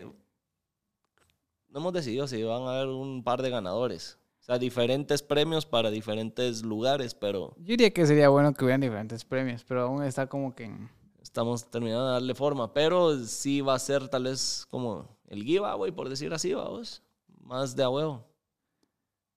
no 1.68 1.80
hemos 1.80 1.92
decidido 1.92 2.28
si 2.28 2.40
van 2.44 2.62
a 2.62 2.76
haber 2.76 2.88
un 2.88 3.24
par 3.24 3.42
de 3.42 3.50
ganadores. 3.50 4.20
O 4.40 4.44
sea, 4.44 4.58
diferentes 4.58 5.22
premios 5.22 5.66
para 5.66 5.90
diferentes 5.90 6.62
lugares, 6.62 7.14
pero 7.14 7.56
Yo 7.56 7.64
diría 7.64 7.90
que 7.90 8.06
sería 8.06 8.28
bueno 8.28 8.54
que 8.54 8.64
hubieran 8.64 8.80
diferentes 8.80 9.24
premios, 9.24 9.64
pero 9.64 9.82
aún 9.82 10.04
está 10.04 10.28
como 10.28 10.54
que 10.54 10.64
en... 10.64 10.88
estamos 11.24 11.68
terminando 11.70 12.06
de 12.06 12.12
darle 12.12 12.34
forma. 12.34 12.72
Pero 12.72 13.18
sí 13.24 13.60
va 13.60 13.74
a 13.74 13.78
ser 13.78 14.08
tal 14.08 14.24
vez 14.24 14.66
como 14.70 15.08
el 15.26 15.42
giveaway, 15.42 15.90
por 15.90 16.08
decir 16.08 16.32
así, 16.32 16.54
vamos. 16.54 17.02
Más 17.40 17.74
de 17.74 17.82
a 17.82 17.88
huevo. 17.90 18.24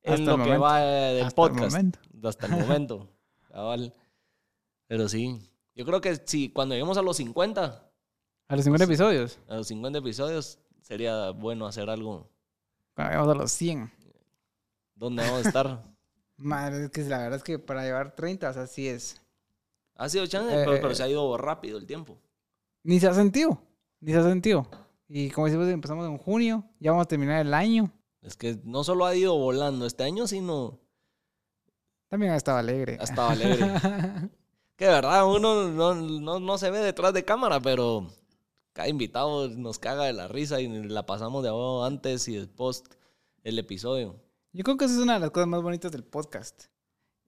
En 0.04 0.26
lo 0.26 0.36
el 0.36 0.44
que 0.44 0.58
va 0.58 0.80
del 0.80 1.26
hasta 1.26 1.28
el 1.28 1.50
podcast. 1.50 1.72
momento. 1.72 2.00
Hasta 2.24 2.46
el 2.46 2.52
momento. 2.54 3.10
cabal. 3.52 3.94
Pero 4.88 5.10
sí. 5.10 5.42
Yo 5.76 5.86
creo 5.86 6.00
que 6.02 6.16
si 6.26 6.50
cuando 6.50 6.76
lleguemos 6.76 6.98
a 6.98 7.02
los 7.02 7.18
50, 7.18 7.92
A 8.48 8.56
los 8.56 8.64
50 8.64 8.86
episodios, 8.86 9.40
a 9.48 9.56
los 9.56 9.68
50 9.68 10.00
episodios, 10.00 10.60
sería 10.82 11.32
bueno 11.32 11.68
hacer 11.68 11.90
algo 11.90 12.30
cuando 12.96 13.12
lleguemos 13.12 13.36
a 13.36 13.40
los 13.40 13.52
100. 13.52 13.92
donde 14.96 15.24
vamos 15.24 15.46
a 15.46 15.48
estar. 15.50 15.84
Madre, 16.38 16.86
es 16.86 16.92
que 16.92 17.02
la 17.04 17.18
verdad 17.18 17.38
es 17.38 17.44
que 17.44 17.60
para 17.60 17.84
llevar 17.84 18.16
30, 18.16 18.50
o 18.50 18.54
sea, 18.54 18.68
sí 18.68 18.88
es. 18.88 19.22
Ha 19.98 20.10
sido 20.10 20.26
chance, 20.28 20.54
Eh, 20.54 20.60
pero, 20.64 20.76
eh, 20.76 20.80
pero 20.82 20.96
se 20.96 21.04
ha 21.04 21.10
ido 21.10 21.38
rápido 21.38 21.78
el 21.78 21.86
tiempo. 21.86 22.18
Ni 22.84 23.00
se 23.00 23.08
ha 23.08 23.14
sentido, 23.14 23.62
ni 24.00 24.12
se 24.14 24.20
ha 24.20 24.24
sentido. 24.24 24.68
Y 25.10 25.30
como 25.32 25.48
decimos, 25.48 25.68
empezamos 25.70 26.06
en 26.08 26.18
junio, 26.18 26.64
ya 26.80 26.92
vamos 26.92 27.06
a 27.06 27.08
terminar 27.08 27.46
el 27.46 27.54
año. 27.54 27.92
Es 28.22 28.36
que 28.36 28.60
no 28.64 28.84
solo 28.84 29.06
ha 29.06 29.16
ido 29.16 29.36
volando 29.38 29.86
este 29.86 30.04
año, 30.04 30.28
sino 30.28 30.80
También 32.10 32.32
ha 32.34 32.36
estado 32.38 32.58
alegre. 32.58 32.98
ha 33.00 33.04
estado 33.04 33.30
alegre. 33.30 33.68
Que 34.78 34.86
de 34.86 34.92
verdad 34.92 35.26
uno 35.26 35.70
no, 35.70 35.96
no, 35.96 36.40
no 36.40 36.58
se 36.60 36.70
ve 36.70 36.78
detrás 36.78 37.12
de 37.12 37.26
cámara, 37.26 37.60
pero 37.60 38.06
cada 38.74 38.88
invitado 38.88 39.50
nos 39.50 39.80
caga 39.80 40.04
de 40.04 40.14
la 40.14 40.28
risa 40.28 40.62
y 40.62 40.68
la 40.84 41.04
pasamos 41.04 41.42
de 41.42 41.50
abajo 41.50 41.84
antes 41.84 42.28
y 42.28 42.36
después 42.36 42.84
el 43.44 43.58
episodio. 43.58 44.22
Yo 44.54 44.64
creo 44.64 44.78
que 44.78 44.86
esa 44.86 44.94
es 44.94 45.00
una 45.00 45.16
de 45.16 45.20
las 45.22 45.32
cosas 45.32 45.48
más 45.48 45.64
bonitas 45.64 45.92
del 45.92 46.04
podcast. 46.04 46.66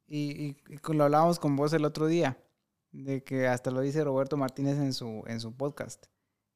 Y, 0.05 0.19
y- 0.49 0.57
lo 0.93 1.05
hablábamos 1.05 1.39
con 1.39 1.55
vos 1.55 1.73
el 1.73 1.85
otro 1.85 2.05
día, 2.05 2.37
de 2.91 3.23
que 3.23 3.47
hasta 3.47 3.71
lo 3.71 3.81
dice 3.81 4.03
Roberto 4.03 4.37
Martínez 4.37 4.77
en 4.77 4.93
su, 4.93 5.23
en 5.27 5.39
su 5.39 5.55
podcast, 5.55 6.05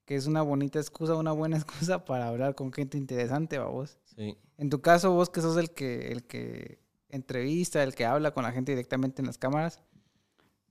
que 0.06 0.16
es 0.16 0.28
una 0.28 0.42
bonita 0.42 0.80
excusa, 0.80 1.16
una 1.16 1.32
buena 1.32 1.58
excusa 1.58 2.06
para 2.06 2.28
hablar 2.28 2.56
con 2.56 2.72
gente 2.74 2.98
interesante, 2.98 3.58
¿va 3.58 3.66
vos? 3.68 3.98
Sí. 4.16 4.38
En 4.58 4.70
tu 4.70 4.82
caso, 4.82 5.12
vos 5.14 5.30
que 5.30 5.42
sos 5.42 5.58
el 5.58 5.72
que, 5.72 6.12
el 6.12 6.24
que 6.24 6.80
entrevista, 7.10 7.84
el 7.84 7.94
que 7.96 8.06
habla 8.06 8.32
con 8.32 8.44
la 8.44 8.52
gente 8.52 8.72
directamente 8.72 9.22
en 9.22 9.28
las 9.28 9.38
cámaras. 9.38 9.82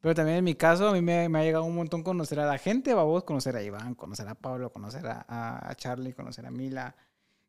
Pero 0.00 0.14
también 0.16 0.38
en 0.38 0.44
mi 0.44 0.56
caso, 0.56 0.88
a 0.88 0.92
mí 0.92 1.00
me, 1.00 1.28
me 1.28 1.38
ha 1.38 1.42
llegado 1.44 1.64
un 1.64 1.76
montón 1.76 2.02
conocer 2.02 2.40
a 2.40 2.46
la 2.46 2.58
gente, 2.58 2.92
¿va 2.92 3.04
vos? 3.04 3.22
Conocer 3.22 3.54
a 3.54 3.62
Iván, 3.62 3.94
conocer 3.94 4.26
a 4.26 4.34
Pablo, 4.34 4.72
conocer 4.72 5.06
a, 5.06 5.24
a- 5.28 5.70
a 5.70 5.74
Charlie, 5.76 6.12
conocer 6.12 6.44
a 6.46 6.50
Mila. 6.50 6.96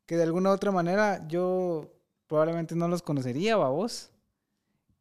Que 0.06 0.16
de 0.16 0.22
alguna 0.22 0.50
u 0.50 0.52
otra 0.52 0.70
manera 0.70 1.26
yo 1.26 1.90
probablemente 2.28 2.76
no 2.76 2.86
los 2.86 3.02
conocería, 3.02 3.56
¿va 3.56 3.70
vos? 3.70 4.12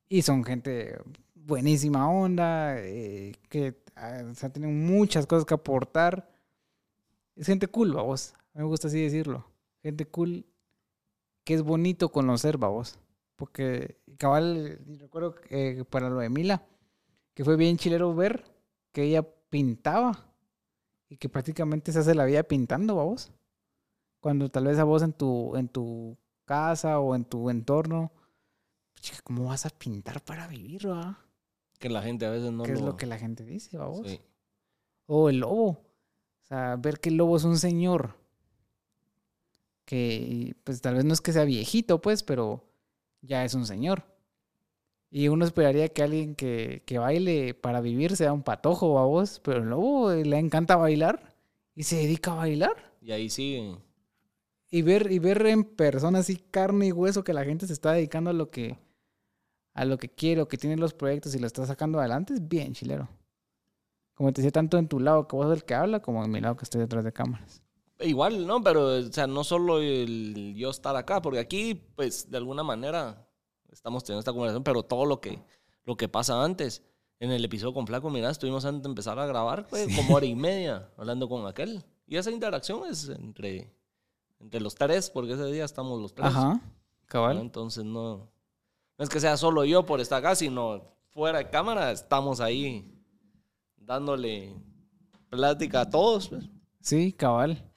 Y 0.09 0.23
son 0.23 0.43
gente 0.43 0.97
buenísima 1.45 2.09
onda, 2.09 2.75
eh, 2.79 3.33
que 3.49 3.75
ah, 3.95 4.23
o 4.31 4.35
sea, 4.35 4.49
tienen 4.49 4.85
muchas 4.85 5.27
cosas 5.27 5.45
que 5.45 5.53
aportar. 5.53 6.29
Es 7.35 7.47
gente 7.47 7.67
cool, 7.67 7.95
¿va 7.95 8.03
vos? 8.03 8.33
Me 8.53 8.63
gusta 8.63 8.87
así 8.87 9.01
decirlo. 9.01 9.45
Gente 9.81 10.05
cool 10.05 10.45
que 11.43 11.53
es 11.55 11.61
bonito 11.61 12.11
conocer, 12.11 12.57
babos. 12.57 12.99
Porque 13.35 13.97
cabal, 14.17 14.79
recuerdo 14.99 15.35
que 15.35 15.85
para 15.89 16.09
lo 16.09 16.19
de 16.19 16.29
Mila, 16.29 16.63
que 17.33 17.43
fue 17.43 17.57
bien 17.57 17.77
chilero 17.77 18.13
ver 18.13 18.45
que 18.91 19.03
ella 19.03 19.27
pintaba 19.49 20.33
y 21.09 21.17
que 21.17 21.29
prácticamente 21.29 21.91
se 21.91 21.99
hace 21.99 22.15
la 22.15 22.25
vida 22.25 22.43
pintando, 22.43 22.95
babos. 22.95 23.31
Cuando 24.19 24.49
tal 24.49 24.65
vez 24.65 24.79
a 24.79 24.83
vos 24.83 25.03
en 25.03 25.13
tu, 25.13 25.55
en 25.57 25.67
tu 25.67 26.17
casa 26.45 26.99
o 26.99 27.15
en 27.15 27.25
tu 27.25 27.49
entorno, 27.49 28.11
chica, 29.01 29.19
¿cómo 29.23 29.45
vas 29.45 29.65
a 29.65 29.69
pintar 29.69 30.23
para 30.23 30.47
vivir, 30.47 30.89
va? 30.89 31.22
Que 31.83 31.89
la 31.89 32.01
gente 32.01 32.25
a 32.25 32.29
veces 32.29 32.49
no 32.53 32.63
¿Qué 32.63 32.71
es 32.71 32.79
lo... 32.81 32.95
que 32.95 33.05
la 33.05 33.17
gente 33.17 33.43
dice, 33.43 33.77
babos? 33.77 34.07
Sí. 34.07 34.21
O 35.05 35.27
el 35.27 35.39
lobo. 35.39 35.67
O 35.67 36.45
sea, 36.45 36.77
ver 36.77 37.01
que 37.01 37.09
el 37.09 37.17
lobo 37.17 37.35
es 37.35 37.43
un 37.43 37.57
señor. 37.57 38.15
Que, 39.83 40.55
pues 40.63 40.79
tal 40.79 40.95
vez 40.95 41.03
no 41.03 41.13
es 41.13 41.19
que 41.19 41.33
sea 41.33 41.43
viejito, 41.43 41.99
pues, 41.99 42.23
pero 42.23 42.63
ya 43.21 43.43
es 43.43 43.53
un 43.53 43.65
señor. 43.65 44.05
Y 45.11 45.27
uno 45.27 45.43
esperaría 45.43 45.89
que 45.89 46.03
alguien 46.03 46.35
que, 46.35 46.83
que 46.85 46.99
baile 46.99 47.53
para 47.53 47.81
vivir 47.81 48.15
sea 48.15 48.31
un 48.31 48.43
patojo 48.43 48.97
a 48.97 49.05
vos, 49.05 49.41
pero 49.43 49.57
el 49.57 49.69
lobo 49.69 50.13
le 50.13 50.37
encanta 50.37 50.77
bailar 50.77 51.35
y 51.75 51.83
se 51.83 51.97
dedica 51.97 52.31
a 52.31 52.35
bailar. 52.35 52.93
Y 53.01 53.11
ahí 53.11 53.29
sigue. 53.29 53.75
Y 54.71 54.83
ver, 54.83 55.11
y 55.11 55.19
ver 55.19 55.45
en 55.47 55.65
persona 55.65 56.19
así 56.19 56.37
carne 56.37 56.87
y 56.87 56.91
hueso 56.93 57.25
que 57.25 57.33
la 57.33 57.43
gente 57.43 57.67
se 57.67 57.73
está 57.73 57.91
dedicando 57.91 58.29
a 58.29 58.33
lo 58.33 58.51
que, 58.51 58.77
a 59.73 59.85
lo 59.85 59.97
que 59.97 60.09
quiere, 60.09 60.41
o 60.41 60.47
que 60.47 60.57
tiene 60.57 60.77
los 60.77 60.93
proyectos 60.93 61.33
y 61.35 61.39
lo 61.39 61.47
está 61.47 61.65
sacando 61.65 61.99
adelante, 61.99 62.33
es 62.33 62.47
bien 62.47 62.73
chilero. 62.73 63.09
Como 64.13 64.31
te 64.31 64.41
decía, 64.41 64.51
tanto 64.51 64.77
en 64.77 64.87
tu 64.87 64.99
lado 64.99 65.27
que 65.27 65.35
vos 65.35 65.47
eres 65.47 65.59
el 65.59 65.65
que 65.65 65.73
habla, 65.73 66.01
como 66.01 66.23
en 66.23 66.31
mi 66.31 66.39
lado 66.39 66.55
que 66.55 66.63
estoy 66.63 66.81
detrás 66.81 67.03
de 67.03 67.11
cámaras. 67.11 67.63
Igual, 67.99 68.45
¿no? 68.45 68.61
Pero, 68.61 68.97
o 68.97 69.01
sea, 69.03 69.27
no 69.27 69.43
solo 69.43 69.79
el 69.79 70.53
yo 70.55 70.69
estar 70.69 70.95
acá, 70.95 71.21
porque 71.21 71.39
aquí, 71.39 71.73
pues, 71.95 72.29
de 72.29 72.37
alguna 72.37 72.63
manera 72.63 73.27
estamos 73.71 74.03
teniendo 74.03 74.19
esta 74.19 74.31
conversación, 74.31 74.63
pero 74.63 74.83
todo 74.83 75.05
lo 75.05 75.19
que, 75.19 75.41
lo 75.85 75.95
que 75.95 76.07
pasa 76.07 76.43
antes. 76.43 76.83
En 77.19 77.31
el 77.31 77.45
episodio 77.45 77.73
con 77.73 77.87
Flaco, 77.87 78.09
mira, 78.09 78.29
estuvimos 78.29 78.65
antes 78.65 78.83
de 78.83 78.89
empezar 78.89 79.17
a 79.17 79.25
grabar, 79.25 79.67
pues, 79.67 79.95
como 79.95 80.15
hora 80.15 80.25
y 80.25 80.35
media, 80.35 80.89
hablando 80.97 81.29
con 81.29 81.47
aquel. 81.47 81.83
Y 82.05 82.17
esa 82.17 82.29
interacción 82.29 82.81
es 82.89 83.07
entre, 83.07 83.73
entre 84.39 84.59
los 84.59 84.75
tres, 84.75 85.09
porque 85.09 85.33
ese 85.33 85.45
día 85.45 85.63
estamos 85.63 86.01
los 86.01 86.13
tres. 86.13 86.27
Ajá, 86.27 86.55
¿no? 86.55 86.61
cabal. 87.05 87.37
Entonces, 87.37 87.85
no, 87.85 88.32
no 88.97 89.03
es 89.03 89.09
que 89.09 89.19
sea 89.19 89.37
solo 89.37 89.65
yo 89.65 89.85
por 89.85 89.99
estar 89.99 90.19
acá, 90.19 90.35
sino 90.35 90.93
fuera 91.11 91.39
de 91.39 91.49
cámara, 91.49 91.91
estamos 91.91 92.39
ahí 92.39 92.85
dándole 93.77 94.53
plática 95.29 95.81
a 95.81 95.89
todos, 95.89 96.29
pues. 96.29 96.45
Sí, 96.81 97.13
cabal. 97.13 97.69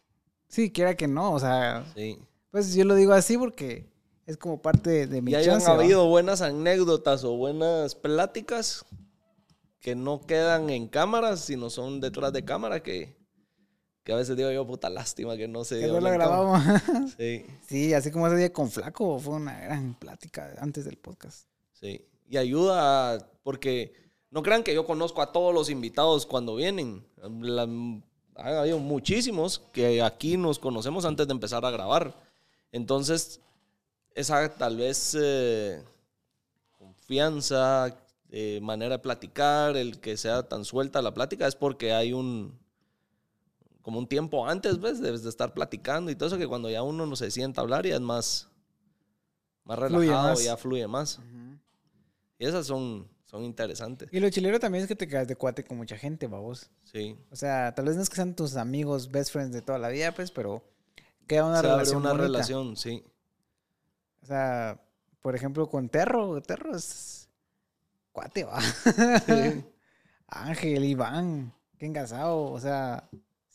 Sí, 0.48 0.70
quiera 0.70 0.96
que 0.96 1.08
no, 1.08 1.32
o 1.32 1.38
sea, 1.40 1.84
Sí. 1.94 2.18
pues 2.50 2.74
yo 2.74 2.84
lo 2.84 2.94
digo 2.94 3.12
así 3.12 3.36
porque 3.36 3.90
es 4.26 4.36
como 4.36 4.60
parte 4.60 4.90
de, 4.90 5.06
de 5.06 5.22
mi 5.22 5.32
Y 5.32 5.34
hayan 5.34 5.62
habido 5.66 6.06
buenas 6.08 6.40
anécdotas 6.42 7.24
o 7.24 7.36
buenas 7.36 7.94
pláticas 7.94 8.84
que 9.80 9.94
no 9.94 10.20
quedan 10.20 10.70
en 10.70 10.88
cámaras, 10.88 11.40
sino 11.40 11.70
son 11.70 12.00
detrás 12.00 12.32
de 12.32 12.44
cámara, 12.44 12.82
que, 12.82 13.16
Que 14.07 14.12
a 14.12 14.16
veces 14.16 14.36
digo 14.36 14.52
yo, 14.52 14.64
puta 14.64 14.88
lástima 14.88 15.36
que 15.36 15.48
no 15.48 15.64
se 15.64 15.80
Que 15.80 15.86
dio. 15.86 15.94
no 15.94 16.00
lo 16.00 16.11
grabamos. 16.12 16.62
Sí, 17.18 17.44
sí, 17.68 17.92
así 17.92 18.12
como 18.12 18.28
ese 18.28 18.36
día 18.36 18.52
con 18.52 18.70
Flaco, 18.70 19.18
fue 19.18 19.34
una 19.34 19.59
gran 19.61 19.94
plática 19.94 20.54
antes 20.61 20.84
del 20.84 20.96
podcast. 20.96 21.48
sí. 21.72 22.07
Y 22.28 22.36
ayuda 22.36 23.28
porque 23.42 23.92
no 24.30 24.42
crean 24.42 24.62
que 24.62 24.74
yo 24.74 24.86
conozco 24.86 25.22
a 25.22 25.30
todos 25.32 25.52
los 25.52 25.70
invitados 25.70 26.24
cuando 26.26 26.54
vienen. 26.54 27.04
La- 27.40 27.68
ha 28.36 28.61
habido 28.61 28.78
muchísimos 28.78 29.61
que 29.72 30.02
aquí 30.02 30.36
nos 30.36 30.59
conocemos 30.61 31.04
antes 31.04 31.26
de 31.26 31.32
empezar 31.32 31.64
a 31.64 31.70
grabar. 31.72 32.14
Entonces, 32.70 33.40
esa 34.14 34.48
tal 34.57 34.76
vez 34.76 35.16
eh, 35.20 35.82
confianza, 36.78 37.96
eh, 38.30 38.61
manera 38.62 38.96
de 38.96 39.02
platicar, 39.02 39.76
el 39.76 40.00
que 40.00 40.16
sea 40.16 40.42
tan 40.48 40.64
suelta 40.64 41.02
la 41.02 41.14
plática, 41.14 41.46
es 41.46 41.54
porque 41.57 41.92
hay 41.92 42.12
un 42.12 42.59
como 43.87 44.01
un 44.01 44.09
tiempo 44.09 44.49
antes, 44.49 44.80
¿ves? 44.80 45.01
Debes 45.01 45.22
de 45.22 45.28
estar 45.30 45.55
platicando 45.55 46.11
y 46.11 46.16
todo 46.16 46.26
eso, 46.26 46.39
que 46.39 46.49
cuando 46.49 46.68
ya 46.68 46.82
uno 46.82 47.07
no 47.07 47.14
se 47.14 47.30
sienta 47.30 47.61
a 47.61 47.62
hablar 47.62 47.87
ya 47.87 47.95
es 47.95 48.01
más, 48.01 48.51
más 49.62 49.78
Fluye 49.78 50.07
relajado, 50.09 50.28
más. 50.30 50.43
ya 50.43 50.57
fluye 50.57 50.89
más. 50.89 51.20
Y 52.37 52.47
esas 52.47 52.66
son, 52.66 53.09
son 53.26 53.45
interesantes. 53.45 54.09
Y 54.11 54.18
lo 54.18 54.28
chilero 54.28 54.59
también 54.59 54.82
es 54.82 54.89
que 54.89 54.97
te 54.97 55.07
quedas 55.07 55.28
de 55.28 55.37
cuate 55.37 55.62
con 55.62 55.76
mucha 55.76 55.97
gente, 55.97 56.26
babos. 56.26 56.68
Sí. 56.82 57.16
O 57.30 57.37
sea, 57.37 57.76
tal 57.76 57.84
vez 57.84 57.95
no 57.95 58.03
es 58.03 58.11
que 58.11 58.16
sean 58.16 58.34
tus 58.34 58.57
amigos, 58.57 59.12
best 59.12 59.30
friends 59.30 59.55
de 59.55 59.62
toda 59.62 59.78
la 59.78 59.89
vida, 59.89 60.11
pues, 60.12 60.32
pero 60.32 60.64
queda 61.28 61.45
una 61.45 61.61
se 61.61 61.66
abre 61.68 61.70
relación 61.70 61.99
una 62.01 62.09
bonita. 62.11 62.26
relación, 62.26 62.76
sí. 62.76 63.05
O 64.20 64.26
sea, 64.26 64.82
por 65.22 65.37
ejemplo, 65.37 65.68
con 65.68 65.89
Terro, 65.91 66.43
Terro 66.43 66.74
es 66.74 67.28
cuate, 68.11 68.43
va. 68.43 68.61
Sí. 68.61 69.64
Ángel, 70.26 70.84
Iván, 70.84 71.55
qué 71.78 71.87
engasado, 71.87 72.47
o 72.51 72.59
sea, 72.59 73.09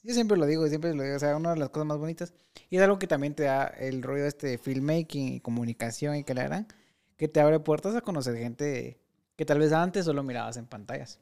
yo 0.03 0.13
siempre 0.13 0.37
lo 0.37 0.45
digo, 0.45 0.67
siempre 0.67 0.93
lo 0.93 1.03
digo, 1.03 1.15
o 1.15 1.19
sea, 1.19 1.35
una 1.35 1.53
de 1.53 1.59
las 1.59 1.69
cosas 1.69 1.85
más 1.85 1.97
bonitas, 1.97 2.33
y 2.69 2.77
es 2.77 2.81
algo 2.81 2.99
que 2.99 3.07
también 3.07 3.35
te 3.35 3.43
da 3.43 3.65
el 3.65 4.01
rollo 4.01 4.25
este 4.25 4.47
de 4.47 4.57
filmmaking 4.57 5.33
y 5.33 5.39
comunicación 5.39 6.15
y 6.15 6.23
que 6.23 6.33
le 6.33 6.41
harán, 6.41 6.67
que 7.17 7.27
te 7.27 7.39
abre 7.39 7.59
puertas 7.59 7.95
a 7.95 8.01
conocer 8.01 8.35
gente 8.37 8.99
que 9.35 9.45
tal 9.45 9.59
vez 9.59 9.71
antes 9.71 10.05
solo 10.05 10.23
mirabas 10.23 10.57
en 10.57 10.65
pantallas. 10.65 11.19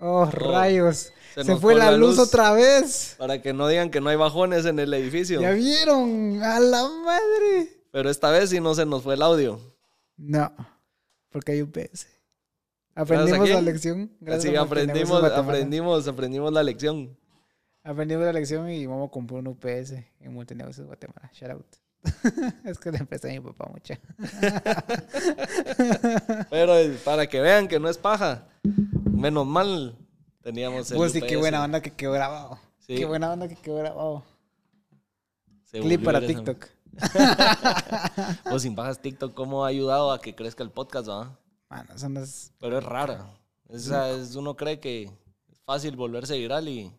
Oh, 0.00 0.26
rayos, 0.26 1.12
se, 1.34 1.42
nos 1.44 1.60
fue 1.60 1.74
la, 1.74 1.90
luz, 1.90 2.20
otra 2.20 2.52
vez. 2.52 3.16
Para 3.18 3.42
que 3.42 3.52
no 3.52 3.66
digan 3.66 3.90
que 3.90 4.00
no 4.00 4.10
hay 4.10 4.16
bajones 4.16 4.64
en 4.64 4.78
el 4.78 4.94
edificio. 4.94 5.40
¿Ya 5.40 5.50
vieron? 5.50 6.40
¡A 6.40 6.60
la 6.60 6.88
madre! 6.88 7.82
Pero 7.90 8.08
esta 8.08 8.30
vez 8.30 8.50
sí 8.50 8.60
no 8.60 8.76
se 8.76 8.86
nos 8.86 9.02
fue 9.02 9.14
el 9.14 9.22
audio. 9.22 9.60
No, 10.16 10.52
porque 11.30 11.52
hay 11.52 11.62
un 11.62 11.72
PS. 11.72 12.06
Aprendimos 12.94 13.48
la 13.48 13.60
lección. 13.60 14.10
gracias 14.20 14.46
Así 14.46 14.56
aprendimos, 14.56 15.24
aprendimos, 15.24 16.08
aprendimos 16.08 16.52
la 16.52 16.62
lección. 16.62 17.16
Aprendimos 17.84 18.24
la 18.24 18.32
lección 18.32 18.68
y 18.70 18.86
vamos 18.86 19.08
a 19.08 19.10
comprar 19.10 19.40
un 19.40 19.46
UPS 19.48 19.92
en 20.20 20.34
Montenegro, 20.34 20.72
Guatemala. 20.86 21.30
Shout 21.32 21.50
out. 21.52 21.66
es 22.64 22.78
que 22.78 22.92
le 22.92 22.98
empecé 22.98 23.28
a 23.28 23.32
mi 23.32 23.40
papá 23.40 23.68
mucha. 23.72 23.98
Pero 26.50 26.76
eh, 26.76 26.98
para 27.04 27.26
que 27.26 27.40
vean 27.40 27.68
que 27.68 27.80
no 27.80 27.88
es 27.88 27.98
paja, 27.98 28.46
menos 29.10 29.46
mal 29.46 29.96
teníamos 30.42 30.90
el 30.90 30.96
Pues 30.96 31.12
sí, 31.12 31.22
qué 31.22 31.36
buena 31.36 31.64
onda 31.64 31.80
que 31.80 31.92
quedó 31.92 32.12
grabado. 32.12 32.58
Sí. 32.78 32.96
Qué 32.96 33.04
buena 33.04 33.32
onda 33.32 33.48
que 33.48 33.56
quedó 33.56 33.76
grabado. 33.76 34.24
Se 35.64 35.80
Clip 35.80 36.02
para 36.02 36.18
esa- 36.18 36.26
TikTok. 36.26 36.66
Pues 38.50 38.62
sin 38.62 38.74
pajas 38.74 39.00
TikTok, 39.00 39.34
¿cómo 39.34 39.64
ha 39.64 39.68
ayudado 39.68 40.10
a 40.10 40.20
que 40.20 40.34
crezca 40.34 40.64
el 40.64 40.70
podcast, 40.70 41.08
va? 41.08 41.38
Mano, 41.68 41.94
eso 41.94 42.08
no 42.08 42.20
es... 42.20 42.52
Pero 42.58 42.78
es 42.78 42.84
rara. 42.84 43.26
Esa 43.68 44.10
es, 44.10 44.34
uno 44.34 44.56
cree 44.56 44.80
que 44.80 45.04
es 45.04 45.60
fácil 45.64 45.94
volverse 45.96 46.36
viral 46.38 46.68
y 46.68 46.92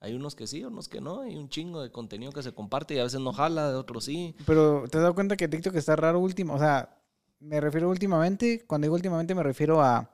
hay 0.00 0.14
unos 0.14 0.34
que 0.34 0.46
sí, 0.46 0.64
unos 0.64 0.88
que 0.88 1.00
no. 1.00 1.22
Hay 1.22 1.36
un 1.36 1.48
chingo 1.48 1.82
de 1.82 1.90
contenido 1.90 2.32
que 2.32 2.42
se 2.42 2.52
comparte 2.52 2.94
y 2.94 2.98
a 2.98 3.04
veces 3.04 3.20
no 3.20 3.32
jala, 3.32 3.70
de 3.70 3.76
otros 3.76 4.04
sí. 4.04 4.34
Pero 4.46 4.84
¿te 4.90 4.98
has 4.98 5.02
dado 5.02 5.14
cuenta 5.14 5.36
que 5.36 5.48
TikTok 5.48 5.74
está 5.76 5.96
raro 5.96 6.20
último? 6.20 6.54
O 6.54 6.58
sea, 6.58 6.98
me 7.40 7.60
refiero 7.60 7.88
últimamente, 7.88 8.64
cuando 8.66 8.86
digo 8.86 8.94
últimamente 8.94 9.34
me 9.34 9.42
refiero 9.42 9.82
a 9.82 10.10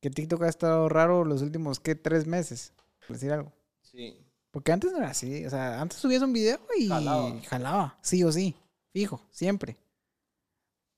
que 0.00 0.10
TikTok 0.10 0.42
ha 0.44 0.48
estado 0.48 0.88
raro 0.88 1.24
los 1.24 1.42
últimos, 1.42 1.80
¿qué? 1.80 1.94
Tres 1.94 2.26
meses. 2.26 2.72
Por 3.06 3.16
decir 3.16 3.32
algo. 3.32 3.52
Sí. 3.82 4.16
Porque 4.50 4.72
antes 4.72 4.90
no 4.92 4.98
era 4.98 5.10
así. 5.10 5.44
O 5.44 5.50
sea, 5.50 5.80
antes 5.80 5.98
subías 5.98 6.22
un 6.22 6.32
video 6.32 6.58
y 6.78 6.88
Jalaba. 6.88 7.40
jalaba. 7.48 7.98
Sí 8.02 8.24
o 8.24 8.32
sí. 8.32 8.56
Fijo, 8.92 9.20
siempre. 9.30 9.76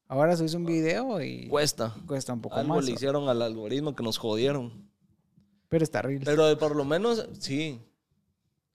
Ahora 0.09 0.37
subes 0.37 0.55
un 0.55 0.65
video 0.67 1.21
y 1.23 1.49
Cuesta. 1.49 1.95
cuesta 2.07 2.33
un 2.35 2.41
poco 2.43 2.57
Algo 2.57 2.75
más. 2.77 2.85
le 2.85 2.93
hicieron 2.93 3.29
al 3.29 3.41
algoritmo 3.43 3.95
que 3.97 4.03
nos 4.03 4.19
jodieron. 4.19 4.91
Pero 5.69 5.85
está 5.85 6.01
horrible. 6.01 6.25
Pero 6.27 6.59
por 6.59 6.77
lo 6.77 6.85
menos, 6.85 7.27
sí. 7.39 7.81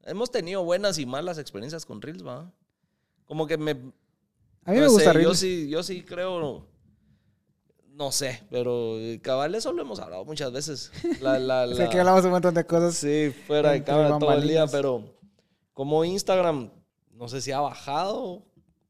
Hemos 0.07 0.31
tenido 0.31 0.63
buenas 0.63 0.97
y 0.97 1.05
malas 1.05 1.37
experiencias 1.37 1.85
con 1.85 2.01
Reels, 2.01 2.25
¿va? 2.25 2.51
Como 3.25 3.45
que 3.45 3.57
me... 3.57 3.71
a 3.71 3.75
mí 3.75 3.91
me 4.65 4.81
no 4.81 4.89
gusta 4.91 5.11
sé, 5.11 5.19
Yo 5.19 5.29
Reels. 5.29 5.39
sí, 5.39 5.69
yo 5.69 5.83
sí 5.83 6.01
creo... 6.03 6.65
No 7.89 8.11
sé, 8.11 8.43
pero 8.51 8.99
eh, 8.99 9.19
cabal, 9.23 9.55
eso 9.55 9.71
lo 9.73 9.81
hemos 9.81 9.99
hablado 9.99 10.23
muchas 10.23 10.51
veces. 10.51 10.91
La, 11.19 11.39
la, 11.39 11.63
O 11.71 11.73
sea, 11.73 11.85
la- 11.85 11.89
que 11.91 11.99
hablamos 11.99 12.23
un 12.25 12.31
montón 12.31 12.53
de 12.53 12.63
cosas. 12.65 12.95
Sí, 12.95 13.33
fuera 13.47 13.71
de 13.71 13.83
cámara 13.83 14.19
todo 14.19 14.33
el 14.33 14.47
día, 14.47 14.67
pero 14.67 15.03
como 15.73 16.05
Instagram, 16.05 16.71
no 17.11 17.27
sé 17.27 17.41
si 17.41 17.51
ha 17.51 17.59
bajado 17.59 18.45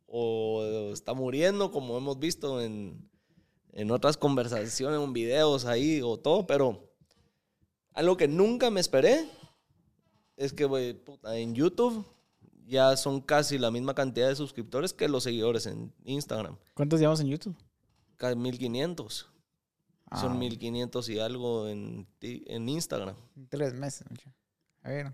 o 0.07 0.91
está 0.93 1.13
muriendo, 1.13 1.71
como 1.71 1.97
hemos 1.97 2.19
visto 2.19 2.61
en, 2.61 3.09
en 3.71 3.91
otras 3.91 4.17
conversaciones, 4.17 4.99
en 5.01 5.13
videos 5.13 5.63
ahí 5.65 6.01
o 6.03 6.17
todo, 6.17 6.45
pero 6.45 6.91
algo 7.93 8.17
que 8.17 8.27
nunca 8.27 8.69
me 8.71 8.81
esperé 8.81 9.25
es 10.37 10.53
que 10.53 10.63
güey, 10.65 10.93
puta, 10.93 11.35
en 11.37 11.53
YouTube 11.53 12.05
ya 12.65 12.95
son 12.97 13.21
casi 13.21 13.57
la 13.57 13.71
misma 13.71 13.93
cantidad 13.93 14.27
de 14.29 14.35
suscriptores 14.35 14.93
que 14.93 15.07
los 15.09 15.23
seguidores 15.23 15.65
en 15.65 15.93
Instagram. 16.05 16.57
¿Cuántos 16.73 16.99
llevamos 16.99 17.19
en 17.21 17.27
YouTube? 17.27 17.55
Casi 18.17 18.35
1500. 18.35 19.29
Ah, 20.09 20.21
Son 20.21 20.39
1500 20.39 21.09
y 21.09 21.19
algo 21.19 21.67
en, 21.67 22.07
en 22.21 22.69
Instagram. 22.69 23.15
Tres 23.49 23.73
meses. 23.73 24.09
mucho. 24.09 24.29
A 24.83 24.89
ver, 24.89 25.13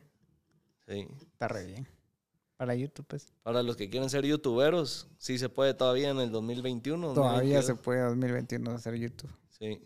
Sí. 0.87 1.07
está 1.31 1.47
re 1.47 1.65
bien. 1.65 1.87
Para 2.57 2.75
YouTube, 2.75 3.05
pues. 3.07 3.33
Para 3.41 3.63
los 3.63 3.75
que 3.75 3.89
quieren 3.89 4.09
ser 4.09 4.25
youtuberos, 4.25 5.07
sí 5.17 5.37
se 5.39 5.49
puede 5.49 5.73
todavía 5.73 6.09
en 6.11 6.19
el 6.19 6.31
2021. 6.31 7.13
Todavía 7.13 7.61
se 7.63 7.73
2022. 7.73 7.79
puede 7.83 8.01
2021 8.01 8.71
hacer 8.71 8.95
YouTube. 8.95 9.31
Sí. 9.49 9.81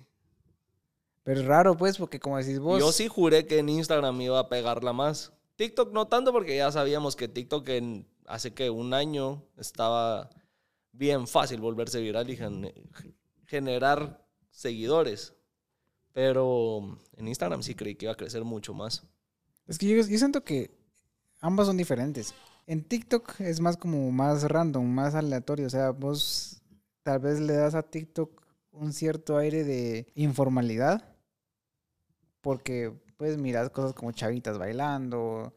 Pero 1.28 1.42
es 1.42 1.46
raro, 1.46 1.76
pues, 1.76 1.98
porque 1.98 2.22
como 2.22 2.38
decís 2.38 2.58
vos. 2.58 2.80
Yo 2.80 2.94
sí 2.94 3.10
juré 3.10 3.46
que 3.46 3.58
en 3.60 3.68
Instagram 3.68 4.22
iba 4.22 4.40
a 4.40 4.48
pegarla 4.48 4.94
más. 4.94 5.34
TikTok 5.58 5.92
no 5.92 6.08
tanto 6.08 6.32
porque 6.32 6.56
ya 6.56 6.72
sabíamos 6.72 7.18
que 7.18 7.28
TikTok 7.28 7.68
en, 7.68 8.08
hace 8.28 8.54
que 8.54 8.70
un 8.70 8.94
año 8.94 9.44
estaba 9.58 10.30
bien 10.94 11.28
fácil 11.28 11.60
volverse 11.60 12.00
viral 12.00 12.30
y 12.30 12.38
gen- 12.38 12.72
generar 13.46 14.26
seguidores. 14.52 15.34
Pero 16.14 16.98
en 17.18 17.28
Instagram 17.28 17.62
sí 17.62 17.76
creí 17.76 17.96
que 17.96 18.06
iba 18.06 18.14
a 18.14 18.18
crecer 18.18 18.46
mucho 18.46 18.74
más. 18.74 19.04
Es 19.68 19.78
que 19.78 19.86
yo, 19.86 19.98
yo 19.98 20.18
siento 20.18 20.46
que 20.46 20.72
ambas 21.42 21.68
son 21.68 21.76
diferentes. 21.76 22.34
En 22.68 22.86
TikTok 22.86 23.42
es 23.42 23.60
más 23.60 23.76
como 23.76 24.10
más 24.14 24.44
random, 24.44 24.86
más 24.86 25.14
aleatorio. 25.14 25.68
O 25.68 25.70
sea, 25.70 25.90
vos 25.92 26.62
tal 27.04 27.20
vez 27.20 27.42
le 27.42 27.52
das 27.52 27.76
a 27.76 27.84
TikTok 27.84 28.42
un 28.72 28.94
cierto 28.94 29.38
aire 29.38 29.66
de 29.66 30.08
informalidad. 30.16 31.17
Porque 32.48 32.94
pues 33.18 33.38
miras 33.38 33.70
cosas 33.72 33.92
como 33.92 34.14
chavitas 34.14 34.58
bailando, 34.58 35.52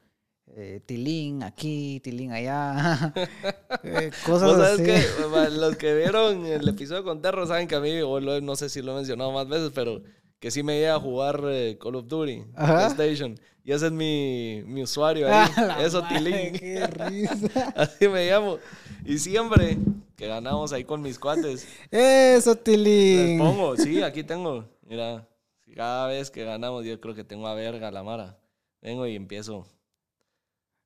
eh, 0.57 0.81
tilín 0.85 1.45
aquí, 1.45 2.01
tilín 2.03 2.33
allá. 2.33 3.13
eh, 3.85 4.11
cosas 4.27 4.59
así. 4.59 4.83
que 4.83 5.01
los 5.53 5.77
que 5.77 5.95
vieron 5.95 6.45
el 6.47 6.69
episodio 6.69 7.05
con 7.05 7.23
Terro 7.23 7.47
saben 7.47 7.69
que 7.69 7.77
a 7.77 7.81
mí, 7.81 7.97
lo- 8.01 8.41
no 8.41 8.57
sé 8.57 8.69
si 8.69 8.83
lo 8.83 8.91
he 8.91 8.95
mencionado 8.97 9.31
más 9.31 9.47
veces, 9.49 9.71
pero 9.73 10.03
que 10.41 10.51
sí 10.51 10.65
me 10.65 10.81
llega 10.81 10.97
a 10.97 10.99
jugar 11.01 11.41
eh, 11.45 11.79
Call 11.81 11.95
of 11.95 12.09
Duty. 12.09 12.43
PlayStation. 12.57 13.39
Y 13.63 13.71
ese 13.71 13.87
es 13.87 13.93
mi, 13.93 14.65
mi 14.67 14.83
usuario 14.83 15.29
ahí. 15.33 15.49
¡A 15.55 15.63
la 15.63 15.85
Eso, 15.85 16.03
madre, 16.03 16.19
Tilín. 16.19 16.53
¡Qué 16.55 16.87
risa! 16.89 17.73
Así 17.77 18.09
me 18.09 18.29
llamo. 18.29 18.59
Y 19.05 19.17
siempre 19.19 19.79
que 20.17 20.27
ganamos 20.27 20.73
ahí 20.73 20.83
con 20.83 21.03
mis 21.03 21.21
cuates, 21.21 21.69
¡Eso, 21.89 22.55
les 22.55 22.65
tilín! 22.65 23.39
pongo, 23.39 23.77
sí, 23.77 24.03
aquí 24.03 24.25
tengo. 24.25 24.65
Mira, 24.89 25.29
cada 25.75 26.07
vez 26.07 26.31
que 26.31 26.45
ganamos, 26.45 26.85
yo 26.85 27.01
creo 27.01 27.15
que 27.15 27.25
tengo 27.25 27.49
a 27.49 27.55
verga 27.55 27.91
la 27.91 28.03
mara. 28.03 28.39
Vengo 28.81 29.07
y 29.07 29.17
empiezo. 29.17 29.67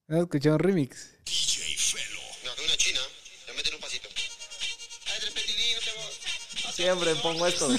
¿No 0.07 0.23
escuché 0.23 0.51
un 0.51 0.59
remix? 0.59 1.13
No, 2.45 2.55
que 2.55 2.65
una 2.65 2.77
china. 2.77 3.01
Le 3.47 3.53
meten 3.55 3.75
un 3.75 3.81
pasito. 3.81 4.09
Ay, 5.07 5.19
tres 5.21 5.33
petilín, 5.33 5.77
no 5.77 5.81
te 5.81 5.93
voy. 5.97 6.13
Siempre 6.73 7.15
pongo 7.17 7.47
esto. 7.47 7.69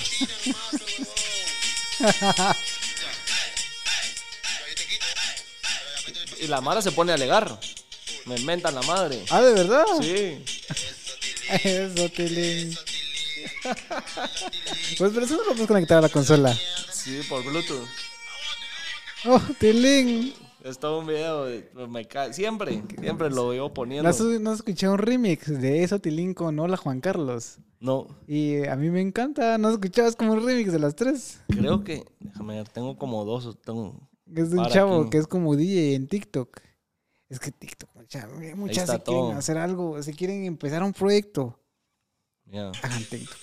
Y 6.40 6.48
la 6.48 6.62
mara 6.62 6.82
se 6.82 6.92
pone 6.92 7.12
a 7.12 7.16
alegar. 7.16 7.60
Me 8.26 8.38
mentan 8.40 8.76
la 8.76 8.82
madre. 8.84 9.24
Ah, 9.30 9.42
¿de 9.42 9.54
verdad? 9.54 9.86
Sí. 10.02 10.44
Eso, 11.64 12.10
Tilín. 12.10 12.78
Pues 14.98 15.12
pero 15.14 15.26
eso 15.26 15.38
no 15.38 15.44
lo 15.44 15.52
puedes 15.52 15.68
conectar 15.68 16.00
a 16.00 16.02
la 16.02 16.10
consola. 16.10 16.58
Sí, 17.06 17.22
por 17.30 17.44
Bluetooth. 17.44 17.88
Oh, 19.28 19.40
Tilín. 19.60 20.34
Es 20.64 20.80
todo 20.80 21.00
un 21.00 21.08
video. 21.08 21.46
de- 21.46 21.70
me 21.88 22.08
ca- 22.08 22.34
Siempre, 22.34 22.82
siempre 23.00 23.30
lo 23.30 23.50
veo 23.50 23.66
¿No 23.68 23.74
poniendo. 23.74 24.40
no 24.40 24.50
has 24.52 24.56
escuchado 24.58 24.94
un 24.94 25.00
remix 25.00 25.48
de 25.62 25.84
eso, 25.84 26.00
Tilín, 26.00 26.34
con 26.34 26.58
Hola 26.60 26.78
Juan 26.78 27.00
Carlos? 27.02 27.60
No, 27.80 28.08
Y 28.28 28.66
a 28.66 28.76
mí 28.76 28.90
me 28.90 29.02
encanta. 29.02 29.58
¿No 29.60 29.68
has 29.68 29.76
escuchado? 29.76 30.08
Es 30.08 30.16
como 30.16 30.34
un 30.34 30.44
remix 30.44 30.72
de 30.72 30.80
las 30.80 30.96
tres. 30.96 31.40
creo 31.48 31.84
que. 31.84 32.04
Déjame 32.20 32.56
ver, 32.56 32.70
tengo 32.70 32.98
como 32.98 33.24
dos. 33.24 33.56
Tengo, 33.62 34.10
Es 34.36 34.50
de 34.50 34.58
un 34.58 34.68
chavo 34.70 35.02
aquí. 35.02 35.10
que 35.12 35.18
es 35.20 35.28
como 35.28 35.56
DJ 35.56 35.94
en 35.96 36.08
TikTok. 36.08 36.60
Es 37.30 37.40
que 37.40 37.52
TikTok, 37.52 37.90
mucha- 37.96 38.28
muchas 38.56 38.78
está 38.90 38.98
se 38.98 39.04
quieren 39.04 39.32
hacer 39.38 39.58
algo, 39.58 40.02
se 40.02 40.14
quieren 40.14 40.46
empezar 40.46 40.82
un 40.82 40.94
proyecto. 40.94 41.60
ya. 42.46 42.72
Hagan 42.82 43.04
TikTok. 43.04 43.38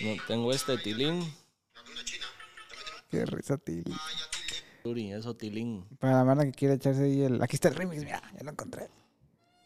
No, 0.00 0.16
tengo 0.26 0.52
este 0.52 0.76
Tilín. 0.78 1.34
Qué 3.10 3.24
risa, 3.24 3.56
Tilín. 3.56 3.96
Turi, 4.82 5.12
eso 5.12 5.34
Tilín. 5.34 5.86
Para 5.98 6.18
la 6.18 6.24
mano 6.24 6.42
que 6.42 6.52
quiere 6.52 6.74
echarse 6.74 7.04
ahí 7.04 7.22
el. 7.22 7.42
Aquí 7.42 7.56
está 7.56 7.68
el 7.68 7.74
remix, 7.74 8.04
mira, 8.04 8.22
ya 8.36 8.44
lo 8.44 8.50
encontré. 8.50 8.88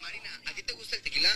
Marina, 0.00 0.30
¿a 0.46 0.54
ti 0.54 0.62
te 0.62 0.72
gusta 0.74 0.96
el 0.96 1.02
tequila? 1.02 1.28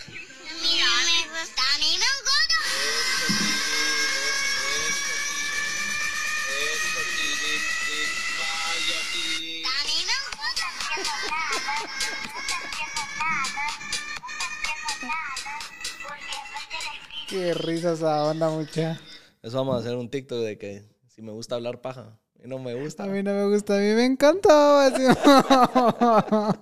Qué 17.35 17.53
risa 17.53 17.91
esa 17.91 18.23
onda, 18.23 18.49
mucha. 18.49 18.97
Eso 19.43 19.57
vamos 19.57 19.75
a 19.75 19.79
hacer 19.79 19.97
un 19.97 20.09
TikTok 20.09 20.39
de 20.39 20.57
que 20.57 20.85
si 21.09 21.21
me 21.21 21.33
gusta 21.33 21.55
hablar 21.55 21.81
paja. 21.81 22.17
Y 22.41 22.47
no 22.47 22.59
me 22.59 22.73
gusta. 22.75 23.03
A 23.03 23.07
mí 23.07 23.21
no 23.21 23.33
me 23.33 23.45
gusta, 23.49 23.75
a 23.75 23.79
mí 23.79 23.93
me 23.93 24.05
encantaba. 24.05 24.85
así. 24.85 25.03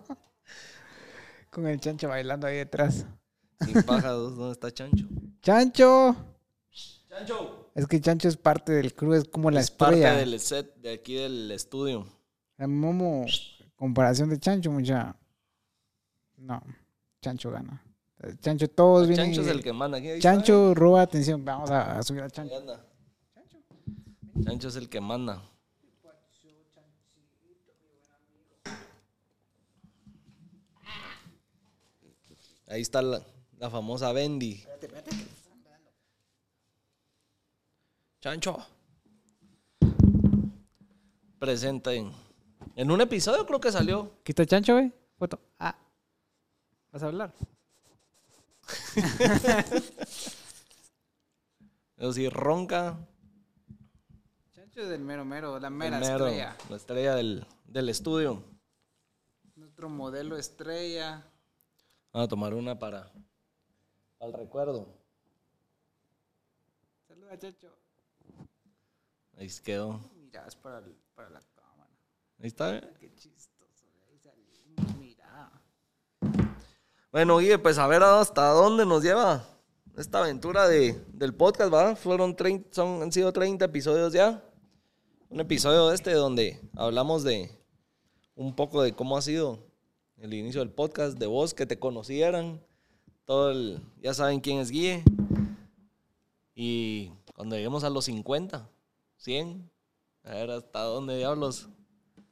Con 1.51 1.67
el 1.67 1.79
chancho 1.79 2.07
bailando 2.07 2.47
ahí 2.47 2.57
detrás. 2.57 3.05
Sin 3.63 3.83
paja, 3.85 4.13
¿dónde 4.13 4.51
está 4.51 4.71
Chancho? 4.71 5.05
¡Chancho! 5.43 6.15
¡Chancho! 7.07 7.69
Es 7.75 7.85
que 7.85 8.01
Chancho 8.01 8.27
es 8.27 8.37
parte 8.37 8.71
del 8.71 8.95
crew, 8.95 9.13
es 9.13 9.25
como 9.25 9.51
la 9.51 9.59
es 9.59 9.69
parte 9.69 9.99
del 9.99 10.39
set 10.39 10.75
de 10.77 10.93
aquí 10.93 11.13
del 11.13 11.51
estudio. 11.51 12.07
La 12.57 12.67
Momo, 12.67 13.27
comparación 13.75 14.27
de 14.29 14.39
Chancho, 14.39 14.71
mucha. 14.71 15.15
No, 16.37 16.63
Chancho 17.21 17.51
gana. 17.51 17.83
Chancho, 18.39 18.69
todos 18.69 19.07
vienen. 19.07 19.27
Chancho 19.27 19.41
es 19.41 19.47
el 19.47 19.63
que 19.63 19.73
manda 19.73 19.97
aquí. 19.97 20.07
ahí 20.07 20.17
está, 20.17 20.31
Chancho 20.31 20.73
roba 20.73 21.01
atención. 21.01 21.43
Vamos 21.43 21.69
a, 21.71 21.97
a 21.99 22.03
subir 22.03 22.23
a 22.23 22.29
Chancho. 22.29 22.55
anda. 22.57 22.85
Chancho 24.43 24.67
es 24.69 24.75
el 24.77 24.89
que 24.89 25.01
manda. 25.01 25.41
Ahí 32.67 32.81
está 32.81 33.01
la, 33.01 33.21
la 33.59 33.69
famosa 33.69 34.11
Bendy. 34.11 34.63
Chancho. 38.21 38.57
Presente 41.39 41.95
en, 41.95 42.11
en 42.75 42.89
un 42.89 43.01
episodio 43.01 43.45
creo 43.45 43.59
que 43.59 43.71
salió. 43.71 44.13
Aquí 44.21 44.31
está 44.31 44.45
Chancho, 44.45 44.73
güey. 44.73 44.91
Foto. 45.17 45.39
Ah. 45.59 45.75
¿Vas 46.91 47.03
a 47.03 47.07
hablar? 47.07 47.33
Eso 51.97 52.13
sí, 52.13 52.27
ronca. 52.29 52.97
Chancho 54.53 54.81
es 54.81 54.89
del 54.89 55.01
mero 55.01 55.23
mero, 55.25 55.59
la 55.59 55.69
mera 55.69 55.99
mero, 55.99 56.25
estrella. 56.27 56.57
La 56.69 56.75
estrella 56.75 57.15
del, 57.15 57.45
del 57.65 57.89
estudio. 57.89 58.43
Nuestro 59.55 59.89
modelo 59.89 60.37
estrella. 60.37 61.23
Vamos 62.11 62.25
a 62.25 62.29
tomar 62.29 62.53
una 62.53 62.77
para, 62.77 63.11
el 64.19 64.33
recuerdo. 64.33 64.87
Saluda, 67.07 67.37
Chancho. 67.37 67.75
Ahí 69.37 69.49
quedó. 69.63 69.99
Mira, 70.15 70.45
es 70.47 70.55
para, 70.55 70.79
el- 70.79 70.95
para 71.15 71.29
la 71.29 71.41
cámara. 71.55 71.89
Ahí 72.39 72.47
está. 72.47 72.81
Qué 72.99 73.13
chistoso. 73.15 73.87
de 73.93 74.03
Ahí 74.11 74.19
salimos, 74.19 74.95
mira. 74.97 75.51
Bueno, 77.13 77.37
Guille, 77.37 77.59
pues 77.59 77.77
a 77.77 77.85
ver 77.85 78.01
hasta 78.01 78.47
dónde 78.53 78.87
nos 78.87 79.03
lleva 79.03 79.47
esta 79.95 80.21
aventura 80.21 80.67
de, 80.67 80.99
del 81.13 81.35
podcast, 81.35 81.71
¿va? 81.71 81.95
Fueron 81.95 82.35
30, 82.35 82.69
son, 82.73 83.03
han 83.03 83.11
sido 83.11 83.31
30 83.31 83.65
episodios 83.65 84.13
ya. 84.13 84.43
Un 85.29 85.39
episodio 85.39 85.91
este 85.91 86.11
donde 86.13 86.59
hablamos 86.75 87.23
de 87.23 87.51
un 88.33 88.55
poco 88.55 88.81
de 88.81 88.95
cómo 88.95 89.15
ha 89.15 89.21
sido 89.21 89.59
el 90.17 90.33
inicio 90.33 90.61
del 90.61 90.71
podcast, 90.71 91.19
de 91.19 91.27
vos, 91.27 91.53
que 91.53 91.67
te 91.67 91.77
conocieran. 91.77 92.59
Todo 93.25 93.51
el, 93.51 93.79
ya 94.01 94.15
saben 94.15 94.39
quién 94.39 94.57
es 94.57 94.71
Guille. 94.71 95.03
Y 96.55 97.11
cuando 97.35 97.55
lleguemos 97.55 97.83
a 97.83 97.91
los 97.91 98.05
50, 98.05 98.67
100, 99.17 99.69
a 100.23 100.29
ver 100.31 100.49
hasta 100.49 100.79
dónde 100.81 101.15
diablos. 101.15 101.69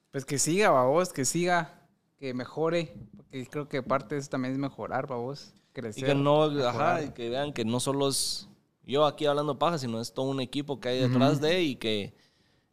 Pues 0.10 0.26
que 0.26 0.40
siga, 0.40 0.72
babos, 0.72 1.14
que 1.14 1.24
siga, 1.24 1.88
que 2.18 2.34
mejore. 2.34 2.98
Porque 3.32 3.48
creo 3.48 3.70
que 3.70 3.82
parte 3.82 4.16
de 4.16 4.22
eso 4.22 4.30
también 4.30 4.54
es 4.54 4.60
mejorar, 4.60 5.08
babos. 5.08 5.54
Y 5.56 5.74
Crecer. 5.74 6.06
que 6.06 6.16
no, 6.16 6.44
ajá, 6.44 6.52
mejorar. 6.52 7.04
y 7.06 7.10
que 7.12 7.30
vean 7.30 7.54
que 7.54 7.64
no 7.64 7.80
solo 7.80 8.10
es 8.10 8.50
yo 8.84 9.06
aquí 9.06 9.26
hablando 9.26 9.58
paja, 9.58 9.78
sino 9.78 10.02
es 10.02 10.14
todo 10.14 10.30
un 10.30 10.42
equipo 10.42 10.80
que 10.80 10.90
hay 10.90 11.00
detrás 11.00 11.40
de 11.40 11.62
y 11.62 11.76
que 11.78 12.14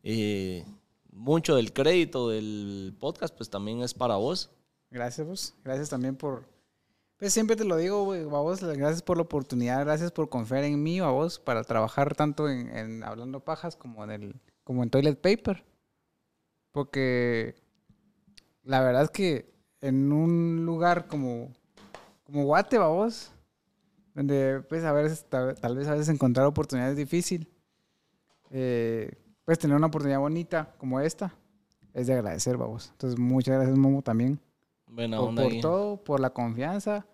eh, 0.02 0.64
mucho 1.12 1.54
del 1.54 1.72
crédito 1.72 2.28
del 2.28 2.96
podcast 2.98 3.36
pues 3.36 3.50
también 3.50 3.82
es 3.82 3.94
para 3.94 4.16
vos. 4.16 4.50
Gracias, 4.90 5.26
vos. 5.26 5.54
Gracias 5.62 5.90
también 5.90 6.16
por. 6.16 6.44
Pues 7.18 7.32
siempre 7.32 7.56
te 7.56 7.64
lo 7.64 7.76
digo, 7.76 8.04
güey, 8.04 8.24
babos. 8.24 8.62
Gracias 8.62 9.02
por 9.02 9.16
la 9.16 9.24
oportunidad. 9.24 9.84
Gracias 9.84 10.10
por 10.10 10.28
confiar 10.28 10.64
en 10.64 10.82
mí, 10.82 11.00
babos, 11.00 11.38
para 11.38 11.62
trabajar 11.62 12.14
tanto 12.14 12.48
en, 12.48 12.74
en 12.76 13.04
Hablando 13.04 13.40
Pajas 13.40 13.76
como 13.76 14.02
en, 14.04 14.10
el, 14.10 14.34
como 14.64 14.82
en 14.82 14.90
Toilet 14.90 15.20
Paper. 15.20 15.64
Porque 16.72 17.54
la 18.62 18.80
verdad 18.80 19.04
es 19.04 19.10
que 19.10 19.57
en 19.80 20.12
un 20.12 20.64
lugar 20.66 21.06
como, 21.06 21.52
como 22.24 22.44
Guate, 22.44 22.78
babos, 22.78 23.30
donde 24.14 24.62
pues 24.68 24.84
a 24.84 24.92
veces, 24.92 25.24
tal, 25.28 25.54
tal 25.54 25.76
vez 25.76 25.86
a 25.88 25.92
veces 25.92 26.08
encontrar 26.08 26.46
oportunidades 26.46 26.92
es 26.92 26.98
difícil, 26.98 27.48
eh, 28.50 29.10
pues 29.44 29.58
tener 29.58 29.76
una 29.76 29.86
oportunidad 29.86 30.18
bonita 30.18 30.74
como 30.78 31.00
esta 31.00 31.34
es 31.94 32.06
de 32.06 32.14
agradecer, 32.14 32.56
babos. 32.56 32.90
Entonces, 32.92 33.18
muchas 33.18 33.56
gracias, 33.56 33.76
Momo, 33.78 34.02
también 34.02 34.40
Buena 34.86 35.18
por, 35.18 35.28
onda 35.28 35.42
por 35.42 35.60
todo, 35.60 35.96
por 36.04 36.20
la 36.20 36.30
confianza 36.30 37.06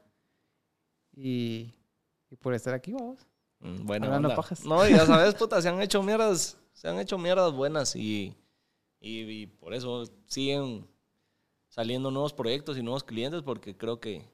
y, 1.13 1.73
y 2.31 2.37
por 2.37 2.55
estar 2.55 2.75
aquí, 2.75 2.93
vamos. 2.93 3.27
Mm, 3.61 3.87
Buena 3.87 4.07
Hablando 4.07 4.29
onda. 4.29 4.37
pajas. 4.37 4.65
No, 4.65 4.87
ya 4.89 5.07
sabes, 5.07 5.35
puta, 5.37 5.61
se 5.63 5.69
han 5.69 5.81
hecho 5.81 6.03
mierdas, 6.03 6.59
se 6.73 6.89
han 6.89 6.99
hecho 6.99 7.19
mierdas 7.19 7.53
buenas 7.53 7.95
y, 7.97 8.37
y, 9.01 9.21
y 9.21 9.47
por 9.47 9.75
eso 9.75 10.05
siguen 10.27 10.87
saliendo 11.75 12.13
nuevos 12.13 12.33
proyectos 12.33 12.79
y 12.79 12.83
nuevos 12.85 13.03
clientes 13.03 13.43
porque 13.43 13.77
creo 13.77 13.99
que 13.99 14.25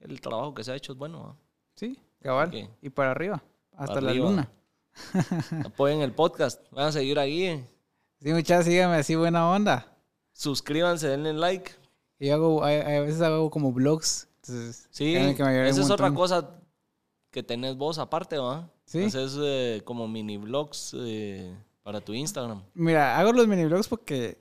el 0.00 0.20
trabajo 0.20 0.54
que 0.54 0.62
se 0.62 0.70
ha 0.70 0.76
hecho 0.76 0.92
es 0.92 0.98
bueno. 0.98 1.22
¿va? 1.24 1.36
Sí, 1.74 1.98
cabal. 2.20 2.70
Y 2.80 2.90
para 2.90 3.10
arriba, 3.10 3.42
hasta 3.72 3.94
Para 3.94 4.00
la 4.06 4.10
arriba. 4.12 4.30
luna. 4.30 4.50
Apoyen 5.64 6.02
el 6.02 6.12
podcast, 6.12 6.62
van 6.70 6.86
a 6.86 6.92
seguir 6.92 7.18
ahí, 7.18 7.66
Sí, 8.20 8.32
muchachos, 8.32 8.66
síganme 8.66 8.96
así, 8.96 9.16
buena 9.16 9.50
onda. 9.50 9.96
suscríbanse, 10.32 11.08
denle 11.08 11.32
like. 11.32 11.72
Y 12.20 12.28
hago, 12.30 12.62
a, 12.62 12.68
a 12.68 13.00
veces 13.00 13.20
hago 13.20 13.50
como 13.50 13.72
vlogs. 13.72 14.28
Entonces, 14.36 14.86
Sí, 14.90 15.12
que 15.34 15.42
un 15.42 15.50
es 15.50 15.90
otra 15.90 16.14
cosa 16.14 16.48
que 17.32 17.42
tenés 17.42 17.76
vos 17.76 17.98
aparte, 17.98 18.38
¿va? 18.38 18.70
Sí. 18.84 19.02
Haces 19.04 19.36
eh, 19.40 19.82
como 19.84 20.06
mini 20.06 20.36
vlogs 20.36 20.94
eh, 20.96 21.52
para 21.82 22.00
tu 22.00 22.12
Instagram. 22.14 22.62
Mira, 22.74 23.18
hago 23.18 23.32
los 23.32 23.48
mini 23.48 23.64
vlogs 23.64 23.88
porque 23.88 24.38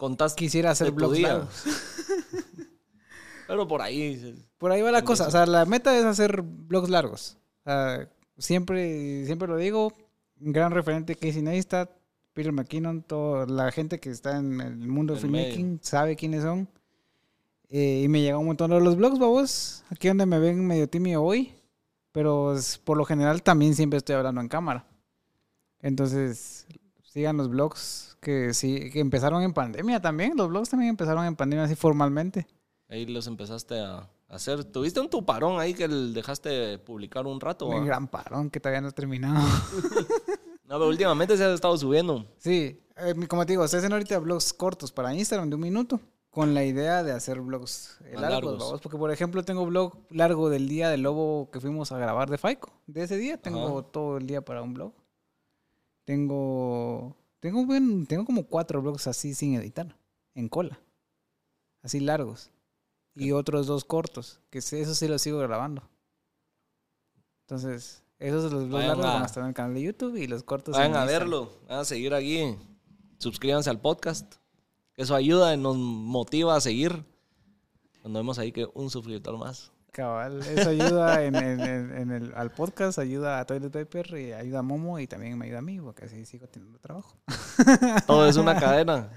Contás 0.00 0.32
quisiera 0.32 0.70
hacer 0.70 0.94
día. 0.94 1.28
largos. 1.28 1.62
Pero 3.46 3.68
por 3.68 3.82
ahí, 3.82 4.34
Por 4.56 4.72
ahí 4.72 4.80
va 4.80 4.90
la 4.90 5.04
cosa. 5.04 5.28
O 5.28 5.30
sea, 5.30 5.44
la 5.44 5.66
meta 5.66 5.94
es 5.98 6.06
hacer 6.06 6.40
vlogs 6.40 6.88
largos. 6.88 7.36
O 7.60 7.64
sea, 7.64 8.08
siempre, 8.38 9.26
siempre 9.26 9.46
lo 9.46 9.58
digo. 9.58 9.92
Un 10.40 10.52
gran 10.52 10.72
referente 10.72 11.16
Casey 11.16 11.42
Neistat, 11.42 11.90
Peter 12.32 12.50
McKinnon, 12.50 13.02
toda 13.02 13.44
la 13.44 13.70
gente 13.72 14.00
que 14.00 14.08
está 14.08 14.38
en 14.38 14.62
el 14.62 14.88
mundo 14.88 15.12
del 15.12 15.20
filmmaking 15.20 15.80
sabe 15.82 16.16
quiénes 16.16 16.44
son. 16.44 16.66
Eh, 17.68 18.00
y 18.02 18.08
me 18.08 18.22
llega 18.22 18.38
un 18.38 18.46
montón 18.46 18.70
de 18.70 18.80
los 18.80 18.96
vlogs, 18.96 19.18
babos. 19.18 19.84
Aquí 19.90 20.08
donde 20.08 20.24
me 20.24 20.38
ven 20.38 20.66
medio 20.66 20.88
tímido 20.88 21.22
hoy. 21.22 21.52
Pero 22.10 22.56
por 22.84 22.96
lo 22.96 23.04
general 23.04 23.42
también 23.42 23.74
siempre 23.74 23.98
estoy 23.98 24.14
hablando 24.14 24.40
en 24.40 24.48
cámara. 24.48 24.86
Entonces, 25.82 26.66
sigan 27.12 27.36
los 27.36 27.48
vlogs 27.50 28.16
que 28.20 28.54
sí, 28.54 28.90
que 28.90 29.00
empezaron 29.00 29.42
en 29.42 29.52
pandemia 29.52 30.00
también. 30.00 30.34
Los 30.36 30.48
vlogs 30.48 30.68
también 30.70 30.90
empezaron 30.90 31.24
en 31.26 31.34
pandemia 31.36 31.64
así 31.64 31.74
formalmente. 31.74 32.46
ahí 32.88 33.04
los 33.06 33.26
empezaste 33.26 33.78
a 33.80 34.08
hacer. 34.28 34.64
Tuviste 34.64 35.00
un 35.00 35.10
tuparón 35.10 35.58
ahí 35.60 35.74
que 35.74 35.84
el- 35.84 36.14
dejaste 36.14 36.48
de 36.48 36.78
publicar 36.78 37.26
un 37.26 37.40
rato. 37.40 37.66
Un 37.66 37.84
gran 37.84 38.06
parón 38.08 38.48
que 38.50 38.60
todavía 38.60 38.80
no 38.80 38.88
he 38.88 38.92
terminado. 38.92 39.44
No, 40.70 40.76
pero 40.78 40.86
últimamente 40.88 41.36
se 41.36 41.42
ha 41.44 41.52
estado 41.52 41.76
subiendo. 41.76 42.24
Sí, 42.38 42.80
eh, 42.96 43.14
como 43.28 43.44
te 43.44 43.54
digo, 43.54 43.66
se 43.66 43.78
hacen 43.78 43.92
ahorita 43.92 44.16
blogs 44.20 44.52
cortos 44.52 44.92
para 44.92 45.12
Instagram 45.12 45.48
de 45.50 45.56
un 45.56 45.62
minuto 45.62 45.98
con 46.30 46.54
la 46.54 46.64
idea 46.64 47.02
de 47.02 47.10
hacer 47.10 47.40
blogs 47.40 47.98
eh, 48.04 48.14
largos, 48.14 48.52
largos. 48.52 48.80
Porque, 48.80 48.96
por 48.96 49.10
ejemplo, 49.10 49.42
tengo 49.42 49.66
blog 49.66 49.94
largo 50.10 50.48
del 50.48 50.68
día 50.68 50.88
del 50.88 51.02
lobo 51.02 51.50
que 51.50 51.58
fuimos 51.58 51.90
a 51.90 51.98
grabar 51.98 52.30
de 52.30 52.38
Faico. 52.38 52.70
De 52.86 53.02
ese 53.02 53.16
día 53.16 53.36
tengo 53.36 53.78
Ajá. 53.80 53.88
todo 53.90 54.18
el 54.18 54.28
día 54.28 54.42
para 54.44 54.62
un 54.62 54.74
blog. 54.74 54.92
Tengo, 56.04 57.16
tengo, 57.40 57.66
tengo 58.06 58.24
como 58.24 58.44
cuatro 58.46 58.82
blogs 58.82 59.06
así 59.06 59.34
sin 59.34 59.54
editar, 59.54 59.96
en 60.34 60.48
cola. 60.48 60.80
Así 61.82 62.00
largos. 62.00 62.50
Y 63.14 63.32
otros 63.32 63.66
dos 63.66 63.84
cortos, 63.84 64.40
que 64.50 64.58
eso 64.58 64.94
sí 64.94 65.08
los 65.08 65.22
sigo 65.22 65.38
grabando. 65.38 65.82
Entonces, 67.42 68.02
esos 68.18 68.52
los 68.52 68.68
blogs 68.68 68.86
largos 68.86 69.04
van 69.04 69.22
a 69.22 69.26
estar 69.26 69.42
en 69.42 69.48
el 69.48 69.54
canal 69.54 69.74
de 69.74 69.82
YouTube 69.82 70.16
y 70.16 70.26
los 70.26 70.42
cortos 70.42 70.76
Vayan 70.76 70.92
en 70.92 70.96
a 70.98 71.04
verlo, 71.04 71.58
vayan 71.66 71.80
a 71.80 71.84
seguir 71.84 72.14
aquí. 72.14 72.56
Suscríbanse 73.18 73.70
al 73.70 73.80
podcast. 73.80 74.36
Eso 74.96 75.14
ayuda 75.14 75.54
y 75.54 75.56
nos 75.56 75.76
motiva 75.76 76.56
a 76.56 76.60
seguir. 76.60 77.04
Cuando 78.02 78.18
vemos 78.18 78.38
ahí 78.38 78.52
que 78.52 78.68
un 78.74 78.90
suscriptor 78.90 79.36
más. 79.38 79.72
Cabal, 79.92 80.40
eso 80.42 80.70
ayuda 80.70 81.24
en, 81.24 81.34
en- 81.34 81.60
en- 81.60 81.96
en 81.96 82.10
el, 82.12 82.32
al 82.34 82.50
podcast, 82.52 82.98
ayuda 82.98 83.40
a 83.40 83.44
Toilet 83.46 83.72
Paper, 83.72 84.18
y 84.18 84.32
ayuda 84.32 84.60
a 84.60 84.62
Momo 84.62 84.98
y 84.98 85.06
también 85.06 85.36
me 85.36 85.46
ayuda 85.46 85.58
a 85.58 85.62
mí, 85.62 85.80
porque 85.80 86.04
así 86.04 86.24
sigo 86.24 86.46
teniendo 86.46 86.78
trabajo. 86.78 87.16
Todo 88.06 88.26
es 88.28 88.36
una 88.36 88.58
cadena. 88.58 89.10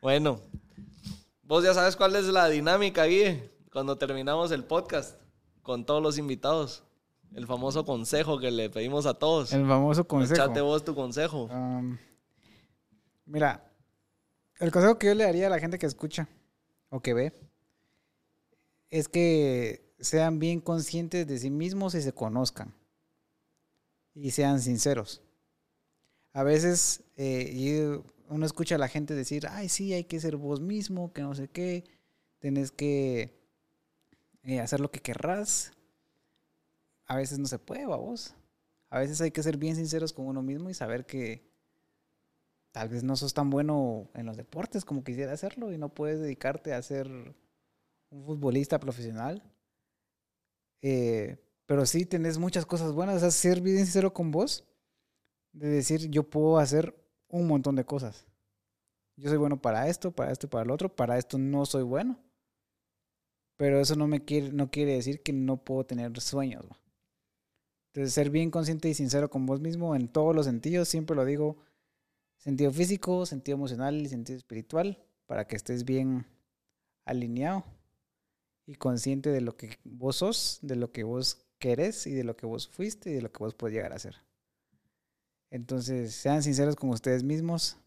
Bueno, 0.00 0.40
vos 1.42 1.64
ya 1.64 1.74
sabes 1.74 1.96
cuál 1.96 2.14
es 2.16 2.26
la 2.26 2.48
dinámica, 2.48 3.04
Guille, 3.04 3.50
cuando 3.72 3.96
terminamos 3.98 4.50
el 4.52 4.64
podcast 4.64 5.18
con 5.62 5.84
todos 5.84 6.02
los 6.02 6.18
invitados. 6.18 6.84
El 7.34 7.46
famoso 7.46 7.84
consejo 7.84 8.38
que 8.38 8.50
le 8.50 8.70
pedimos 8.70 9.04
a 9.04 9.14
todos. 9.14 9.52
El 9.52 9.66
famoso 9.66 10.04
consejo. 10.06 10.34
Echate 10.42 10.60
vos 10.62 10.82
tu 10.84 10.94
consejo. 10.94 11.44
Um, 11.44 11.98
mira, 13.26 13.70
el 14.60 14.70
consejo 14.72 14.98
que 14.98 15.08
yo 15.08 15.14
le 15.14 15.24
daría 15.24 15.48
a 15.48 15.50
la 15.50 15.58
gente 15.58 15.78
que 15.78 15.84
escucha 15.86 16.26
o 16.88 17.00
que 17.00 17.12
ve 17.12 17.32
es 18.90 19.08
que 19.08 19.94
sean 20.00 20.38
bien 20.38 20.60
conscientes 20.60 21.26
de 21.26 21.38
sí 21.38 21.50
mismos 21.50 21.94
y 21.94 22.02
se 22.02 22.12
conozcan 22.12 22.74
y 24.14 24.30
sean 24.30 24.60
sinceros. 24.60 25.22
A 26.32 26.42
veces 26.42 27.04
eh, 27.16 28.00
uno 28.28 28.46
escucha 28.46 28.76
a 28.76 28.78
la 28.78 28.88
gente 28.88 29.14
decir, 29.14 29.46
ay, 29.48 29.68
sí, 29.68 29.92
hay 29.92 30.04
que 30.04 30.20
ser 30.20 30.36
vos 30.36 30.60
mismo, 30.60 31.12
que 31.12 31.22
no 31.22 31.34
sé 31.34 31.48
qué, 31.48 31.84
tenés 32.38 32.70
que 32.70 33.38
eh, 34.42 34.60
hacer 34.60 34.80
lo 34.80 34.90
que 34.90 35.00
querrás. 35.00 35.72
A 37.06 37.16
veces 37.16 37.38
no 37.38 37.46
se 37.46 37.58
puede, 37.58 37.86
vos. 37.86 38.34
A 38.90 38.98
veces 38.98 39.20
hay 39.20 39.30
que 39.30 39.42
ser 39.42 39.56
bien 39.56 39.76
sinceros 39.76 40.12
con 40.12 40.26
uno 40.26 40.42
mismo 40.42 40.70
y 40.70 40.74
saber 40.74 41.06
que 41.06 41.48
tal 42.72 42.88
vez 42.88 43.02
no 43.02 43.16
sos 43.16 43.34
tan 43.34 43.50
bueno 43.50 44.10
en 44.14 44.26
los 44.26 44.36
deportes 44.36 44.84
como 44.84 45.04
quisiera 45.04 45.32
hacerlo 45.32 45.72
y 45.72 45.78
no 45.78 45.88
puedes 45.88 46.20
dedicarte 46.20 46.72
a 46.72 46.82
ser 46.82 47.34
un 48.10 48.24
futbolista 48.24 48.78
profesional. 48.78 49.42
Eh, 50.82 51.36
pero 51.66 51.84
sí 51.84 52.06
tenés 52.06 52.38
muchas 52.38 52.66
cosas 52.66 52.92
buenas. 52.92 53.16
O 53.16 53.20
sea, 53.20 53.30
ser 53.30 53.60
bien 53.60 53.78
sincero 53.78 54.12
con 54.12 54.30
vos, 54.30 54.64
de 55.52 55.68
decir 55.68 56.08
yo 56.10 56.28
puedo 56.28 56.58
hacer 56.58 56.94
un 57.28 57.46
montón 57.46 57.76
de 57.76 57.84
cosas. 57.84 58.26
Yo 59.16 59.28
soy 59.28 59.38
bueno 59.38 59.60
para 59.60 59.88
esto, 59.88 60.12
para 60.12 60.30
esto 60.32 60.46
y 60.46 60.50
para 60.50 60.64
el 60.64 60.70
otro. 60.70 60.94
Para 60.94 61.18
esto 61.18 61.38
no 61.38 61.66
soy 61.66 61.82
bueno. 61.82 62.18
Pero 63.56 63.80
eso 63.80 63.96
no 63.96 64.06
me 64.06 64.24
quiere, 64.24 64.52
no 64.52 64.70
quiere 64.70 64.94
decir 64.94 65.22
que 65.22 65.32
no 65.32 65.64
puedo 65.64 65.84
tener 65.84 66.18
sueños. 66.20 66.64
Entonces, 67.88 68.14
ser 68.14 68.30
bien 68.30 68.50
consciente 68.50 68.88
y 68.88 68.94
sincero 68.94 69.28
con 69.28 69.46
vos 69.46 69.60
mismo 69.60 69.96
en 69.96 70.08
todos 70.08 70.34
los 70.34 70.46
sentidos, 70.46 70.88
siempre 70.88 71.16
lo 71.16 71.24
digo, 71.24 71.56
sentido 72.36 72.70
físico, 72.70 73.26
sentido 73.26 73.56
emocional 73.56 73.96
y 73.96 74.08
sentido 74.08 74.36
espiritual, 74.36 75.02
para 75.26 75.46
que 75.48 75.56
estés 75.56 75.84
bien 75.84 76.26
alineado 77.04 77.64
y 78.68 78.74
consciente 78.74 79.30
de 79.30 79.40
lo 79.40 79.56
que 79.56 79.78
vos 79.82 80.16
sos, 80.16 80.58
de 80.60 80.76
lo 80.76 80.92
que 80.92 81.02
vos 81.02 81.38
querés 81.58 82.06
y 82.06 82.12
de 82.12 82.22
lo 82.22 82.36
que 82.36 82.44
vos 82.44 82.68
fuiste 82.68 83.08
y 83.10 83.14
de 83.14 83.22
lo 83.22 83.32
que 83.32 83.38
vos 83.38 83.54
puedes 83.54 83.74
llegar 83.74 83.94
a 83.94 83.98
ser. 83.98 84.14
Entonces, 85.50 86.14
sean 86.14 86.42
sinceros 86.42 86.76
con 86.76 86.90
ustedes 86.90 87.22
mismos, 87.24 87.78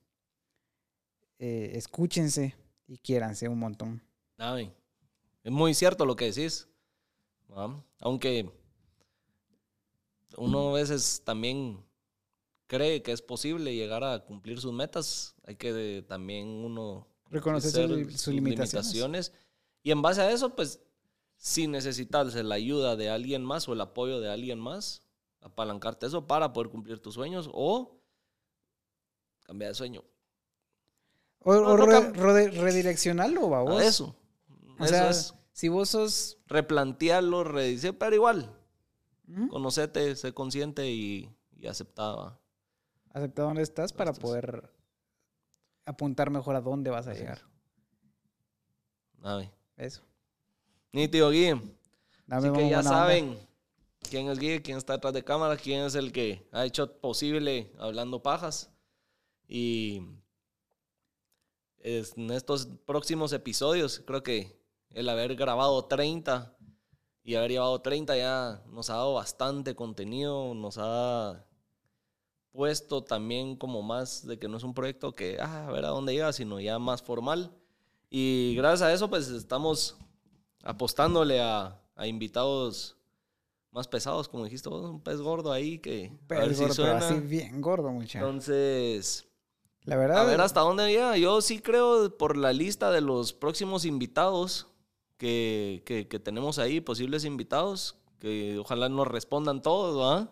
eh, 1.37 1.73
escúchense 1.75 2.55
y 2.87 2.97
quiéranse 2.97 3.47
un 3.47 3.59
montón. 3.59 4.01
Ay, 4.37 4.73
es 5.43 5.51
muy 5.51 5.75
cierto 5.75 6.03
lo 6.07 6.15
que 6.15 6.25
decís. 6.31 6.67
¿va? 7.55 7.79
Aunque 7.99 8.49
uno 10.37 10.69
a 10.71 10.73
veces 10.79 11.21
también 11.23 11.77
cree 12.65 13.03
que 13.03 13.11
es 13.11 13.21
posible 13.21 13.75
llegar 13.75 14.03
a 14.03 14.25
cumplir 14.25 14.59
sus 14.59 14.73
metas, 14.73 15.35
hay 15.45 15.57
que 15.57 15.73
de- 15.73 16.01
también 16.01 16.47
uno 16.47 17.07
Reconocer 17.29 17.87
sus 18.11 18.33
limitaciones. 18.33 19.31
Y 19.83 19.91
en 19.91 20.01
base 20.01 20.21
a 20.21 20.31
eso, 20.31 20.55
pues, 20.55 20.79
si 21.37 21.67
necesitas 21.67 22.33
la 22.35 22.55
ayuda 22.55 22.95
de 22.95 23.09
alguien 23.09 23.43
más 23.43 23.67
o 23.67 23.73
el 23.73 23.81
apoyo 23.81 24.19
de 24.19 24.29
alguien 24.29 24.59
más, 24.59 25.03
apalancarte 25.41 26.05
eso 26.05 26.27
para 26.27 26.53
poder 26.53 26.69
cumplir 26.69 26.99
tus 26.99 27.15
sueños 27.15 27.49
o 27.51 27.99
cambiar 29.43 29.71
de 29.71 29.75
sueño. 29.75 30.03
O, 31.39 31.53
No, 31.55 31.61
o 31.69 31.77
no 31.77 31.85
re- 31.87 32.49
redireccionarlo, 32.51 33.55
A 33.55 33.63
vos. 33.63 33.81
eso. 33.81 34.15
O 34.77 34.83
eso 34.83 34.93
sea, 34.93 35.09
es 35.09 35.33
si 35.51 35.67
vos 35.69 35.89
sos... 35.89 36.37
replantearlo, 36.47 37.43
redice, 37.43 37.91
pero 37.93 38.15
igual, 38.15 38.55
¿Mm? 39.25 39.47
conocete, 39.47 40.15
sé 40.15 40.33
consciente 40.33 40.89
y, 40.91 41.27
y 41.57 41.65
aceptaba. 41.67 42.39
aceptar 43.11 43.45
dónde 43.47 43.63
estás 43.63 43.91
para 43.93 44.11
estás. 44.11 44.21
poder 44.21 44.71
apuntar 45.85 46.29
mejor 46.29 46.55
a 46.55 46.61
dónde 46.61 46.91
vas 46.91 47.07
a 47.07 47.11
Así 47.11 47.17
es. 47.17 47.23
llegar. 47.23 47.41
Ay. 49.23 49.51
Eso. 49.81 50.01
Nítido, 50.91 51.29
Guille. 51.31 51.59
Dame 52.27 52.49
Así 52.49 52.57
que 52.57 52.69
ya 52.69 52.79
onda. 52.79 52.89
saben 52.89 53.37
quién 54.09 54.29
es 54.29 54.37
Guille, 54.37 54.61
quién 54.61 54.77
está 54.77 54.93
detrás 54.93 55.13
de 55.13 55.23
cámara, 55.23 55.57
quién 55.57 55.81
es 55.85 55.95
el 55.95 56.11
que 56.11 56.47
ha 56.51 56.65
hecho 56.65 56.99
posible 56.99 57.71
Hablando 57.79 58.21
Pajas. 58.21 58.69
Y 59.47 60.01
es- 61.79 62.15
en 62.15 62.29
estos 62.31 62.67
próximos 62.85 63.33
episodios, 63.33 64.01
creo 64.05 64.21
que 64.23 64.55
el 64.91 65.09
haber 65.09 65.35
grabado 65.35 65.85
30 65.85 66.55
y 67.23 67.35
haber 67.35 67.51
llevado 67.51 67.81
30 67.81 68.15
ya 68.17 68.61
nos 68.67 68.89
ha 68.89 68.95
dado 68.97 69.13
bastante 69.15 69.75
contenido, 69.75 70.53
nos 70.53 70.77
ha 70.79 71.43
puesto 72.51 73.03
también 73.03 73.55
como 73.55 73.81
más 73.81 74.27
de 74.27 74.37
que 74.37 74.47
no 74.47 74.57
es 74.57 74.63
un 74.63 74.73
proyecto 74.73 75.13
que 75.13 75.37
ah, 75.39 75.67
a 75.67 75.71
ver 75.71 75.85
a 75.85 75.89
dónde 75.89 76.13
llega, 76.13 76.33
sino 76.33 76.59
ya 76.59 76.77
más 76.79 77.01
formal. 77.01 77.57
Y 78.13 78.53
gracias 78.55 78.81
a 78.81 78.93
eso, 78.93 79.09
pues 79.09 79.29
estamos 79.29 79.95
apostándole 80.63 81.41
a, 81.41 81.81
a 81.95 82.07
invitados 82.07 82.97
más 83.71 83.87
pesados, 83.87 84.27
como 84.27 84.43
dijiste 84.43 84.67
vos, 84.67 84.83
un 84.83 84.99
pez 85.01 85.21
gordo 85.21 85.51
ahí 85.53 85.79
que 85.79 86.11
a 86.13 86.27
Pero, 86.27 86.41
ver 86.41 86.55
si 86.55 86.65
pero 86.81 86.93
así 86.97 87.19
bien 87.21 87.61
gordo, 87.61 87.89
mucha. 87.89 88.19
Entonces, 88.19 89.25
La 89.85 89.95
verdad, 89.95 90.19
a 90.19 90.25
ver 90.25 90.41
hasta 90.41 90.59
dónde 90.59 90.89
llega. 90.89 91.15
Yo 91.17 91.39
sí 91.41 91.59
creo 91.61 92.17
por 92.17 92.35
la 92.35 92.51
lista 92.51 92.91
de 92.91 92.99
los 92.99 93.31
próximos 93.31 93.85
invitados 93.85 94.67
que, 95.17 95.83
que- 95.85 96.09
que 96.09 96.19
tenemos 96.19 96.59
ahí, 96.59 96.81
posibles 96.81 97.23
invitados, 97.23 97.95
que 98.19 98.57
ojalá 98.59 98.89
nos 98.89 99.07
respondan 99.07 99.61
todos, 99.61 99.97
¿va? 99.97 100.29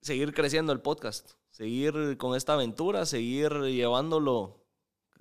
Seguir 0.00 0.32
creciendo 0.34 0.72
el 0.72 0.80
podcast, 0.80 1.32
seguir 1.50 2.16
con 2.18 2.34
esta 2.36 2.54
aventura, 2.54 3.04
seguir 3.06 3.52
llevándolo 3.64 4.63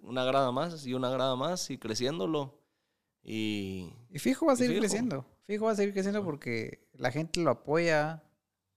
una 0.03 0.23
grada 0.23 0.51
más 0.51 0.85
y 0.85 0.93
una 0.93 1.09
grada 1.09 1.35
más 1.35 1.69
y 1.69 1.77
creciéndolo. 1.77 2.59
Y 3.23 3.91
y 4.09 4.19
fijo 4.19 4.45
va 4.45 4.53
a 4.53 4.55
seguir 4.55 4.73
fijo. 4.73 4.81
creciendo. 4.81 5.25
Fijo 5.45 5.65
va 5.65 5.71
a 5.71 5.75
seguir 5.75 5.93
creciendo 5.93 6.23
porque 6.23 6.87
la 6.93 7.11
gente 7.11 7.39
lo 7.41 7.51
apoya. 7.51 8.23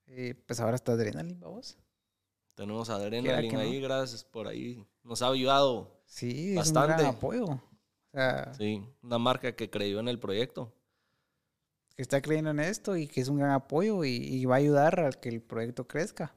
Eh, 0.07 0.35
pues 0.47 0.59
ahora 0.59 0.75
está 0.75 0.93
Adrenaline, 0.93 1.39
vamos. 1.39 1.77
tenemos 2.55 2.89
Adrenaline 2.89 3.53
no. 3.53 3.59
ahí, 3.59 3.79
gracias 3.81 4.23
por 4.23 4.47
ahí. 4.47 4.85
Nos 5.03 5.21
ha 5.21 5.27
ayudado, 5.27 6.01
Sí, 6.05 6.51
es 6.57 6.69
un 6.69 6.73
Bastante. 6.73 7.03
gran 7.03 7.15
apoyo. 7.15 7.45
O 7.45 7.61
sea, 8.13 8.53
sí, 8.53 8.83
una 9.03 9.17
marca 9.17 9.53
que 9.55 9.69
creyó 9.69 9.99
en 9.99 10.07
el 10.07 10.19
proyecto. 10.19 10.73
que 11.95 12.01
está 12.03 12.21
creyendo 12.21 12.51
en 12.51 12.59
esto 12.61 12.95
y 12.95 13.07
que 13.07 13.19
es 13.21 13.27
un 13.27 13.37
gran 13.39 13.51
apoyo 13.51 14.05
y, 14.05 14.15
y 14.15 14.45
va 14.45 14.55
a 14.55 14.59
ayudar 14.59 14.99
a 15.01 15.09
que 15.11 15.29
el 15.29 15.41
proyecto 15.41 15.87
crezca. 15.87 16.33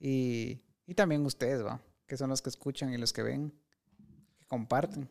Y, 0.00 0.60
y 0.86 0.94
también 0.94 1.24
ustedes, 1.24 1.64
¿va? 1.64 1.80
Que 2.06 2.16
son 2.16 2.30
los 2.30 2.42
que 2.42 2.50
escuchan 2.50 2.92
y 2.92 2.98
los 2.98 3.12
que 3.12 3.22
ven, 3.22 3.52
comparten. 4.54 5.08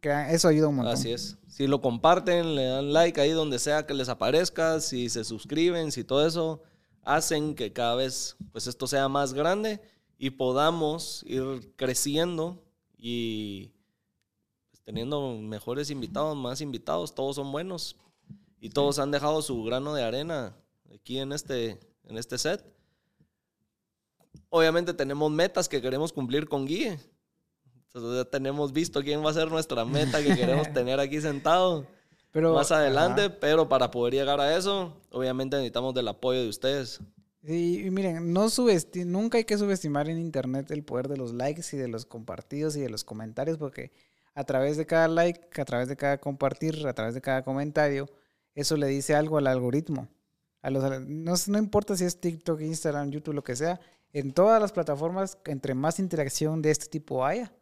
Que 0.00 0.10
eso 0.30 0.48
ayuda 0.48 0.68
un 0.68 0.76
montón. 0.76 0.94
Así 0.94 1.12
es. 1.12 1.38
Si 1.46 1.66
lo 1.68 1.80
comparten, 1.80 2.56
le 2.56 2.64
dan 2.64 2.92
like 2.92 3.20
ahí 3.20 3.30
donde 3.30 3.58
sea 3.60 3.86
que 3.86 3.94
les 3.94 4.08
aparezca, 4.08 4.80
si 4.80 5.08
se 5.08 5.24
suscriben, 5.24 5.92
si 5.92 6.02
todo 6.02 6.26
eso, 6.26 6.62
hacen 7.02 7.54
que 7.54 7.72
cada 7.72 7.94
vez 7.94 8.36
pues 8.50 8.66
esto 8.66 8.88
sea 8.88 9.08
más 9.08 9.32
grande 9.32 9.80
y 10.18 10.30
podamos 10.30 11.22
ir 11.28 11.72
creciendo 11.76 12.60
y 12.96 13.70
pues, 14.70 14.82
teniendo 14.82 15.36
mejores 15.38 15.90
invitados, 15.90 16.36
más 16.36 16.60
invitados, 16.60 17.14
todos 17.14 17.36
son 17.36 17.52
buenos 17.52 17.96
y 18.60 18.70
todos 18.70 18.98
han 18.98 19.12
dejado 19.12 19.42
su 19.42 19.62
grano 19.62 19.94
de 19.94 20.02
arena 20.02 20.56
aquí 20.92 21.20
en 21.20 21.32
este, 21.32 21.78
en 22.04 22.18
este 22.18 22.36
set. 22.36 22.64
Obviamente 24.48 24.92
tenemos 24.92 25.30
metas 25.30 25.68
que 25.68 25.80
queremos 25.80 26.12
cumplir 26.12 26.48
con 26.48 26.66
Guille. 26.66 26.98
Entonces 27.96 28.24
ya 28.24 28.30
tenemos 28.30 28.74
visto 28.74 29.02
quién 29.02 29.24
va 29.24 29.30
a 29.30 29.34
ser 29.34 29.50
nuestra 29.50 29.86
meta 29.86 30.22
que 30.22 30.36
queremos 30.36 30.70
tener 30.74 31.00
aquí 31.00 31.18
sentado 31.18 31.86
Pero, 32.30 32.52
más 32.54 32.70
adelante, 32.70 33.22
ajá. 33.22 33.36
pero 33.40 33.70
para 33.70 33.90
poder 33.90 34.12
llegar 34.12 34.38
a 34.38 34.54
eso, 34.54 34.92
obviamente 35.10 35.56
necesitamos 35.56 35.94
del 35.94 36.08
apoyo 36.08 36.42
de 36.42 36.48
ustedes. 36.48 37.00
Sí, 37.42 37.86
y 37.86 37.90
miren, 37.90 38.34
no 38.34 38.48
nunca 39.06 39.38
hay 39.38 39.44
que 39.44 39.56
subestimar 39.56 40.10
en 40.10 40.18
internet 40.18 40.70
el 40.72 40.84
poder 40.84 41.08
de 41.08 41.16
los 41.16 41.32
likes 41.32 41.62
y 41.72 41.78
de 41.78 41.88
los 41.88 42.04
compartidos 42.04 42.76
y 42.76 42.80
de 42.80 42.90
los 42.90 43.02
comentarios, 43.02 43.56
porque 43.56 43.92
a 44.34 44.44
través 44.44 44.76
de 44.76 44.84
cada 44.84 45.08
like, 45.08 45.58
a 45.58 45.64
través 45.64 45.88
de 45.88 45.96
cada 45.96 46.18
compartir, 46.18 46.86
a 46.86 46.92
través 46.92 47.14
de 47.14 47.22
cada 47.22 47.44
comentario, 47.44 48.10
eso 48.54 48.76
le 48.76 48.88
dice 48.88 49.14
algo 49.14 49.38
al 49.38 49.46
algoritmo. 49.46 50.08
A 50.60 50.68
los, 50.68 50.82
no, 51.06 51.34
no 51.46 51.58
importa 51.58 51.96
si 51.96 52.04
es 52.04 52.20
TikTok, 52.20 52.60
Instagram, 52.60 53.10
YouTube, 53.10 53.34
lo 53.34 53.44
que 53.44 53.56
sea, 53.56 53.80
en 54.12 54.32
todas 54.32 54.60
las 54.60 54.72
plataformas, 54.72 55.38
entre 55.46 55.74
más 55.74 55.98
interacción 55.98 56.60
de 56.60 56.72
este 56.72 56.86
tipo 56.88 57.24
haya, 57.24 57.52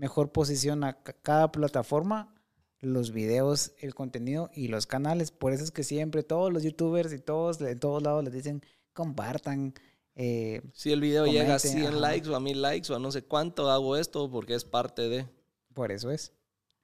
mejor 0.00 0.32
posiciona 0.32 1.02
ca- 1.02 1.12
cada 1.22 1.52
plataforma 1.52 2.34
los 2.80 3.12
videos, 3.12 3.72
el 3.78 3.94
contenido 3.94 4.48
y 4.54 4.68
los 4.68 4.86
canales. 4.86 5.30
Por 5.30 5.52
eso 5.52 5.62
es 5.62 5.70
que 5.70 5.84
siempre 5.84 6.22
todos 6.22 6.50
los 6.50 6.62
youtubers 6.62 7.12
y 7.12 7.18
todos 7.18 7.58
de 7.58 7.76
todos 7.76 8.02
lados 8.02 8.24
les 8.24 8.32
dicen 8.32 8.62
compartan. 8.94 9.74
eh, 10.14 10.62
Si 10.72 10.90
el 10.90 11.00
video 11.00 11.26
llega 11.26 11.54
a 11.56 11.58
Comenten, 11.58 11.70
100 11.72 11.86
ajá. 11.88 11.96
likes 12.00 12.28
o 12.30 12.36
a 12.36 12.40
1000 12.40 12.62
likes 12.62 12.92
o 12.92 12.96
a 12.96 12.98
no 12.98 13.12
sé 13.12 13.22
cuánto, 13.22 13.70
hago 13.70 13.96
esto 13.96 14.30
porque 14.30 14.54
es 14.54 14.64
parte 14.64 15.08
de... 15.10 15.26
por 15.74 15.92
eso 15.92 16.10
es. 16.10 16.32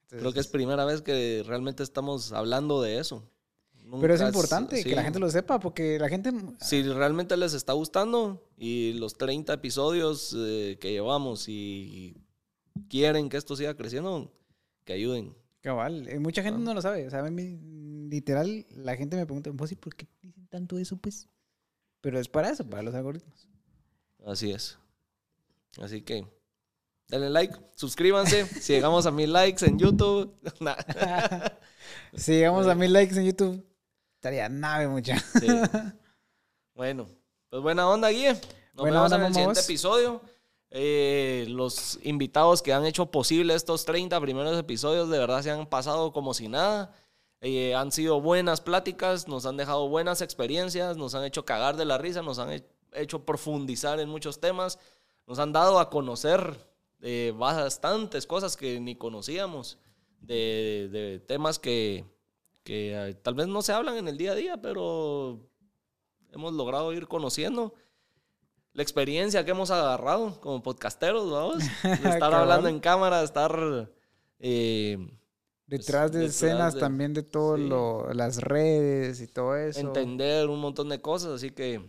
Creo 0.09 0.31
que 0.31 0.39
es 0.39 0.47
primera 0.47 0.85
vez 0.85 1.01
que 1.01 1.43
realmente 1.45 1.83
estamos 1.83 2.31
hablando 2.31 2.81
de 2.81 2.99
eso. 2.99 3.29
Pero 4.01 4.13
es 4.13 4.21
importante 4.21 4.83
que 4.83 4.95
la 4.95 5.03
gente 5.03 5.17
lo 5.19 5.29
sepa 5.29 5.59
porque 5.59 5.97
la 5.99 6.09
gente... 6.09 6.31
Si 6.59 6.83
realmente 6.83 7.35
les 7.37 7.53
está 7.53 7.73
gustando 7.73 8.47
y 8.57 8.93
los 8.93 9.17
30 9.17 9.53
episodios 9.53 10.35
eh, 10.37 10.77
que 10.79 10.91
llevamos 10.91 11.47
y 11.49 12.15
quieren 12.89 13.29
que 13.29 13.37
esto 13.37 13.55
siga 13.55 13.75
creciendo, 13.75 14.31
que 14.85 14.93
ayuden. 14.93 15.35
Cabal, 15.61 16.07
eh, 16.07 16.19
mucha 16.19 16.43
gente 16.43 16.59
Ah. 16.61 16.63
no 16.63 16.73
lo 16.73 16.81
sabe. 16.81 17.07
O 17.07 17.09
sea, 17.09 17.19
a 17.25 17.29
mí, 17.29 17.57
literal, 18.09 18.65
la 18.69 18.95
gente 18.95 19.15
me 19.17 19.25
pregunta, 19.25 19.49
¿vos 19.53 19.71
y 19.71 19.75
por 19.75 19.95
qué 19.95 20.07
dicen 20.21 20.47
tanto 20.47 20.77
eso, 20.77 20.97
pues? 20.97 21.27
Pero 22.01 22.19
es 22.19 22.27
para 22.29 22.49
eso, 22.49 22.67
para 22.69 22.83
los 22.83 22.93
algoritmos. 22.95 23.47
Así 24.25 24.51
es. 24.51 24.77
Así 25.81 26.01
que 26.01 26.25
denle 27.07 27.29
like, 27.29 27.55
suscríbanse. 27.75 28.45
si 28.61 28.73
llegamos 28.73 29.05
a 29.05 29.11
mil 29.11 29.31
likes 29.33 29.65
en 29.65 29.77
YouTube, 29.79 30.33
si 32.13 32.33
llegamos 32.33 32.67
a 32.67 32.75
mil 32.75 32.93
likes 32.93 33.15
en 33.17 33.25
YouTube, 33.25 33.65
estaría 34.15 34.47
nave 34.49 34.87
mucha. 34.87 35.19
sí. 35.19 35.47
Bueno, 36.73 37.07
pues 37.49 37.61
buena 37.63 37.89
onda, 37.89 38.09
Guille. 38.09 38.33
Nos 38.33 38.83
Buena 38.83 38.97
vemos 39.01 39.11
onda, 39.11 39.17
en 39.17 39.23
el 39.25 39.33
siguiente 39.33 39.59
episodio. 39.61 40.21
Eh, 40.69 41.45
los 41.49 41.97
invitados 42.03 42.61
que 42.61 42.73
han 42.73 42.85
hecho 42.85 43.05
posible 43.09 43.53
estos 43.55 43.85
30 43.85 44.19
primeros 44.19 44.57
episodios 44.59 45.09
de 45.09 45.17
verdad 45.17 45.41
se 45.41 45.51
han 45.51 45.65
pasado 45.67 46.11
como 46.11 46.33
si 46.33 46.47
nada. 46.49 46.93
Eh, 47.41 47.75
han 47.75 47.91
sido 47.91 48.19
buenas 48.19 48.61
pláticas, 48.61 49.27
nos 49.27 49.45
han 49.45 49.57
dejado 49.57 49.87
buenas 49.89 50.21
experiencias, 50.21 50.97
nos 50.97 51.13
han 51.15 51.23
hecho 51.23 51.45
cagar 51.45 51.77
de 51.77 51.85
la 51.85 51.97
risa, 51.97 52.21
nos 52.21 52.39
han 52.39 52.51
he- 52.51 52.65
hecho 52.93 53.25
profundizar 53.25 53.99
en 53.99 54.09
muchos 54.09 54.39
temas, 54.39 54.79
nos 55.27 55.37
han 55.39 55.53
dado 55.53 55.79
a 55.79 55.89
conocer 55.89 56.57
eh, 57.01 57.31
bastantes 57.37 58.25
cosas 58.25 58.57
que 58.57 58.79
ni 58.79 58.95
conocíamos, 58.95 59.77
de, 60.19 60.89
de 60.91 61.19
temas 61.19 61.59
que, 61.59 62.05
que 62.63 62.93
eh, 63.09 63.13
tal 63.13 63.35
vez 63.35 63.47
no 63.47 63.61
se 63.61 63.71
hablan 63.71 63.97
en 63.97 64.07
el 64.07 64.17
día 64.17 64.31
a 64.31 64.35
día, 64.35 64.57
pero 64.61 65.39
hemos 66.31 66.53
logrado 66.53 66.91
ir 66.91 67.07
conociendo. 67.07 67.73
La 68.77 68.83
experiencia 68.83 69.43
que 69.43 69.49
hemos 69.51 69.71
agarrado 69.71 70.39
como 70.39 70.61
podcasteros, 70.61 71.31
vamos. 71.31 71.57
De 71.83 72.09
estar 72.09 72.31
hablando 72.33 72.67
en 72.69 72.79
cámara, 72.79 73.17
de 73.19 73.25
estar... 73.25 73.89
eh, 74.39 74.97
Detrás 75.65 76.11
de 76.11 76.19
detrás 76.19 76.35
escenas 76.35 76.73
de- 76.75 76.79
también 76.79 77.13
de 77.13 77.23
todo 77.23 77.57
sí. 77.57 77.67
lo, 77.67 78.13
las 78.13 78.37
redes 78.37 79.19
y 79.19 79.27
todo 79.27 79.57
eso. 79.57 79.79
entender 79.81 80.47
un 80.47 80.59
montón 80.61 80.87
de 80.89 81.01
cosas, 81.01 81.31
así 81.31 81.49
que 81.49 81.81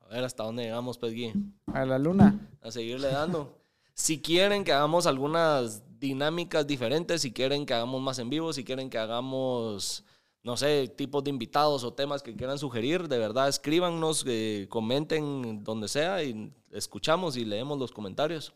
a 0.00 0.08
ver 0.08 0.24
hasta 0.24 0.42
dónde 0.44 0.64
llegamos, 0.64 0.98
pues, 0.98 1.12
Gui, 1.12 1.32
A 1.72 1.84
la 1.84 1.98
luna. 1.98 2.40
a 2.60 2.70
seguirle 2.72 3.08
dando. 3.08 3.56
si 3.92 4.20
quieren 4.20 4.64
que 4.64 4.72
hagamos 4.72 5.06
algunas 5.06 5.82
dinámicas 6.00 6.66
diferentes, 6.66 7.20
si 7.22 7.32
quieren 7.32 7.66
que 7.66 7.74
hagamos 7.74 8.00
más 8.02 8.18
en 8.18 8.30
vivo, 8.30 8.52
si 8.52 8.64
quieren 8.64 8.90
que 8.90 8.98
hagamos, 8.98 10.04
no 10.44 10.56
sé, 10.56 10.86
tipos 10.88 11.24
de 11.24 11.30
invitados 11.30 11.82
o 11.84 11.92
temas 11.94 12.22
que 12.22 12.36
quieran 12.36 12.58
sugerir, 12.58 13.08
de 13.08 13.18
verdad 13.18 13.48
escríbanos, 13.48 14.24
eh, 14.28 14.66
comenten 14.68 15.64
donde 15.64 15.88
sea 15.88 16.22
y 16.22 16.52
escuchamos 16.70 17.36
y 17.36 17.44
leemos 17.44 17.78
los 17.78 17.90
comentarios. 17.92 18.54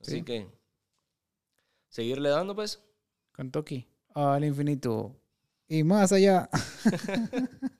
Así 0.00 0.16
Sí. 0.16 0.22
que 0.24 0.48
seguirle 1.88 2.28
dando, 2.28 2.54
pues. 2.54 2.82
Con 3.32 3.50
Toki. 3.50 3.86
Al 4.14 4.44
infinito. 4.44 5.14
Y 5.68 5.84
más 5.84 6.12
allá. 6.12 6.48